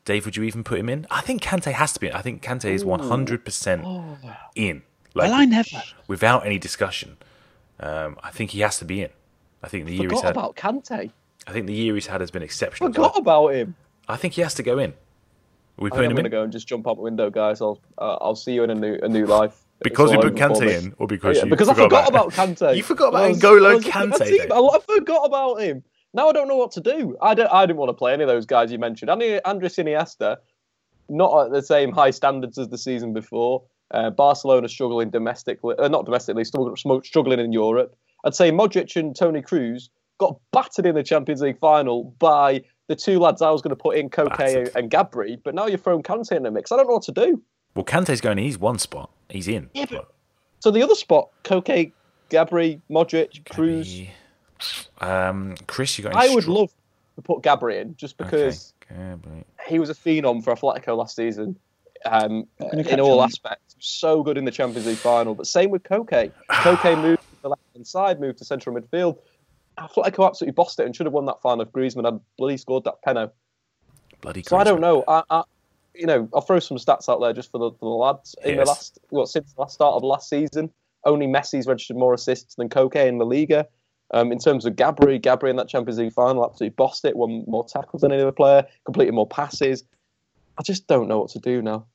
Dave, 0.06 0.26
would 0.26 0.36
you 0.36 0.44
even 0.44 0.64
put 0.64 0.80
him 0.80 0.90
in? 0.90 1.06
I 1.12 1.22
think 1.22 1.44
Kante 1.44 1.72
has 1.74 1.94
to 1.94 2.00
be 2.00 2.08
in. 2.08 2.14
I 2.14 2.22
think 2.22 2.42
Kante 2.42 2.72
is 2.72 2.84
one 2.84 3.02
hundred 3.02 3.46
percent 3.46 3.86
in. 4.56 4.82
Like, 5.14 5.30
Well, 5.30 5.34
I 5.42 5.46
never. 5.46 5.84
without 6.08 6.44
any 6.46 6.58
discussion. 6.58 7.18
Um, 7.86 8.18
I 8.24 8.32
think 8.32 8.52
he 8.52 8.62
has 8.62 8.78
to 8.80 8.86
be 8.86 9.02
in. 9.02 9.10
I 9.62 9.68
think 9.68 9.86
the 9.86 9.94
year 9.94 10.04
he's 10.10 10.20
Forgot 10.20 10.24
had. 10.24 10.32
about 10.32 10.56
Kante. 10.56 11.12
I 11.48 11.52
think 11.52 11.68
the 11.68 11.74
year 11.74 11.94
he's 11.96 12.08
had 12.08 12.22
has 12.22 12.32
been 12.32 12.44
exceptional. 12.44 12.90
Forgot 12.92 13.18
about 13.18 13.50
him. 13.50 13.76
I 14.08 14.16
think 14.18 14.34
he 14.36 14.42
has 14.42 14.54
to 14.56 14.64
go 14.64 14.78
in. 14.80 14.92
Are 14.92 14.96
we 15.78 15.90
I 15.90 15.90
think 15.90 15.92
putting 15.96 16.06
I'm 16.06 16.12
him 16.12 16.16
going 16.16 16.24
to 16.24 16.28
in 16.28 16.32
go 16.32 16.44
and 16.44 16.52
just 16.52 16.68
jump 16.68 16.88
out 16.88 16.96
the 16.96 17.02
window, 17.02 17.30
guys. 17.30 17.62
I'll 17.62 17.82
uh, 17.98 18.18
I'll 18.22 18.36
see 18.36 18.54
you 18.54 18.64
in 18.64 18.70
a 18.70 18.76
new 18.76 18.98
a 19.02 19.10
new 19.10 19.26
life. 19.26 19.64
because 19.82 20.12
It's 20.12 20.24
we 20.24 20.30
all 20.30 20.32
put 20.32 20.42
over 20.42 20.56
for 20.56 20.62
Kante 20.62 20.68
me. 20.68 20.76
in, 20.88 20.94
or 20.98 21.08
because 21.08 21.38
Yeah, 21.38 21.44
you 21.46 21.50
because 21.50 21.68
I 21.70 21.74
forgot 21.74 22.08
about 22.08 22.32
Kante. 22.32 22.76
You 22.78 22.84
forgot 22.84 23.10
about 23.10 23.24
I 23.24 23.28
was- 23.30 23.40
N'Golo 23.42 23.72
I 23.72 23.74
was 23.76 23.86
looking 23.86 24.02
at 24.02 24.08
Kante, 24.10 24.26
team. 24.28 24.38
Dave. 24.38 24.52
I, 24.52 24.58
I 24.60 24.80
forgot 24.80 25.24
about 25.26 25.56
him. 25.62 25.84
Now 26.14 26.30
I 26.30 26.32
don't 26.32 26.48
know 26.48 26.58
what 26.58 26.72
to 26.74 26.82
do. 26.82 27.18
I, 27.22 27.34
don't, 27.34 27.52
I 27.52 27.66
didn't 27.66 27.78
want 27.80 27.90
to 27.90 27.94
play 27.94 28.14
any 28.14 28.22
of 28.24 28.30
those 28.30 28.46
guys 28.46 28.72
you 28.72 28.78
mentioned. 28.78 29.10
Any 29.10 29.42
Andres 29.44 29.76
Iniesta, 29.78 30.38
not 31.10 31.46
at 31.48 31.52
the 31.52 31.62
same 31.64 31.92
high 31.92 32.12
standards 32.12 32.58
as 32.60 32.70
the 32.70 32.78
season 32.78 33.14
before. 33.14 33.64
Uh, 33.94 34.10
Barcelona 34.10 34.68
struggling 34.68 35.10
domestically, 35.12 35.76
uh, 35.78 35.88
not 35.88 36.06
domestically, 36.06 36.44
struggling 36.44 37.40
in 37.40 37.54
Europe. 37.54 37.96
I'd 38.26 38.34
say 38.36 38.52
Modric 38.52 38.96
and 38.96 39.16
Toni 39.16 39.42
Kroos 39.42 39.90
got 40.18 40.36
battered 40.52 40.86
in 40.86 40.96
the 40.96 41.04
Champions 41.04 41.42
League 41.42 41.60
final 41.60 42.06
by 42.20 42.64
the 42.88 42.96
two 42.96 43.20
lads 43.20 43.42
I 43.42 43.52
was 43.52 43.62
going 43.62 43.70
to 43.70 43.76
put 43.76 43.96
in, 43.98 44.10
Koke 44.10 44.36
Battered. 44.38 44.72
and 44.76 44.90
Gabi. 44.90 45.40
But 45.44 45.54
now 45.56 45.68
you're 45.68 45.78
throwing 45.78 46.02
Kante 46.04 46.32
in 46.36 46.44
the 46.44 46.52
mix. 46.52 46.72
I 46.72 46.78
don't 46.78 46.88
know 46.88 46.94
what 46.94 47.04
to 47.04 47.12
do. 47.12 47.42
Well, 47.76 47.86
Kante's 47.86 48.20
going. 48.22 48.38
He's 48.40 48.58
one 48.58 48.80
spot. 48.80 49.10
He's 49.30 49.48
in. 49.48 49.70
Yeah, 49.74 49.86
but- 49.90 50.10
So 50.60 50.72
the 50.72 50.82
other 50.82 50.96
spot, 50.96 51.30
Koke, 51.44 51.92
Gabi, 52.30 52.82
Modric, 52.90 53.44
Kroos. 53.44 54.08
Um, 55.02 55.56
Kris, 55.68 55.98
you 55.98 56.04
got? 56.06 56.16
Any 56.16 56.32
I 56.32 56.34
would 56.34 56.44
straw- 56.44 56.54
love 56.62 56.72
to 57.16 57.22
put 57.22 57.42
Gabi 57.44 57.82
in 57.82 57.96
just 57.96 58.18
because 58.18 58.74
Okay. 58.92 59.44
He 59.68 59.80
was 59.80 59.90
a 59.90 59.94
phenom 59.94 60.44
for 60.44 60.54
Atletico 60.56 60.98
last 60.98 61.16
season. 61.16 61.58
Um, 62.06 62.48
in 62.74 63.00
all 63.00 63.24
aspects, 63.24 63.73
so 63.84 64.24
good 64.24 64.38
in 64.38 64.46
the 64.46 64.52
Champions 64.52 64.88
League 64.88 64.98
final. 64.98 65.36
But 65.36 65.48
same 65.48 65.70
with 65.70 65.84
Koke. 65.84 66.32
Koke 66.50 67.02
moved 67.02 67.22
to 67.22 67.42
the 67.42 67.50
left 67.50 67.62
hand 67.74 67.86
side, 67.86 68.20
moved 68.20 68.38
to 68.40 68.46
central 68.46 68.76
midfield. 68.76 69.18
Atletico 69.78 70.28
absolutely 70.28 70.54
bossed 70.54 70.80
it 70.80 70.86
and 70.86 70.96
should 70.96 71.06
have 71.06 71.14
won 71.14 71.26
that 71.26 71.42
final 71.42 71.62
if 71.62 71.72
Griezmann 71.72 72.06
had 72.06 72.20
bloody 72.38 72.58
scored 72.58 72.84
that 72.86 72.96
penno. 73.06 73.32
Bloody. 74.22 74.44
So 74.44 74.58
I 74.58 74.64
don't 74.64 74.82
know. 74.82 75.04
I, 75.08 75.24
I, 75.30 75.44
you 75.96 76.06
know, 76.06 76.30
I'll 76.34 76.42
throw 76.42 76.60
some 76.60 76.78
stats 76.78 77.10
out 77.10 77.20
there 77.20 77.34
just 77.34 77.52
for 77.52 77.58
the, 77.58 77.72
for 77.72 77.90
the 77.90 78.04
lads. 78.04 78.36
In 78.46 78.58
the 78.58 78.66
last, 78.66 79.00
well, 79.12 79.26
since 79.26 79.54
the 79.54 79.62
last 79.62 79.74
start 79.74 79.96
of 79.96 80.04
last 80.04 80.30
season, 80.30 80.72
only 81.06 81.28
Messi's 81.28 81.68
registered 81.68 81.98
more 81.98 82.14
assists 82.14 82.56
than 82.56 82.70
Koke 82.70 82.96
in 82.96 83.18
La 83.18 83.26
Liga. 83.26 83.68
Um, 84.14 84.32
in 84.32 84.38
terms 84.38 84.66
of 84.66 84.76
Gabi, 84.76 85.20
Gabi 85.20 85.50
in 85.50 85.56
that 85.56 85.68
Champions 85.68 85.98
League 85.98 86.14
final 86.14 86.46
absolutely 86.46 86.76
bossed 86.76 87.04
it, 87.04 87.16
won 87.16 87.44
more 87.48 87.66
tackles 87.66 88.04
than 88.04 88.12
any 88.12 88.22
other 88.22 88.32
player, 88.32 88.64
completed 88.86 89.14
more 89.14 89.28
passes. 89.28 89.84
I 90.58 90.62
just 90.62 90.88
don't 90.88 91.08
know 91.08 91.20
what 91.20 91.32
to 91.32 91.40
do 91.40 91.64
now. 91.64 91.88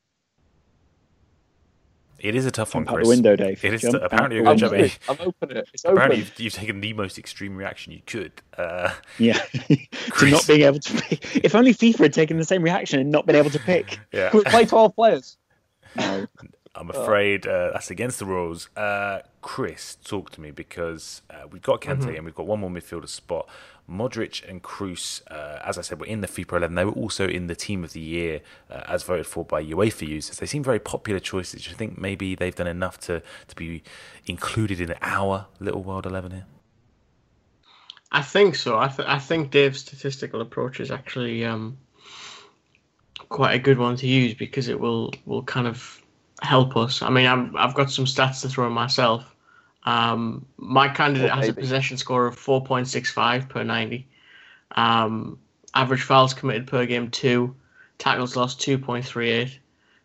It 2.19 2.35
is 2.35 2.47
a 2.47 2.51
tough 2.51 2.73
Jump 2.73 2.87
one, 2.87 2.95
out 2.95 2.97
Kris. 2.97 3.07
the 3.07 3.11
window, 3.11 3.37
Dave. 3.37 3.65
It 3.65 3.75
is 3.75 3.83
Jump 3.83 3.95
apparently 4.03 4.39
out 4.41 4.59
you're 4.59 4.69
the 4.69 4.77
going 4.77 4.89
to 4.89 5.01
I'm, 5.09 5.17
jump 5.17 5.21
open. 5.21 5.21
in. 5.21 5.21
I'm 5.23 5.29
open 5.51 5.57
it. 5.57 5.69
It's 5.73 5.85
Apparently, 5.85 6.05
open. 6.05 6.19
you've, 6.19 6.41
you've 6.41 6.53
taken 6.53 6.81
the 6.81 6.93
most 6.95 7.19
extreme 7.19 7.57
reaction 7.57 7.93
you 7.93 8.01
could. 8.07 8.33
Uh, 8.57 8.93
Yeah, 9.19 9.35
to 10.19 10.31
not 10.31 10.47
being 10.47 10.63
able 10.63 10.81
to 10.81 11.03
pick. 11.03 11.37
If 11.45 11.55
only 11.55 11.73
FIFA 11.75 11.99
had 11.99 12.13
taken 12.13 12.37
the 12.37 12.45
same 12.45 12.63
reaction 12.63 12.99
and 13.01 13.11
not 13.11 13.27
been 13.27 13.37
able 13.37 13.51
to 13.51 13.59
pick. 13.61 13.99
yeah, 14.13 14.31
Can 14.31 14.39
we 14.39 14.45
play 14.45 14.65
12 14.65 14.95
players? 14.97 15.37
No. 15.97 16.27
I'm 16.75 16.91
afraid 16.91 17.47
uh, 17.47 17.71
that's 17.73 17.91
against 17.91 18.19
the 18.21 18.27
rules. 18.27 18.69
Uh, 18.77 19.21
Kris, 19.43 19.97
talk 20.05 20.31
to 20.31 20.41
me 20.41 20.51
because 20.53 21.23
uh, 21.31 21.47
we've 21.51 21.63
got 21.63 21.81
Kante 21.81 22.01
Mm-hmm. 22.03 22.15
and 22.17 22.25
we've 22.25 22.35
got 22.35 22.47
one 22.47 22.61
more 22.61 22.71
midfielder 22.71 23.09
spot. 23.09 23.49
Modric 23.91 24.47
and 24.49 24.63
Kroos, 24.63 25.23
uh, 25.31 25.61
as 25.65 25.79
I 25.79 25.81
said, 25.81 25.99
were 25.99 26.07
in 26.07 26.21
the 26.21 26.27
FIFA 26.27 26.59
11. 26.59 26.75
They 26.75 26.85
were 26.85 26.93
also 26.93 27.27
in 27.27 27.47
the 27.47 27.55
Team 27.55 27.85
of 27.85 27.95
the 27.95 28.01
Year 28.01 28.41
uh, 28.71 28.83
as 28.87 29.03
voted 29.03 29.27
for 29.27 29.45
by 29.45 29.65
UEFA 29.65 30.07
users. 30.07 30.37
They 30.37 30.47
seem 30.47 30.63
very 30.63 30.79
popular 30.79 31.21
choices. 31.21 31.65
Do 31.65 31.71
you 31.71 31.77
think 31.77 31.99
maybe 31.99 32.35
they've 32.35 32.55
done 32.55 32.67
enough 32.67 32.99
to, 33.01 33.23
to 33.49 33.57
be 33.57 33.83
included 34.27 34.81
in 34.81 34.95
our 35.01 35.47
little 35.59 35.83
World 35.83 36.05
11 36.05 36.33
here? 36.33 36.47
I 38.13 38.23
think 38.23 38.57
so. 38.57 38.79
I, 38.79 38.89
th- 38.89 39.09
I 39.09 39.19
think 39.19 39.51
Dave's 39.51 39.81
statistical 39.81 40.41
approach 40.41 40.81
is 40.81 40.91
actually 40.91 41.45
um, 41.45 41.79
quite 43.29 43.55
a 43.55 43.59
good 43.59 43.79
one 43.79 43.97
to 43.97 44.07
use 44.07 44.35
because 44.35 44.69
it 44.69 44.79
will, 44.79 45.13
will 45.25 45.43
kind 45.43 45.67
of 45.67 46.03
help 46.43 46.77
us. 46.77 47.03
I 47.03 47.11
mean, 47.11 47.27
I'm, 47.27 47.57
I've 47.57 47.75
got 47.75 47.91
some 47.91 48.05
stats 48.05 48.43
to 48.43 48.49
throw 48.49 48.69
myself. 48.71 49.35
Um, 49.85 50.47
my 50.57 50.89
candidate 50.89 51.31
Oh, 51.33 51.37
has 51.37 51.49
a 51.49 51.55
possession 51.55 51.97
score 51.97 52.27
of 52.27 52.37
4.65 52.37 53.49
per 53.49 53.65
90. 53.65 54.07
Um, 54.73 55.39
average 55.75 56.03
fouls 56.03 56.35
committed 56.35 56.67
per 56.67 56.85
game, 56.87 57.11
two. 57.11 57.55
Tackles 57.99 58.37
lost, 58.37 58.61
2.38. 58.61 59.59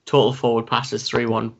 Total 0.05 0.34
forward 0.34 0.67
passes, 0.67 1.09
31, 1.09 1.53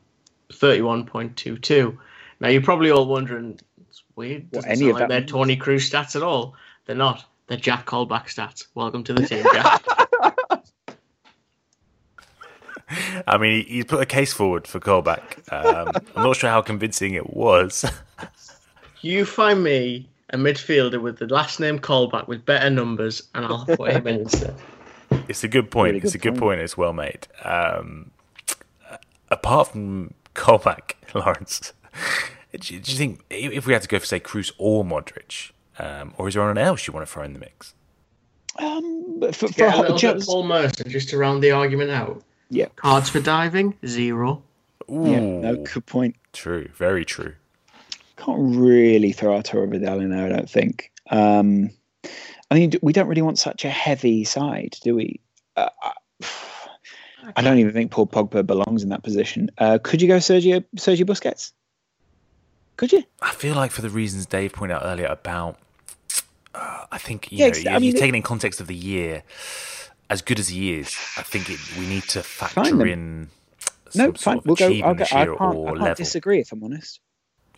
31.22. 0.52 1.96
Now, 2.40 2.48
you're 2.48 2.62
probably 2.62 2.90
all 2.90 3.06
wondering, 3.06 3.58
it's 3.88 4.02
weird. 4.16 4.50
Doesn't 4.50 4.70
any 4.70 4.80
sound 4.80 4.90
of 4.90 4.94
like 4.96 5.00
that 5.02 5.08
they're. 5.08 5.26
Toni 5.26 5.56
Kroos 5.56 5.90
stats 5.90 6.16
at 6.16 6.22
all. 6.22 6.54
They're 6.86 6.96
not. 6.96 7.24
They're 7.46 7.58
Jack 7.58 7.86
Colback 7.86 8.26
stats. 8.26 8.66
Welcome 8.74 9.04
to 9.04 9.14
the 9.14 9.26
team, 9.26 9.44
Jack. 9.52 9.83
I 13.26 13.38
mean, 13.38 13.64
he, 13.64 13.74
he's 13.74 13.84
put 13.84 14.00
a 14.00 14.06
case 14.06 14.32
forward 14.32 14.66
for 14.66 14.80
Colback. 14.80 15.52
Um, 15.52 15.92
I'm 16.16 16.22
not 16.22 16.36
sure 16.36 16.50
how 16.50 16.62
convincing 16.62 17.14
it 17.14 17.34
was. 17.34 17.84
you 19.00 19.24
find 19.24 19.62
me 19.62 20.08
a 20.30 20.36
midfielder 20.36 21.00
with 21.00 21.18
the 21.18 21.26
last 21.26 21.60
name 21.60 21.78
Colback 21.78 22.28
with 22.28 22.44
better 22.44 22.70
numbers, 22.70 23.22
and 23.34 23.44
I'll 23.44 23.64
put 23.64 23.92
him 23.92 24.06
in 24.06 24.20
instead. 24.20 24.54
It's 25.28 25.44
a 25.44 25.48
good 25.48 25.70
point. 25.70 25.94
Really 25.94 26.04
it's 26.04 26.12
good 26.12 26.20
a 26.20 26.22
good 26.22 26.32
point. 26.32 26.58
point. 26.58 26.60
It's 26.60 26.76
well 26.76 26.92
made. 26.92 27.26
Um, 27.42 28.10
apart 29.30 29.68
from 29.68 30.14
Colback, 30.34 30.94
Laurence, 31.14 31.72
do 32.58 32.74
you, 32.74 32.80
do 32.80 32.92
you 32.92 32.98
think 32.98 33.20
if 33.30 33.52
if 33.52 33.66
we 33.66 33.72
had 33.72 33.82
to 33.82 33.88
go 33.88 33.98
for 33.98 34.06
say 34.06 34.20
Kroos 34.20 34.52
or 34.58 34.84
Modric, 34.84 35.52
um, 35.78 36.14
or 36.18 36.28
is 36.28 36.34
there 36.34 36.42
anyone 36.42 36.58
else 36.58 36.86
you 36.86 36.92
want 36.92 37.06
to 37.06 37.12
throw 37.12 37.22
in 37.22 37.32
the 37.32 37.38
mix? 37.38 37.74
Um, 38.58 39.20
for, 39.20 39.32
for 39.32 39.48
Get 39.48 39.68
a 39.68 39.70
hot 39.70 39.90
little 39.90 40.14
bit 40.14 40.24
Paul 40.24 40.44
Merson 40.44 40.88
just 40.88 41.08
to 41.10 41.18
round 41.18 41.42
the 41.42 41.50
argument 41.50 41.90
out. 41.90 42.22
Yeah, 42.50 42.66
Cards 42.76 43.08
for 43.08 43.20
diving, 43.20 43.74
zero. 43.86 44.42
Ooh, 44.90 45.10
yeah, 45.10 45.20
no, 45.20 45.56
good 45.56 45.86
point. 45.86 46.16
true, 46.32 46.68
very 46.74 47.04
true. 47.04 47.34
Can't 48.16 48.56
really 48.56 49.12
throw 49.12 49.34
Arturo 49.34 49.66
Vidal 49.66 50.00
in 50.00 50.10
there, 50.10 50.26
I 50.26 50.28
don't 50.28 50.48
think. 50.48 50.90
Um, 51.10 51.70
I 52.50 52.54
mean, 52.54 52.72
we 52.82 52.92
don't 52.92 53.08
really 53.08 53.22
want 53.22 53.38
such 53.38 53.64
a 53.64 53.70
heavy 53.70 54.24
side, 54.24 54.76
do 54.82 54.94
we? 54.94 55.20
Uh, 55.56 55.68
I- 55.82 55.92
I 57.36 57.40
don't 57.42 57.58
even 57.58 57.72
think 57.72 57.90
Paul 57.90 58.06
Pogba 58.06 58.46
belongs 58.46 58.82
in 58.82 58.90
that 58.90 59.02
position. 59.02 59.50
Uh, 59.56 59.78
could 59.82 60.02
you 60.02 60.08
go 60.08 60.18
Sergio 60.18 60.62
Sergio 60.76 61.04
Busquets? 61.06 61.52
Could 62.76 62.92
you? 62.92 63.02
I 63.22 63.32
feel 63.32 63.54
like 63.54 63.70
for 63.70 63.80
the 63.80 63.88
reasons 63.88 64.26
Dave 64.26 64.52
pointed 64.52 64.74
out 64.74 64.82
earlier 64.84 65.06
about, 65.06 65.56
uh, 66.54 66.84
I 66.92 66.98
think 66.98 67.32
you 67.32 67.38
Yeah, 67.38 67.46
know, 67.46 67.48
ex- 67.50 67.64
you- 67.64 67.70
I 67.70 67.74
mean, 67.78 67.84
you're 67.84 67.96
it- 67.96 68.00
taking 68.00 68.16
in 68.16 68.22
context 68.22 68.60
of 68.60 68.66
the 68.66 68.74
year, 68.74 69.22
as 70.10 70.22
good 70.22 70.38
as 70.38 70.48
he 70.48 70.74
is. 70.74 70.88
I 71.16 71.22
think 71.22 71.50
it, 71.50 71.58
we 71.78 71.86
need 71.86 72.04
to 72.04 72.22
factor 72.22 72.86
in. 72.86 73.28
No, 73.94 74.06
some 74.06 74.14
fine. 74.14 74.16
Sort 74.16 74.38
of 74.38 74.46
We'll 74.46 74.56
go. 74.56 74.64
I'll 74.66 74.70
achievement 74.70 74.98
go 74.98 75.04
this 75.04 75.12
I 75.12 75.24
can't, 75.26 75.40
or 75.40 75.68
I 75.68 75.70
can't 75.72 75.80
level. 75.80 75.94
disagree 75.94 76.40
if 76.40 76.52
I'm 76.52 76.62
honest. 76.64 77.00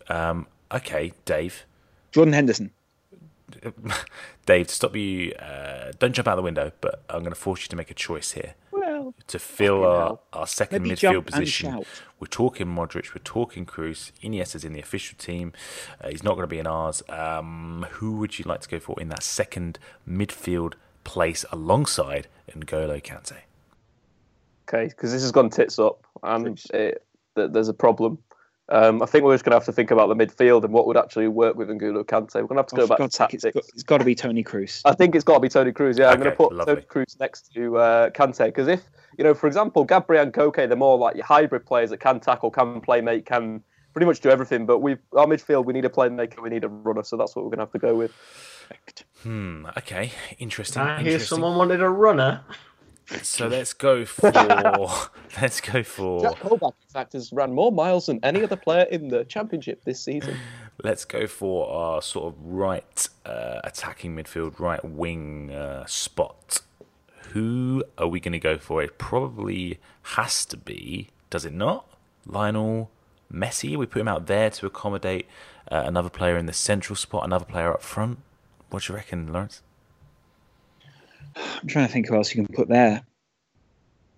Um, 0.09 0.47
okay, 0.73 1.13
Dave. 1.25 1.65
Jordan 2.13 2.35
Henderson. 2.35 2.71
Dave, 4.47 4.67
to 4.69 4.75
stop 4.75 4.95
you, 4.97 5.33
uh, 5.35 5.93
don't 5.99 6.13
jump 6.15 6.29
out 6.29 6.37
the 6.37 6.43
window, 6.43 6.73
but 6.81 7.03
I'm 7.09 7.21
going 7.21 7.33
to 7.33 7.39
force 7.39 7.63
you 7.63 7.69
to 7.69 7.77
make 7.77 7.91
a 7.91 7.95
choice 7.95 8.33
here. 8.33 8.55
Well, 8.73 9.15
To 9.29 9.39
fill 9.39 9.85
our, 9.85 10.07
hell. 10.07 10.23
our 10.33 10.47
second 10.47 10.83
Maybe 10.83 10.95
midfield 10.97 11.27
position, 11.27 11.85
we're 12.21 12.27
talking 12.29 12.67
Modric, 12.67 13.15
we're 13.15 13.23
talking 13.25 13.65
Kroos. 13.67 14.11
Iniesta's 14.21 14.65
in 14.65 14.73
the 14.73 14.81
official 14.81 15.17
team. 15.19 15.53
Uh, 16.03 16.09
he's 16.11 16.23
not 16.25 16.35
going 16.35 16.43
to 16.45 16.49
be 16.49 16.59
in 16.59 16.67
ours. 16.67 17.03
Um, 17.09 17.87
who 17.93 18.17
would 18.17 18.39
you 18.39 18.45
like 18.45 18.61
to 18.63 18.69
go 18.69 18.79
for 18.81 19.01
in 19.01 19.09
that 19.11 19.23
second 19.23 19.79
midfield 20.09 20.75
place 21.07 21.45
alongside 21.51 22.27
N'Golo 22.53 23.03
Kante? 23.03 23.39
Okay, 24.69 24.89
because 24.89 25.13
this 25.13 25.23
has 25.23 25.31
gone 25.33 25.49
tits 25.49 25.79
up, 25.79 26.05
and 26.23 26.61
it, 26.75 27.03
th- 27.37 27.51
there's 27.53 27.69
a 27.69 27.75
problem. 27.75 28.19
Um, 28.69 29.01
I 29.01 29.07
think 29.07 29.23
we're 29.23 29.33
just 29.35 29.45
going 29.45 29.53
to 29.53 29.57
have 29.59 29.65
to 29.67 29.73
think 29.73 29.93
about 29.93 30.09
the 30.09 30.17
midfield 30.17 30.65
and 30.65 30.73
what 30.73 30.89
would 30.89 30.97
actually 30.97 31.29
work 31.29 31.55
with 31.55 31.69
N'Golo 31.69 32.05
Kante. 32.05 32.35
We're 32.35 32.49
going 32.49 32.57
to 32.57 32.63
have 32.63 32.67
to 32.67 32.75
Oh, 32.75 32.79
go 32.79 32.83
for 32.87 32.89
back 32.89 32.99
God's 32.99 33.13
to 33.13 33.17
sake, 33.17 33.29
tactics. 33.29 33.45
it's 33.45 33.55
got, 33.55 33.65
it's 33.75 33.83
got 33.85 33.99
to 33.99 34.05
be 34.05 34.15
Toni 34.17 34.43
Kroos. 34.43 34.83
I 34.85 34.93
think 34.93 35.15
it's 35.15 35.23
got 35.23 35.35
to 35.35 35.41
be 35.41 35.49
Toni 35.49 35.71
Kroos. 35.71 35.97
Yeah, 35.97 36.09
I'm 36.11 36.19
going 36.19 36.31
to 36.31 36.37
put 36.37 36.53
lovely. 36.53 36.75
Toni 36.75 36.87
Kroos 36.87 37.21
next 37.21 37.53
to 37.55 37.77
uh, 37.79 38.11
Kante 38.11 38.47
because 38.47 38.67
if 38.67 38.83
you 39.17 39.23
know, 39.23 39.35
for 39.35 39.47
example, 39.47 39.85
Gabriel 39.85 40.25
and 40.25 40.33
Koke, 40.35 40.57
they're 40.57 40.75
more 40.77 40.99
like 40.99 41.15
your 41.15 41.25
hybrid 41.25 41.65
players 41.65 41.91
that 41.91 41.99
can 41.99 42.19
tackle, 42.19 42.51
can 42.51 42.81
play, 42.81 43.01
make, 43.01 43.25
can 43.25 43.63
pretty 43.93 44.05
much 44.07 44.19
do 44.21 44.31
everything. 44.31 44.67
But 44.67 44.81
we 44.81 44.97
our 45.17 45.27
midfield, 45.27 45.65
we 45.65 45.73
need 45.73 45.85
a 45.85 45.89
playmaker, 45.89 46.43
we 46.43 46.51
need 46.51 46.65
a 46.65 46.69
runner, 46.69 47.05
so 47.05 47.17
that's 47.17 47.37
what 47.37 47.45
we're 47.45 47.51
going 47.51 47.59
to 47.59 47.65
have 47.67 47.73
to 47.73 47.79
go 47.79 47.95
with. 47.95 48.13
Hmm. 49.23 49.67
Okay. 49.79 50.13
Interesting. 50.39 50.83
I 50.83 50.99
hear 50.99 51.13
interesting. 51.13 51.37
someone 51.37 51.57
wanted 51.57 51.83
a 51.83 51.89
runner. 51.89 52.43
So 53.23 53.47
let's 53.47 53.73
go 53.73 54.05
for 54.05 54.33
let's 55.41 55.61
go 55.61 55.85
for 55.85 56.23
Jack 56.23 56.41
Colback, 56.41 56.73
in 56.83 56.89
fact, 56.93 57.13
has 57.13 57.33
ran 57.33 57.53
more 57.53 57.71
miles 57.71 58.07
than 58.07 58.19
any 58.25 58.43
other 58.43 58.57
player 58.57 58.83
in 58.85 59.09
the 59.09 59.25
championship 59.25 59.85
this 59.85 60.01
season. 60.01 60.37
let's 60.83 61.05
go 61.05 61.29
for 61.29 61.71
our 61.71 62.03
sort 62.03 62.35
of 62.35 62.41
right 62.45 63.09
uh, 63.25 63.61
attacking 63.63 64.17
midfield, 64.17 64.59
right 64.59 64.85
wing 64.85 65.53
uh, 65.53 65.87
spot. 65.87 66.63
Who 67.31 67.85
are 67.97 68.09
we 68.09 68.19
going 68.19 68.33
to 68.33 68.41
go 68.41 68.59
for? 68.59 68.83
It 68.83 68.99
probably 68.99 69.79
has 70.03 70.45
to 70.47 70.57
be, 70.57 71.11
does 71.31 71.45
it 71.45 71.53
not? 71.53 71.87
Lionel 72.25 72.91
Messi. 73.33 73.77
We 73.77 73.87
put 73.87 74.01
him 74.01 74.09
out 74.09 74.27
there 74.27 74.51
to 74.51 74.67
accommodate 74.67 75.27
uh, 75.71 75.83
another 75.87 76.09
player 76.09 76.37
in 76.37 76.47
the 76.47 76.53
central 76.53 76.97
spot, 76.97 77.25
another 77.25 77.45
player 77.45 77.73
up 77.73 77.83
front. 77.83 78.19
What 78.71 78.83
do 78.83 78.93
you 78.93 78.97
reckon, 78.97 79.33
Laurence? 79.33 79.63
I'm 81.37 81.67
trying 81.69 81.87
to 81.87 81.93
think 81.93 82.09
who 82.09 82.17
else 82.17 82.35
you 82.35 82.45
can 82.45 82.55
put 82.55 82.69
there. 82.69 83.03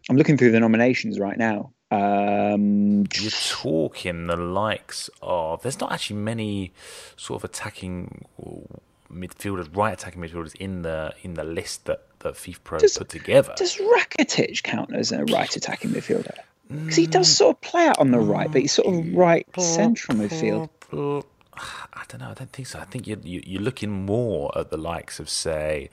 I'm 0.09 0.17
looking 0.17 0.37
through 0.39 0.53
the 0.53 0.61
nominations 0.61 1.19
right 1.19 1.37
now. 1.37 1.73
Um, 1.91 3.07
You're 3.15 3.31
talking 3.31 4.27
the 4.27 4.37
likes 4.37 5.11
of. 5.23 5.63
There's 5.63 5.81
not 5.81 5.93
actually 5.93 6.17
many 6.17 6.73
sort 7.17 7.41
of 7.43 7.51
attacking 7.51 8.25
midfielders, 9.13 9.75
right 9.75 9.93
attacking 9.93 10.21
midfielders 10.23 10.55
in 10.57 10.83
the 10.83 11.15
in 11.23 11.35
the 11.35 11.45
list 11.45 11.87
that 11.87 12.03
that 12.21 12.35
FIFPro 12.35 12.79
Does- 12.79 12.99
put 12.99 13.09
together. 13.09 13.55
does 13.57 13.77
Rakitic 13.77 14.63
count 14.63 14.95
as 14.95 15.13
a 15.13 15.25
right 15.25 15.55
attacking 15.55 15.91
midfielder? 15.91 16.37
Because 16.71 16.97
he 16.97 17.07
does 17.07 17.35
sort 17.35 17.57
of 17.57 17.61
play 17.63 17.87
out 17.87 17.99
on 17.99 18.11
the 18.11 18.19
right, 18.19 18.53
but 18.53 18.61
he's 18.61 18.73
sort 18.73 18.95
of 18.95 19.15
right 19.15 19.47
central 19.59 20.19
midfield. 20.19 20.69
I 21.59 22.05
don't 22.09 22.21
know. 22.21 22.31
I 22.31 22.35
don't 22.35 22.53
think 22.53 22.69
so. 22.69 22.79
I 22.79 22.85
think 22.85 23.07
you're 23.07 23.19
you- 23.23 23.43
you're 23.47 23.63
looking 23.63 23.91
more 24.07 24.57
at 24.59 24.71
the 24.71 24.77
likes 24.77 25.19
of 25.21 25.29
say 25.29 25.91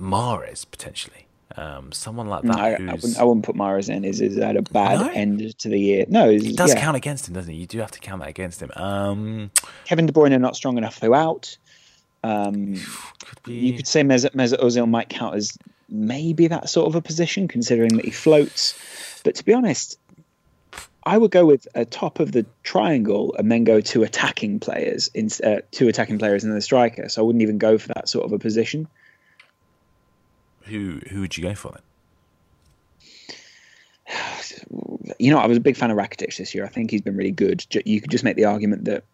Mahrez 0.00 0.64
potentially. 0.70 1.26
Um, 1.56 1.92
someone 1.92 2.26
like 2.28 2.42
that 2.42 2.56
No, 2.56 2.58
I, 2.60 2.70
I, 2.72 2.94
wouldn't, 2.94 3.18
I 3.18 3.22
wouldn't 3.22 3.44
put 3.44 3.54
Mahrez 3.54 3.88
in. 3.88 4.04
Is 4.04 4.18
he's 4.18 4.36
had 4.36 4.56
a 4.56 4.62
bad 4.62 4.98
No? 5.00 5.08
end 5.12 5.56
to 5.58 5.68
the 5.68 5.78
year. 5.78 6.04
No, 6.08 6.28
it 6.28 6.56
does 6.56 6.74
yeah. 6.74 6.80
count 6.80 6.96
against 6.96 7.28
him, 7.28 7.34
doesn't 7.34 7.52
it? 7.52 7.56
You 7.56 7.66
do 7.66 7.78
have 7.78 7.92
to 7.92 8.00
count 8.00 8.22
that 8.22 8.28
against 8.28 8.60
him. 8.60 8.70
Um, 8.74 9.50
Kevin 9.84 10.06
De 10.06 10.12
Bruyne 10.12 10.40
not 10.40 10.56
strong 10.56 10.78
enough 10.78 10.96
throughout. 10.96 11.56
Um, 12.24 12.74
could 13.24 13.42
be. 13.44 13.54
you 13.54 13.74
could 13.74 13.86
say 13.86 14.02
Mesut, 14.02 14.30
Mesut 14.34 14.60
Ozil 14.60 14.88
might 14.88 15.10
count 15.10 15.36
as 15.36 15.56
maybe 15.88 16.48
that 16.48 16.68
sort 16.68 16.88
of 16.88 16.96
a 16.96 17.00
position, 17.02 17.46
considering 17.46 17.94
that 17.96 18.04
he 18.04 18.10
floats. 18.10 18.74
But 19.22 19.36
to 19.36 19.44
be 19.44 19.52
honest, 19.54 19.96
I 21.06 21.18
would 21.18 21.30
go 21.30 21.44
with 21.44 21.68
a 21.74 21.84
top 21.84 22.18
of 22.18 22.32
the 22.32 22.46
triangle 22.62 23.34
and 23.38 23.52
then 23.52 23.64
go 23.64 23.80
to 23.80 24.02
attacking 24.02 24.60
players, 24.60 25.10
in, 25.12 25.28
uh, 25.44 25.60
two 25.70 25.88
attacking 25.88 26.18
players 26.18 26.44
and 26.44 26.52
then 26.52 26.58
a 26.58 26.62
striker. 26.62 27.08
So 27.08 27.22
I 27.22 27.24
wouldn't 27.24 27.42
even 27.42 27.58
go 27.58 27.76
for 27.76 27.88
that 27.88 28.08
sort 28.08 28.24
of 28.24 28.32
a 28.32 28.38
position. 28.38 28.88
who 30.62 31.00
who 31.10 31.20
would 31.20 31.36
you 31.36 31.42
go 31.42 31.54
for 31.54 31.72
then? 31.72 31.82
You 35.18 35.30
know, 35.30 35.38
I 35.38 35.46
was 35.46 35.58
a 35.58 35.60
big 35.60 35.76
fan 35.76 35.90
of 35.90 35.98
Rakitic 35.98 36.36
this 36.36 36.54
year. 36.54 36.64
I 36.64 36.68
think 36.68 36.90
he's 36.90 37.02
been 37.02 37.16
really 37.16 37.30
good. 37.30 37.64
You 37.84 38.00
could 38.00 38.10
just 38.10 38.24
make 38.24 38.36
the 38.36 38.46
argument 38.46 38.86
that 38.86 39.04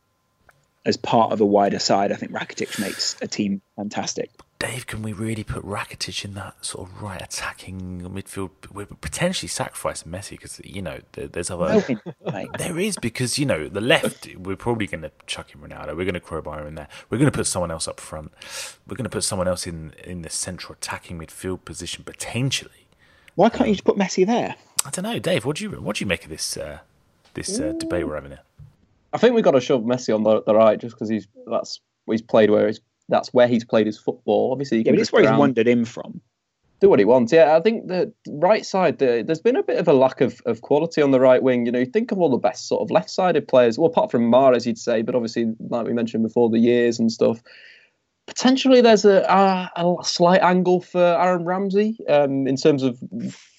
as 0.87 0.97
part 0.97 1.33
of 1.33 1.41
a 1.41 1.47
wider 1.47 1.79
side, 1.79 2.13
I 2.13 2.15
think 2.15 2.33
Rakitic 2.33 2.79
makes 2.79 3.17
a 3.21 3.27
team 3.27 3.61
fantastic. 3.77 4.31
Dave, 4.61 4.87
can 4.87 5.01
we 5.01 5.15
really 5.15 5.43
put 5.43 5.65
Rakitic 5.65 6.23
in 6.23 6.35
that 6.35 6.63
sort 6.63 6.87
of 6.87 7.03
right 7.03 7.21
attacking 7.23 8.03
midfield? 8.03 8.51
We're 8.71 8.85
potentially 8.85 9.49
sacrificing 9.49 10.13
Messi 10.13 10.33
because 10.33 10.61
you 10.63 10.83
know 10.83 11.01
there's 11.13 11.51
other. 11.51 11.83
No. 12.21 12.47
There 12.59 12.79
is 12.79 12.99
because 12.99 13.39
you 13.39 13.47
know 13.47 13.69
the 13.69 13.81
left. 13.81 14.29
We're 14.37 14.57
probably 14.57 14.87
going 14.87 15.01
to 15.01 15.11
chuck 15.27 15.55
in 15.55 15.63
Ronaldo. 15.63 15.97
We're 15.97 16.05
going 16.05 16.13
to 16.13 16.21
crowbar 16.21 16.61
him 16.61 16.67
in 16.67 16.75
there. 16.75 16.89
We're 17.09 17.17
going 17.17 17.31
to 17.31 17.37
put 17.37 17.47
someone 17.47 17.71
else 17.71 17.89
up 17.89 17.99
front. 17.99 18.33
We're 18.87 18.97
going 18.97 19.05
to 19.05 19.11
put 19.11 19.25
someone 19.25 19.49
else 19.49 19.67
in 19.67 19.95
in 20.05 20.21
the 20.21 20.31
central 20.31 20.75
attacking 20.75 21.19
midfield 21.19 21.65
position 21.65 22.05
potentially. 22.05 22.87
Why 23.37 23.49
can't 23.49 23.71
you 23.71 23.77
just 23.77 23.85
put 23.85 23.97
Messi 23.97 24.27
there? 24.27 24.57
I 24.85 24.91
don't 24.91 25.05
know, 25.05 25.19
Dave. 25.19 25.47
What 25.47 25.57
do 25.57 25.65
you 25.65 25.71
what 25.71 25.97
do 25.97 26.05
you 26.05 26.07
make 26.07 26.25
of 26.25 26.31
this 26.31 26.59
uh, 26.59 26.81
this 27.33 27.59
uh, 27.59 27.73
debate 27.79 28.07
we're 28.07 28.17
having 28.17 28.33
here? 28.33 28.43
I 29.15 29.17
think 29.17 29.35
we've 29.35 29.45
got 29.45 29.53
to 29.53 29.61
shove 29.61 29.85
Messi 29.85 30.15
on 30.15 30.23
the, 30.23 30.43
the 30.43 30.55
right 30.55 30.79
just 30.79 30.97
because 30.97 31.09
he's 31.09 31.29
that's 31.47 31.81
he's 32.07 32.21
played 32.21 32.51
where 32.51 32.67
he's 32.67 32.81
that's 33.11 33.35
where 33.35 33.47
he's 33.47 33.65
played 33.65 33.87
his 33.87 33.99
football. 33.99 34.53
Obviously, 34.53 34.79
he 34.79 34.85
Yeah, 34.85 34.93
can 34.93 34.95
but 34.95 35.01
it's 35.01 35.11
drift 35.11 35.25
where 35.25 35.33
he's 35.33 35.39
wandered 35.39 35.69
in 35.69 35.85
from. 35.85 36.21
do 36.81 36.89
what 36.89 36.99
he 36.99 37.05
wants. 37.05 37.33
Yeah, 37.33 37.57
I 37.57 37.61
think 37.61 37.89
the 37.89 38.11
right 38.29 38.65
side 38.65 38.99
the, 38.99 39.23
there's 39.27 39.41
been 39.43 39.57
a 39.57 39.63
bit 39.63 39.79
of 39.79 39.87
a 39.87 39.93
lack 39.93 40.23
of, 40.23 40.41
of 40.47 40.63
quality 40.63 41.03
on 41.03 41.11
the 41.11 41.21
right 41.21 41.43
wing. 41.43 41.67
You 41.67 41.73
know, 41.73 41.81
you 41.81 41.87
think 41.87 42.11
of 42.11 42.19
all 42.19 42.31
the 42.31 42.39
best 42.39 42.69
sort 42.69 42.81
of 42.81 42.91
left-sided 42.91 43.47
players. 43.47 43.79
Well, 43.79 43.89
apart 43.91 44.11
from 44.11 44.31
Mahrez, 44.31 44.65
you'd 44.65 44.79
say, 44.79 45.03
but 45.03 45.15
obviously, 45.15 45.53
like 45.69 45.87
we 45.87 45.93
mentioned 45.93 46.23
before, 46.23 46.49
the 46.49 46.59
years 46.59 46.99
and 46.99 47.13
stuff. 47.13 47.43
Potentially, 48.27 48.81
there's 48.81 49.05
a, 49.05 49.23
a, 49.23 49.71
a 49.77 50.05
slight 50.05 50.41
angle 50.41 50.81
for 50.81 51.03
Aaron 51.03 51.45
Ramsey 51.45 51.99
um, 52.09 52.47
in 52.47 52.55
terms 52.57 52.85
of 52.85 52.99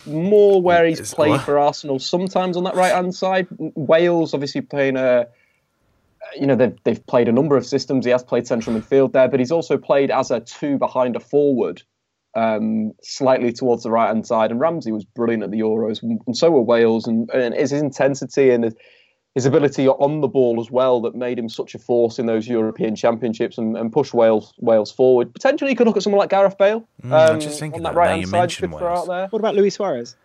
more 0.06 0.62
where 0.62 0.86
he's 0.86 1.14
played 1.14 1.42
for 1.42 1.60
Arsenal. 1.60 2.00
Sometimes 2.00 2.56
on 2.56 2.64
that 2.64 2.76
right 2.76 2.94
hand 2.94 3.14
side, 3.14 3.48
Wales 3.60 4.34
obviously 4.34 4.62
playing 4.62 4.96
a 4.96 5.28
you 6.36 6.48
know 6.48 6.56
they've 6.56 6.76
they've 6.84 7.06
played 7.08 7.28
a 7.28 7.32
number 7.32 7.58
of 7.58 7.66
systems. 7.66 8.06
He 8.06 8.12
has 8.12 8.24
played 8.24 8.48
central 8.48 8.76
midfield 8.76 9.14
there, 9.14 9.28
but 9.28 9.40
he's 9.40 9.52
also 9.52 9.78
played 9.78 10.12
as 10.12 10.32
a 10.32 10.40
two 10.40 10.78
behind 10.78 11.16
a 11.16 11.20
forward, 11.20 11.82
um, 12.36 12.92
slightly 13.02 13.52
towards 13.52 13.84
the 13.84 13.92
right 13.92 14.08
hand 14.08 14.26
side. 14.26 14.52
And 14.52 14.60
Ramsey 14.60 14.92
was 14.92 15.06
brilliant 15.06 15.44
at 15.44 15.52
the 15.52 15.60
Euros, 15.60 16.02
and, 16.02 16.22
and 16.26 16.38
so 16.38 16.52
were 16.52 16.62
Wales. 16.62 17.08
And, 17.08 17.30
and 17.32 17.54
it's 17.54 17.72
his 17.72 17.82
intensity 17.82 18.52
and 18.52 18.64
his, 18.64 18.76
his 19.36 19.46
ability 19.46 19.88
on 19.88 20.22
the 20.22 20.28
ball 20.28 20.60
as 20.62 20.70
well 20.72 21.02
that 21.02 21.16
made 21.16 21.40
him 21.40 21.50
such 21.50 21.76
a 21.76 21.80
force 21.80 22.20
in 22.20 22.26
those 22.26 22.48
European 22.48 22.96
Championships 22.96 23.58
and, 23.58 23.78
and 23.78 23.92
pushed 23.92 24.14
Wales 24.14 24.54
Wales 24.60 24.92
forward. 24.92 25.34
Potentially, 25.34 25.72
you 25.72 25.76
could 25.76 25.88
look 25.88 25.98
at 25.98 26.04
someone 26.04 26.20
like 26.20 26.30
Gareth 26.30 26.58
Bale 26.58 26.88
Mm, 27.04 27.12
I 27.12 27.26
um, 27.26 27.40
just 27.40 27.60
thinking 27.60 27.80
on 27.80 27.84
that 27.84 27.94
that 27.94 28.00
right 28.00 28.10
hand 28.12 28.28
side. 28.28 28.40
mention 28.40 28.70
Could 28.70 28.78
throw 28.78 28.94
out 28.94 29.08
there. 29.08 29.28
What 29.28 29.40
about 29.40 29.56
Luis 29.56 29.76
Suarez? 29.76 30.16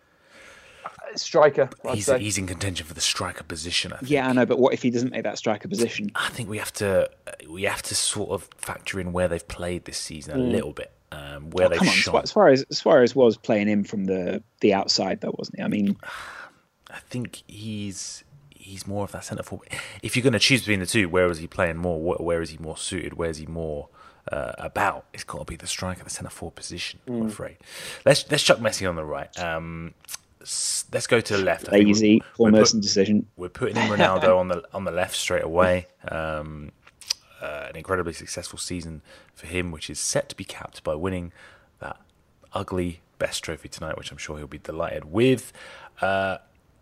Striker, 1.15 1.69
He's 1.93 2.11
he's 2.11 2.37
in 2.37 2.47
contention 2.47 2.85
for 2.85 2.93
the 2.93 3.01
striker 3.01 3.43
position. 3.43 3.93
I 3.93 3.97
think. 3.97 4.09
Yeah, 4.11 4.27
I 4.27 4.33
know, 4.33 4.45
but 4.45 4.59
what 4.59 4.73
if 4.73 4.81
he 4.81 4.89
doesn't 4.89 5.11
make 5.11 5.23
that 5.23 5.37
striker 5.37 5.67
position? 5.67 6.11
I 6.15 6.29
think 6.29 6.49
we 6.49 6.57
have 6.57 6.73
to 6.73 7.09
we 7.49 7.63
have 7.63 7.81
to 7.83 7.95
sort 7.95 8.29
of 8.31 8.49
factor 8.57 8.99
in 8.99 9.13
where 9.13 9.27
they've 9.27 9.47
played 9.47 9.85
this 9.85 9.97
season 9.97 10.35
a 10.35 10.43
little 10.43 10.73
bit, 10.73 10.91
um, 11.11 11.49
where 11.51 11.67
Oh, 11.67 11.69
they've 11.69 11.79
come 11.79 11.87
on, 11.87 11.93
shone. 11.93 12.25
Suarez, 12.27 12.65
Suarez 12.71 13.15
was 13.15 13.37
playing 13.37 13.67
in 13.69 13.83
from 13.83 14.05
the 14.05 14.43
the 14.61 14.73
outside, 14.73 15.21
though, 15.21 15.33
wasn't 15.37 15.57
he? 15.57 15.63
I 15.63 15.67
mean, 15.67 15.97
I 16.89 16.99
think 16.99 17.43
he's 17.47 18.23
he's 18.49 18.85
more 18.87 19.03
of 19.03 19.11
that 19.13 19.23
centre 19.23 19.43
forward. 19.43 19.69
If 20.03 20.15
you're 20.15 20.23
going 20.23 20.33
to 20.33 20.39
choose 20.39 20.61
between 20.61 20.79
the 20.79 20.85
two, 20.85 21.07
where 21.09 21.29
is 21.29 21.37
he 21.39 21.47
playing 21.47 21.77
more? 21.77 22.01
Where, 22.01 22.17
where 22.17 22.41
is 22.41 22.49
he 22.49 22.57
more 22.57 22.77
suited? 22.77 23.13
Where 23.13 23.29
is 23.29 23.37
he 23.37 23.45
more 23.45 23.89
uh, 24.31 24.53
about? 24.57 25.05
It's 25.13 25.23
got 25.23 25.39
to 25.39 25.45
be 25.45 25.55
the 25.55 25.67
striker, 25.67 26.03
the 26.03 26.09
centre 26.09 26.29
forward 26.29 26.55
position. 26.55 26.99
I'm 27.07 27.27
afraid. 27.27 27.57
Let's 28.05 28.29
let's 28.29 28.43
chuck 28.43 28.57
Messi 28.59 28.87
on 28.87 28.95
the 28.95 29.05
right. 29.05 29.37
Um, 29.39 29.93
s- 30.07 30.17
let's 30.93 31.07
go 31.07 31.19
to 31.21 31.37
the 31.37 31.43
left. 31.43 31.67
I 31.67 31.71
think 31.71 31.87
lazy, 31.87 32.07
we're- 32.09 32.19
Paul 32.35 32.45
we're 32.45 32.51
put- 32.51 32.59
Merson 32.59 32.79
decision. 32.81 33.27
We're 33.35 33.49
putting 33.49 33.77
in 33.77 33.83
Ronaldo 33.89 34.37
on 34.39 34.47
the 34.47 34.63
on 34.73 34.83
the 34.85 34.91
left 34.91 35.15
straight 35.15 35.43
away. 35.43 35.87
Um, 36.07 36.71
uh, 37.41 37.67
an 37.69 37.75
incredibly 37.75 38.13
successful 38.13 38.57
season 38.57 39.01
for 39.35 39.45
him, 39.47 39.71
which 39.71 39.89
is 39.89 39.99
set 39.99 40.27
to 40.29 40.35
be 40.35 40.43
capped 40.43 40.83
by 40.83 40.95
winning 40.95 41.31
that 41.79 41.97
ugly 42.53 43.01
best 43.19 43.43
trophy 43.43 43.69
tonight, 43.69 43.97
which 43.97 44.11
I'm 44.11 44.17
sure 44.17 44.37
he'll 44.37 44.47
be 44.47 44.57
delighted 44.57 45.05
with. 45.05 45.53
Uh, 46.01 46.37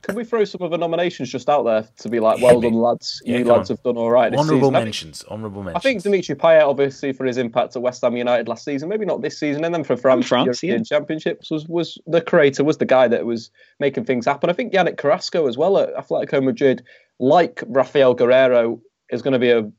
Could 0.05 0.15
we 0.15 0.23
throw 0.23 0.43
some 0.45 0.61
of 0.61 0.69
the 0.69 0.77
nominations 0.77 1.31
just 1.31 1.49
out 1.49 1.63
there 1.63 1.87
to 1.97 2.09
be 2.09 2.19
like, 2.19 2.39
well 2.39 2.55
Yeah, 2.55 2.69
done, 2.69 2.73
lads. 2.79 3.21
yeah, 3.25 3.37
you 3.39 3.45
lads 3.45 3.71
on. 3.71 3.75
have 3.75 3.83
done 3.83 3.97
all 3.97 4.11
right 4.11 4.31
this 4.31 4.39
honourable 4.39 4.67
season. 4.69 4.75
I 4.75 4.79
think- 4.79 4.85
mentions. 4.85 5.25
Honourable 5.25 5.63
mentions. 5.63 5.75
I 5.77 5.89
think 5.89 6.03
Dimitri 6.03 6.35
Payet, 6.35 6.61
obviously, 6.67 7.11
for 7.11 7.25
his 7.25 7.37
impact 7.37 7.75
at 7.75 7.81
West 7.81 8.01
Ham 8.03 8.15
United 8.15 8.47
last 8.47 8.63
season, 8.63 8.87
maybe 8.87 9.05
not 9.05 9.21
this 9.23 9.39
season, 9.39 9.65
and 9.65 9.73
then 9.73 9.83
for 9.83 9.97
France, 9.97 10.27
France, 10.27 10.45
European 10.45 10.79
yeah. 10.89 10.97
Championships 10.97 11.49
was 11.49 11.67
was 11.67 11.97
the 12.05 12.21
creator, 12.21 12.63
was 12.63 12.77
the 12.77 12.85
guy 12.85 13.07
that 13.07 13.25
was 13.25 13.49
making 13.79 14.05
things 14.05 14.25
happen. 14.27 14.49
I 14.49 14.53
think 14.53 14.73
Yannick 14.73 14.97
Carrasco 14.97 15.47
as 15.47 15.57
well 15.57 15.77
at 15.79 15.93
Atletico 15.95 16.43
Madrid, 16.43 16.83
like 17.19 17.63
Raphael 17.67 18.15
Guerreiro, 18.15 18.79
is 19.09 19.21
going 19.23 19.33
to 19.33 19.39
be 19.39 19.49
a, 19.49 19.69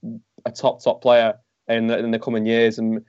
a 0.45 0.51
top 0.51 0.83
top 0.83 1.01
player 1.03 1.35
in 1.69 1.87
the, 1.87 1.99
in 1.99 2.11
the 2.11 2.19
coming 2.19 2.47
years, 2.47 2.79
and 2.79 3.05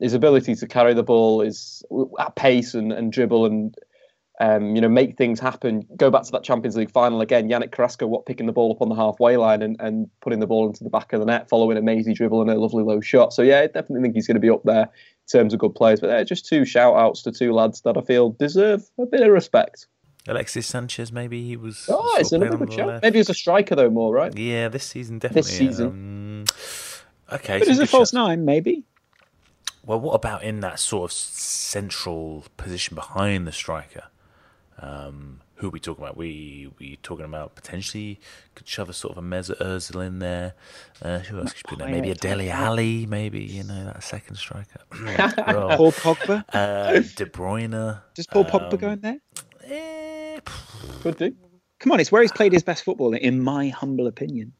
his 0.00 0.14
ability 0.14 0.54
to 0.56 0.66
carry 0.66 0.94
the 0.94 1.02
ball 1.02 1.40
is 1.40 1.84
at 2.20 2.36
pace 2.36 2.74
and, 2.74 2.92
and 2.92 3.12
dribble 3.12 3.46
and 3.46 3.76
um, 4.40 4.74
you 4.74 4.82
know, 4.82 4.88
make 4.88 5.16
things 5.16 5.38
happen. 5.38 5.86
Go 5.96 6.10
back 6.10 6.24
to 6.24 6.32
that 6.32 6.42
Champions 6.42 6.76
League 6.76 6.90
final 6.90 7.20
again. 7.20 7.48
Yannick 7.48 7.70
Carrasco, 7.70 8.06
what 8.06 8.26
picking 8.26 8.46
the 8.46 8.52
ball 8.52 8.72
up 8.72 8.82
on 8.82 8.88
the 8.88 8.94
halfway 8.96 9.36
line 9.36 9.62
and, 9.62 9.76
and 9.78 10.10
putting 10.20 10.40
the 10.40 10.46
ball 10.46 10.66
into 10.66 10.82
the 10.82 10.90
back 10.90 11.12
of 11.12 11.20
the 11.20 11.26
net, 11.26 11.48
following 11.48 11.76
a 11.76 11.82
mazy 11.82 12.14
dribble 12.14 12.40
and 12.40 12.50
a 12.50 12.54
lovely 12.54 12.82
low 12.82 13.00
shot. 13.00 13.32
So 13.32 13.42
yeah, 13.42 13.60
I 13.60 13.66
definitely 13.66 14.02
think 14.02 14.14
he's 14.14 14.26
going 14.26 14.34
to 14.34 14.40
be 14.40 14.50
up 14.50 14.62
there 14.64 14.82
in 14.82 15.30
terms 15.30 15.54
of 15.54 15.60
good 15.60 15.74
players. 15.74 16.00
But 16.00 16.08
they're 16.08 16.24
just 16.24 16.46
two 16.46 16.64
shout 16.64 16.96
outs 16.96 17.22
to 17.22 17.32
two 17.32 17.52
lads 17.52 17.82
that 17.82 17.96
I 17.96 18.00
feel 18.00 18.30
deserve 18.30 18.82
a 18.98 19.06
bit 19.06 19.20
of 19.20 19.30
respect. 19.30 19.86
Alexis 20.26 20.66
Sanchez, 20.66 21.12
maybe 21.12 21.46
he 21.46 21.56
was. 21.56 21.86
Oh, 21.88 22.16
it's 22.18 22.32
another 22.32 22.56
good 22.56 22.72
shout. 22.72 23.02
Maybe 23.02 23.20
as 23.20 23.28
a 23.28 23.34
striker 23.34 23.76
though, 23.76 23.90
more 23.90 24.12
right. 24.12 24.36
Yeah, 24.36 24.68
this 24.68 24.84
season 24.84 25.20
definitely. 25.20 25.42
This 25.42 25.58
season. 25.58 25.86
Um, 25.86 27.36
okay. 27.36 27.58
But 27.58 27.66
some 27.66 27.72
as 27.72 27.78
a 27.78 27.86
false 27.86 28.08
shouts. 28.08 28.12
nine, 28.14 28.44
maybe. 28.44 28.84
Well, 29.84 30.00
what 30.00 30.14
about 30.14 30.42
in 30.42 30.60
that 30.60 30.80
sort 30.80 31.10
of 31.10 31.12
central 31.12 32.46
position 32.56 32.94
behind 32.94 33.46
the 33.46 33.52
striker? 33.52 34.04
Um, 34.80 35.40
who 35.56 35.68
are 35.68 35.70
we 35.70 35.78
talking 35.80 36.02
about? 36.04 36.16
We 36.16 36.70
we 36.78 36.96
talking 37.02 37.24
about 37.24 37.54
potentially 37.54 38.18
could 38.54 38.66
shove 38.68 38.88
a 38.88 38.92
sort 38.92 39.16
of 39.16 39.24
a 39.24 39.26
Mesut 39.26 39.58
Ozil 39.60 40.04
in 40.04 40.18
there. 40.18 40.54
Uh, 41.00 41.20
who 41.20 41.38
else 41.38 41.52
could 41.52 41.70
be 41.70 41.76
there? 41.84 41.88
Maybe 41.92 42.10
a 42.10 42.14
Dele 42.14 42.50
Alli. 42.50 43.06
Maybe 43.06 43.40
you 43.44 43.62
know 43.62 43.84
that 43.84 44.02
second 44.02 44.36
striker. 44.36 44.80
Well, 45.46 45.76
Paul 45.76 45.92
Pogba. 45.92 46.44
uh, 46.52 46.92
De 47.14 47.26
Bruyne. 47.26 48.00
Does 48.14 48.26
Paul 48.26 48.44
Pogba 48.44 48.72
um, 48.72 48.78
go 48.78 48.90
in 48.90 49.00
there? 49.00 49.18
eh, 49.64 50.40
Could 51.02 51.16
do. 51.18 51.32
Come 51.78 51.92
on, 51.92 52.00
it's 52.00 52.10
where 52.10 52.22
he's 52.22 52.32
played 52.32 52.52
his 52.52 52.62
best 52.62 52.82
football, 52.84 53.14
in 53.14 53.40
my 53.40 53.68
humble 53.68 54.06
opinion. 54.06 54.52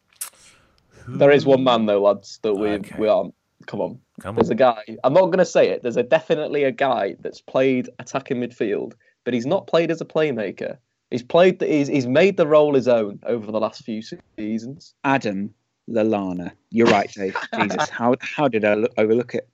There 1.08 1.30
is 1.30 1.44
one 1.44 1.64
man 1.64 1.86
though, 1.86 2.02
lads, 2.02 2.38
that 2.42 2.54
we 2.54 2.68
Okay. 2.70 2.96
we 2.98 3.08
aren't. 3.08 3.34
Come 3.66 3.80
on. 3.80 3.98
Come 4.20 4.30
on. 4.30 4.34
There's 4.36 4.50
on. 4.50 4.52
a 4.52 4.56
guy. 4.56 4.82
I'm 5.04 5.12
not 5.14 5.26
going 5.26 5.38
to 5.38 5.44
say 5.44 5.68
it. 5.70 5.82
There's 5.82 5.96
a 5.96 6.02
definitely 6.02 6.64
a 6.64 6.70
guy 6.72 7.16
that's 7.20 7.40
played 7.40 7.88
attacking 7.98 8.38
midfield, 8.38 8.92
but 9.24 9.34
he's 9.34 9.46
not 9.46 9.66
played 9.66 9.90
as 9.90 10.00
a 10.00 10.04
playmaker. 10.04 10.78
He's 11.10 11.22
played. 11.22 11.58
The, 11.58 11.66
he's 11.66 11.88
he's 11.88 12.06
made 12.06 12.36
the 12.36 12.46
role 12.46 12.74
his 12.74 12.88
own 12.88 13.20
over 13.24 13.50
the 13.50 13.60
last 13.60 13.84
few 13.84 14.02
seasons. 14.38 14.94
Adam 15.04 15.54
Lallana. 15.88 16.52
You're 16.70 16.88
right, 16.88 17.10
Dave. 17.12 17.36
Jesus, 17.54 17.88
how 17.88 18.16
how 18.20 18.48
did 18.48 18.64
I 18.64 18.74
look, 18.74 18.92
overlook 18.98 19.34
it? 19.34 19.48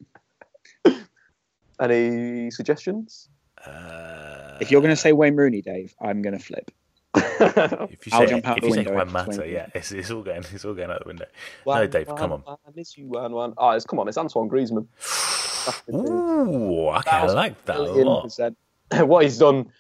Any 1.81 2.51
suggestions? 2.51 3.29
Uh, 3.67 4.59
If 4.61 4.71
you're 4.71 4.81
going 4.81 4.93
to 4.93 4.97
say 4.97 5.13
Wayne 5.13 5.37
Rooney, 5.37 5.63
Dave, 5.63 5.95
I'm 6.01 6.23
going 6.23 6.37
to 6.37 6.45
flip. 6.45 6.71
if 7.17 8.07
you 8.07 8.13
I'll 8.13 8.21
say, 8.21 8.27
jump 8.27 8.47
out 8.47 8.59
if 8.59 8.63
the 8.63 8.69
you 8.69 8.75
say 8.75 8.79
window 8.79 8.95
Juan 8.95 9.09
if 9.09 9.15
it's 9.15 9.27
Mata, 9.39 9.49
yeah, 9.49 9.67
it's, 9.75 9.93
it's 9.93 10.11
all 10.11 10.23
going 10.23 10.45
it's 10.53 10.65
all 10.65 10.75
going 10.75 10.91
out 10.91 11.03
the 11.03 11.09
window. 11.09 11.27
no, 11.67 11.87
Dave, 11.87 12.07
come 12.07 12.33
on. 12.33 12.43
I 12.47 12.55
miss 12.75 12.97
you, 12.97 13.09
Wan 13.09 13.33
Wan. 13.33 13.55
Oh, 13.57 13.71
it's 13.71 13.85
come 13.85 13.99
on. 13.99 14.09
It's 14.09 14.17
Antoine 14.17 14.49
Griezmann. 14.49 14.87
Ooh, 15.95 16.89
okay, 16.89 17.11
I 17.11 17.27
like 17.27 17.65
that 17.65 17.77
a 17.77 17.83
lot. 17.83 18.23
percent. 18.23 18.57
what 19.07 19.23
he's 19.25 19.39
done 19.39 19.71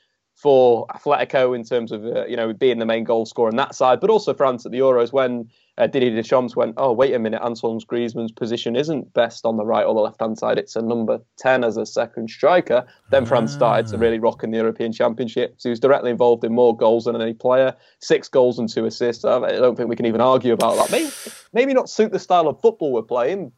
for 0.40 0.86
Atletico 0.86 1.54
in 1.54 1.62
terms 1.64 1.92
of 1.92 2.04
uh, 2.04 2.24
you 2.24 2.34
know 2.36 2.52
being 2.54 2.78
the 2.78 2.86
main 2.86 3.04
goal 3.04 3.26
scorer 3.26 3.48
on 3.48 3.56
that 3.56 3.74
side, 3.74 4.00
but 4.00 4.08
also 4.08 4.32
France 4.32 4.64
at 4.64 4.72
the 4.72 4.78
Euros 4.78 5.12
when 5.12 5.50
uh, 5.76 5.86
Didier 5.86 6.14
Deschamps 6.14 6.56
went, 6.56 6.74
oh 6.78 6.92
wait 6.92 7.14
a 7.14 7.18
minute, 7.18 7.42
Antoine 7.42 7.78
Griezmann's 7.86 8.32
position 8.32 8.74
isn't 8.74 9.12
best 9.12 9.44
on 9.44 9.58
the 9.58 9.66
right 9.66 9.84
or 9.84 9.94
the 9.94 10.00
left 10.00 10.20
hand 10.20 10.38
side; 10.38 10.56
it's 10.56 10.76
a 10.76 10.82
number 10.82 11.18
ten 11.36 11.62
as 11.62 11.76
a 11.76 11.84
second 11.84 12.30
striker. 12.30 12.86
Then 13.10 13.26
France 13.26 13.52
started 13.52 13.88
to 13.88 13.98
really 13.98 14.18
rock 14.18 14.42
in 14.42 14.50
the 14.50 14.56
European 14.56 14.92
Championships. 14.92 15.64
He 15.64 15.70
was 15.70 15.80
directly 15.80 16.10
involved 16.10 16.42
in 16.42 16.54
more 16.54 16.74
goals 16.74 17.04
than 17.04 17.20
any 17.20 17.34
player, 17.34 17.76
six 17.98 18.28
goals 18.28 18.58
and 18.58 18.68
two 18.68 18.86
assists. 18.86 19.26
I 19.26 19.36
I 19.36 19.52
don't 19.52 19.76
think 19.76 19.90
we 19.90 19.96
can 19.96 20.06
even 20.06 20.22
argue 20.22 20.54
about 20.54 20.76
that. 20.76 20.90
Maybe 20.90 21.10
maybe 21.52 21.74
not 21.74 21.90
suit 21.90 22.12
the 22.12 22.18
style 22.18 22.48
of 22.48 22.60
football 22.62 22.92
we're 22.92 23.02
playing, 23.02 23.52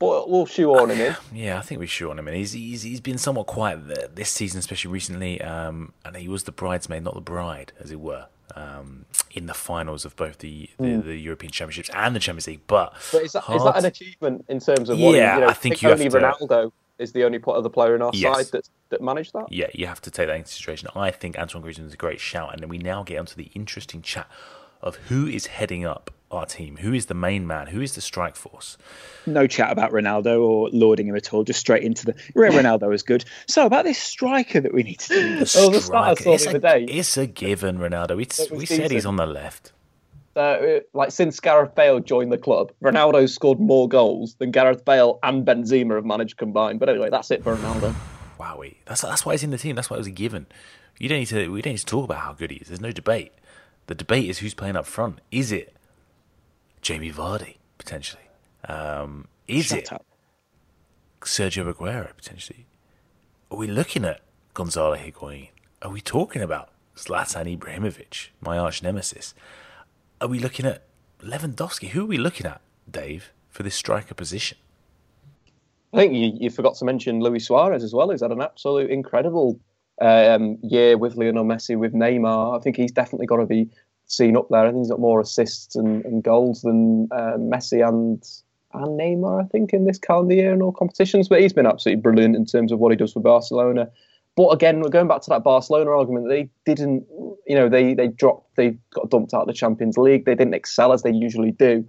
but 0.00 0.28
we'll 0.28 0.46
shoehorn 0.46 0.90
him 0.90 1.00
in. 1.00 1.16
Yeah, 1.32 1.58
I 1.58 1.60
think 1.60 1.78
we 1.80 1.86
should 1.86 2.10
on 2.10 2.18
him. 2.18 2.26
And 2.26 2.36
he's, 2.36 2.50
he's 2.52 2.82
he's 2.82 3.00
been 3.00 3.18
somewhat 3.18 3.46
quiet 3.46 4.16
this 4.16 4.30
season, 4.30 4.58
especially 4.58 4.90
recently. 4.90 5.40
Um, 5.40 5.92
and 6.04 6.16
he 6.16 6.26
was 6.26 6.42
the 6.42 6.52
bridesmaid, 6.52 7.04
not 7.04 7.14
the 7.14 7.20
bride, 7.20 7.72
as 7.78 7.92
it 7.92 8.00
were, 8.00 8.26
um, 8.56 9.04
in 9.30 9.46
the 9.46 9.54
finals 9.54 10.04
of 10.04 10.16
both 10.16 10.38
the, 10.38 10.68
the, 10.80 10.96
the 10.96 11.16
European 11.16 11.52
Championships 11.52 11.90
and 11.94 12.16
the 12.16 12.20
Champions 12.20 12.48
League. 12.48 12.62
But. 12.66 12.94
But 13.12 13.22
is 13.22 13.32
that, 13.34 13.44
is 13.50 13.62
that 13.62 13.76
an 13.76 13.84
achievement 13.84 14.44
in 14.48 14.58
terms 14.58 14.88
of 14.90 14.98
what? 14.98 15.14
Yeah, 15.14 15.36
you 15.36 15.40
know, 15.42 15.46
I 15.48 15.52
think 15.52 15.80
you 15.82 15.88
have 15.90 16.00
only 16.00 16.10
to- 16.10 16.18
Ronaldo 16.18 16.72
is 16.98 17.12
the 17.12 17.24
only 17.24 17.40
other 17.46 17.68
player 17.70 17.94
in 17.94 18.02
our 18.02 18.10
Yes. 18.12 18.36
side 18.36 18.46
that 18.52 18.68
that 18.90 19.00
managed 19.00 19.32
that. 19.32 19.50
yeah, 19.50 19.68
you 19.72 19.86
have 19.86 20.00
to 20.02 20.10
take 20.10 20.26
that 20.26 20.34
into 20.36 20.48
consideration. 20.50 20.88
I 20.94 21.10
think 21.10 21.38
Antoine 21.38 21.62
Griezmann 21.62 21.86
is 21.86 21.94
a 21.94 21.96
great 21.96 22.20
shout, 22.20 22.52
and 22.52 22.60
then 22.60 22.68
we 22.68 22.76
now 22.76 23.02
get 23.04 23.18
onto 23.18 23.36
the 23.36 23.50
interesting 23.54 24.02
chat 24.02 24.28
of 24.82 24.96
who 25.08 25.26
is 25.26 25.46
heading 25.46 25.84
up 25.84 26.10
our 26.30 26.46
team, 26.46 26.76
who 26.76 26.92
is 26.92 27.06
the 27.06 27.14
main 27.14 27.46
man, 27.46 27.66
who 27.66 27.80
is 27.80 27.94
the 27.94 28.00
strike 28.00 28.36
force. 28.36 28.78
No 29.26 29.46
chat 29.46 29.72
about 29.72 29.90
Ronaldo 29.90 30.40
or 30.40 30.70
lauding 30.72 31.08
him 31.08 31.16
at 31.16 31.32
all. 31.34 31.42
Just 31.42 31.58
straight 31.60 31.82
into 31.82 32.06
the. 32.06 32.12
Ronaldo 32.34 32.94
is 32.94 33.02
good. 33.02 33.24
So 33.46 33.66
about 33.66 33.84
this 33.84 33.98
striker 33.98 34.60
that 34.60 34.72
we 34.72 34.82
need 34.84 35.00
to 35.00 35.08
do. 35.08 35.38
The 35.40 35.56
Oh, 35.58 35.70
the 35.70 35.80
striker. 35.80 36.30
it's, 36.30 36.46
the 36.46 36.66
a, 36.66 36.84
it's 36.84 37.16
a 37.16 37.26
given, 37.26 37.78
Ronaldo. 37.78 38.22
It's, 38.22 38.50
we 38.50 38.64
said 38.66 38.90
he's 38.90 39.06
on 39.06 39.16
the 39.16 39.26
left. 39.26 39.72
Uh, 40.36 40.78
like 40.94 41.10
since 41.10 41.40
Gareth 41.40 41.74
Bale 41.74 41.98
joined 41.98 42.30
the 42.30 42.38
club, 42.38 42.70
Ronaldo's 42.80 43.34
scored 43.34 43.58
more 43.58 43.88
goals 43.88 44.34
than 44.34 44.52
Gareth 44.52 44.84
Bale 44.84 45.18
and 45.24 45.44
Benzema 45.44 45.96
have 45.96 46.04
managed 46.04 46.36
combined. 46.36 46.78
But 46.78 46.88
anyway, 46.88 47.10
that's 47.10 47.32
it 47.32 47.42
for 47.42 47.56
Ronaldo. 47.56 47.92
Wowie. 48.38 48.76
That's 48.86 49.02
that's 49.02 49.26
why 49.26 49.32
he's 49.34 49.42
in 49.42 49.50
the 49.50 49.58
team. 49.58 49.74
That's 49.74 49.90
why 49.90 49.96
it 49.96 50.00
was 50.00 50.06
a 50.06 50.12
given. 50.12 50.46
You 50.98 51.08
don't 51.08 51.18
need 51.18 51.26
to. 51.26 51.48
We 51.48 51.60
don't 51.62 51.72
need 51.72 51.78
to 51.78 51.86
talk 51.86 52.04
about 52.04 52.18
how 52.18 52.32
good 52.32 52.52
he 52.52 52.58
is. 52.58 52.68
There's 52.68 52.80
no 52.80 52.92
debate. 52.92 53.32
The 53.90 53.96
debate 53.96 54.30
is 54.30 54.38
who's 54.38 54.54
playing 54.54 54.76
up 54.76 54.86
front. 54.86 55.20
Is 55.32 55.50
it 55.50 55.74
Jamie 56.80 57.10
Vardy 57.10 57.56
potentially? 57.76 58.22
Um, 58.68 59.26
is 59.48 59.66
Shut 59.66 59.78
it 59.80 59.92
up. 59.92 60.06
Sergio 61.22 61.74
Aguero 61.74 62.14
potentially? 62.16 62.66
Are 63.50 63.58
we 63.58 63.66
looking 63.66 64.04
at 64.04 64.20
Gonzalo 64.54 64.94
Higuain? 64.94 65.48
Are 65.82 65.90
we 65.90 66.00
talking 66.00 66.40
about 66.40 66.68
Zlatan 66.94 67.58
Ibrahimovic, 67.58 68.28
my 68.40 68.56
arch 68.56 68.80
nemesis? 68.80 69.34
Are 70.20 70.28
we 70.28 70.38
looking 70.38 70.66
at 70.66 70.84
Lewandowski? 71.20 71.88
Who 71.88 72.02
are 72.02 72.06
we 72.06 72.16
looking 72.16 72.46
at, 72.46 72.60
Dave, 72.88 73.32
for 73.48 73.64
this 73.64 73.74
striker 73.74 74.14
position? 74.14 74.56
I 75.92 75.96
think 75.96 76.14
you, 76.14 76.30
you 76.38 76.50
forgot 76.50 76.76
to 76.76 76.84
mention 76.84 77.18
Luis 77.18 77.48
Suarez 77.48 77.82
as 77.82 77.92
well. 77.92 78.10
He's 78.10 78.22
had 78.22 78.30
an 78.30 78.40
absolute 78.40 78.88
incredible 78.88 79.58
um, 80.00 80.58
year 80.62 80.96
with 80.96 81.16
Lionel 81.16 81.44
Messi, 81.44 81.76
with 81.76 81.92
Neymar. 81.92 82.58
I 82.58 82.62
think 82.62 82.76
he's 82.76 82.92
definitely 82.92 83.26
got 83.26 83.36
to 83.36 83.46
be 83.46 83.68
seen 84.06 84.36
up 84.36 84.48
there. 84.50 84.60
I 84.60 84.70
think 84.70 84.78
he's 84.78 84.90
got 84.90 85.00
more 85.00 85.20
assists 85.20 85.76
and, 85.76 86.04
and 86.04 86.22
goals 86.22 86.62
than 86.62 87.08
uh, 87.12 87.36
Messi 87.38 87.86
and 87.86 88.22
and 88.72 89.00
Neymar. 89.00 89.44
I 89.44 89.48
think 89.48 89.72
in 89.72 89.84
this 89.84 89.98
calendar 89.98 90.34
year 90.34 90.52
in 90.52 90.62
all 90.62 90.72
competitions. 90.72 91.28
But 91.28 91.40
he's 91.40 91.52
been 91.52 91.66
absolutely 91.66 92.02
brilliant 92.02 92.36
in 92.36 92.46
terms 92.46 92.72
of 92.72 92.78
what 92.78 92.92
he 92.92 92.96
does 92.96 93.12
for 93.12 93.20
Barcelona. 93.20 93.90
But 94.36 94.50
again, 94.50 94.80
we're 94.80 94.90
going 94.90 95.08
back 95.08 95.22
to 95.22 95.30
that 95.30 95.44
Barcelona 95.44 95.90
argument. 95.90 96.28
They 96.28 96.48
didn't, 96.64 97.04
you 97.46 97.56
know, 97.56 97.68
they 97.68 97.94
they 97.94 98.08
dropped, 98.08 98.56
they 98.56 98.76
got 98.94 99.10
dumped 99.10 99.34
out 99.34 99.42
of 99.42 99.46
the 99.48 99.52
Champions 99.52 99.98
League. 99.98 100.24
They 100.24 100.34
didn't 100.34 100.54
excel 100.54 100.92
as 100.92 101.02
they 101.02 101.12
usually 101.12 101.50
do 101.50 101.86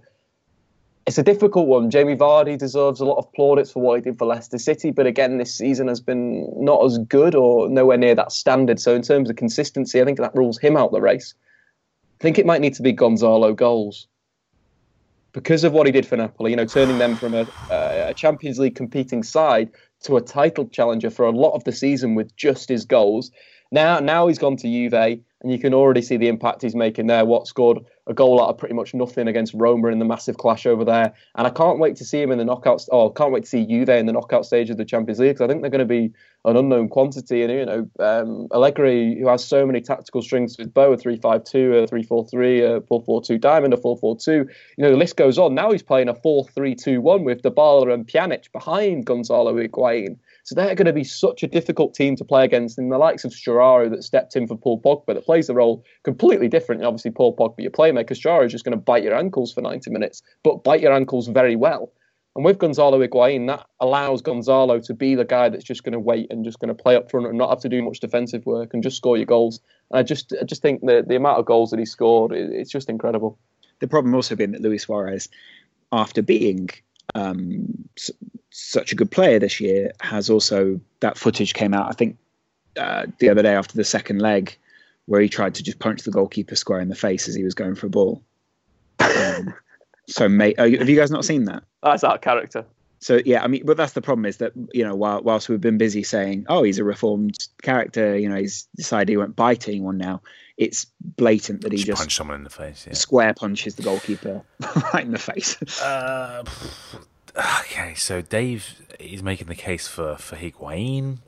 it's 1.06 1.18
a 1.18 1.22
difficult 1.22 1.66
one. 1.66 1.90
Jamie 1.90 2.16
Vardy 2.16 2.56
deserves 2.56 3.00
a 3.00 3.04
lot 3.04 3.18
of 3.18 3.32
plaudits 3.32 3.72
for 3.72 3.82
what 3.82 3.96
he 3.96 4.02
did 4.02 4.18
for 4.18 4.26
Leicester 4.26 4.58
City, 4.58 4.90
but 4.90 5.06
again, 5.06 5.38
this 5.38 5.54
season 5.54 5.88
has 5.88 6.00
been 6.00 6.46
not 6.56 6.84
as 6.84 6.98
good 6.98 7.34
or 7.34 7.68
nowhere 7.68 7.96
near 7.96 8.14
that 8.14 8.30
standard. 8.30 8.78
So, 8.80 8.94
in 8.94 9.02
terms 9.02 9.28
of 9.28 9.36
consistency, 9.36 10.00
I 10.00 10.04
think 10.04 10.18
that 10.18 10.34
rules 10.34 10.58
him 10.58 10.76
out 10.76 10.92
the 10.92 11.00
race. 11.00 11.34
I 12.20 12.22
think 12.22 12.38
it 12.38 12.46
might 12.46 12.60
need 12.60 12.74
to 12.74 12.82
be 12.82 12.92
Gonzalo 12.92 13.52
goals 13.52 14.06
because 15.32 15.64
of 15.64 15.72
what 15.72 15.86
he 15.86 15.92
did 15.92 16.06
for 16.06 16.16
Napoli. 16.16 16.50
You 16.50 16.56
know, 16.56 16.66
turning 16.66 16.98
them 16.98 17.16
from 17.16 17.34
a, 17.34 17.46
a 17.68 18.14
Champions 18.14 18.60
League 18.60 18.76
competing 18.76 19.24
side 19.24 19.70
to 20.04 20.16
a 20.16 20.20
title 20.20 20.68
challenger 20.68 21.10
for 21.10 21.26
a 21.26 21.30
lot 21.30 21.54
of 21.54 21.64
the 21.64 21.72
season 21.72 22.14
with 22.14 22.34
just 22.36 22.68
his 22.68 22.84
goals. 22.84 23.32
Now, 23.72 24.00
now 24.00 24.28
he's 24.28 24.38
gone 24.38 24.56
to 24.58 24.68
Juve, 24.68 24.92
and 24.92 25.50
you 25.50 25.58
can 25.58 25.72
already 25.72 26.02
see 26.02 26.18
the 26.18 26.28
impact 26.28 26.60
he's 26.60 26.74
making 26.74 27.06
there. 27.06 27.24
What 27.24 27.46
scored 27.46 27.78
a 28.06 28.12
goal 28.12 28.42
out 28.42 28.50
of 28.50 28.58
pretty 28.58 28.74
much 28.74 28.92
nothing 28.92 29.28
against 29.28 29.54
Roma 29.54 29.88
in 29.88 29.98
the 29.98 30.04
massive 30.04 30.36
clash 30.36 30.66
over 30.66 30.84
there, 30.84 31.14
and 31.36 31.46
I 31.46 31.50
can't 31.50 31.78
wait 31.78 31.96
to 31.96 32.04
see 32.04 32.20
him 32.20 32.30
in 32.30 32.38
the 32.38 32.44
knockouts. 32.44 32.88
Oh, 32.92 33.08
can't 33.08 33.32
wait 33.32 33.44
to 33.44 33.48
see 33.48 33.66
Juve 33.66 33.88
in 33.88 34.04
the 34.04 34.12
knockout 34.12 34.44
stage 34.44 34.68
of 34.68 34.76
the 34.76 34.84
Champions 34.84 35.20
League 35.20 35.30
because 35.30 35.40
I 35.40 35.46
think 35.48 35.62
they're 35.62 35.70
going 35.70 35.78
to 35.78 35.86
be 35.86 36.12
an 36.44 36.56
unknown 36.56 36.90
quantity. 36.90 37.42
And 37.42 37.50
you 37.50 37.64
know, 37.64 37.90
um, 37.98 38.48
Allegri, 38.52 39.18
who 39.18 39.28
has 39.28 39.42
so 39.42 39.64
many 39.64 39.80
tactical 39.80 40.20
strings 40.20 40.58
with 40.58 40.74
bow, 40.74 40.92
a 40.92 40.96
three-five-two, 40.98 41.74
a 41.76 41.86
three-four-three, 41.86 42.62
a 42.62 42.82
four-four-two 42.82 43.38
diamond, 43.38 43.72
a 43.72 43.78
four-four-two. 43.78 44.46
You 44.76 44.84
know, 44.84 44.90
the 44.90 44.98
list 44.98 45.16
goes 45.16 45.38
on. 45.38 45.54
Now 45.54 45.72
he's 45.72 45.82
playing 45.82 46.10
a 46.10 46.14
four-three-two-one 46.14 47.24
with 47.24 47.40
Dybala 47.40 47.94
and 47.94 48.06
Pjanic 48.06 48.52
behind 48.52 49.06
Gonzalo 49.06 49.54
Higuain. 49.54 50.18
So 50.44 50.54
they're 50.54 50.74
going 50.74 50.86
to 50.86 50.92
be 50.92 51.04
such 51.04 51.42
a 51.42 51.46
difficult 51.46 51.94
team 51.94 52.16
to 52.16 52.24
play 52.24 52.44
against. 52.44 52.78
And 52.78 52.90
the 52.90 52.98
likes 52.98 53.24
of 53.24 53.32
Sturaro 53.32 53.88
that 53.90 54.02
stepped 54.02 54.34
in 54.34 54.46
for 54.46 54.56
Paul 54.56 54.80
Pogba 54.80 55.14
that 55.14 55.24
plays 55.24 55.46
the 55.46 55.54
role 55.54 55.84
completely 56.02 56.48
different. 56.48 56.84
Obviously, 56.84 57.12
Paul 57.12 57.36
Pogba, 57.36 57.60
your 57.60 57.70
playmaker, 57.70 58.10
Sturaro 58.10 58.44
is 58.44 58.52
just 58.52 58.64
going 58.64 58.76
to 58.76 58.82
bite 58.82 59.04
your 59.04 59.14
ankles 59.14 59.52
for 59.52 59.60
90 59.60 59.90
minutes, 59.90 60.22
but 60.42 60.64
bite 60.64 60.80
your 60.80 60.92
ankles 60.92 61.28
very 61.28 61.54
well. 61.54 61.92
And 62.34 62.44
with 62.44 62.58
Gonzalo 62.58 62.98
Higuain, 62.98 63.46
that 63.48 63.66
allows 63.78 64.22
Gonzalo 64.22 64.80
to 64.80 64.94
be 64.94 65.14
the 65.14 65.24
guy 65.24 65.50
that's 65.50 65.64
just 65.64 65.84
going 65.84 65.92
to 65.92 66.00
wait 66.00 66.28
and 66.30 66.44
just 66.44 66.58
going 66.60 66.74
to 66.74 66.82
play 66.82 66.96
up 66.96 67.10
front 67.10 67.26
and 67.26 67.36
not 67.36 67.50
have 67.50 67.60
to 67.60 67.68
do 67.68 67.82
much 67.82 68.00
defensive 68.00 68.46
work 68.46 68.72
and 68.72 68.82
just 68.82 68.96
score 68.96 69.18
your 69.18 69.26
goals. 69.26 69.60
And 69.90 69.98
I 69.98 70.02
just, 70.02 70.32
I 70.40 70.44
just 70.44 70.62
think 70.62 70.80
that 70.86 71.08
the 71.08 71.16
amount 71.16 71.38
of 71.38 71.44
goals 71.44 71.70
that 71.70 71.78
he 71.78 71.84
scored, 71.84 72.32
it, 72.32 72.50
it's 72.50 72.70
just 72.70 72.88
incredible. 72.88 73.38
The 73.80 73.86
problem 73.86 74.14
also 74.14 74.34
been 74.34 74.52
that 74.52 74.62
Luis 74.62 74.84
Suarez, 74.84 75.28
after 75.92 76.22
being 76.22 76.70
um, 77.14 77.66
s- 77.96 78.10
such 78.50 78.92
a 78.92 78.94
good 78.94 79.10
player 79.10 79.38
this 79.38 79.60
year, 79.60 79.92
has 80.00 80.30
also 80.30 80.80
that 81.00 81.18
footage 81.18 81.54
came 81.54 81.74
out. 81.74 81.88
I 81.88 81.92
think 81.92 82.16
uh, 82.76 83.06
the 83.18 83.28
other 83.28 83.42
day 83.42 83.54
after 83.54 83.76
the 83.76 83.84
second 83.84 84.20
leg, 84.20 84.56
where 85.06 85.20
he 85.20 85.28
tried 85.28 85.54
to 85.56 85.62
just 85.62 85.78
punch 85.78 86.02
the 86.02 86.10
goalkeeper 86.10 86.54
square 86.54 86.80
in 86.80 86.88
the 86.88 86.94
face 86.94 87.28
as 87.28 87.34
he 87.34 87.44
was 87.44 87.54
going 87.54 87.74
for 87.74 87.86
a 87.86 87.90
ball. 87.90 88.22
Um, 89.00 89.54
so, 90.08 90.28
mate, 90.28 90.56
oh, 90.58 90.70
have 90.70 90.88
you 90.88 90.96
guys 90.96 91.10
not 91.10 91.24
seen 91.24 91.44
that? 91.44 91.62
That's 91.82 92.04
out 92.04 92.22
character. 92.22 92.64
So 93.02 93.20
yeah, 93.24 93.42
I 93.42 93.48
mean, 93.48 93.66
but 93.66 93.76
that's 93.76 93.94
the 93.94 94.00
problem 94.00 94.26
is 94.26 94.36
that 94.36 94.52
you 94.72 94.84
know, 94.84 94.94
while, 94.94 95.22
whilst 95.22 95.48
we've 95.48 95.60
been 95.60 95.76
busy 95.76 96.04
saying, 96.04 96.46
oh, 96.48 96.62
he's 96.62 96.78
a 96.78 96.84
reformed 96.84 97.36
character, 97.60 98.16
you 98.16 98.28
know, 98.28 98.36
he's 98.36 98.68
decided 98.76 99.08
he 99.08 99.16
won't 99.16 99.34
bite 99.34 99.66
anyone 99.66 99.98
now. 99.98 100.22
It's 100.56 100.86
blatant 101.00 101.62
that 101.62 101.72
he 101.72 101.78
Just 101.78 101.86
just 101.86 101.98
punch 101.98 102.14
someone 102.14 102.36
in 102.36 102.44
the 102.44 102.50
face. 102.50 102.86
Yeah. 102.86 102.94
square 102.94 103.34
punches 103.34 103.74
the 103.74 103.82
goalkeeper 103.82 104.42
right 104.94 105.04
in 105.04 105.12
the 105.12 105.18
face. 105.18 105.60
Uh, 105.80 106.44
okay, 107.60 107.94
so 107.94 108.20
Dave 108.20 108.74
is 108.98 109.22
making 109.22 109.46
the 109.46 109.54
case 109.54 109.88
for 109.88 110.16
for 110.16 110.36
Higuain. 110.36 111.18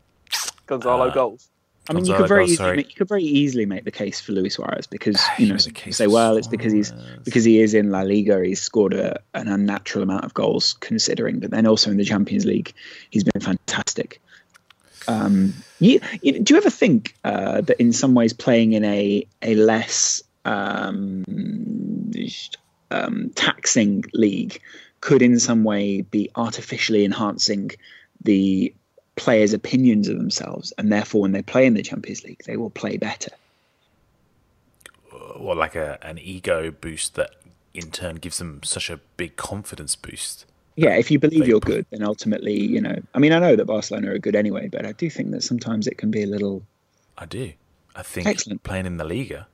Gonzalo 0.66 1.08
Uh, 1.08 1.14
goals. 1.14 1.48
I 1.88 1.92
mean, 1.92 2.06
you 2.06 2.14
could 2.14 2.28
very 2.28 2.42
goals, 2.46 2.52
easily 2.52 2.76
make, 2.76 2.88
you 2.88 2.94
could 2.94 3.08
very 3.08 3.22
easily 3.22 3.66
make 3.66 3.84
the 3.84 3.90
case 3.90 4.18
for 4.18 4.32
Luis 4.32 4.54
Suarez 4.54 4.86
because 4.86 5.20
You 5.38 5.46
you 5.46 5.52
know 5.52 5.58
you 5.84 5.92
say, 5.92 6.06
well, 6.06 6.38
it's 6.38 6.46
because 6.46 6.72
he's 6.72 6.92
because 7.24 7.44
he 7.44 7.60
is 7.60 7.74
in 7.74 7.90
La 7.90 8.00
Liga, 8.00 8.42
he's 8.42 8.62
scored 8.62 8.94
a, 8.94 9.20
an 9.34 9.48
unnatural 9.48 10.02
amount 10.02 10.24
of 10.24 10.32
goals 10.32 10.72
considering, 10.80 11.40
but 11.40 11.50
then 11.50 11.66
also 11.66 11.90
in 11.90 11.98
the 11.98 12.04
Champions 12.04 12.46
League, 12.46 12.72
he's 13.10 13.24
been 13.24 13.42
fantastic. 13.42 14.22
Um, 15.08 15.54
you, 15.80 16.00
you, 16.22 16.40
do 16.40 16.54
you 16.54 16.58
ever 16.58 16.70
think 16.70 17.14
uh, 17.24 17.60
that 17.62 17.80
in 17.80 17.92
some 17.92 18.14
ways 18.14 18.32
playing 18.32 18.72
in 18.72 18.84
a 18.84 19.26
a 19.42 19.54
less 19.54 20.22
um, 20.44 21.24
um, 22.90 23.30
taxing 23.34 24.04
league 24.12 24.60
could 25.00 25.22
in 25.22 25.38
some 25.38 25.64
way 25.64 26.00
be 26.00 26.30
artificially 26.34 27.04
enhancing 27.04 27.70
the 28.22 28.72
players' 29.16 29.52
opinions 29.52 30.08
of 30.08 30.16
themselves, 30.16 30.72
and 30.78 30.90
therefore 30.90 31.22
when 31.22 31.32
they 31.32 31.42
play 31.42 31.66
in 31.66 31.74
the 31.74 31.82
Champions 31.82 32.24
League, 32.24 32.42
they 32.46 32.56
will 32.56 32.70
play 32.70 32.96
better. 32.96 33.30
or 35.12 35.54
like 35.54 35.74
a 35.74 35.98
an 36.02 36.18
ego 36.18 36.70
boost 36.70 37.14
that 37.14 37.30
in 37.74 37.90
turn 37.90 38.16
gives 38.16 38.38
them 38.38 38.62
such 38.62 38.88
a 38.88 38.98
big 39.16 39.36
confidence 39.36 39.96
boost. 39.96 40.46
Yeah, 40.76 40.96
if 40.96 41.10
you 41.10 41.18
believe 41.18 41.46
you're 41.46 41.60
good, 41.60 41.86
then 41.90 42.02
ultimately, 42.02 42.60
you 42.60 42.80
know, 42.80 42.96
I 43.14 43.18
mean, 43.18 43.32
I 43.32 43.38
know 43.38 43.54
that 43.56 43.64
Barcelona 43.66 44.12
are 44.12 44.18
good 44.18 44.34
anyway, 44.34 44.68
but 44.68 44.84
I 44.84 44.92
do 44.92 45.08
think 45.08 45.30
that 45.30 45.42
sometimes 45.42 45.86
it 45.86 45.98
can 45.98 46.10
be 46.10 46.22
a 46.22 46.26
little. 46.26 46.62
I 47.16 47.26
do. 47.26 47.52
I 47.94 48.02
think 48.02 48.26
Excellent. 48.26 48.62
playing 48.64 48.86
in 48.86 48.96
the 48.96 49.04
Liga, 49.04 49.46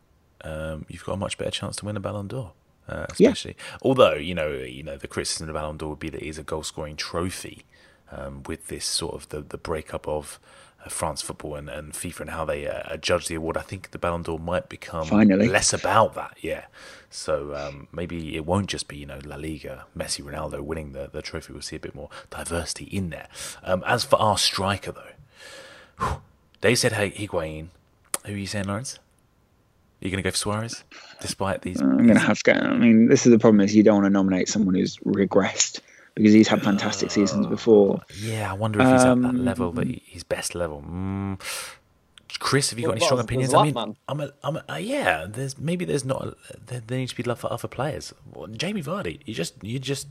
um, 0.43 0.87
you've 0.89 1.05
got 1.05 1.13
a 1.13 1.17
much 1.19 1.37
better 1.37 1.51
chance 1.51 1.77
to 1.77 1.85
win 1.85 1.97
a 1.97 2.01
Ballon 2.01 2.27
d'Or. 2.27 2.53
Uh, 2.89 3.07
Yeah. 3.19 3.29
especially, 3.29 3.57
although 3.83 4.15
you 4.15 4.35
know, 4.35 4.51
you 4.51 4.83
know, 4.83 4.97
the 4.97 5.07
criticism 5.07 5.45
of 5.49 5.55
the 5.55 5.59
Ballon 5.61 5.77
d'Or 5.77 5.91
would 5.91 5.99
be 6.01 6.09
that 6.11 6.23
it 6.23 6.29
is 6.29 6.39
a 6.39 6.43
goal-scoring 6.43 6.97
trophy. 6.97 7.65
Um, 8.13 8.43
with 8.45 8.67
this 8.67 8.85
sort 8.87 9.15
of 9.15 9.29
the, 9.29 9.41
the 9.41 9.57
breakup 9.57 10.09
of 10.09 10.41
France 10.89 11.23
football 11.23 11.57
and, 11.57 11.69
and 11.69 11.93
FIFA 11.93 12.21
and 12.21 12.31
how 12.31 12.45
they 12.45 12.67
uh, 12.67 12.97
judge 12.97 13.29
the 13.29 13.35
award, 13.35 13.57
I 13.57 13.63
think 13.63 13.91
the 13.91 13.99
Ballon 13.99 14.23
d'Or 14.23 14.39
might 14.39 14.69
become 14.69 15.07
Finally. 15.07 15.49
less 15.49 15.73
about 15.73 16.15
that. 16.15 16.37
Yeah, 16.41 16.67
so 17.11 17.55
um, 17.55 17.89
maybe 17.93 18.37
it 18.37 18.47
won't 18.47 18.69
just 18.69 18.89
be 18.89 18.97
you 18.97 19.07
know 19.07 19.19
La 19.25 19.37
Liga, 19.37 19.87
Messi, 19.97 20.25
Ronaldo 20.25 20.61
winning 20.61 20.93
the, 20.93 21.11
the 21.13 21.23
trophy. 21.23 21.53
We'll 21.53 21.63
see 21.63 21.77
a 21.77 21.81
bit 21.81 21.95
more 21.95 22.09
diversity 22.31 22.85
in 22.85 23.11
there. 23.11 23.29
Um, 23.63 23.85
as 23.87 24.05
for 24.05 24.17
our 24.17 24.39
striker 24.39 24.93
though, 24.93 26.21
they 26.61 26.75
said 26.75 26.93
hey, 26.93 27.11
Higuain. 27.11 27.69
Who 28.27 28.35
are 28.35 28.37
you 28.37 28.47
saying, 28.47 28.67
Laurence? 28.67 28.99
Are 30.03 30.07
you 30.07 30.11
going 30.11 30.23
to 30.23 30.27
go 30.27 30.31
for 30.31 30.37
Suarez, 30.37 30.85
despite 31.21 31.61
these? 31.61 31.81
I'm 31.81 32.07
going 32.07 32.15
to 32.15 32.19
have 32.19 32.43
to 32.43 32.55
go. 32.55 32.59
I 32.59 32.75
mean, 32.75 33.09
this 33.09 33.27
is 33.27 33.33
the 33.33 33.39
problem: 33.39 33.61
is 33.61 33.75
you 33.75 33.83
don't 33.83 33.97
want 33.97 34.07
to 34.07 34.11
nominate 34.11 34.49
someone 34.49 34.75
who's 34.75 34.97
regressed 34.99 35.81
because 36.21 36.35
he's 36.35 36.49
had 36.49 36.63
fantastic 36.63 37.11
seasons 37.11 37.47
before. 37.47 38.01
Yeah, 38.21 38.51
I 38.51 38.55
wonder 38.55 38.81
if 38.81 38.87
he's 38.87 39.03
at 39.05 39.21
that 39.21 39.29
Um, 39.31 39.45
level, 39.45 39.73
but 39.73 39.87
he- 39.87 40.03
his 40.07 40.23
best 40.23 40.55
level. 40.55 40.83
Mm. 40.87 41.41
Kris, 42.39 42.71
have 42.71 42.79
you 42.79 42.85
got 42.87 42.91
What 42.91 42.97
any 42.99 43.05
strong 43.05 43.19
about 43.21 43.25
opinions? 43.25 43.55
I 43.55 43.63
mean, 43.65 43.75
Zlatan? 43.75 43.97
I'm 44.09 44.21
a, 44.21 44.31
I'm 44.45 44.57
a, 44.57 44.65
uh, 44.73 44.77
yeah. 44.77 45.27
There's 45.29 45.59
maybe 45.59 45.85
there's 45.85 46.05
not. 46.05 46.25
A, 46.27 46.37
there, 46.67 46.81
there 46.87 46.99
needs 46.99 47.13
to 47.13 47.17
be 47.17 47.23
love 47.23 47.41
for 47.41 47.53
other 47.53 47.69
players. 47.69 48.15
Well, 48.33 48.47
Jamie 48.47 48.83
Vardy, 48.83 49.21
you 49.27 49.35
just 49.35 49.55
you 49.63 49.79
just 49.79 50.09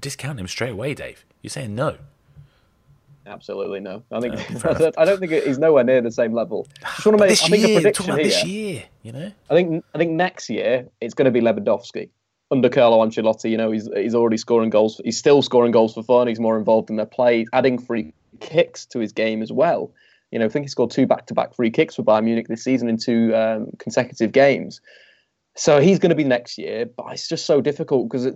discount 0.00 0.38
him 0.38 0.46
straight 0.46 0.72
away, 0.72 0.94
Dave. 0.94 1.24
You're 1.42 1.50
saying 1.50 1.74
no. 1.74 1.96
Absolutely 3.26 3.80
no. 3.80 4.02
I 4.10 4.20
think 4.20 4.38
fair 4.60 4.76
enough. 4.76 4.94
I 4.96 5.04
don't 5.04 5.20
think 5.20 5.32
he's 5.32 5.58
nowhere 5.58 5.84
near 5.84 6.00
the 6.00 6.10
same 6.10 6.32
level. 6.32 6.66
Just 6.80 7.04
want 7.06 7.18
to 7.18 7.22
make. 7.24 7.30
this 7.30 7.42
I 7.44 7.48
think 7.48 7.66
year, 7.66 7.78
a 7.78 7.80
prediction 7.82 8.04
about 8.06 8.18
here. 8.20 8.24
this 8.28 8.44
year. 8.44 8.82
You 9.02 9.12
know, 9.12 9.32
I 9.50 9.54
think 9.54 9.84
I 9.94 9.98
think 9.98 10.12
next 10.12 10.48
year 10.48 10.88
it's 11.00 11.14
going 11.14 11.26
to 11.26 11.30
be 11.30 11.40
Lewandowski 11.40 12.08
under 12.50 12.68
Carlo 12.68 13.04
Ancelotti. 13.04 13.50
You 13.50 13.56
know, 13.56 13.70
he's 13.70 13.88
he's 13.94 14.14
already 14.14 14.36
scoring 14.36 14.70
goals. 14.70 15.00
He's 15.04 15.18
still 15.18 15.42
scoring 15.42 15.72
goals 15.72 15.94
for 15.94 16.02
fun. 16.02 16.28
He's 16.28 16.40
more 16.40 16.58
involved 16.58 16.90
in 16.90 16.96
their 16.96 17.06
play, 17.06 17.46
adding 17.52 17.78
free 17.78 18.12
kicks 18.40 18.86
to 18.86 18.98
his 18.98 19.12
game 19.12 19.42
as 19.42 19.52
well. 19.52 19.92
You 20.30 20.38
know, 20.38 20.44
I 20.44 20.48
think 20.48 20.64
he 20.64 20.68
scored 20.68 20.90
two 20.90 21.06
back-to-back 21.06 21.54
free 21.54 21.70
kicks 21.70 21.94
for 21.94 22.02
Bayern 22.02 22.24
Munich 22.24 22.48
this 22.48 22.62
season 22.62 22.88
in 22.88 22.98
two 22.98 23.34
um, 23.34 23.68
consecutive 23.78 24.32
games. 24.32 24.80
So 25.56 25.80
he's 25.80 25.98
going 25.98 26.10
to 26.10 26.16
be 26.16 26.24
next 26.24 26.58
year, 26.58 26.84
but 26.84 27.06
it's 27.12 27.28
just 27.28 27.46
so 27.46 27.60
difficult 27.60 28.10
because 28.10 28.28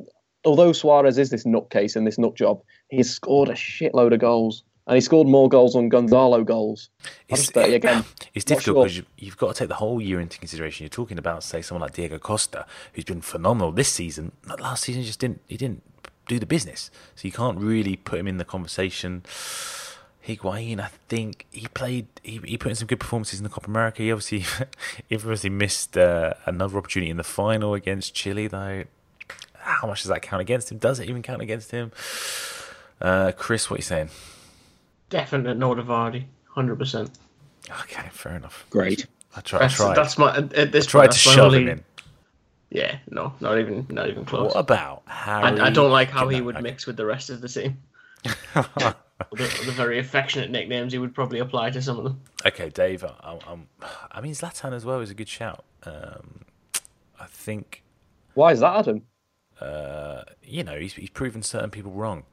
although 0.45 0.73
Suarez 0.73 1.19
is 1.19 1.31
this 1.31 1.45
nutcase 1.45 1.95
and 1.95 2.07
this 2.07 2.19
nut 2.19 2.35
job, 2.35 2.63
he's 2.89 3.11
scored 3.11 3.49
a 3.49 3.53
shitload 3.53 4.13
of 4.15 4.21
goals. 4.21 4.65
And 4.87 4.97
he 4.97 5.01
scored 5.01 5.29
more 5.29 5.49
goals 5.49 5.77
on 5.77 5.89
Gonzalo 5.89 6.43
goals. 6.43 6.91
I 7.31 7.37
just 7.37 7.57
again. 7.57 8.05
it's 8.35 8.45
difficult 8.45 8.65
sure. 8.65 8.85
because 8.85 8.97
you, 8.97 9.05
you've 9.17 9.37
got 9.37 9.55
to 9.55 9.59
take 9.59 9.69
the 9.69 9.77
whole 9.77 10.01
year 10.01 10.21
into 10.21 10.39
consideration. 10.39 10.85
You're 10.85 10.91
talking 10.91 11.19
about, 11.19 11.45
say, 11.45 11.63
someone 11.63 11.83
like 11.83 11.95
Diego 11.95 12.19
Costa, 12.19 12.67
who's 12.93 13.05
been 13.05 13.21
phenomenal 13.21 13.71
this 13.71 13.89
season. 13.89 14.33
Last 14.59 14.85
season, 14.85 15.03
he 15.03 15.07
just 15.07 15.21
didn't. 15.21 15.41
He 15.47 15.57
didn't 15.57 15.83
do 16.27 16.39
the 16.39 16.47
business, 16.47 16.91
so 17.15 17.27
you 17.27 17.33
can't 17.33 17.59
really 17.59 17.97
put 17.97 18.19
him 18.19 18.27
in 18.27 18.39
the 18.39 18.45
conversation. 18.45 19.23
Higuain, 20.27 20.79
I 20.81 20.89
think 21.09 21.47
he 21.51 21.67
played. 21.69 22.07
He, 22.23 22.41
he 22.45 22.57
put 22.57 22.71
in 22.71 22.77
some 22.77 22.87
good 22.87 23.01
performances 23.01 23.41
in 23.41 23.45
the 23.45 23.51
Copa 23.51 23.69
America. 23.69 24.03
He 24.03 24.13
obviously, 24.13 24.41
he 25.09 25.17
obviously 25.17 25.51
missed 25.51 25.97
uh, 25.97 26.35
another 26.47 26.79
opportunity 26.79 27.11
in 27.11 27.17
the 27.17 27.25
final 27.25 27.75
against 27.75 28.15
Chile, 28.15 28.49
though. 28.49 28.85
How 29.55 29.87
much 29.87 30.03
does 30.03 30.09
that 30.09 30.23
count 30.23 30.41
against 30.41 30.73
him? 30.73 30.79
Does 30.79 30.99
it 30.99 31.09
even 31.09 31.23
count 31.23 31.41
against 31.41 31.71
him? 31.71 31.93
Uh, 33.01 33.33
Kris, 33.33 33.71
what 33.71 33.77
are 33.77 33.79
you 33.79 33.83
saying? 33.83 34.11
Definite 35.13 35.59
no 35.59 35.75
Vardy, 35.75 36.25
hundred 36.49 36.79
percent. 36.79 37.11
Okay, 37.83 38.09
fair 38.13 38.35
enough. 38.35 38.65
Great. 38.71 39.07
I, 39.37 39.43
try, 39.43 39.59
I 39.59 39.63
That's 39.63 39.75
tried. 39.77 39.95
that's 39.97 40.17
my 40.19 40.37
at 40.37 40.73
this 40.73 40.87
tried 40.87 41.03
point, 41.03 41.13
to 41.13 41.19
that's 41.19 41.27
my 41.27 41.33
shove 41.35 41.45
only- 41.53 41.63
him 41.63 41.69
in. 41.69 41.85
Yeah, 42.71 42.97
no, 43.11 43.35
not 43.41 43.59
even 43.59 43.87
not 43.91 44.09
even 44.09 44.25
close. 44.25 44.55
What 44.55 44.61
about 44.61 45.03
Harry? 45.07 45.61
I, 45.61 45.67
I 45.67 45.71
don't 45.71 45.91
like 45.91 46.09
how 46.09 46.29
he 46.29 46.41
would 46.41 46.55
Okay. 46.57 46.63
mix 46.63 46.87
with 46.87 46.97
the 46.97 47.05
rest 47.05 47.29
of 47.29 47.43
the 47.43 47.49
team. 47.49 47.77
the, 48.55 48.95
the 49.35 49.73
very 49.73 49.99
affectionate 49.99 50.51
nicknames 50.51 50.95
he 50.95 50.99
would 50.99 51.15
probably 51.15 51.41
apply 51.41 51.69
to 51.73 51.83
some 51.83 51.99
of 51.99 52.05
them. 52.05 52.21
Okay, 52.47 52.71
Dave. 52.71 53.05
I, 53.05 53.39
I'm, 53.47 53.69
I 54.11 54.23
mean, 54.23 54.33
Zlatan 54.33 54.73
as 54.73 54.87
well 54.87 55.01
is 55.01 55.11
a 55.11 55.15
good 55.15 55.29
shout. 55.29 55.65
Um, 55.85 56.47
I 57.21 57.27
think 57.27 57.83
Why 58.33 58.53
is 58.53 58.61
that, 58.61 58.75
Adam? 58.75 59.03
uh, 59.61 60.23
you 60.43 60.65
know 60.65 60.79
he's, 60.79 60.95
he's 60.95 61.11
proven 61.11 61.43
certain 61.43 61.69
people 61.71 61.93
wrong 61.93 62.25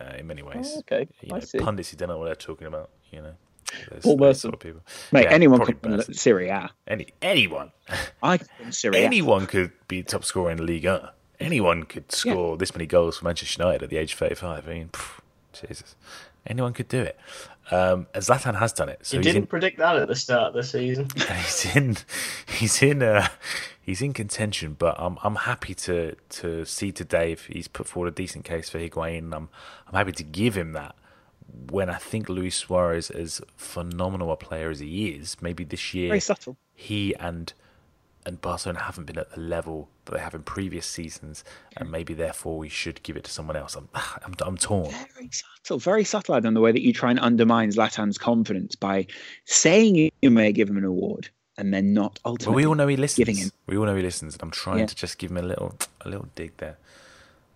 uh, 0.00 0.14
in 0.18 0.26
many 0.26 0.42
ways. 0.42 0.72
Oh, 0.74 0.78
okay, 0.80 1.08
you 1.22 1.34
I 1.34 1.38
know, 1.38 1.44
see. 1.44 1.58
pundits 1.58 1.90
who 1.90 1.96
don't 1.96 2.08
know 2.08 2.18
what 2.18 2.26
they're 2.26 2.34
talking 2.34 2.66
about. 2.66 2.90
You 3.10 3.22
know, 3.22 3.34
Paul 4.02 4.18
Merson. 4.18 4.40
sort 4.40 4.54
of 4.54 4.60
people. 4.60 4.80
Mate, 5.12 5.24
Yeah, 5.24 5.30
anyone 5.32 5.64
could 5.64 5.82
win. 5.84 6.02
Serie 6.14 6.50
Any 6.86 7.08
anyone, 7.22 7.72
I 8.22 8.38
could 8.38 8.48
win 8.60 8.72
Serie 8.72 9.04
anyone 9.04 9.46
could 9.46 9.72
be 9.88 10.02
top 10.02 10.24
scorer 10.24 10.50
in 10.50 10.58
the 10.58 10.64
Liga. 10.64 11.12
Anyone 11.40 11.82
could 11.82 12.10
score 12.12 12.56
this 12.56 12.74
many 12.74 12.86
goals 12.86 13.18
for 13.18 13.24
Manchester 13.24 13.60
United 13.62 13.82
at 13.82 13.90
the 13.90 13.96
age 13.96 14.12
of 14.12 14.18
35. 14.20 14.68
I 14.68 14.72
mean, 14.72 14.88
pff, 14.88 15.18
Jesus, 15.52 15.96
anyone 16.46 16.72
could 16.72 16.88
do 16.88 17.02
it. 17.02 17.18
Um, 17.70 18.06
and 18.14 18.22
Zlatan 18.22 18.58
has 18.58 18.72
done 18.72 18.88
it. 18.88 18.98
So 19.02 19.16
You 19.16 19.22
didn't 19.22 19.42
in, 19.42 19.46
predict 19.46 19.78
that 19.78 19.96
at 19.96 20.08
the 20.08 20.14
start 20.14 20.48
of 20.48 20.54
the 20.54 20.62
season. 20.62 21.08
he's 21.16 21.74
in 21.76 21.96
he's 22.46 22.82
in 22.82 23.02
uh 23.02 23.28
he's 23.80 24.02
in 24.02 24.12
contention 24.12 24.76
but 24.78 24.94
I'm 24.98 25.16
I'm 25.22 25.36
happy 25.36 25.74
to 25.74 26.14
to 26.28 26.64
see 26.64 26.92
to 26.92 27.04
Dave 27.04 27.46
he's 27.46 27.68
put 27.68 27.86
forward 27.86 28.08
a 28.08 28.14
decent 28.14 28.44
case 28.44 28.68
for 28.68 28.78
Higuain 28.78 29.32
I'm 29.34 29.48
I'm 29.88 29.94
happy 29.94 30.12
to 30.12 30.22
give 30.22 30.54
him 30.56 30.72
that 30.72 30.94
when 31.70 31.88
I 31.88 31.96
think 31.96 32.28
Luis 32.28 32.56
Suarez 32.56 33.10
as 33.10 33.40
phenomenal 33.56 34.30
a 34.32 34.36
player 34.36 34.70
as 34.70 34.80
he 34.80 35.08
is 35.08 35.36
maybe 35.40 35.64
this 35.64 35.94
year 35.94 36.08
Very 36.08 36.20
subtle. 36.20 36.56
he 36.74 37.14
and 37.16 37.52
and 38.26 38.40
Barcelona 38.40 38.80
haven't 38.82 39.04
been 39.04 39.18
at 39.18 39.30
the 39.34 39.40
level 39.40 39.88
that 40.04 40.12
they 40.12 40.20
have 40.20 40.34
in 40.34 40.42
previous 40.42 40.86
seasons 40.86 41.44
and 41.76 41.90
maybe 41.90 42.14
therefore 42.14 42.56
we 42.58 42.68
should 42.68 43.02
give 43.02 43.16
it 43.16 43.24
to 43.24 43.30
someone 43.30 43.56
else 43.56 43.74
I'm 43.74 43.88
I'm, 43.94 44.34
I'm 44.44 44.56
torn 44.56 44.90
Very 45.14 45.30
subtle, 45.30 45.78
very 45.78 46.04
subtle, 46.04 46.34
Adam, 46.34 46.54
the 46.54 46.60
way 46.60 46.72
that 46.72 46.82
you 46.82 46.92
try 46.92 47.10
and 47.10 47.18
undermine 47.20 47.70
Zlatan's 47.70 48.18
confidence 48.18 48.76
by 48.76 49.06
saying 49.44 49.96
you, 50.22 50.30
may 50.30 50.52
give 50.52 50.68
him 50.70 50.76
an 50.78 50.84
award 50.84 51.28
and 51.56 51.72
then 51.72 51.94
not 51.94 52.18
ultimately. 52.24 52.50
Well, 52.50 52.56
we 52.56 52.66
all 52.66 52.74
know 52.74 52.88
he 52.88 52.96
listens. 52.96 53.16
giving 53.18 53.36
him. 53.36 53.50
We 53.66 53.76
all 53.76 53.84
know 53.84 53.94
he 53.94 54.02
listens, 54.02 54.34
and 54.34 54.42
I'm 54.42 54.50
trying 54.50 54.80
Yeah. 54.80 54.86
to 54.86 54.94
just 54.96 55.18
give 55.18 55.30
him 55.30 55.36
a 55.36 55.42
little, 55.42 55.78
a 56.00 56.08
little 56.08 56.26
dig 56.34 56.56
there. 56.56 56.78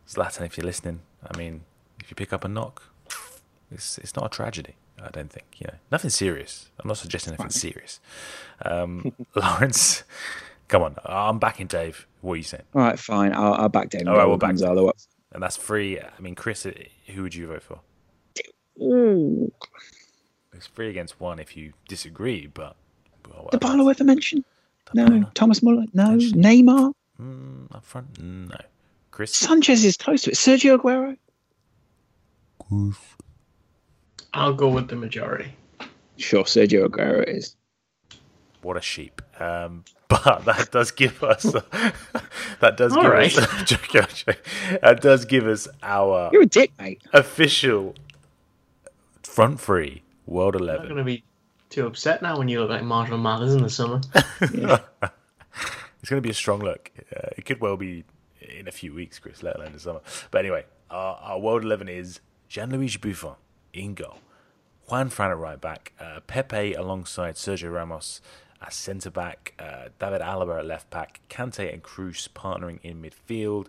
Zlatan, 0.09 0.47
if 0.47 0.57
you're 0.57 0.65
listening, 0.67 1.01
I 1.29 1.37
mean, 1.37 1.63
if 2.01 2.09
you 2.11 2.15
pick 2.15 2.33
up 2.33 2.45
a 2.45 2.49
knock, 2.49 2.83
it's 3.73 3.99
it's 3.99 4.15
not 4.15 4.25
a 4.27 4.29
tragedy. 4.29 4.77
I 5.03 5.11
don't 5.11 5.31
think 5.31 5.47
you 5.59 5.67
know 5.69 5.79
nothing 5.91 6.11
serious. 6.11 6.71
I'm 6.79 6.89
not 6.89 6.97
suggesting 6.99 7.33
anything 7.35 7.51
serious. 7.51 8.01
Um, 8.65 9.13
Laurence, 9.35 10.05
come 10.69 10.83
on, 10.83 10.97
I'm 11.05 11.39
backing 11.39 11.67
Dave. 11.67 12.07
What 12.21 12.35
are 12.35 12.37
you 12.37 12.43
saying? 12.43 12.65
All 12.75 12.83
right, 12.83 12.99
fine. 12.99 13.33
I'll, 13.33 13.55
I'll 13.55 13.69
back 13.69 13.91
Dave. 13.91 14.07
All 14.07 14.17
right, 14.17 14.27
we'll 14.27 14.37
back 14.39 14.51
Gonzalo 14.51 14.89
up. 14.89 14.97
And 15.33 15.43
that's 15.43 15.57
free. 15.57 16.01
I 16.01 16.21
mean, 16.21 16.35
Kris, 16.35 16.65
uh, 16.67 16.73
who 17.07 17.23
would 17.23 17.35
you 17.35 17.47
vote 17.49 17.63
for? 17.63 17.81
Ooh. 18.81 19.53
It's 20.55 20.67
free 20.67 20.89
against 20.89 21.21
one 21.21 21.39
if 21.39 21.57
you 21.57 21.73
disagree, 21.89 22.47
but 22.47 22.75
well, 23.29 23.49
The 23.51 23.57
whatever. 23.59 23.59
Barlow 23.77 23.89
ever 23.91 24.05
mentioned? 24.05 24.45
No. 24.95 25.07
Dybala. 25.07 25.35
Thomas 25.35 25.63
Muller? 25.63 25.85
No. 25.93 26.11
Mentioned. 26.11 26.43
Neymar? 26.45 26.93
Mm, 27.21 27.75
up 27.75 27.85
front, 27.85 28.21
no. 28.21 28.57
Kris, 29.11 29.35
Sanchez 29.35 29.85
is 29.85 29.97
close 29.97 30.23
to 30.23 30.31
it. 30.31 30.37
Sergio 30.37 30.79
Aguero? 30.79 31.17
Kris? 32.61 32.97
I'll 34.33 34.55
go 34.55 34.69
with 34.69 34.89
the 34.89 34.97
majority. 34.97 35.53
Sure, 36.17 36.45
Sergio 36.45 36.87
Aguero 36.89 37.23
it 37.23 37.29
is. 37.29 37.57
What 38.63 38.77
a 38.77 38.81
sheep. 38.81 39.23
Um, 39.39 39.85
but 40.09 40.45
that 40.47 40.71
does 40.71 40.91
give 40.91 41.23
us 41.23 41.43
that 42.61 42.77
does 42.77 42.97
All 42.97 43.03
give 43.03 43.13
right. 43.13 43.37
us 43.39 43.65
joking, 43.65 44.01
I'm 44.03 44.79
that 44.81 45.01
does 45.01 45.25
give 45.27 45.47
us 45.47 45.69
our 45.83 46.31
You're 46.33 46.43
a 46.43 46.47
dick, 46.47 46.73
mate. 46.79 47.03
official 47.13 47.95
front 49.23 49.61
free 49.61 50.03
World 50.27 50.55
11 50.57 50.71
I'm 50.71 50.89
not 50.89 50.95
going 50.95 50.99
to 50.99 51.05
be 51.05 51.25
too 51.71 51.87
upset 51.87 52.23
now 52.23 52.39
when 52.39 52.49
you 52.49 52.61
look 52.61 52.71
like 52.71 52.83
Marshall 52.83 53.19
Mathers 53.19 53.55
in 53.55 53.63
the 53.63 53.71
summer. 53.71 54.01
It's 56.01 56.11
going 56.11 56.23
to 56.23 56.27
be 56.27 56.31
a 56.31 56.35
strong 56.35 56.61
look. 56.61 56.91
Uh, 57.15 57.29
it 57.37 57.45
could 57.45 57.61
well 57.61 57.77
be 57.77 58.05
in 58.41 58.69
a 58.69 58.71
few 58.73 58.95
weeks, 58.95 59.19
Kris, 59.19 59.43
let 59.43 59.57
alone 59.57 59.73
the 59.73 59.81
summer. 59.81 60.01
But 60.31 60.39
anyway, 60.39 60.65
our, 60.91 61.17
our 61.17 61.39
World 61.41 61.65
11 61.65 61.89
is 61.89 62.21
Gianluigi 62.49 63.01
Buffon 63.01 63.35
in 63.75 63.95
goal, 63.95 64.19
Juan 64.87 65.09
Fran 65.11 65.33
at 65.33 65.37
right 65.39 65.61
back, 65.61 65.93
uh, 66.01 66.21
Pepe 66.27 66.73
alongside 66.75 67.35
Sergio 67.35 67.75
Ramos 67.75 68.21
as 68.61 68.75
centre 68.75 69.11
back, 69.11 69.55
uh, 69.59 69.89
David 69.99 70.21
Alaba 70.21 70.59
at 70.59 70.67
left 70.67 70.91
back, 70.91 71.21
Kante 71.29 71.73
and 71.73 71.83
Kroos 71.83 72.29
partnering 72.29 72.79
in 72.83 73.01
midfield, 73.03 73.67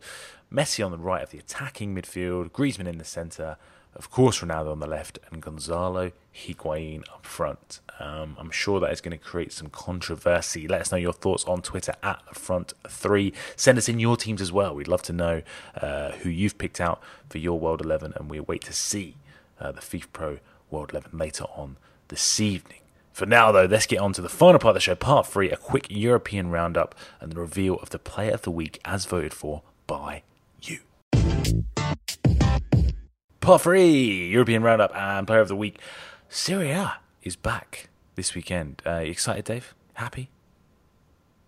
Messi 0.52 0.84
on 0.84 0.92
the 0.92 0.98
right 0.98 1.22
of 1.22 1.30
the 1.30 1.38
attacking 1.38 1.96
midfield, 1.96 2.52
Griezmann 2.52 2.88
in 2.88 2.98
the 2.98 3.06
centre, 3.06 3.58
of 3.96 4.10
course 4.10 4.40
Ronaldo 4.40 4.72
on 4.72 4.80
the 4.80 4.88
left, 4.88 5.20
and 5.30 5.42
Gonzalo 5.42 6.12
Higuain 6.34 7.04
up 7.12 7.26
front. 7.26 7.80
Um, 8.00 8.36
I'm 8.40 8.52
sure 8.52 8.80
that 8.80 8.92
is 8.92 9.02
going 9.02 9.18
to 9.18 9.24
create 9.24 9.52
some 9.52 9.70
controversy. 9.70 10.68
Let 10.68 10.82
us 10.82 10.92
know 10.92 10.98
your 10.98 11.14
thoughts 11.14 11.44
on 11.46 11.62
Twitter 11.62 11.94
at 12.02 12.22
the 12.28 12.36
front 12.36 12.74
three. 12.88 13.34
Send 13.56 13.78
us 13.78 13.90
in 13.90 14.00
your 14.00 14.16
teams 14.16 14.42
as 14.42 14.52
well. 14.52 14.74
We'd 14.74 14.88
love 14.88 15.02
to 15.04 15.14
know 15.14 15.42
uh, 15.76 16.12
who 16.12 16.30
you've 16.30 16.58
picked 16.58 16.80
out 16.80 17.02
for 17.30 17.40
your 17.40 17.60
World 17.60 17.82
11, 17.82 18.14
and 18.16 18.30
we 18.30 18.40
wait 18.40 18.62
to 18.64 18.74
see 18.74 19.16
uh, 19.60 19.72
the 19.72 19.82
FIFA 19.82 20.06
Pro 20.14 20.40
World 20.72 20.92
11 20.92 21.12
later 21.18 21.46
on 21.56 21.78
this 22.08 22.40
evening. 22.40 22.80
For 23.20 23.26
now, 23.26 23.52
though, 23.52 23.66
let's 23.66 23.86
get 23.86 24.00
on 24.00 24.14
to 24.14 24.22
the 24.22 24.30
final 24.30 24.60
part 24.60 24.70
of 24.70 24.76
the 24.76 24.80
show, 24.80 24.96
part 24.96 25.28
three, 25.28 25.52
a 25.52 25.58
quick 25.58 25.88
European 25.90 26.52
roundup 26.52 26.96
and 27.20 27.34
the 27.34 27.42
reveal 27.42 27.76
of 27.80 27.90
the 27.90 28.00
player 28.00 28.32
of 28.32 28.44
the 28.44 28.50
week 28.50 28.80
as 28.86 29.04
voted 29.04 29.34
for 29.34 29.62
by 29.88 30.24
you. 30.62 30.80
Part 33.42 33.62
three, 33.62 34.30
European 34.30 34.64
roundup 34.64 34.96
and 34.96 35.28
player 35.28 35.42
of 35.42 35.50
the 35.50 35.56
week. 35.58 35.82
Serie 36.30 36.72
A 36.72 37.00
is 37.22 37.36
back 37.36 37.90
this 38.16 38.34
weekend. 38.36 38.82
Uh, 38.86 39.00
you 39.00 39.12
excited, 39.12 39.44
Dave? 39.44 39.76
Happy? 39.96 40.30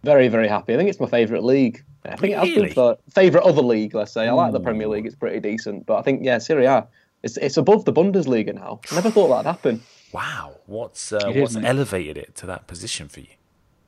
Very, 0.04 0.28
very 0.28 0.50
happy. 0.50 0.74
I 0.74 0.78
think 0.78 0.90
it's 0.90 1.00
my 1.00 1.08
favourite 1.08 1.46
league. 1.46 1.86
I 2.04 2.18
think 2.18 2.34
it 2.34 2.40
has 2.40 2.50
Really? 2.50 2.62
been 2.64 2.74
for 2.74 2.98
favourite 3.12 3.46
other 3.48 3.62
league. 3.62 3.96
Let's 3.96 4.12
say 4.12 4.28
I 4.28 4.34
like 4.34 4.52
the 4.52 4.60
Premier 4.60 4.90
League; 4.90 5.06
it's 5.06 5.16
pretty 5.16 5.40
decent. 5.40 5.86
But 5.86 6.00
I 6.00 6.02
think 6.02 6.26
yeah, 6.26 6.40
Serie 6.40 6.66
A, 6.66 6.86
it's, 7.24 7.38
it's 7.38 7.56
above 7.56 7.86
the 7.86 7.94
Bundesliga 7.94 8.54
now. 8.54 8.82
I 8.92 8.96
never 8.96 9.10
thought 9.10 9.30
that'd 9.30 9.46
happen. 9.46 9.82
Wow, 10.14 10.58
what's 10.66 11.14
uh, 11.14 11.20
It 11.30 11.36
is, 11.38 11.42
what's 11.42 11.56
mate. 11.56 11.66
elevated 11.66 12.18
it 12.18 12.36
to 12.36 12.46
that 12.48 12.68
position 12.68 13.08
for 13.08 13.22
you? 13.22 13.28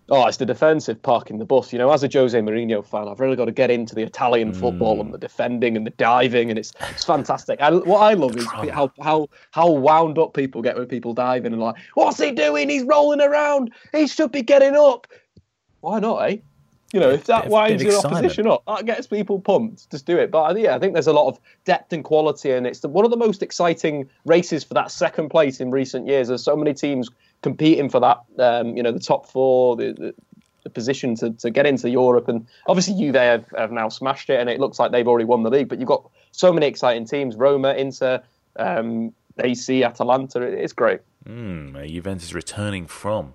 Oh, 0.10 0.28
it's 0.28 0.38
the 0.38 0.46
defensive 0.46 1.02
parking 1.02 1.38
the 1.38 1.46
bus. 1.46 1.72
You 1.72 1.80
know, 1.80 1.90
as 1.92 2.04
a 2.04 2.10
Jose 2.12 2.38
Mourinho 2.38 2.86
fan, 2.86 3.08
I've 3.08 3.22
really 3.22 3.38
got 3.38 3.46
to 3.46 3.54
get 3.54 3.72
into 3.72 3.96
the 3.96 4.04
Italian 4.04 4.54
football 4.54 5.00
and 5.00 5.14
the 5.14 5.18
defending 5.18 5.78
and 5.78 5.88
the 5.88 5.92
diving, 5.92 6.50
and 6.50 6.60
it's 6.60 6.74
it's 6.92 7.06
fantastic. 7.06 7.62
I, 7.62 7.72
what 7.72 8.00
I 8.00 8.14
love 8.14 8.36
is 8.36 8.46
how 8.46 8.92
how 9.02 9.30
how 9.52 9.72
wound 9.72 10.18
up 10.18 10.34
people 10.34 10.62
get 10.62 10.76
when 10.76 10.88
people 10.88 11.14
diving 11.14 11.54
and 11.54 11.62
like, 11.62 11.76
what's 11.94 12.20
he 12.20 12.32
doing? 12.32 12.68
He's 12.70 12.84
rolling 12.84 13.22
around. 13.22 13.72
He 13.94 14.08
should 14.08 14.34
be 14.34 14.42
getting 14.42 14.76
up. 14.76 15.08
Why 15.80 16.00
not, 16.00 16.18
eh? 16.30 16.38
You 16.94 17.00
know, 17.00 17.10
if 17.10 17.26
that 17.26 17.44
Bit 17.44 17.52
winds 17.52 17.84
bit 17.84 17.88
your 17.90 17.96
excitement. 17.98 18.26
opposition 18.26 18.48
up, 18.48 18.64
that 18.68 18.86
gets 18.86 19.08
people 19.08 19.40
pumped. 19.42 19.90
Just 19.92 20.06
do 20.06 20.18
it. 20.18 20.30
But 20.32 20.58
yeah, 20.60 20.76
I 20.76 20.80
think 20.80 20.94
there's 20.94 21.08
a 21.08 21.14
lot 21.14 21.28
of 21.28 21.40
depth 21.66 21.92
and 21.92 22.04
quality, 22.04 22.52
and 22.52 22.66
it's 22.68 22.80
the, 22.82 22.88
one 22.88 23.04
of 23.04 23.10
the 23.12 23.18
most 23.18 23.42
exciting 23.44 24.08
races 24.26 24.64
for 24.64 24.76
that 24.76 24.92
second 24.92 25.30
place 25.30 25.60
in 25.60 25.72
recent 25.72 26.08
years. 26.08 26.28
There's 26.28 26.44
so 26.44 26.56
many 26.56 26.74
teams 26.74 27.10
competing 27.42 27.90
for 27.90 28.00
that. 28.00 28.20
Um, 28.40 28.78
you 28.78 28.84
know, 28.84 28.92
the 28.92 29.00
top 29.00 29.28
four, 29.28 29.76
the, 29.76 29.92
the, 29.94 30.16
the 30.64 30.70
position 30.70 31.16
to, 31.16 31.32
to 31.32 31.50
get 31.50 31.66
into 31.66 31.90
Europe, 31.90 32.28
and 32.28 32.46
obviously 32.68 32.94
Juve 32.94 33.16
have, 33.16 33.46
have 33.58 33.72
now 33.72 33.90
smashed 33.90 34.30
it, 34.30 34.40
and 34.40 34.48
it 34.50 34.60
looks 34.60 34.78
like 34.80 34.92
they've 34.92 35.08
already 35.08 35.26
won 35.26 35.42
the 35.44 35.50
league. 35.50 35.68
But 35.70 35.80
you've 35.80 35.88
got 35.90 36.08
so 36.32 36.54
many 36.54 36.68
exciting 36.68 37.06
teams: 37.06 37.36
Roma, 37.36 37.74
Inter, 37.74 38.22
um, 38.58 39.14
AC, 39.40 39.84
Atalanta. 39.84 40.42
It- 40.44 40.60
It's 40.60 40.74
great. 40.74 41.00
Mm, 41.28 41.76
uh, 41.76 41.88
Juventus 41.88 42.34
returning 42.36 42.86
from 42.86 43.34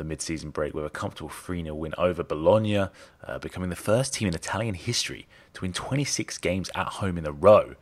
the 0.00 0.04
mid-season 0.04 0.48
break 0.48 0.72
with 0.72 0.86
a 0.86 0.90
comfortable 0.90 1.28
3-0 1.28 1.72
win 1.76 1.94
over 1.98 2.24
Bologna, 2.24 2.78
uh, 2.78 3.38
becoming 3.40 3.68
the 3.68 3.76
first 3.76 4.14
team 4.14 4.26
in 4.26 4.34
Italian 4.34 4.74
history 4.74 5.28
to 5.52 5.60
win 5.60 5.74
26 5.74 6.38
games 6.38 6.70
at 6.74 6.86
home 6.86 7.18
in 7.18 7.26
a 7.26 7.32
row. 7.32 7.74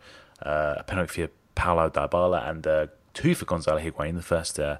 Uh, 0.42 0.74
a 0.78 0.82
penalty 0.82 1.26
for 1.26 1.30
Paolo 1.54 1.88
Dybala 1.88 2.48
and 2.48 2.66
uh, 2.66 2.86
two 3.14 3.36
for 3.36 3.44
Gonzalo 3.44 3.80
Higuain. 3.80 4.16
The 4.16 4.22
first 4.22 4.58
uh, 4.58 4.78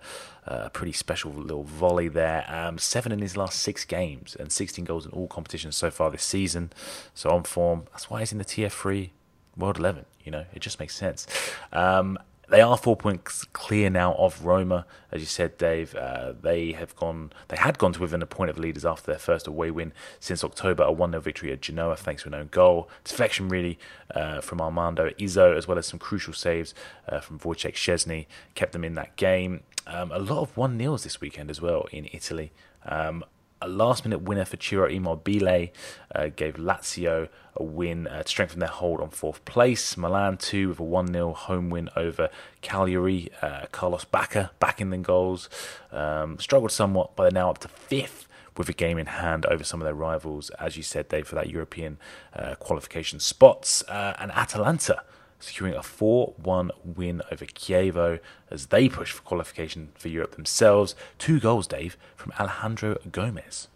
uh, 0.49 0.69
pretty 0.71 0.93
special 0.93 1.31
little 1.31 1.63
volley 1.63 2.09
there. 2.09 2.45
Um, 2.49 2.77
seven 2.77 3.13
in 3.13 3.21
his 3.21 3.37
last 3.37 3.61
six 3.61 3.85
games 3.85 4.37
and 4.39 4.51
16 4.51 4.85
goals 4.85 5.07
in 5.07 5.13
all 5.13 5.29
competitions 5.29 5.77
so 5.77 5.91
far 5.91 6.11
this 6.11 6.25
season. 6.25 6.73
So 7.15 7.31
on 7.31 7.45
form. 7.45 7.85
That's 7.93 8.11
why 8.11 8.21
he's 8.21 8.33
in 8.33 8.39
the 8.39 8.45
TF3 8.45 9.11
World 9.57 9.79
11. 9.79 10.07
You 10.25 10.33
know, 10.33 10.45
it 10.53 10.59
just 10.59 10.81
makes 10.81 10.97
sense. 10.97 11.27
Um, 11.73 12.19
they 12.51 12.61
are 12.61 12.77
four 12.77 12.97
points 12.97 13.45
clear 13.45 13.91
now 13.91 14.15
of 14.15 14.45
Roma, 14.45 14.87
as 15.13 15.21
you 15.21 15.27
said, 15.27 15.59
Dave. 15.59 15.95
Uh, 15.95 16.33
they 16.41 16.73
have 16.73 16.97
gone. 16.97 17.33
They 17.49 17.57
had 17.57 17.79
gone 17.79 17.93
to 17.95 18.01
within 18.01 18.23
a 18.23 18.27
point 18.27 18.51
of 18.51 18.59
leaders 18.59 18.85
after 18.85 19.11
their 19.11 19.19
first 19.19 19.47
away 19.47 19.71
win 19.71 19.93
since 20.19 20.43
October. 20.43 20.83
A 20.83 20.93
one 20.93 21.11
0 21.11 21.21
victory 21.21 21.53
at 21.53 21.61
Genoa, 21.61 21.97
thanks 21.97 22.23
to 22.23 22.29
an 22.29 22.35
own 22.35 22.49
goal. 22.51 22.89
Deflection 23.05 23.49
really 23.49 23.79
uh, 24.15 24.41
from 24.41 24.61
Armando 24.61 25.11
Izzo, 25.11 25.57
as 25.57 25.69
well 25.69 25.79
as 25.79 25.87
some 25.87 25.99
crucial 25.99 26.33
saves 26.33 26.75
uh, 27.09 27.21
from 27.21 27.39
Wojciech 27.39 27.75
Szczesny, 27.75 28.27
kept 28.55 28.73
them 28.73 28.85
in 28.85 28.95
that 28.95 29.17
game. 29.17 29.61
Um, 29.87 30.11
a 30.13 30.19
lot 30.19 30.41
of 30.41 30.57
one 30.57 30.79
0s 30.79 31.03
this 31.03 31.21
weekend 31.21 31.51
as 31.51 31.61
well 31.61 31.87
in 31.93 32.09
Italy. 32.13 32.53
Um, 32.85 33.25
a 33.61 33.69
last 33.69 34.05
minute 34.05 34.23
winner 34.23 34.45
for 34.45 34.57
Ciro 34.57 34.89
Immobile 34.89 35.69
uh, 36.15 36.29
gave 36.35 36.55
Lazio 36.55 37.29
a 37.57 37.63
win 37.63 38.07
uh, 38.07 38.23
to 38.23 38.29
strengthen 38.29 38.61
their 38.61 38.69
hold 38.69 39.01
on 39.01 39.11
fourth 39.11 39.45
place. 39.45 39.97
Milan 39.97 40.37
2 40.37 40.71
with 40.71 40.81
a 40.81 40.85
1 40.85 41.13
0 41.13 41.33
home 41.33 41.71
win 41.71 41.89
over 41.97 42.31
Cagliari. 42.61 43.31
Uh, 43.43 43.67
Carlos 43.73 44.05
Bacca 44.05 44.51
back 44.61 44.81
in 44.81 44.91
the 44.91 44.99
goals. 44.99 45.49
Um, 45.91 46.39
struggled 46.39 46.73
somewhat, 46.73 47.17
but 47.17 47.25
they're 47.25 47.43
now 47.43 47.51
up 47.51 47.59
to 47.59 47.69
fifth 47.69 48.29
with 48.57 48.69
a 48.69 48.73
game 48.73 48.99
in 48.99 49.07
hand 49.07 49.47
over 49.47 49.63
some 49.63 49.81
of 49.81 49.85
their 49.85 49.95
rivals, 49.95 50.51
as 50.59 50.77
you 50.77 50.83
said, 50.83 51.09
Dave, 51.09 51.29
for 51.29 51.37
that 51.37 51.49
European 51.49 51.99
uh, 52.35 52.57
qualification 52.57 53.21
spots. 53.21 53.83
Uh, 53.89 54.15
and 54.19 54.33
Atalanta 54.33 55.03
securing 55.41 55.75
a 55.75 55.83
4 55.83 56.35
1 56.37 56.71
win 56.85 57.23
over 57.31 57.45
Chievo 57.45 58.21
as 58.51 58.67
they 58.67 58.89
push 58.89 59.13
for 59.13 59.23
qualification 59.23 59.91
for 59.95 60.09
Europe 60.09 60.35
themselves. 60.35 60.95
Two 61.19 61.41
goals, 61.41 61.67
Dave, 61.67 61.97
from 62.17 62.33
Alejandro 62.39 62.99
Gomez. 63.11 63.69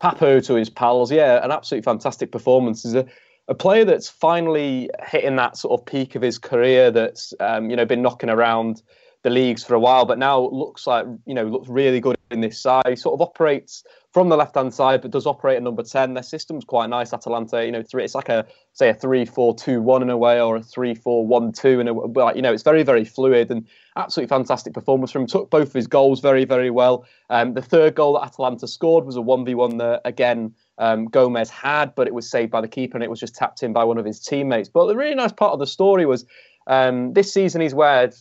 Papu 0.00 0.44
to 0.46 0.54
his 0.54 0.68
pals. 0.68 1.12
Yeah, 1.12 1.44
an 1.44 1.50
absolutely 1.50 1.84
fantastic 1.84 2.32
performance. 2.32 2.82
He's 2.82 2.94
a, 2.94 3.06
a 3.48 3.54
player 3.54 3.84
that's 3.84 4.08
finally 4.08 4.90
hitting 5.06 5.36
that 5.36 5.56
sort 5.56 5.80
of 5.80 5.86
peak 5.86 6.14
of 6.14 6.22
his 6.22 6.38
career. 6.38 6.90
That's 6.90 7.32
um, 7.40 7.70
you 7.70 7.76
know 7.76 7.84
been 7.84 8.02
knocking 8.02 8.30
around 8.30 8.82
the 9.22 9.30
leagues 9.30 9.62
for 9.62 9.74
a 9.74 9.80
while, 9.80 10.04
but 10.04 10.18
now 10.18 10.40
looks 10.40 10.86
like 10.86 11.06
you 11.26 11.34
know 11.34 11.44
looks 11.44 11.68
really 11.68 12.00
good 12.00 12.16
in 12.30 12.40
this 12.40 12.60
side. 12.60 12.88
He 12.88 12.96
sort 12.96 13.14
of 13.14 13.20
operates 13.20 13.84
from 14.12 14.28
the 14.28 14.36
left 14.36 14.54
hand 14.54 14.74
side, 14.74 15.00
but 15.00 15.10
does 15.10 15.26
operate 15.26 15.56
at 15.56 15.62
number 15.62 15.82
ten. 15.82 16.14
Their 16.14 16.22
system's 16.22 16.64
quite 16.64 16.90
nice. 16.90 17.12
Atalanta, 17.12 17.64
you 17.64 17.72
know, 17.72 17.82
three. 17.82 18.04
It's 18.04 18.14
like 18.14 18.28
a 18.28 18.46
say 18.74 18.90
a 18.90 18.94
three-four-two-one 18.94 20.02
in 20.02 20.10
a 20.10 20.16
way, 20.16 20.40
or 20.40 20.56
a 20.56 20.62
three-four-one-two 20.62 21.80
in 21.80 21.88
a 21.88 21.94
way. 21.94 22.22
Like, 22.22 22.36
you 22.36 22.42
know, 22.42 22.52
it's 22.52 22.62
very 22.62 22.82
very 22.82 23.04
fluid 23.04 23.50
and 23.50 23.66
absolutely 23.96 24.28
fantastic 24.28 24.74
performance 24.74 25.10
from 25.10 25.22
him. 25.22 25.28
Took 25.28 25.50
both 25.50 25.68
of 25.68 25.74
his 25.74 25.86
goals 25.86 26.20
very 26.20 26.44
very 26.44 26.70
well. 26.70 27.06
Um, 27.30 27.54
the 27.54 27.62
third 27.62 27.94
goal 27.94 28.14
that 28.14 28.26
Atalanta 28.26 28.68
scored 28.68 29.06
was 29.06 29.16
a 29.16 29.22
one 29.22 29.44
v 29.44 29.54
one 29.54 29.78
that 29.78 30.02
again 30.04 30.54
um, 30.78 31.06
Gomez 31.06 31.48
had, 31.50 31.94
but 31.94 32.06
it 32.06 32.14
was 32.14 32.30
saved 32.30 32.50
by 32.50 32.60
the 32.60 32.68
keeper 32.68 32.96
and 32.96 33.04
it 33.04 33.10
was 33.10 33.20
just 33.20 33.34
tapped 33.34 33.62
in 33.62 33.72
by 33.72 33.84
one 33.84 33.98
of 33.98 34.04
his 34.04 34.20
teammates. 34.20 34.68
But 34.68 34.86
the 34.86 34.96
really 34.96 35.14
nice 35.14 35.32
part 35.32 35.52
of 35.52 35.58
the 35.58 35.66
story 35.66 36.06
was. 36.06 36.26
Um, 36.66 37.12
this 37.12 37.32
season, 37.32 37.60
he's 37.60 37.74
weared 37.74 38.14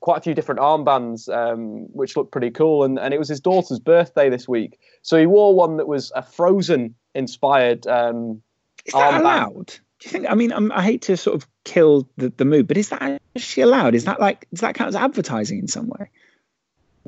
quite 0.00 0.18
a 0.18 0.20
few 0.20 0.34
different 0.34 0.60
armbands, 0.60 1.28
um, 1.28 1.86
which 1.92 2.16
looked 2.16 2.32
pretty 2.32 2.50
cool. 2.50 2.84
And, 2.84 2.98
and 2.98 3.12
it 3.12 3.18
was 3.18 3.28
his 3.28 3.40
daughter's 3.40 3.80
birthday 3.80 4.30
this 4.30 4.48
week. 4.48 4.78
So 5.02 5.18
he 5.18 5.26
wore 5.26 5.54
one 5.54 5.76
that 5.78 5.88
was 5.88 6.12
a 6.14 6.22
Frozen 6.22 6.94
inspired 7.14 7.86
um, 7.86 8.42
Is 8.84 8.92
that 8.92 9.14
armband. 9.14 9.20
allowed? 9.20 9.66
Do 9.66 10.06
you 10.06 10.10
think? 10.10 10.26
I 10.30 10.34
mean, 10.34 10.52
um, 10.52 10.70
I 10.72 10.82
hate 10.82 11.02
to 11.02 11.16
sort 11.16 11.34
of 11.34 11.48
kill 11.64 12.08
the, 12.16 12.32
the 12.36 12.44
mood, 12.44 12.68
but 12.68 12.76
is 12.76 12.90
that 12.90 13.20
actually 13.36 13.62
allowed? 13.64 13.94
Is 13.96 14.04
that 14.04 14.20
like 14.20 14.46
does 14.50 14.60
that 14.60 14.76
count 14.76 14.88
as 14.88 14.94
advertising 14.96 15.58
in 15.58 15.66
some 15.66 15.88
way? 15.88 16.08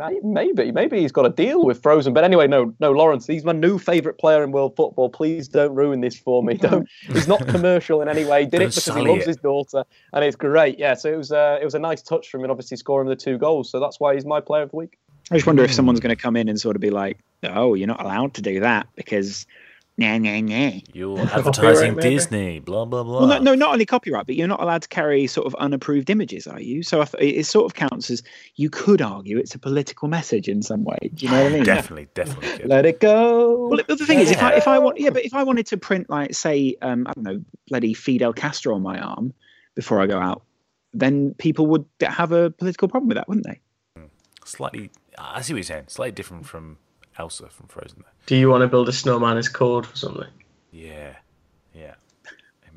May- 0.00 0.20
Maybe, 0.22 0.72
maybe 0.72 1.00
he's 1.00 1.12
got 1.12 1.26
a 1.26 1.30
deal 1.30 1.64
with 1.64 1.82
Frozen. 1.82 2.12
But 2.14 2.24
anyway, 2.24 2.46
no, 2.46 2.74
no, 2.80 2.90
Laurence, 2.92 3.26
he's 3.26 3.44
my 3.44 3.52
new 3.52 3.78
favourite 3.78 4.18
player 4.18 4.42
in 4.42 4.50
world 4.52 4.74
football. 4.76 5.08
Please 5.10 5.46
don't 5.48 5.74
ruin 5.74 6.00
this 6.00 6.18
for 6.18 6.42
me. 6.42 6.54
Don't. 6.60 6.88
He's 7.06 7.28
not 7.28 7.46
commercial 7.48 8.00
in 8.02 8.08
any 8.08 8.24
way. 8.24 8.40
He 8.40 8.46
did 8.46 8.58
Don't 8.58 8.68
it 8.68 8.74
because 8.74 8.94
he 8.96 9.02
loves 9.08 9.22
it. 9.22 9.26
his 9.28 9.36
daughter, 9.36 9.84
and 10.12 10.24
it's 10.24 10.36
great. 10.36 10.78
Yeah, 10.78 10.94
so 10.94 11.12
it 11.12 11.16
was, 11.16 11.30
uh, 11.32 11.58
it 11.60 11.64
was 11.64 11.74
a 11.74 11.78
nice 11.78 12.02
touch 12.02 12.28
from 12.30 12.44
him. 12.44 12.50
Obviously, 12.50 12.76
scoring 12.76 13.08
the 13.08 13.16
two 13.16 13.38
goals, 13.38 13.70
so 13.70 13.78
that's 13.80 14.00
why 14.00 14.14
he's 14.14 14.24
my 14.24 14.40
player 14.40 14.62
of 14.62 14.70
the 14.70 14.76
week. 14.76 14.98
I 15.30 15.36
just 15.36 15.46
wonder 15.46 15.62
if 15.62 15.72
someone's 15.72 16.00
going 16.00 16.14
to 16.16 16.20
come 16.20 16.34
in 16.36 16.48
and 16.48 16.58
sort 16.60 16.74
of 16.76 16.80
be 16.82 16.90
like, 16.90 17.18
"Oh, 17.44 17.74
you're 17.74 17.86
not 17.86 18.02
allowed 18.02 18.34
to 18.34 18.42
do 18.42 18.60
that 18.60 18.88
because 18.96 19.46
nah, 20.00 20.18
nah, 20.18 20.40
nah. 20.40 20.80
You're 20.92 21.18
advertising 21.32 21.94
maybe? 21.94 22.10
Disney, 22.10 22.60
blah 22.60 22.84
blah 22.84 23.02
blah. 23.02 23.20
Well, 23.20 23.28
no, 23.28 23.38
no, 23.38 23.54
not 23.54 23.72
only 23.72 23.86
copyright, 23.86 24.26
but 24.26 24.34
you're 24.34 24.48
not 24.48 24.60
allowed 24.60 24.82
to 24.82 24.88
carry 24.88 25.26
sort 25.26 25.46
of 25.46 25.54
unapproved 25.56 26.10
images, 26.10 26.46
are 26.46 26.60
you? 26.60 26.82
So 26.82 27.02
if, 27.02 27.14
it 27.18 27.44
sort 27.46 27.66
of 27.66 27.74
counts 27.74 28.10
as 28.10 28.22
you 28.56 28.70
could 28.70 29.02
argue 29.02 29.38
it's 29.38 29.54
a 29.54 29.58
political 29.58 30.08
message 30.08 30.48
in 30.48 30.62
some 30.62 30.84
way. 30.84 31.10
Do 31.14 31.26
you 31.26 31.32
know 31.32 31.42
what 31.42 31.52
I 31.52 31.54
mean? 31.54 31.64
Definitely, 31.64 32.08
definitely. 32.14 32.48
good. 32.58 32.66
Let 32.66 32.86
it 32.86 33.00
go. 33.00 33.68
Well, 33.68 33.80
the 33.86 33.96
thing 34.06 34.20
is, 34.20 34.30
if 34.30 34.42
I 34.42 34.54
if 34.54 34.66
I 34.66 34.78
want, 34.78 34.98
yeah, 34.98 35.10
but 35.10 35.24
if 35.24 35.34
I 35.34 35.42
wanted 35.42 35.66
to 35.66 35.76
print 35.76 36.08
like, 36.08 36.34
say, 36.34 36.76
um, 36.82 37.06
I 37.06 37.12
don't 37.12 37.24
know, 37.24 37.44
bloody 37.68 37.94
Fidel 37.94 38.32
Castro 38.32 38.74
on 38.74 38.82
my 38.82 38.98
arm 38.98 39.34
before 39.74 40.00
I 40.00 40.06
go 40.06 40.18
out, 40.18 40.42
then 40.92 41.34
people 41.34 41.66
would 41.66 41.84
have 42.00 42.32
a 42.32 42.50
political 42.50 42.88
problem 42.88 43.08
with 43.08 43.16
that, 43.16 43.28
wouldn't 43.28 43.46
they? 43.46 43.60
Slightly, 44.44 44.90
I 45.18 45.42
see 45.42 45.52
what 45.52 45.58
you're 45.58 45.64
saying. 45.64 45.84
Slightly 45.88 46.12
different 46.12 46.46
from 46.46 46.78
Elsa 47.18 47.48
from 47.48 47.66
Frozen. 47.68 47.98
Though. 48.00 48.12
Do 48.26 48.36
you 48.36 48.48
want 48.48 48.62
to 48.62 48.68
build 48.68 48.88
a 48.88 48.92
snowman 48.92 49.36
as 49.36 49.48
code 49.48 49.86
for 49.86 49.96
something? 49.96 50.28
Yeah, 50.72 51.16
yeah. 51.74 51.94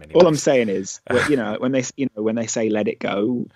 In 0.01 0.11
All 0.14 0.27
I'm 0.27 0.35
saying 0.35 0.69
is, 0.69 0.99
you 1.30 1.38
know, 1.38 1.55
when 1.60 1.72
they 1.72 1.84
you 1.95 2.10
know 2.15 2.23
when 2.23 2.35
they 2.35 2.47
say 2.47 2.69
"let 2.69 2.88
it 2.88 2.99
go," 2.99 3.47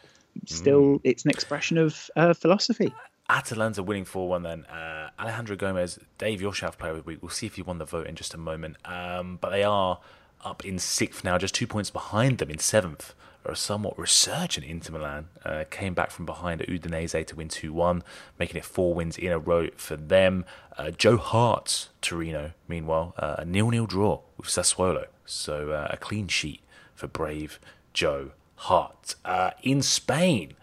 still 0.46 1.02
it's 1.04 1.26
an 1.26 1.32
expression 1.32 1.78
of 1.78 2.10
uh, 2.16 2.34
philosophy. 2.34 2.94
Atalanta 3.30 3.84
winning 3.84 4.06
4 4.06 4.30
1 4.30 4.44
then. 4.44 4.66
Uh, 4.66 5.10
Alejandro 5.20 5.56
Gomez, 5.56 6.00
Dave, 6.18 6.42
your 6.42 6.54
Shaft 6.54 6.80
player 6.80 6.92
of 6.92 6.98
the 6.98 7.04
week. 7.04 7.20
We'll 7.22 7.30
see 7.30 7.46
if 7.46 7.56
he 7.56 7.62
won 7.62 7.78
the 7.78 7.86
vote 7.86 8.08
in 8.08 8.16
just 8.16 8.34
a 8.34 8.38
moment. 8.38 8.78
Um, 8.86 9.38
but 9.42 9.50
they 9.50 9.64
are 9.64 10.00
up 10.46 10.64
in 10.64 10.80
sixth 10.80 11.24
now, 11.24 11.38
just 11.38 11.54
two 11.54 11.68
points 11.68 11.90
behind 11.90 12.38
them 12.38 12.50
in 12.50 12.60
seventh. 12.60 13.14
Are 13.48 13.56
somewhat 13.56 13.98
resurgent 13.98 14.66
Inter 14.66 14.94
Milan. 14.94 15.30
Uh, 15.46 15.64
came 15.70 15.94
back 15.94 16.12
from 16.12 16.26
behind 16.26 16.62
at 16.62 16.68
Udinese 16.68 17.26
to 17.28 17.36
win 17.36 17.48
2 17.48 17.72
1, 17.72 18.04
making 18.38 18.58
it 18.58 18.66
four 18.66 18.94
wins 18.94 19.18
in 19.18 19.32
a 19.32 19.40
row 19.40 19.70
for 19.78 19.96
them. 19.96 20.44
Uh, 20.78 20.92
Joe 20.92 21.16
Hart's 21.16 21.90
Torino, 22.02 22.52
meanwhile, 22.68 23.14
uh, 23.18 23.36
a 23.40 23.46
nil 23.46 23.70
nil 23.70 23.86
draw 23.86 24.20
with 24.38 24.48
Sassuolo. 24.48 25.06
So 25.26 25.72
uh, 25.72 25.88
a 25.90 25.98
clean 25.98 26.28
sheet 26.28 26.62
for 26.94 27.08
brave 27.08 27.60
Joe 27.94 28.32
Hart. 28.56 29.16
Uh, 29.24 29.52
in 29.64 29.82
Spain, 29.82 30.56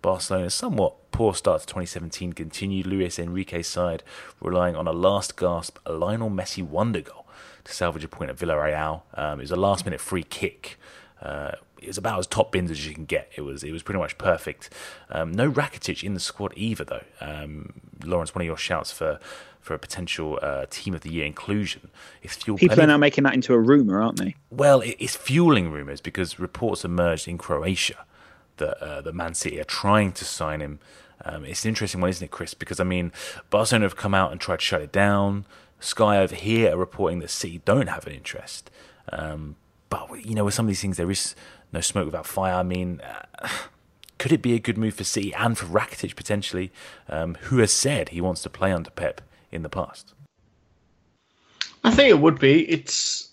Barcelona's 0.00 0.54
somewhat 0.54 1.10
poor 1.10 1.34
start 1.34 1.62
to 1.62 1.66
2017 1.66 2.34
continued. 2.34 2.86
Luis 2.86 3.18
Enrique's 3.18 3.66
side 3.66 4.04
relying 4.40 4.76
on 4.76 4.86
a 4.86 4.92
last 4.92 5.36
gasp 5.36 5.78
Lionel 5.88 6.30
Messi 6.30 6.62
wonder 6.62 7.00
goal 7.00 7.26
to 7.64 7.72
salvage 7.72 8.04
a 8.04 8.08
point 8.08 8.30
at 8.30 8.36
Villarreal. 8.36 9.02
Um, 9.14 9.40
it 9.40 9.42
was 9.42 9.50
a 9.50 9.56
last 9.56 9.84
minute 9.84 10.00
free 10.00 10.22
kick. 10.22 10.78
Uh, 11.20 11.52
it 11.82 11.86
was 11.88 11.98
about 11.98 12.18
as 12.18 12.26
top 12.26 12.52
bins 12.52 12.70
as 12.70 12.86
you 12.86 12.94
can 12.94 13.04
get. 13.04 13.30
It 13.36 13.42
was 13.42 13.62
it 13.64 13.72
was 13.72 13.82
pretty 13.82 13.98
much 14.00 14.18
perfect. 14.18 14.70
Um, 15.10 15.32
no 15.32 15.50
Rakitic 15.50 16.02
in 16.04 16.14
the 16.14 16.20
squad 16.20 16.52
either, 16.56 16.84
though. 16.84 17.04
Um, 17.20 17.74
Laurence, 18.04 18.34
one 18.34 18.42
of 18.42 18.46
your 18.46 18.56
shouts 18.56 18.90
for 18.92 19.18
for 19.60 19.74
a 19.74 19.78
potential 19.78 20.38
uh, 20.40 20.64
team 20.70 20.94
of 20.94 21.02
the 21.02 21.10
year 21.10 21.26
inclusion 21.26 21.90
is 22.22 22.32
fueled 22.34 22.58
People 22.60 22.80
are 22.80 22.86
now 22.86 22.96
making 22.96 23.24
that 23.24 23.34
into 23.34 23.52
a 23.52 23.58
rumor, 23.58 24.00
aren't 24.00 24.18
they? 24.18 24.34
well, 24.50 24.80
it- 24.80 24.96
it's 24.98 25.14
fueling 25.16 25.70
rumours 25.70 26.00
because 26.00 26.38
reports 26.40 26.84
emerged 26.84 27.28
in 27.28 27.36
Croatia 27.38 28.06
that 28.56 28.82
uh, 28.82 29.00
that 29.02 29.14
Man 29.14 29.34
City 29.34 29.60
are 29.60 29.64
trying 29.64 30.12
to 30.12 30.24
sign 30.24 30.60
him. 30.60 30.78
Um, 31.24 31.44
it's 31.44 31.64
an 31.64 31.70
interesting 31.70 32.00
one, 32.00 32.10
isn't 32.10 32.24
it, 32.24 32.30
Kris? 32.30 32.54
Because 32.54 32.80
I 32.80 32.84
mean, 32.84 33.12
Barcelona 33.50 33.84
have 33.84 33.96
come 33.96 34.14
out 34.14 34.30
and 34.32 34.40
tried 34.40 34.60
to 34.60 34.64
shut 34.64 34.80
it 34.80 34.92
down. 34.92 35.44
Sky 35.80 36.18
over 36.18 36.34
here 36.34 36.72
are 36.72 36.76
reporting 36.76 37.18
that 37.20 37.30
City 37.30 37.60
don't 37.64 37.88
have 37.88 38.06
an 38.06 38.12
interest. 38.14 38.70
Um, 39.12 39.56
but 39.90 40.24
you 40.24 40.34
know, 40.34 40.44
with 40.44 40.54
some 40.54 40.66
of 40.66 40.68
these 40.68 40.80
things, 40.80 40.96
there 40.96 41.10
is 41.10 41.34
no 41.72 41.80
smoke 41.80 42.06
without 42.06 42.26
fire. 42.26 42.54
I 42.54 42.62
mean. 42.62 43.00
Uh, 43.00 43.48
could 44.18 44.32
it 44.32 44.42
be 44.42 44.54
a 44.54 44.58
good 44.58 44.76
move 44.76 44.94
for 44.94 45.04
City 45.04 45.32
and 45.32 45.56
for 45.56 45.66
Rakitic 45.66 46.16
potentially, 46.16 46.72
um, 47.08 47.36
who 47.42 47.58
has 47.58 47.70
said 47.70 48.08
he 48.08 48.20
wants 48.20 48.42
to 48.42 48.50
play 48.50 48.72
under 48.72 48.90
Pep 48.90 49.20
in 49.52 49.62
the 49.62 49.68
past? 49.68 50.12
I 51.84 51.92
think 51.92 52.10
it 52.10 52.18
would 52.18 52.38
be. 52.38 52.68
It's 52.68 53.28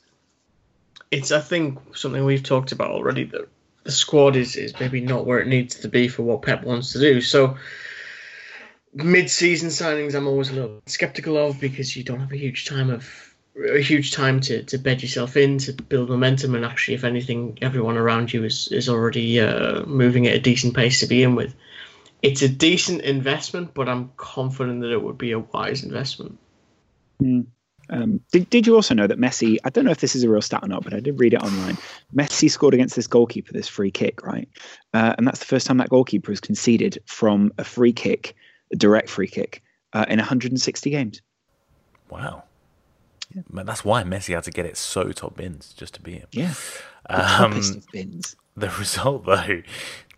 it's 1.11 1.31
I 1.31 1.39
think 1.39 1.79
something 1.95 2.23
we've 2.23 2.43
talked 2.43 2.71
about 2.71 2.91
already 2.91 3.25
that 3.25 3.47
the 3.83 3.91
squad 3.91 4.35
is, 4.35 4.55
is 4.55 4.79
maybe 4.79 5.01
not 5.01 5.25
where 5.25 5.39
it 5.39 5.47
needs 5.47 5.75
to 5.79 5.87
be 5.87 6.07
for 6.07 6.23
what 6.23 6.41
Pep 6.41 6.63
wants 6.63 6.93
to 6.93 6.99
do. 6.99 7.21
So 7.21 7.57
mid 8.93 9.29
season 9.29 9.69
signings 9.69 10.15
I'm 10.15 10.27
always 10.27 10.49
a 10.49 10.53
little 10.53 10.81
skeptical 10.85 11.37
of 11.37 11.59
because 11.59 11.95
you 11.95 12.03
don't 12.03 12.19
have 12.19 12.31
a 12.31 12.37
huge 12.37 12.65
time 12.65 12.89
of 12.89 13.34
a 13.55 13.81
huge 13.81 14.11
time 14.11 14.39
to, 14.41 14.63
to 14.63 14.77
bed 14.77 15.01
yourself 15.01 15.37
in 15.37 15.57
to 15.59 15.73
build 15.73 16.09
momentum 16.09 16.55
and 16.55 16.65
actually 16.65 16.93
if 16.93 17.03
anything 17.03 17.57
everyone 17.61 17.97
around 17.97 18.33
you 18.33 18.43
is, 18.43 18.67
is 18.69 18.89
already 18.89 19.39
uh, 19.39 19.85
moving 19.85 20.27
at 20.27 20.35
a 20.35 20.39
decent 20.39 20.75
pace 20.75 20.99
to 20.99 21.07
begin 21.07 21.35
with. 21.35 21.55
It's 22.21 22.41
a 22.41 22.49
decent 22.49 23.01
investment, 23.01 23.73
but 23.73 23.87
I'm 23.87 24.11
confident 24.17 24.81
that 24.81 24.91
it 24.91 25.01
would 25.01 25.17
be 25.17 25.31
a 25.31 25.39
wise 25.39 25.83
investment. 25.83 26.37
Um, 27.89 28.19
did, 28.31 28.49
did 28.49 28.65
you 28.65 28.75
also 28.75 28.93
know 28.93 29.07
that 29.07 29.19
Messi? 29.19 29.57
I 29.63 29.69
don't 29.69 29.85
know 29.85 29.91
if 29.91 29.99
this 29.99 30.15
is 30.15 30.23
a 30.23 30.29
real 30.29 30.41
stat 30.41 30.63
or 30.63 30.67
not, 30.67 30.83
but 30.83 30.93
I 30.93 30.99
did 30.99 31.19
read 31.19 31.33
it 31.33 31.43
online. 31.43 31.77
Messi 32.15 32.49
scored 32.49 32.73
against 32.73 32.95
this 32.95 33.07
goalkeeper 33.07 33.53
this 33.53 33.67
free 33.67 33.91
kick, 33.91 34.25
right? 34.25 34.49
Uh, 34.93 35.13
and 35.17 35.27
that's 35.27 35.39
the 35.39 35.45
first 35.45 35.67
time 35.67 35.77
that 35.77 35.89
goalkeeper 35.89 36.31
has 36.31 36.39
conceded 36.39 36.97
from 37.05 37.53
a 37.57 37.63
free 37.63 37.93
kick, 37.93 38.35
a 38.73 38.75
direct 38.75 39.09
free 39.09 39.27
kick, 39.27 39.61
uh, 39.93 40.05
in 40.09 40.17
160 40.17 40.89
games. 40.89 41.21
Wow. 42.09 42.43
Man, 43.49 43.65
that's 43.65 43.83
why 43.85 44.03
Messi 44.03 44.33
had 44.35 44.43
to 44.45 44.51
get 44.51 44.65
it 44.65 44.77
so 44.77 45.11
top 45.11 45.35
bins 45.37 45.73
just 45.77 45.95
to 45.95 46.01
beat 46.01 46.19
him. 46.19 46.27
Yeah, 46.31 46.53
the 47.09 47.43
Um, 47.43 47.53
toppest 47.53 47.77
of 47.77 47.87
bins. 47.91 48.35
The 48.55 48.69
result, 48.79 49.25
though, 49.25 49.61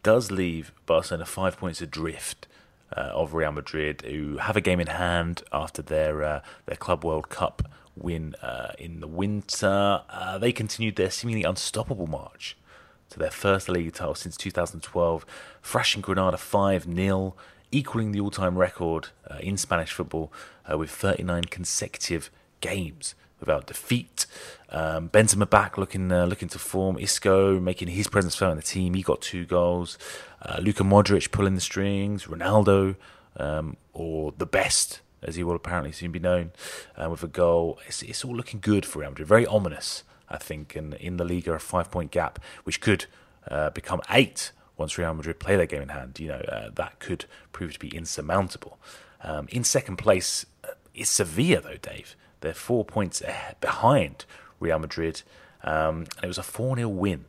does 0.04 0.32
leave 0.32 0.72
Barcelona 0.86 1.26
five 1.26 1.58
points 1.58 1.82
adrift 1.82 2.48
uh, 2.96 3.02
of 3.14 3.34
Real 3.34 3.52
Madrid, 3.52 4.02
who 4.04 4.38
have 4.38 4.56
a 4.56 4.62
game 4.62 4.80
in 4.80 4.88
hand 4.88 5.44
after 5.52 5.82
their 5.82 6.24
uh, 6.24 6.42
their 6.66 6.78
Club 6.78 7.04
World 7.04 7.30
Cup 7.30 7.64
win 7.96 8.36
uh, 8.42 8.74
in 8.78 9.00
the 9.00 9.08
winter. 9.08 10.02
Uh, 10.10 10.38
they 10.38 10.52
continued 10.52 10.96
their 10.96 11.10
seemingly 11.10 11.44
unstoppable 11.44 12.08
march 12.08 12.56
to 13.10 13.18
their 13.20 13.32
first 13.32 13.68
league 13.70 13.92
title 13.94 14.16
since 14.16 14.38
2012, 14.38 15.26
thrashing 15.64 16.02
Granada 16.02 16.38
5 16.38 16.84
0, 16.94 17.36
equaling 17.72 18.12
the 18.12 18.20
all 18.20 18.30
time 18.32 18.58
record 18.58 19.10
uh, 19.30 19.38
in 19.40 19.58
Spanish 19.58 19.92
football 19.92 20.32
uh, 20.72 20.78
with 20.78 20.92
39 20.92 21.46
consecutive 21.46 22.30
games 22.62 23.16
without 23.40 23.68
defeat. 23.68 24.26
Um, 24.70 25.10
Benzema 25.10 25.50
back 25.50 25.78
looking 25.78 26.12
uh, 26.12 26.26
looking 26.26 26.50
to 26.50 26.60
form. 26.60 26.98
Isco 26.98 27.60
making 27.60 27.90
his 27.90 28.08
presence 28.08 28.36
felt 28.36 28.52
in 28.52 28.58
the 28.58 28.64
team. 28.64 28.94
He 28.94 29.02
got 29.02 29.22
two 29.22 29.46
goals. 29.46 29.98
Uh, 30.42 30.58
Luka 30.62 30.84
Modric 30.84 31.32
pulling 31.32 31.56
the 31.56 31.62
strings. 31.62 32.26
Ronaldo, 32.26 32.96
um, 33.38 33.78
or 33.94 34.34
the 34.38 34.46
best, 34.46 35.02
as 35.22 35.36
he 35.36 35.44
will 35.44 35.56
apparently 35.56 35.92
soon 35.92 36.12
be 36.12 36.20
known, 36.20 36.52
uh, 36.96 37.10
with 37.10 37.24
a 37.24 37.28
goal. 37.28 37.80
It's, 37.88 38.02
it's 38.02 38.26
all 38.26 38.36
looking 38.36 38.60
good 38.60 38.86
for 38.86 39.00
Real 39.00 39.12
Madrid. 39.12 39.28
Very 39.28 39.46
ominous, 39.46 40.04
I 40.30 40.38
think, 40.38 40.76
and 40.76 40.94
in 40.96 41.18
the 41.18 41.26
Liga, 41.26 41.54
a 41.54 41.60
five 41.60 41.90
point 41.90 42.12
gap, 42.12 42.40
which 42.64 42.82
could 42.82 43.06
uh, 43.50 43.70
become 43.70 44.02
eight 44.10 44.52
once 44.76 44.98
Real 44.98 45.14
Madrid 45.14 45.40
play 45.40 45.56
their 45.56 45.66
game 45.66 45.82
in 45.82 45.90
hand. 45.90 46.20
You 46.20 46.30
know, 46.30 46.42
uh, 46.50 46.70
that 46.76 47.00
could 47.00 47.26
prove 47.52 47.74
to 47.74 47.80
be 47.80 47.90
insurmountable. 47.96 48.78
Um, 49.24 49.48
in 49.50 49.64
second 49.64 49.98
place 49.98 50.46
uh, 50.64 50.74
is 50.94 51.10
Sevilla, 51.10 51.62
though, 51.62 51.78
Dave. 51.78 52.16
They're 52.42 52.54
four 52.54 52.86
points 52.86 53.22
behind 53.62 54.26
Real 54.60 54.80
Madrid, 54.80 55.24
um, 55.64 56.06
and 56.16 56.24
it 56.24 56.28
was 56.28 56.38
a 56.38 56.44
4 56.44 56.76
0 56.78 56.90
win 56.90 57.26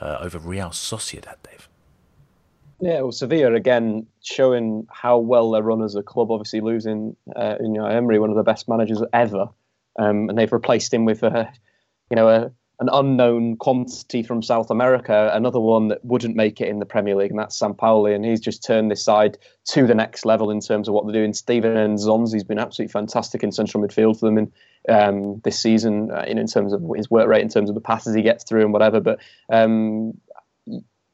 uh, 0.00 0.18
over 0.20 0.38
Real 0.38 0.70
Sociedad, 0.70 1.36
Dave. 1.42 1.68
Yeah, 2.80 3.00
well, 3.00 3.12
Sevilla 3.12 3.54
again 3.54 4.06
showing 4.22 4.86
how 4.90 5.18
well 5.18 5.50
they 5.50 5.62
run 5.62 5.82
as 5.82 5.94
a 5.94 6.02
club. 6.02 6.30
Obviously, 6.30 6.60
losing 6.60 7.16
uh, 7.34 7.56
know 7.60 7.86
Emery, 7.86 8.18
one 8.18 8.30
of 8.30 8.36
the 8.36 8.42
best 8.42 8.68
managers 8.68 9.02
ever, 9.12 9.48
um, 9.98 10.28
and 10.28 10.38
they've 10.38 10.52
replaced 10.52 10.92
him 10.92 11.06
with 11.06 11.22
a 11.22 11.50
you 12.10 12.16
know 12.16 12.28
a, 12.28 12.50
an 12.78 12.90
unknown 12.92 13.56
quantity 13.56 14.22
from 14.22 14.42
South 14.42 14.70
America, 14.70 15.30
another 15.32 15.58
one 15.58 15.88
that 15.88 16.04
wouldn't 16.04 16.36
make 16.36 16.60
it 16.60 16.68
in 16.68 16.78
the 16.78 16.84
Premier 16.84 17.16
League, 17.16 17.30
and 17.30 17.38
that's 17.38 17.58
Sampaoli, 17.58 18.14
and 18.14 18.24
he's 18.24 18.40
just 18.40 18.62
turned 18.62 18.90
this 18.90 19.02
side 19.02 19.38
to 19.64 19.86
the 19.86 19.94
next 19.94 20.26
level 20.26 20.50
in 20.50 20.60
terms 20.60 20.86
of 20.86 20.92
what 20.92 21.06
they're 21.06 21.14
doing. 21.14 21.32
Steven 21.32 21.72
Nzonzi's 21.72 22.44
been 22.44 22.58
absolutely 22.58 22.92
fantastic 22.92 23.42
in 23.42 23.50
central 23.50 23.82
midfield 23.82 24.20
for 24.20 24.26
them 24.26 24.36
in 24.36 24.52
um, 24.90 25.40
this 25.42 25.58
season, 25.58 26.10
uh, 26.10 26.24
in, 26.26 26.36
in 26.36 26.46
terms 26.46 26.74
of 26.74 26.82
his 26.94 27.10
work 27.10 27.28
rate, 27.28 27.42
in 27.42 27.48
terms 27.48 27.70
of 27.70 27.74
the 27.74 27.80
passes 27.80 28.14
he 28.14 28.22
gets 28.22 28.44
through 28.44 28.62
and 28.62 28.74
whatever. 28.74 29.00
But 29.00 29.20
um, 29.48 30.20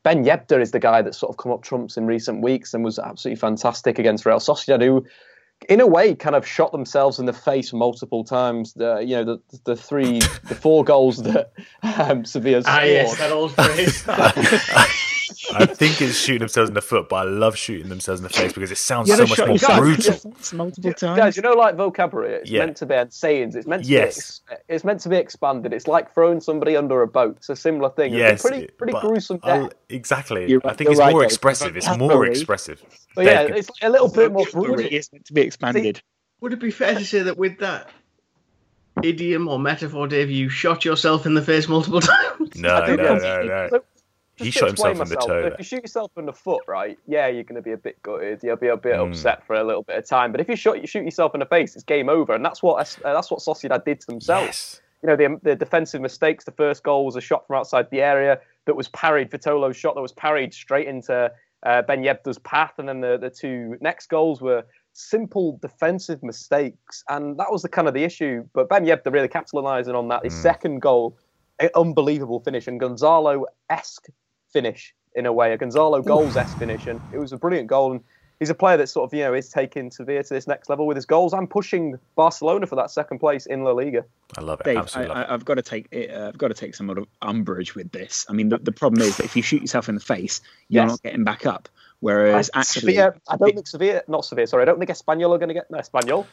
Ben 0.02 0.24
Yedder 0.24 0.60
is 0.60 0.72
the 0.72 0.80
guy 0.80 1.00
that's 1.02 1.18
sort 1.18 1.30
of 1.30 1.36
come 1.36 1.52
up 1.52 1.62
trumps 1.62 1.96
in 1.96 2.06
recent 2.06 2.42
weeks 2.42 2.74
and 2.74 2.84
was 2.84 2.98
absolutely 2.98 3.38
fantastic 3.38 4.00
against 4.00 4.26
Real 4.26 4.38
Sociedad, 4.38 4.82
who, 4.82 5.06
in 5.68 5.80
a 5.80 5.86
way, 5.86 6.14
kind 6.14 6.36
of 6.36 6.46
shot 6.46 6.72
themselves 6.72 7.18
in 7.18 7.26
the 7.26 7.32
face 7.32 7.72
multiple 7.72 8.24
times. 8.24 8.72
The 8.74 9.00
you 9.00 9.16
know 9.16 9.24
the 9.24 9.58
the 9.64 9.76
three, 9.76 10.20
the 10.20 10.54
four 10.54 10.84
goals 10.84 11.22
that 11.22 11.52
um, 11.82 12.24
Sevilla 12.24 12.62
scored. 12.62 12.78
Ah, 12.78 12.84
yes, 12.84 13.18
that 13.18 13.32
old 13.32 13.54
phrase. 13.54 14.04
I 15.54 15.66
think 15.66 16.00
it's 16.02 16.16
shooting 16.18 16.40
themselves 16.40 16.68
in 16.68 16.74
the 16.74 16.80
foot, 16.82 17.08
but 17.08 17.16
I 17.16 17.22
love 17.24 17.56
shooting 17.56 17.88
themselves 17.88 18.20
in 18.20 18.24
the 18.24 18.28
face 18.32 18.52
because 18.52 18.70
it 18.70 18.78
sounds 18.78 19.08
You 19.08 19.16
so 19.16 19.22
much 19.22 19.36
shot 19.36 19.46
more 19.48 19.54
yourself 19.56 19.78
brutal. 19.78 20.32
It's 20.38 20.52
multiple 20.52 20.92
times. 20.92 21.18
Guys, 21.18 21.36
you 21.36 21.42
know, 21.42 21.52
like 21.52 21.76
vocabulary, 21.76 22.34
it's 22.34 22.50
Yeah. 22.50 22.60
meant 22.66 22.76
to 22.78 22.86
be 22.86 22.94
and 22.94 23.12
sayings. 23.12 23.54
It's 23.56 23.66
meant 23.66 23.84
to 23.84 23.88
Yes. 23.90 24.40
be. 24.48 24.52
Ex- 24.54 24.62
it's 24.68 24.84
meant 24.84 25.00
to 25.00 25.08
be 25.08 25.16
expanded. 25.16 25.72
It's 25.72 25.86
like 25.86 26.12
throwing 26.14 26.40
somebody 26.40 26.76
under 26.76 27.02
a 27.02 27.06
boat. 27.08 27.36
It's 27.38 27.48
a 27.48 27.56
similar 27.56 27.90
thing. 27.90 28.12
Yes, 28.14 28.32
it's 28.32 28.44
a 28.44 28.48
pretty, 28.48 28.66
pretty 28.78 28.92
but 28.92 29.02
gruesome 29.02 29.40
I'll- 29.42 29.70
exactly. 29.88 30.48
You're 30.50 30.60
I 30.64 30.72
think 30.74 30.90
it's 30.90 30.98
right, 30.98 31.12
more 31.12 31.24
expressive. 31.24 31.76
It's 31.76 31.96
more 31.98 32.24
expressive. 32.26 32.82
But 33.14 33.24
yeah, 33.26 33.42
it's 33.42 33.70
a 33.82 33.90
little 33.90 34.08
bit 34.10 34.32
more 34.32 34.44
brutal. 34.44 34.60
Vocabulary 34.76 34.94
is 34.94 35.12
meant 35.12 35.24
to 35.26 35.32
be 35.32 35.42
expanded. 35.42 36.02
Would 36.40 36.52
it 36.54 36.60
be 36.60 36.70
fair 36.70 36.94
to 36.94 37.04
say 37.04 37.22
that 37.22 37.36
with 37.38 37.58
that 37.60 37.88
idiom 39.02 39.48
or 39.48 39.58
metaphor, 39.58 40.06
Dave? 40.06 40.30
You 40.30 40.48
shot 40.48 40.84
yourself 40.84 41.26
in 41.26 41.34
the 41.34 41.42
face 41.42 41.68
multiple 41.68 42.00
times. 42.00 42.56
No, 42.56 42.84
no, 42.86 42.96
no, 42.96 43.68
no. 43.70 43.80
He 44.44 44.50
shot 44.50 44.68
himself 44.68 45.00
in 45.00 45.08
the 45.08 45.16
toe 45.16 45.38
If 45.46 45.54
you 45.58 45.64
shoot 45.64 45.82
yourself 45.82 46.10
in 46.16 46.26
the 46.26 46.32
foot, 46.32 46.62
right? 46.68 46.98
Yeah, 47.06 47.26
you're 47.28 47.44
going 47.44 47.56
to 47.56 47.62
be 47.62 47.72
a 47.72 47.76
bit 47.76 48.00
gutted. 48.02 48.40
You'll 48.42 48.56
be 48.56 48.68
a 48.68 48.76
bit 48.76 48.96
Mm. 48.96 49.08
upset 49.10 49.46
for 49.46 49.54
a 49.56 49.64
little 49.64 49.82
bit 49.82 49.96
of 49.96 50.06
time. 50.06 50.32
But 50.32 50.40
if 50.40 50.48
you 50.48 50.56
shoot, 50.56 50.80
you 50.80 50.86
shoot 50.86 51.04
yourself 51.04 51.34
in 51.34 51.40
the 51.40 51.46
face, 51.46 51.74
it's 51.74 51.84
game 51.84 52.08
over, 52.08 52.32
and 52.34 52.44
that's 52.44 52.62
what 52.62 52.76
uh, 53.04 53.12
that's 53.14 53.30
what 53.30 53.40
Sociedad 53.40 53.84
did 53.84 54.00
to 54.00 54.06
themselves. 54.06 54.46
Yes. 54.46 54.80
You 55.02 55.08
know, 55.08 55.16
the, 55.16 55.40
the 55.42 55.56
defensive 55.56 56.00
mistakes. 56.00 56.44
The 56.44 56.52
first 56.52 56.84
goal 56.84 57.04
was 57.04 57.16
a 57.16 57.20
shot 57.20 57.46
from 57.46 57.56
outside 57.56 57.90
the 57.90 58.00
area 58.02 58.38
that 58.66 58.76
was 58.76 58.88
parried. 58.90 59.30
Vitolo's 59.32 59.76
shot 59.76 59.96
that 59.96 60.00
was 60.00 60.12
parried 60.12 60.54
straight 60.54 60.86
into 60.86 61.32
uh, 61.64 61.82
Ben 61.82 62.02
Yedder's 62.04 62.38
path, 62.38 62.74
and 62.78 62.88
then 62.88 63.00
the 63.00 63.18
the 63.18 63.30
two 63.30 63.76
next 63.80 64.08
goals 64.08 64.40
were 64.40 64.64
simple 64.94 65.58
defensive 65.62 66.22
mistakes, 66.22 67.02
and 67.08 67.38
that 67.38 67.50
was 67.50 67.62
the 67.62 67.68
kind 67.68 67.88
of 67.88 67.94
the 67.94 68.04
issue. 68.04 68.44
But 68.52 68.68
Ben 68.68 68.84
Yedder 68.84 69.10
really 69.12 69.26
capitalising 69.28 69.94
on 69.94 70.06
that. 70.08 70.22
His 70.24 70.34
Mm. 70.34 70.42
second 70.42 70.82
goal, 70.82 71.16
unbelievable 71.74 72.40
finish, 72.40 72.66
and 72.66 72.78
Gonzalo 72.78 73.46
esque 73.70 74.08
finish 74.52 74.94
in 75.14 75.26
a 75.26 75.32
way, 75.32 75.52
a 75.52 75.58
Gonzalo 75.58 76.00
goals 76.02 76.36
esque 76.36 76.58
finish, 76.58 76.86
and 76.86 77.00
it 77.12 77.18
was 77.18 77.32
a 77.32 77.36
brilliant 77.36 77.68
goal. 77.68 77.92
And 77.92 78.00
he's 78.38 78.48
a 78.50 78.54
player 78.54 78.76
that 78.78 78.88
sort 78.88 79.08
of 79.08 79.14
you 79.16 79.24
know 79.24 79.34
is 79.34 79.50
taking 79.50 79.90
Sevilla 79.90 80.22
to 80.22 80.34
this 80.34 80.46
next 80.46 80.68
level 80.70 80.86
with 80.86 80.96
his 80.96 81.04
goals. 81.06 81.34
I'm 81.34 81.46
pushing 81.46 81.98
Barcelona 82.16 82.66
for 82.66 82.76
that 82.76 82.90
second 82.90 83.18
place 83.18 83.46
in 83.46 83.62
La 83.64 83.72
Liga. 83.72 84.04
I 84.38 84.40
love 84.40 84.60
it. 84.60 84.64
Dave, 84.64 84.76
I, 84.78 84.80
Absolutely 84.80 85.14
love 85.14 85.24
it. 85.24 85.30
I, 85.30 85.34
I've 85.34 85.44
got 85.44 85.54
to 85.56 85.62
take 85.62 85.88
it, 85.90 86.10
uh, 86.10 86.28
I've 86.28 86.38
got 86.38 86.48
to 86.48 86.54
take 86.54 86.74
some 86.74 86.86
sort 86.86 86.98
of 86.98 87.06
umbrage 87.20 87.74
with 87.74 87.92
this. 87.92 88.24
I 88.28 88.32
mean, 88.32 88.48
the, 88.48 88.58
the 88.58 88.72
problem 88.72 89.02
is 89.02 89.16
that 89.18 89.24
if 89.24 89.36
you 89.36 89.42
shoot 89.42 89.60
yourself 89.60 89.88
in 89.88 89.94
the 89.94 90.00
face, 90.00 90.40
you're 90.68 90.84
Yes. 90.84 90.90
not 90.92 91.02
getting 91.02 91.24
back 91.24 91.44
up. 91.46 91.68
Whereas 92.00 92.50
I, 92.54 92.60
actually, 92.60 92.94
Sevilla, 92.94 93.14
I 93.28 93.36
don't 93.36 93.54
think 93.54 93.66
Sevilla, 93.68 94.02
not 94.08 94.24
Sevilla, 94.24 94.46
sorry, 94.48 94.62
I 94.62 94.64
don't 94.64 94.78
think 94.78 94.90
Espanyol 94.90 95.34
are 95.34 95.38
going 95.38 95.48
to 95.48 95.54
get 95.54 95.70
no, 95.70 95.78
Espanyol. 95.78 96.26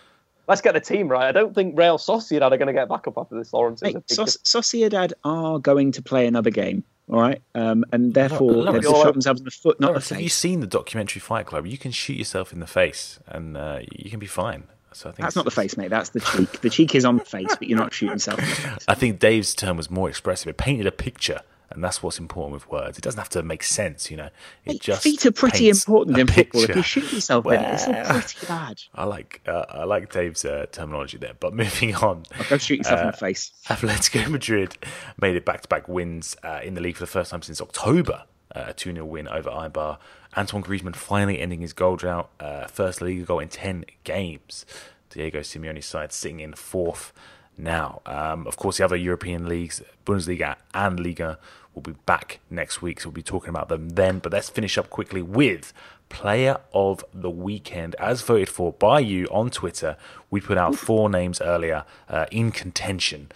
Let's 0.47 0.61
get 0.61 0.73
the 0.73 0.79
team 0.79 1.09
right. 1.09 1.25
I 1.27 1.31
don't 1.31 1.53
think 1.53 1.77
Real 1.77 1.99
Sociedad 1.99 2.51
are 2.51 2.57
going 2.57 2.65
to 2.67 2.73
get 2.73 2.89
back 2.89 3.05
up 3.05 3.19
after 3.19 3.37
this, 3.37 3.53
Laurence. 3.53 3.83
It's 3.83 3.93
Mate, 3.93 3.97
a 3.97 3.99
big 3.99 4.29
Soc- 4.29 4.43
Sociedad 4.63 5.13
are 5.23 5.59
going 5.59 5.91
to 5.91 6.01
play 6.01 6.25
another 6.25 6.49
game, 6.49 6.83
all 7.09 7.19
right, 7.19 7.41
um, 7.55 7.83
and 7.91 8.13
therefore 8.13 8.51
look, 8.51 8.73
they've 8.73 8.83
you're- 8.83 8.95
shot 9.01 9.13
themselves 9.13 9.41
in 9.41 9.45
the 9.45 9.51
foot, 9.51 9.79
not 9.79 9.87
the 9.87 9.91
Laurence, 9.93 10.09
have 10.09 10.21
you 10.21 10.29
seen 10.29 10.59
the 10.59 10.67
documentary 10.67 11.19
Fight 11.19 11.45
Club? 11.45 11.65
You 11.65 11.77
can 11.77 11.91
shoot 11.91 12.17
yourself 12.17 12.53
in 12.53 12.59
the 12.59 12.67
face, 12.67 13.19
and 13.27 13.57
uh, 13.57 13.79
you 13.91 14.09
can 14.09 14.19
be 14.19 14.27
fine. 14.27 14.63
So 14.91 15.07
I 15.09 15.11
think 15.11 15.23
That's 15.25 15.35
not 15.35 15.45
the 15.45 15.51
face, 15.51 15.77
mate. 15.77 15.89
That's 15.89 16.09
the 16.09 16.19
cheek. 16.19 16.61
The 16.61 16.69
cheek 16.69 16.95
is 16.95 17.05
on 17.05 17.17
the 17.17 17.25
face, 17.25 17.47
but 17.49 17.67
you're 17.67 17.77
not 17.77 17.93
shooting 17.93 18.13
yourself 18.15 18.39
in 18.39 18.45
the 18.49 18.55
face. 18.55 18.85
I 18.87 18.95
think 18.95 19.19
Dave's 19.19 19.53
term 19.53 19.77
was 19.77 19.89
more 19.91 20.09
expressive. 20.09 20.47
It 20.47 20.57
painted 20.57 20.87
a 20.87 20.91
picture, 20.91 21.41
and 21.71 21.83
that's 21.83 22.01
what's 22.01 22.19
important 22.19 22.53
with 22.53 22.69
words. 22.69 22.97
It 22.97 23.01
doesn't 23.03 23.19
have 23.19 23.29
to 23.29 23.43
make 23.43 23.63
sense, 23.63 24.09
you 24.09 24.17
know. 24.17 24.29
It 24.65 24.81
just 24.81 25.03
feet 25.03 25.25
are 25.25 25.31
pretty 25.31 25.69
important 25.69 26.17
in 26.17 26.27
football. 26.27 26.63
If 26.63 26.75
you 26.75 26.81
shoot 26.81 27.11
yourself 27.13 27.45
in 27.47 27.53
it, 27.53 27.73
it's 27.73 28.33
pretty 28.33 28.47
bad. 28.47 28.81
I 28.95 29.03
like 29.05 29.41
uh, 29.47 29.65
I 29.69 29.83
like 29.83 30.11
Dave's 30.11 30.45
uh, 30.45 30.65
terminology 30.71 31.17
there. 31.17 31.33
But 31.39 31.53
moving 31.63 31.95
on, 31.95 32.23
Go 32.49 32.57
shoot 32.57 32.77
yourself 32.79 33.01
in 33.01 33.07
Uh, 33.07 33.11
the 33.11 33.17
face. 33.17 33.51
Atletico 33.67 34.27
Madrid 34.29 34.77
made 35.21 35.35
it 35.35 35.45
back-to-back 35.45 35.87
wins 35.87 36.35
uh, 36.43 36.59
in 36.63 36.73
the 36.73 36.81
league 36.81 36.95
for 36.95 37.03
the 37.03 37.07
first 37.07 37.31
time 37.31 37.41
since 37.41 37.61
October. 37.61 38.23
Uh, 38.55 38.65
a 38.69 38.73
2 38.73 38.93
0 38.93 39.05
win 39.05 39.27
over 39.27 39.49
Eibar. 39.51 39.99
Antoine 40.35 40.63
Griezmann 40.63 40.95
finally 40.95 41.39
ending 41.39 41.61
his 41.61 41.73
goal 41.73 41.95
drought. 41.95 42.29
Uh, 42.39 42.65
first 42.65 42.99
league 43.01 43.25
goal 43.27 43.37
in 43.39 43.47
10 43.49 43.85
games. 44.03 44.65
Diego 45.11 45.41
Simeone's 45.41 45.85
side 45.85 46.11
sitting 46.11 46.39
in 46.39 46.53
fourth 46.53 47.13
now. 47.57 48.01
Um, 48.07 48.47
of 48.47 48.57
course, 48.57 48.77
the 48.77 48.85
other 48.85 48.95
European 48.95 49.47
leagues, 49.47 49.81
Bundesliga 50.05 50.55
and 50.73 50.99
Liga, 50.99 51.37
will 51.73 51.81
be 51.81 51.95
back 52.05 52.39
next 52.49 52.81
week. 52.81 53.01
So 53.01 53.09
we'll 53.09 53.13
be 53.13 53.23
talking 53.23 53.49
about 53.49 53.69
them 53.69 53.89
then. 53.89 54.19
But 54.19 54.33
let's 54.33 54.49
finish 54.49 54.77
up 54.77 54.89
quickly 54.89 55.21
with 55.21 55.73
Player 56.09 56.57
of 56.73 57.05
the 57.13 57.29
Weekend, 57.29 57.95
as 57.95 58.21
voted 58.21 58.49
for 58.49 58.73
by 58.73 58.99
you 58.99 59.25
on 59.27 59.49
Twitter. 59.49 59.95
We 60.29 60.41
put 60.41 60.57
out 60.57 60.75
four 60.75 61.09
names 61.09 61.39
earlier 61.39 61.85
uh, 62.09 62.25
in 62.31 62.51
contention. 62.51 63.31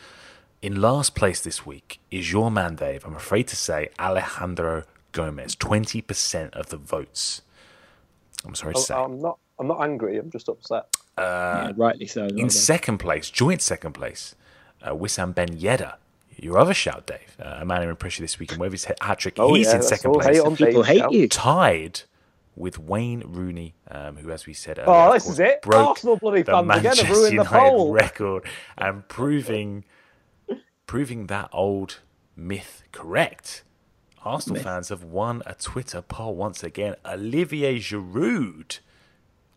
In 0.61 0.81
last 0.81 1.13
place 1.13 1.41
this 1.41 1.65
week 1.65 1.99
is 2.09 2.31
your 2.31 2.49
man, 2.49 2.75
Dave. 2.75 3.05
I'm 3.05 3.15
afraid 3.15 3.47
to 3.49 3.55
say 3.55 3.89
Alejandro 3.99 4.83
Gomez, 5.11 5.55
20% 5.55 6.51
of 6.53 6.69
the 6.69 6.77
votes. 6.77 7.41
I'm 8.45 8.55
sorry 8.55 8.73
to 8.73 8.79
say. 8.79 8.95
I'm 8.95 9.21
not. 9.21 9.37
I'm 9.59 9.67
not 9.67 9.81
angry. 9.81 10.17
I'm 10.17 10.31
just 10.31 10.49
upset. 10.49 10.85
yeah, 11.17 11.71
rightly 11.75 12.07
so. 12.07 12.25
In 12.25 12.49
second 12.49 12.97
place, 12.97 13.29
joint 13.29 13.61
second 13.61 13.93
place, 13.93 14.35
uh, 14.81 14.91
Wissam 14.91 15.33
Ben 15.33 15.49
Yedder. 15.49 15.95
Your 16.43 16.57
other 16.59 16.73
shout, 16.73 17.07
Dave. 17.07 17.37
Uh, 17.39 17.57
a 17.61 17.65
man 17.65 17.81
who 17.83 17.89
impressed 17.89 18.19
you 18.19 18.23
this 18.23 18.37
weekend 18.39 18.59
with 18.59 18.71
his 18.73 18.85
hat 18.85 19.19
trick. 19.19 19.35
Oh, 19.39 19.53
He's 19.53 19.67
yeah, 19.67 19.77
in 19.77 19.81
second 19.83 20.13
place. 20.13 20.27
Hey, 20.27 20.39
on 20.39 20.55
People 20.55 20.83
Dave 20.83 20.85
hate 20.85 21.01
now. 21.01 21.09
you. 21.09 21.27
Tied 21.29 22.01
with 22.55 22.77
Wayne 22.77 23.23
Rooney, 23.25 23.73
um, 23.89 24.17
who, 24.17 24.29
as 24.29 24.45
we 24.45 24.53
said 24.53 24.77
earlier, 24.77 24.89
Oh, 24.91 25.07
of 25.07 25.13
this 25.13 25.23
course, 25.23 25.33
is 25.35 25.39
it. 25.39 25.61
broke 25.63 25.87
Arsenal 25.89 26.17
bloody 26.17 26.41
the 26.43 26.51
fans 26.51 26.69
again 26.77 26.97
have 26.97 27.09
ruined 27.09 27.39
the 27.39 27.91
record 27.91 28.43
and 28.77 29.07
proving 29.07 29.85
proving 30.85 31.27
that 31.27 31.49
old 31.51 31.99
myth 32.35 32.83
correct. 32.91 33.63
Arsenal 34.23 34.61
fans 34.61 34.89
have 34.89 35.03
won 35.03 35.41
a 35.45 35.55
Twitter 35.55 36.01
poll 36.01 36.35
once 36.35 36.63
again. 36.63 36.95
Olivier 37.05 37.77
Giroud 37.79 38.79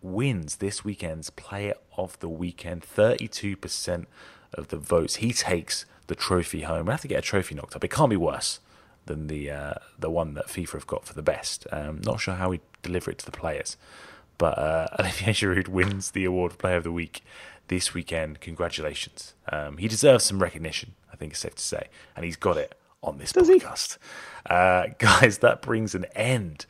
wins 0.03 0.57
this 0.57 0.85
weekend's 0.85 1.31
Player 1.31 1.75
of 1.97 2.19
the 2.21 2.29
Weekend. 2.29 2.83
32% 2.83 4.07
of 4.55 4.69
the 4.69 4.77
votes. 4.77 5.17
He 5.17 5.33
takes 5.33 5.85
the 6.07 6.15
trophy 6.15 6.63
home. 6.63 6.87
We 6.87 6.93
have 6.93 7.01
to 7.03 7.09
get 7.09 7.19
a 7.19 7.23
trophy 7.23 7.55
knocked 7.55 7.77
up. 7.77 7.85
It 7.85 7.91
can't 7.91 8.11
be 8.11 8.17
worse 8.17 8.61
than 9.07 9.29
the 9.29 9.51
uh, 9.51 9.75
the 9.99 10.11
one 10.11 10.35
that 10.35 10.47
FIFA 10.47 10.73
have 10.73 10.87
got 10.87 11.05
for 11.05 11.15
the 11.15 11.23
best. 11.23 11.67
Um, 11.73 12.01
not 12.05 12.21
sure 12.21 12.35
how 12.35 12.51
we 12.51 12.61
deliver 12.83 13.11
it 13.11 13.19
to 13.19 13.27
the 13.27 13.33
players, 13.33 13.77
but 14.39 14.59
uh, 14.59 14.89
Olivier 14.99 15.33
Giroud 15.33 15.69
wins 15.69 16.11
the 16.11 16.25
award 16.25 16.53
for 16.53 16.59
Player 16.59 16.77
of 16.77 16.85
the 16.85 16.93
Week 16.93 17.23
this 17.69 17.95
weekend. 17.95 18.41
Congratulations. 18.41 19.35
Um, 19.51 19.79
he 19.79 19.89
deserves 19.89 20.25
some 20.25 20.41
recognition. 20.41 20.95
I 21.13 21.17
think 21.17 21.33
it's 21.33 21.41
safe 21.41 21.55
to 21.55 21.63
say, 21.63 21.89
and 22.15 22.25
he's 22.25 22.37
got 22.37 22.57
it 22.57 22.77
on 23.03 23.19
this 23.19 23.33
podcast. 23.33 23.99
Uh, 24.49 24.89
guys, 24.99 25.39
that 25.39 25.63
brings 25.63 25.95
an 25.95 26.07
end 26.15 26.67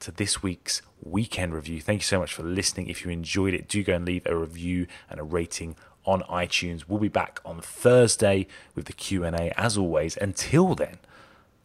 to 0.00 0.10
this 0.10 0.42
week's 0.42 0.82
weekend 1.02 1.54
review. 1.54 1.80
Thank 1.80 2.00
you 2.00 2.04
so 2.04 2.18
much 2.18 2.34
for 2.34 2.42
listening. 2.42 2.88
If 2.88 3.04
you 3.04 3.10
enjoyed 3.10 3.54
it, 3.54 3.68
do 3.68 3.82
go 3.82 3.94
and 3.94 4.04
leave 4.04 4.26
a 4.26 4.36
review 4.36 4.86
and 5.08 5.20
a 5.20 5.22
rating 5.22 5.76
on 6.04 6.22
iTunes. 6.22 6.84
We'll 6.88 7.00
be 7.00 7.08
back 7.08 7.40
on 7.44 7.60
Thursday 7.60 8.46
with 8.74 8.86
the 8.86 8.92
Q&A 8.92 9.52
as 9.56 9.76
always. 9.76 10.16
Until 10.16 10.74
then, 10.74 10.98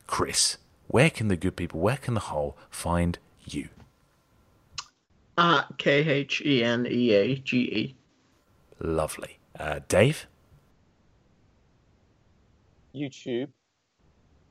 Kris, 0.08 0.58
where 0.88 1.10
can 1.10 1.28
the 1.28 1.36
good 1.36 1.56
people, 1.56 1.80
where 1.80 1.98
can 1.98 2.14
the 2.14 2.20
whole 2.22 2.58
find 2.70 3.18
you? 3.46 3.70
At 5.38 5.78
K 5.78 6.08
H 6.08 6.42
E 6.46 6.64
N 6.64 6.88
E 6.90 7.14
A 7.14 7.36
G 7.36 7.58
E. 7.60 7.96
Lovely. 8.80 9.38
Uh, 9.58 9.80
Dave? 9.88 10.28
YouTube, 12.96 13.50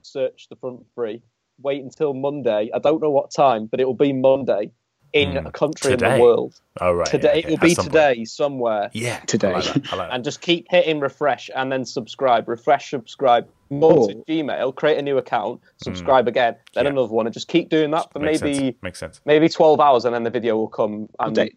search 0.03 0.49
the 0.49 0.57
front 0.57 0.85
three. 0.95 1.23
Wait 1.61 1.83
until 1.83 2.15
Monday. 2.15 2.71
I 2.73 2.79
don't 2.79 3.03
know 3.03 3.11
what 3.11 3.31
time, 3.31 3.67
but 3.67 3.81
it 3.81 3.85
will 3.85 3.95
be 3.95 4.13
Monday 4.13 4.71
in 5.13 5.31
Mm, 5.33 5.47
a 5.47 5.51
country 5.53 5.93
in 5.95 5.99
the 5.99 6.19
world. 6.21 6.61
Oh, 6.81 6.93
right. 6.93 7.07
today 7.07 7.29
okay, 7.31 7.39
it 7.41 7.47
will 7.47 7.55
at 7.55 7.61
be 7.61 7.75
some 7.75 7.85
point. 7.87 7.93
today 7.95 8.25
somewhere. 8.25 8.91
Yeah. 8.93 9.19
Today. 9.21 9.53
I 9.53 9.61
like. 9.61 9.93
I 9.93 9.97
like. 9.97 10.09
And 10.13 10.25
just 10.25 10.41
keep 10.41 10.67
hitting 10.71 11.01
refresh 11.01 11.49
and 11.55 11.73
then 11.73 11.85
subscribe. 11.85 12.49
Refresh, 12.49 12.91
subscribe. 12.91 13.49
Go 13.71 14.09
to. 14.09 14.15
Gmail, 14.29 14.75
create 14.75 14.99
a 14.99 15.03
new 15.03 15.19
account, 15.19 15.61
subscribe 15.83 16.27
again, 16.29 16.57
then 16.75 16.85
Yeah. 16.85 16.91
another 16.91 17.13
one, 17.13 17.27
and 17.27 17.33
just 17.35 17.49
keep 17.49 17.69
doing 17.69 17.91
that 17.93 18.13
for 18.13 18.19
Makes 18.19 18.43
maybe 18.43 18.55
sense. 18.59 18.77
Makes 18.83 18.99
sense. 18.99 19.21
maybe 19.25 19.49
twelve 19.49 19.79
hours, 19.81 20.05
and 20.07 20.15
then 20.15 20.23
the 20.25 20.31
video 20.31 20.57
will 20.57 20.69
come 20.69 21.09
and 21.21 21.35
Dave, 21.35 21.53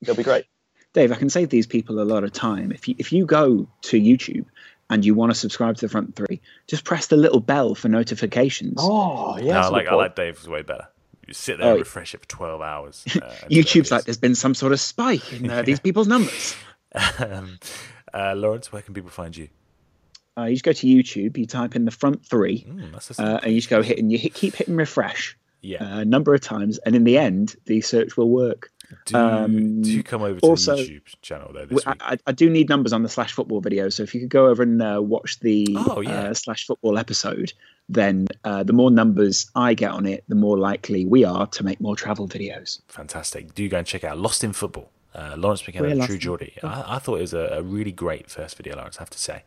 it'll 0.00 0.14
be 0.14 0.22
great. 0.22 0.44
Dave, 0.92 1.12
I 1.12 1.16
can 1.16 1.28
save 1.30 1.48
these 1.50 1.66
people 1.66 2.00
a 2.00 2.04
lot 2.04 2.24
of 2.24 2.32
time. 2.32 2.72
If 2.72 2.86
you 2.88 2.94
if 2.98 3.12
you 3.12 3.26
go 3.26 3.68
to 3.82 4.00
YouTube 4.00 4.46
and 4.90 5.04
you 5.04 5.14
want 5.14 5.30
to 5.32 5.34
subscribe 5.38 5.76
to 5.76 5.86
the 5.86 5.90
front 5.90 6.14
three, 6.16 6.40
just 6.66 6.84
press 6.84 7.08
the 7.08 7.16
little 7.16 7.40
bell 7.40 7.74
for 7.74 7.88
notifications. 7.88 8.78
Oh 8.80 9.36
yeah, 9.38 9.54
no, 9.54 9.60
I 9.60 9.68
like 9.68 9.86
I 9.88 9.94
like 9.94 10.14
Dave's 10.16 10.48
way 10.48 10.62
better. 10.62 10.88
You 11.28 11.34
sit 11.34 11.58
there 11.58 11.68
and 11.68 11.76
Oh. 11.76 11.78
refresh 11.80 12.14
it 12.14 12.20
for 12.20 12.26
12 12.28 12.60
hours. 12.62 13.04
Uh, 13.22 13.30
YouTube's 13.50 13.90
like 13.90 14.04
there's 14.04 14.16
been 14.18 14.34
some 14.34 14.54
sort 14.54 14.72
of 14.72 14.80
spike 14.80 15.32
in 15.32 15.48
uh, 15.50 15.62
these 15.62 15.78
people's 15.86 16.08
numbers. 16.08 16.56
um, 17.18 17.58
uh, 18.14 18.34
Laurence, 18.34 18.72
where 18.72 18.82
can 18.82 18.94
people 18.94 19.10
find 19.10 19.36
you? 19.36 19.48
Uh, 20.36 20.44
you 20.44 20.54
just 20.54 20.64
go 20.64 20.72
to 20.72 20.86
YouTube, 20.86 21.36
you 21.36 21.46
type 21.46 21.76
in 21.76 21.84
the 21.84 21.90
front 21.90 22.24
three, 22.24 22.64
Mm, 22.68 23.20
uh, 23.20 23.40
and 23.42 23.52
you 23.52 23.58
just 23.58 23.68
go 23.70 23.82
hit 23.82 23.98
and 23.98 24.10
you 24.10 24.18
hit, 24.18 24.34
keep 24.34 24.54
hitting 24.54 24.76
refresh 24.76 25.36
yeah. 25.62 25.82
uh, 25.96 26.00
a 26.00 26.04
number 26.04 26.32
of 26.32 26.40
times, 26.40 26.78
and 26.78 26.94
in 26.94 27.04
the 27.04 27.18
end, 27.18 27.56
the 27.66 27.80
search 27.80 28.16
will 28.16 28.30
work. 28.30 28.70
do, 29.06 29.16
um, 29.16 29.82
do 29.82 30.02
come 30.04 30.22
over 30.22 30.38
to 30.40 30.46
also- 30.46 30.76
the 30.76 30.82
YouTube 31.00 31.20
channel 31.22 31.50
though 31.52 31.66
this 31.66 31.84
I. 31.86 31.94
I, 32.00 32.16
I 32.28 32.32
do 32.32 32.48
need 32.48 32.68
numbers 32.68 32.92
on 32.92 33.02
the 33.02 33.08
slash 33.08 33.32
football 33.32 33.60
video, 33.60 33.88
so 33.90 34.02
if 34.04 34.14
you 34.14 34.20
could 34.20 34.30
go 34.30 34.46
over 34.46 34.62
and 34.62 34.80
uh, 34.80 35.00
watch 35.02 35.40
the 35.40 35.66
Oh, 35.76 36.00
yeah. 36.00 36.20
uh, 36.30 36.34
slash 36.34 36.66
football 36.66 36.96
episode, 36.98 37.52
then 37.88 38.26
uh, 38.44 38.62
the 38.62 38.72
more 38.72 38.90
numbers 38.90 39.50
I 39.54 39.74
get 39.74 39.90
on 39.90 40.06
it, 40.06 40.24
the 40.28 40.34
more 40.34 40.58
likely 40.58 41.06
we 41.06 41.24
are 41.24 41.46
to 41.46 41.64
make 41.64 41.80
more 41.80 41.96
travel 41.96 42.28
videos. 42.28 42.80
Fantastic. 42.88 43.54
Do 43.54 43.68
go 43.68 43.78
and 43.78 43.86
check 43.86 44.04
out 44.04 44.18
Lost 44.18 44.44
in 44.44 44.52
Football. 44.52 44.90
Uh, 45.14 45.34
Laurence 45.36 45.66
McKenna 45.66 45.88
and 45.88 46.02
True 46.02 46.18
Geordie. 46.18 46.54
I, 46.62 46.96
I 46.96 46.98
thought 46.98 47.16
it 47.16 47.22
was 47.22 47.34
a, 47.34 47.48
a 47.52 47.62
really 47.62 47.92
great 47.92 48.30
first 48.30 48.56
video, 48.56 48.76
Laurence, 48.76 48.98
I 48.98 49.00
have 49.00 49.10
to 49.10 49.18
say. 49.18 49.42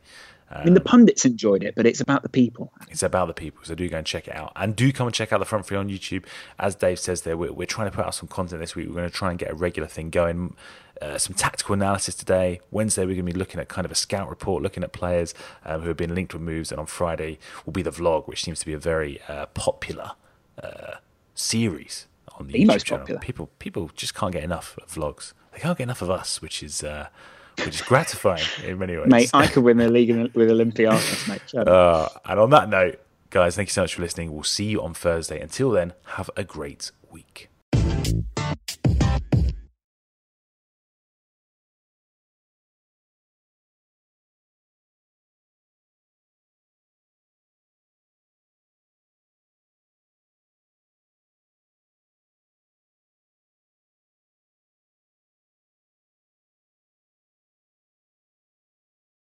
I 0.53 0.65
mean, 0.65 0.73
the 0.73 0.81
pundits 0.81 1.23
enjoyed 1.23 1.63
it, 1.63 1.75
but 1.75 1.85
it's 1.85 2.01
about 2.01 2.23
the 2.23 2.29
people. 2.29 2.73
It's 2.89 3.03
about 3.03 3.27
the 3.27 3.33
people, 3.33 3.63
so 3.63 3.73
do 3.73 3.87
go 3.87 3.97
and 3.97 4.05
check 4.05 4.27
it 4.27 4.35
out. 4.35 4.51
And 4.55 4.75
do 4.75 4.91
come 4.91 5.07
and 5.07 5.13
check 5.13 5.31
out 5.31 5.39
the 5.39 5.45
front 5.45 5.65
three 5.65 5.77
on 5.77 5.87
YouTube. 5.87 6.25
As 6.59 6.75
Dave 6.75 6.99
says 6.99 7.21
there, 7.21 7.37
we're, 7.37 7.53
we're 7.53 7.67
trying 7.67 7.89
to 7.89 7.95
put 7.95 8.05
out 8.05 8.15
some 8.15 8.27
content 8.27 8.59
this 8.59 8.75
week. 8.75 8.87
We're 8.87 8.95
going 8.95 9.09
to 9.09 9.15
try 9.15 9.29
and 9.29 9.39
get 9.39 9.51
a 9.51 9.55
regular 9.55 9.87
thing 9.87 10.09
going. 10.09 10.55
Uh, 11.01 11.17
some 11.17 11.33
tactical 11.33 11.73
analysis 11.73 12.15
today. 12.15 12.59
Wednesday, 12.69 13.01
we're 13.03 13.15
going 13.15 13.25
to 13.25 13.33
be 13.33 13.39
looking 13.39 13.59
at 13.59 13.67
kind 13.67 13.85
of 13.85 13.91
a 13.91 13.95
scout 13.95 14.29
report, 14.29 14.61
looking 14.63 14.83
at 14.83 14.91
players 14.93 15.33
um, 15.65 15.81
who 15.81 15.87
have 15.87 15.97
been 15.97 16.13
linked 16.13 16.33
with 16.33 16.41
moves. 16.43 16.71
And 16.71 16.79
on 16.79 16.85
Friday 16.85 17.39
will 17.65 17.73
be 17.73 17.81
the 17.81 17.91
vlog, 17.91 18.27
which 18.27 18.43
seems 18.43 18.59
to 18.59 18.65
be 18.65 18.73
a 18.73 18.79
very 18.79 19.19
uh, 19.27 19.47
popular 19.47 20.11
uh, 20.61 20.95
series 21.35 22.07
on 22.37 22.47
the, 22.47 22.53
The 22.53 22.59
YouTube 22.63 22.67
most 22.67 22.85
channel. 22.85 22.99
popular. 23.03 23.19
People, 23.21 23.49
people 23.59 23.91
just 23.95 24.13
can't 24.15 24.31
get 24.33 24.43
enough 24.43 24.77
of 24.81 24.91
vlogs. 24.93 25.33
They 25.53 25.59
can't 25.59 25.77
get 25.77 25.83
enough 25.83 26.01
of 26.01 26.09
us, 26.09 26.41
which 26.41 26.63
is 26.63 26.83
uh, 26.83 27.07
which 27.57 27.75
is 27.75 27.81
gratifying 27.81 28.43
in 28.63 28.79
many 28.79 28.95
ways. 28.95 29.07
Mate, 29.07 29.29
I 29.33 29.47
could 29.47 29.63
win 29.63 29.77
the 29.77 29.89
league 29.89 30.09
with 30.33 30.49
Olympiacos, 30.49 31.27
mate. 31.27 31.67
Uh, 31.67 32.07
and 32.25 32.39
on 32.39 32.49
that 32.51 32.69
note, 32.69 33.01
guys, 33.29 33.57
thank 33.57 33.67
you 33.67 33.73
so 33.73 33.81
much 33.81 33.95
for 33.95 34.01
listening. 34.01 34.31
We'll 34.33 34.43
see 34.43 34.65
you 34.65 34.81
on 34.81 34.93
Thursday. 34.93 35.39
Until 35.41 35.71
then, 35.71 35.93
have 36.15 36.29
a 36.37 36.45
great 36.45 36.91
week. 37.11 37.49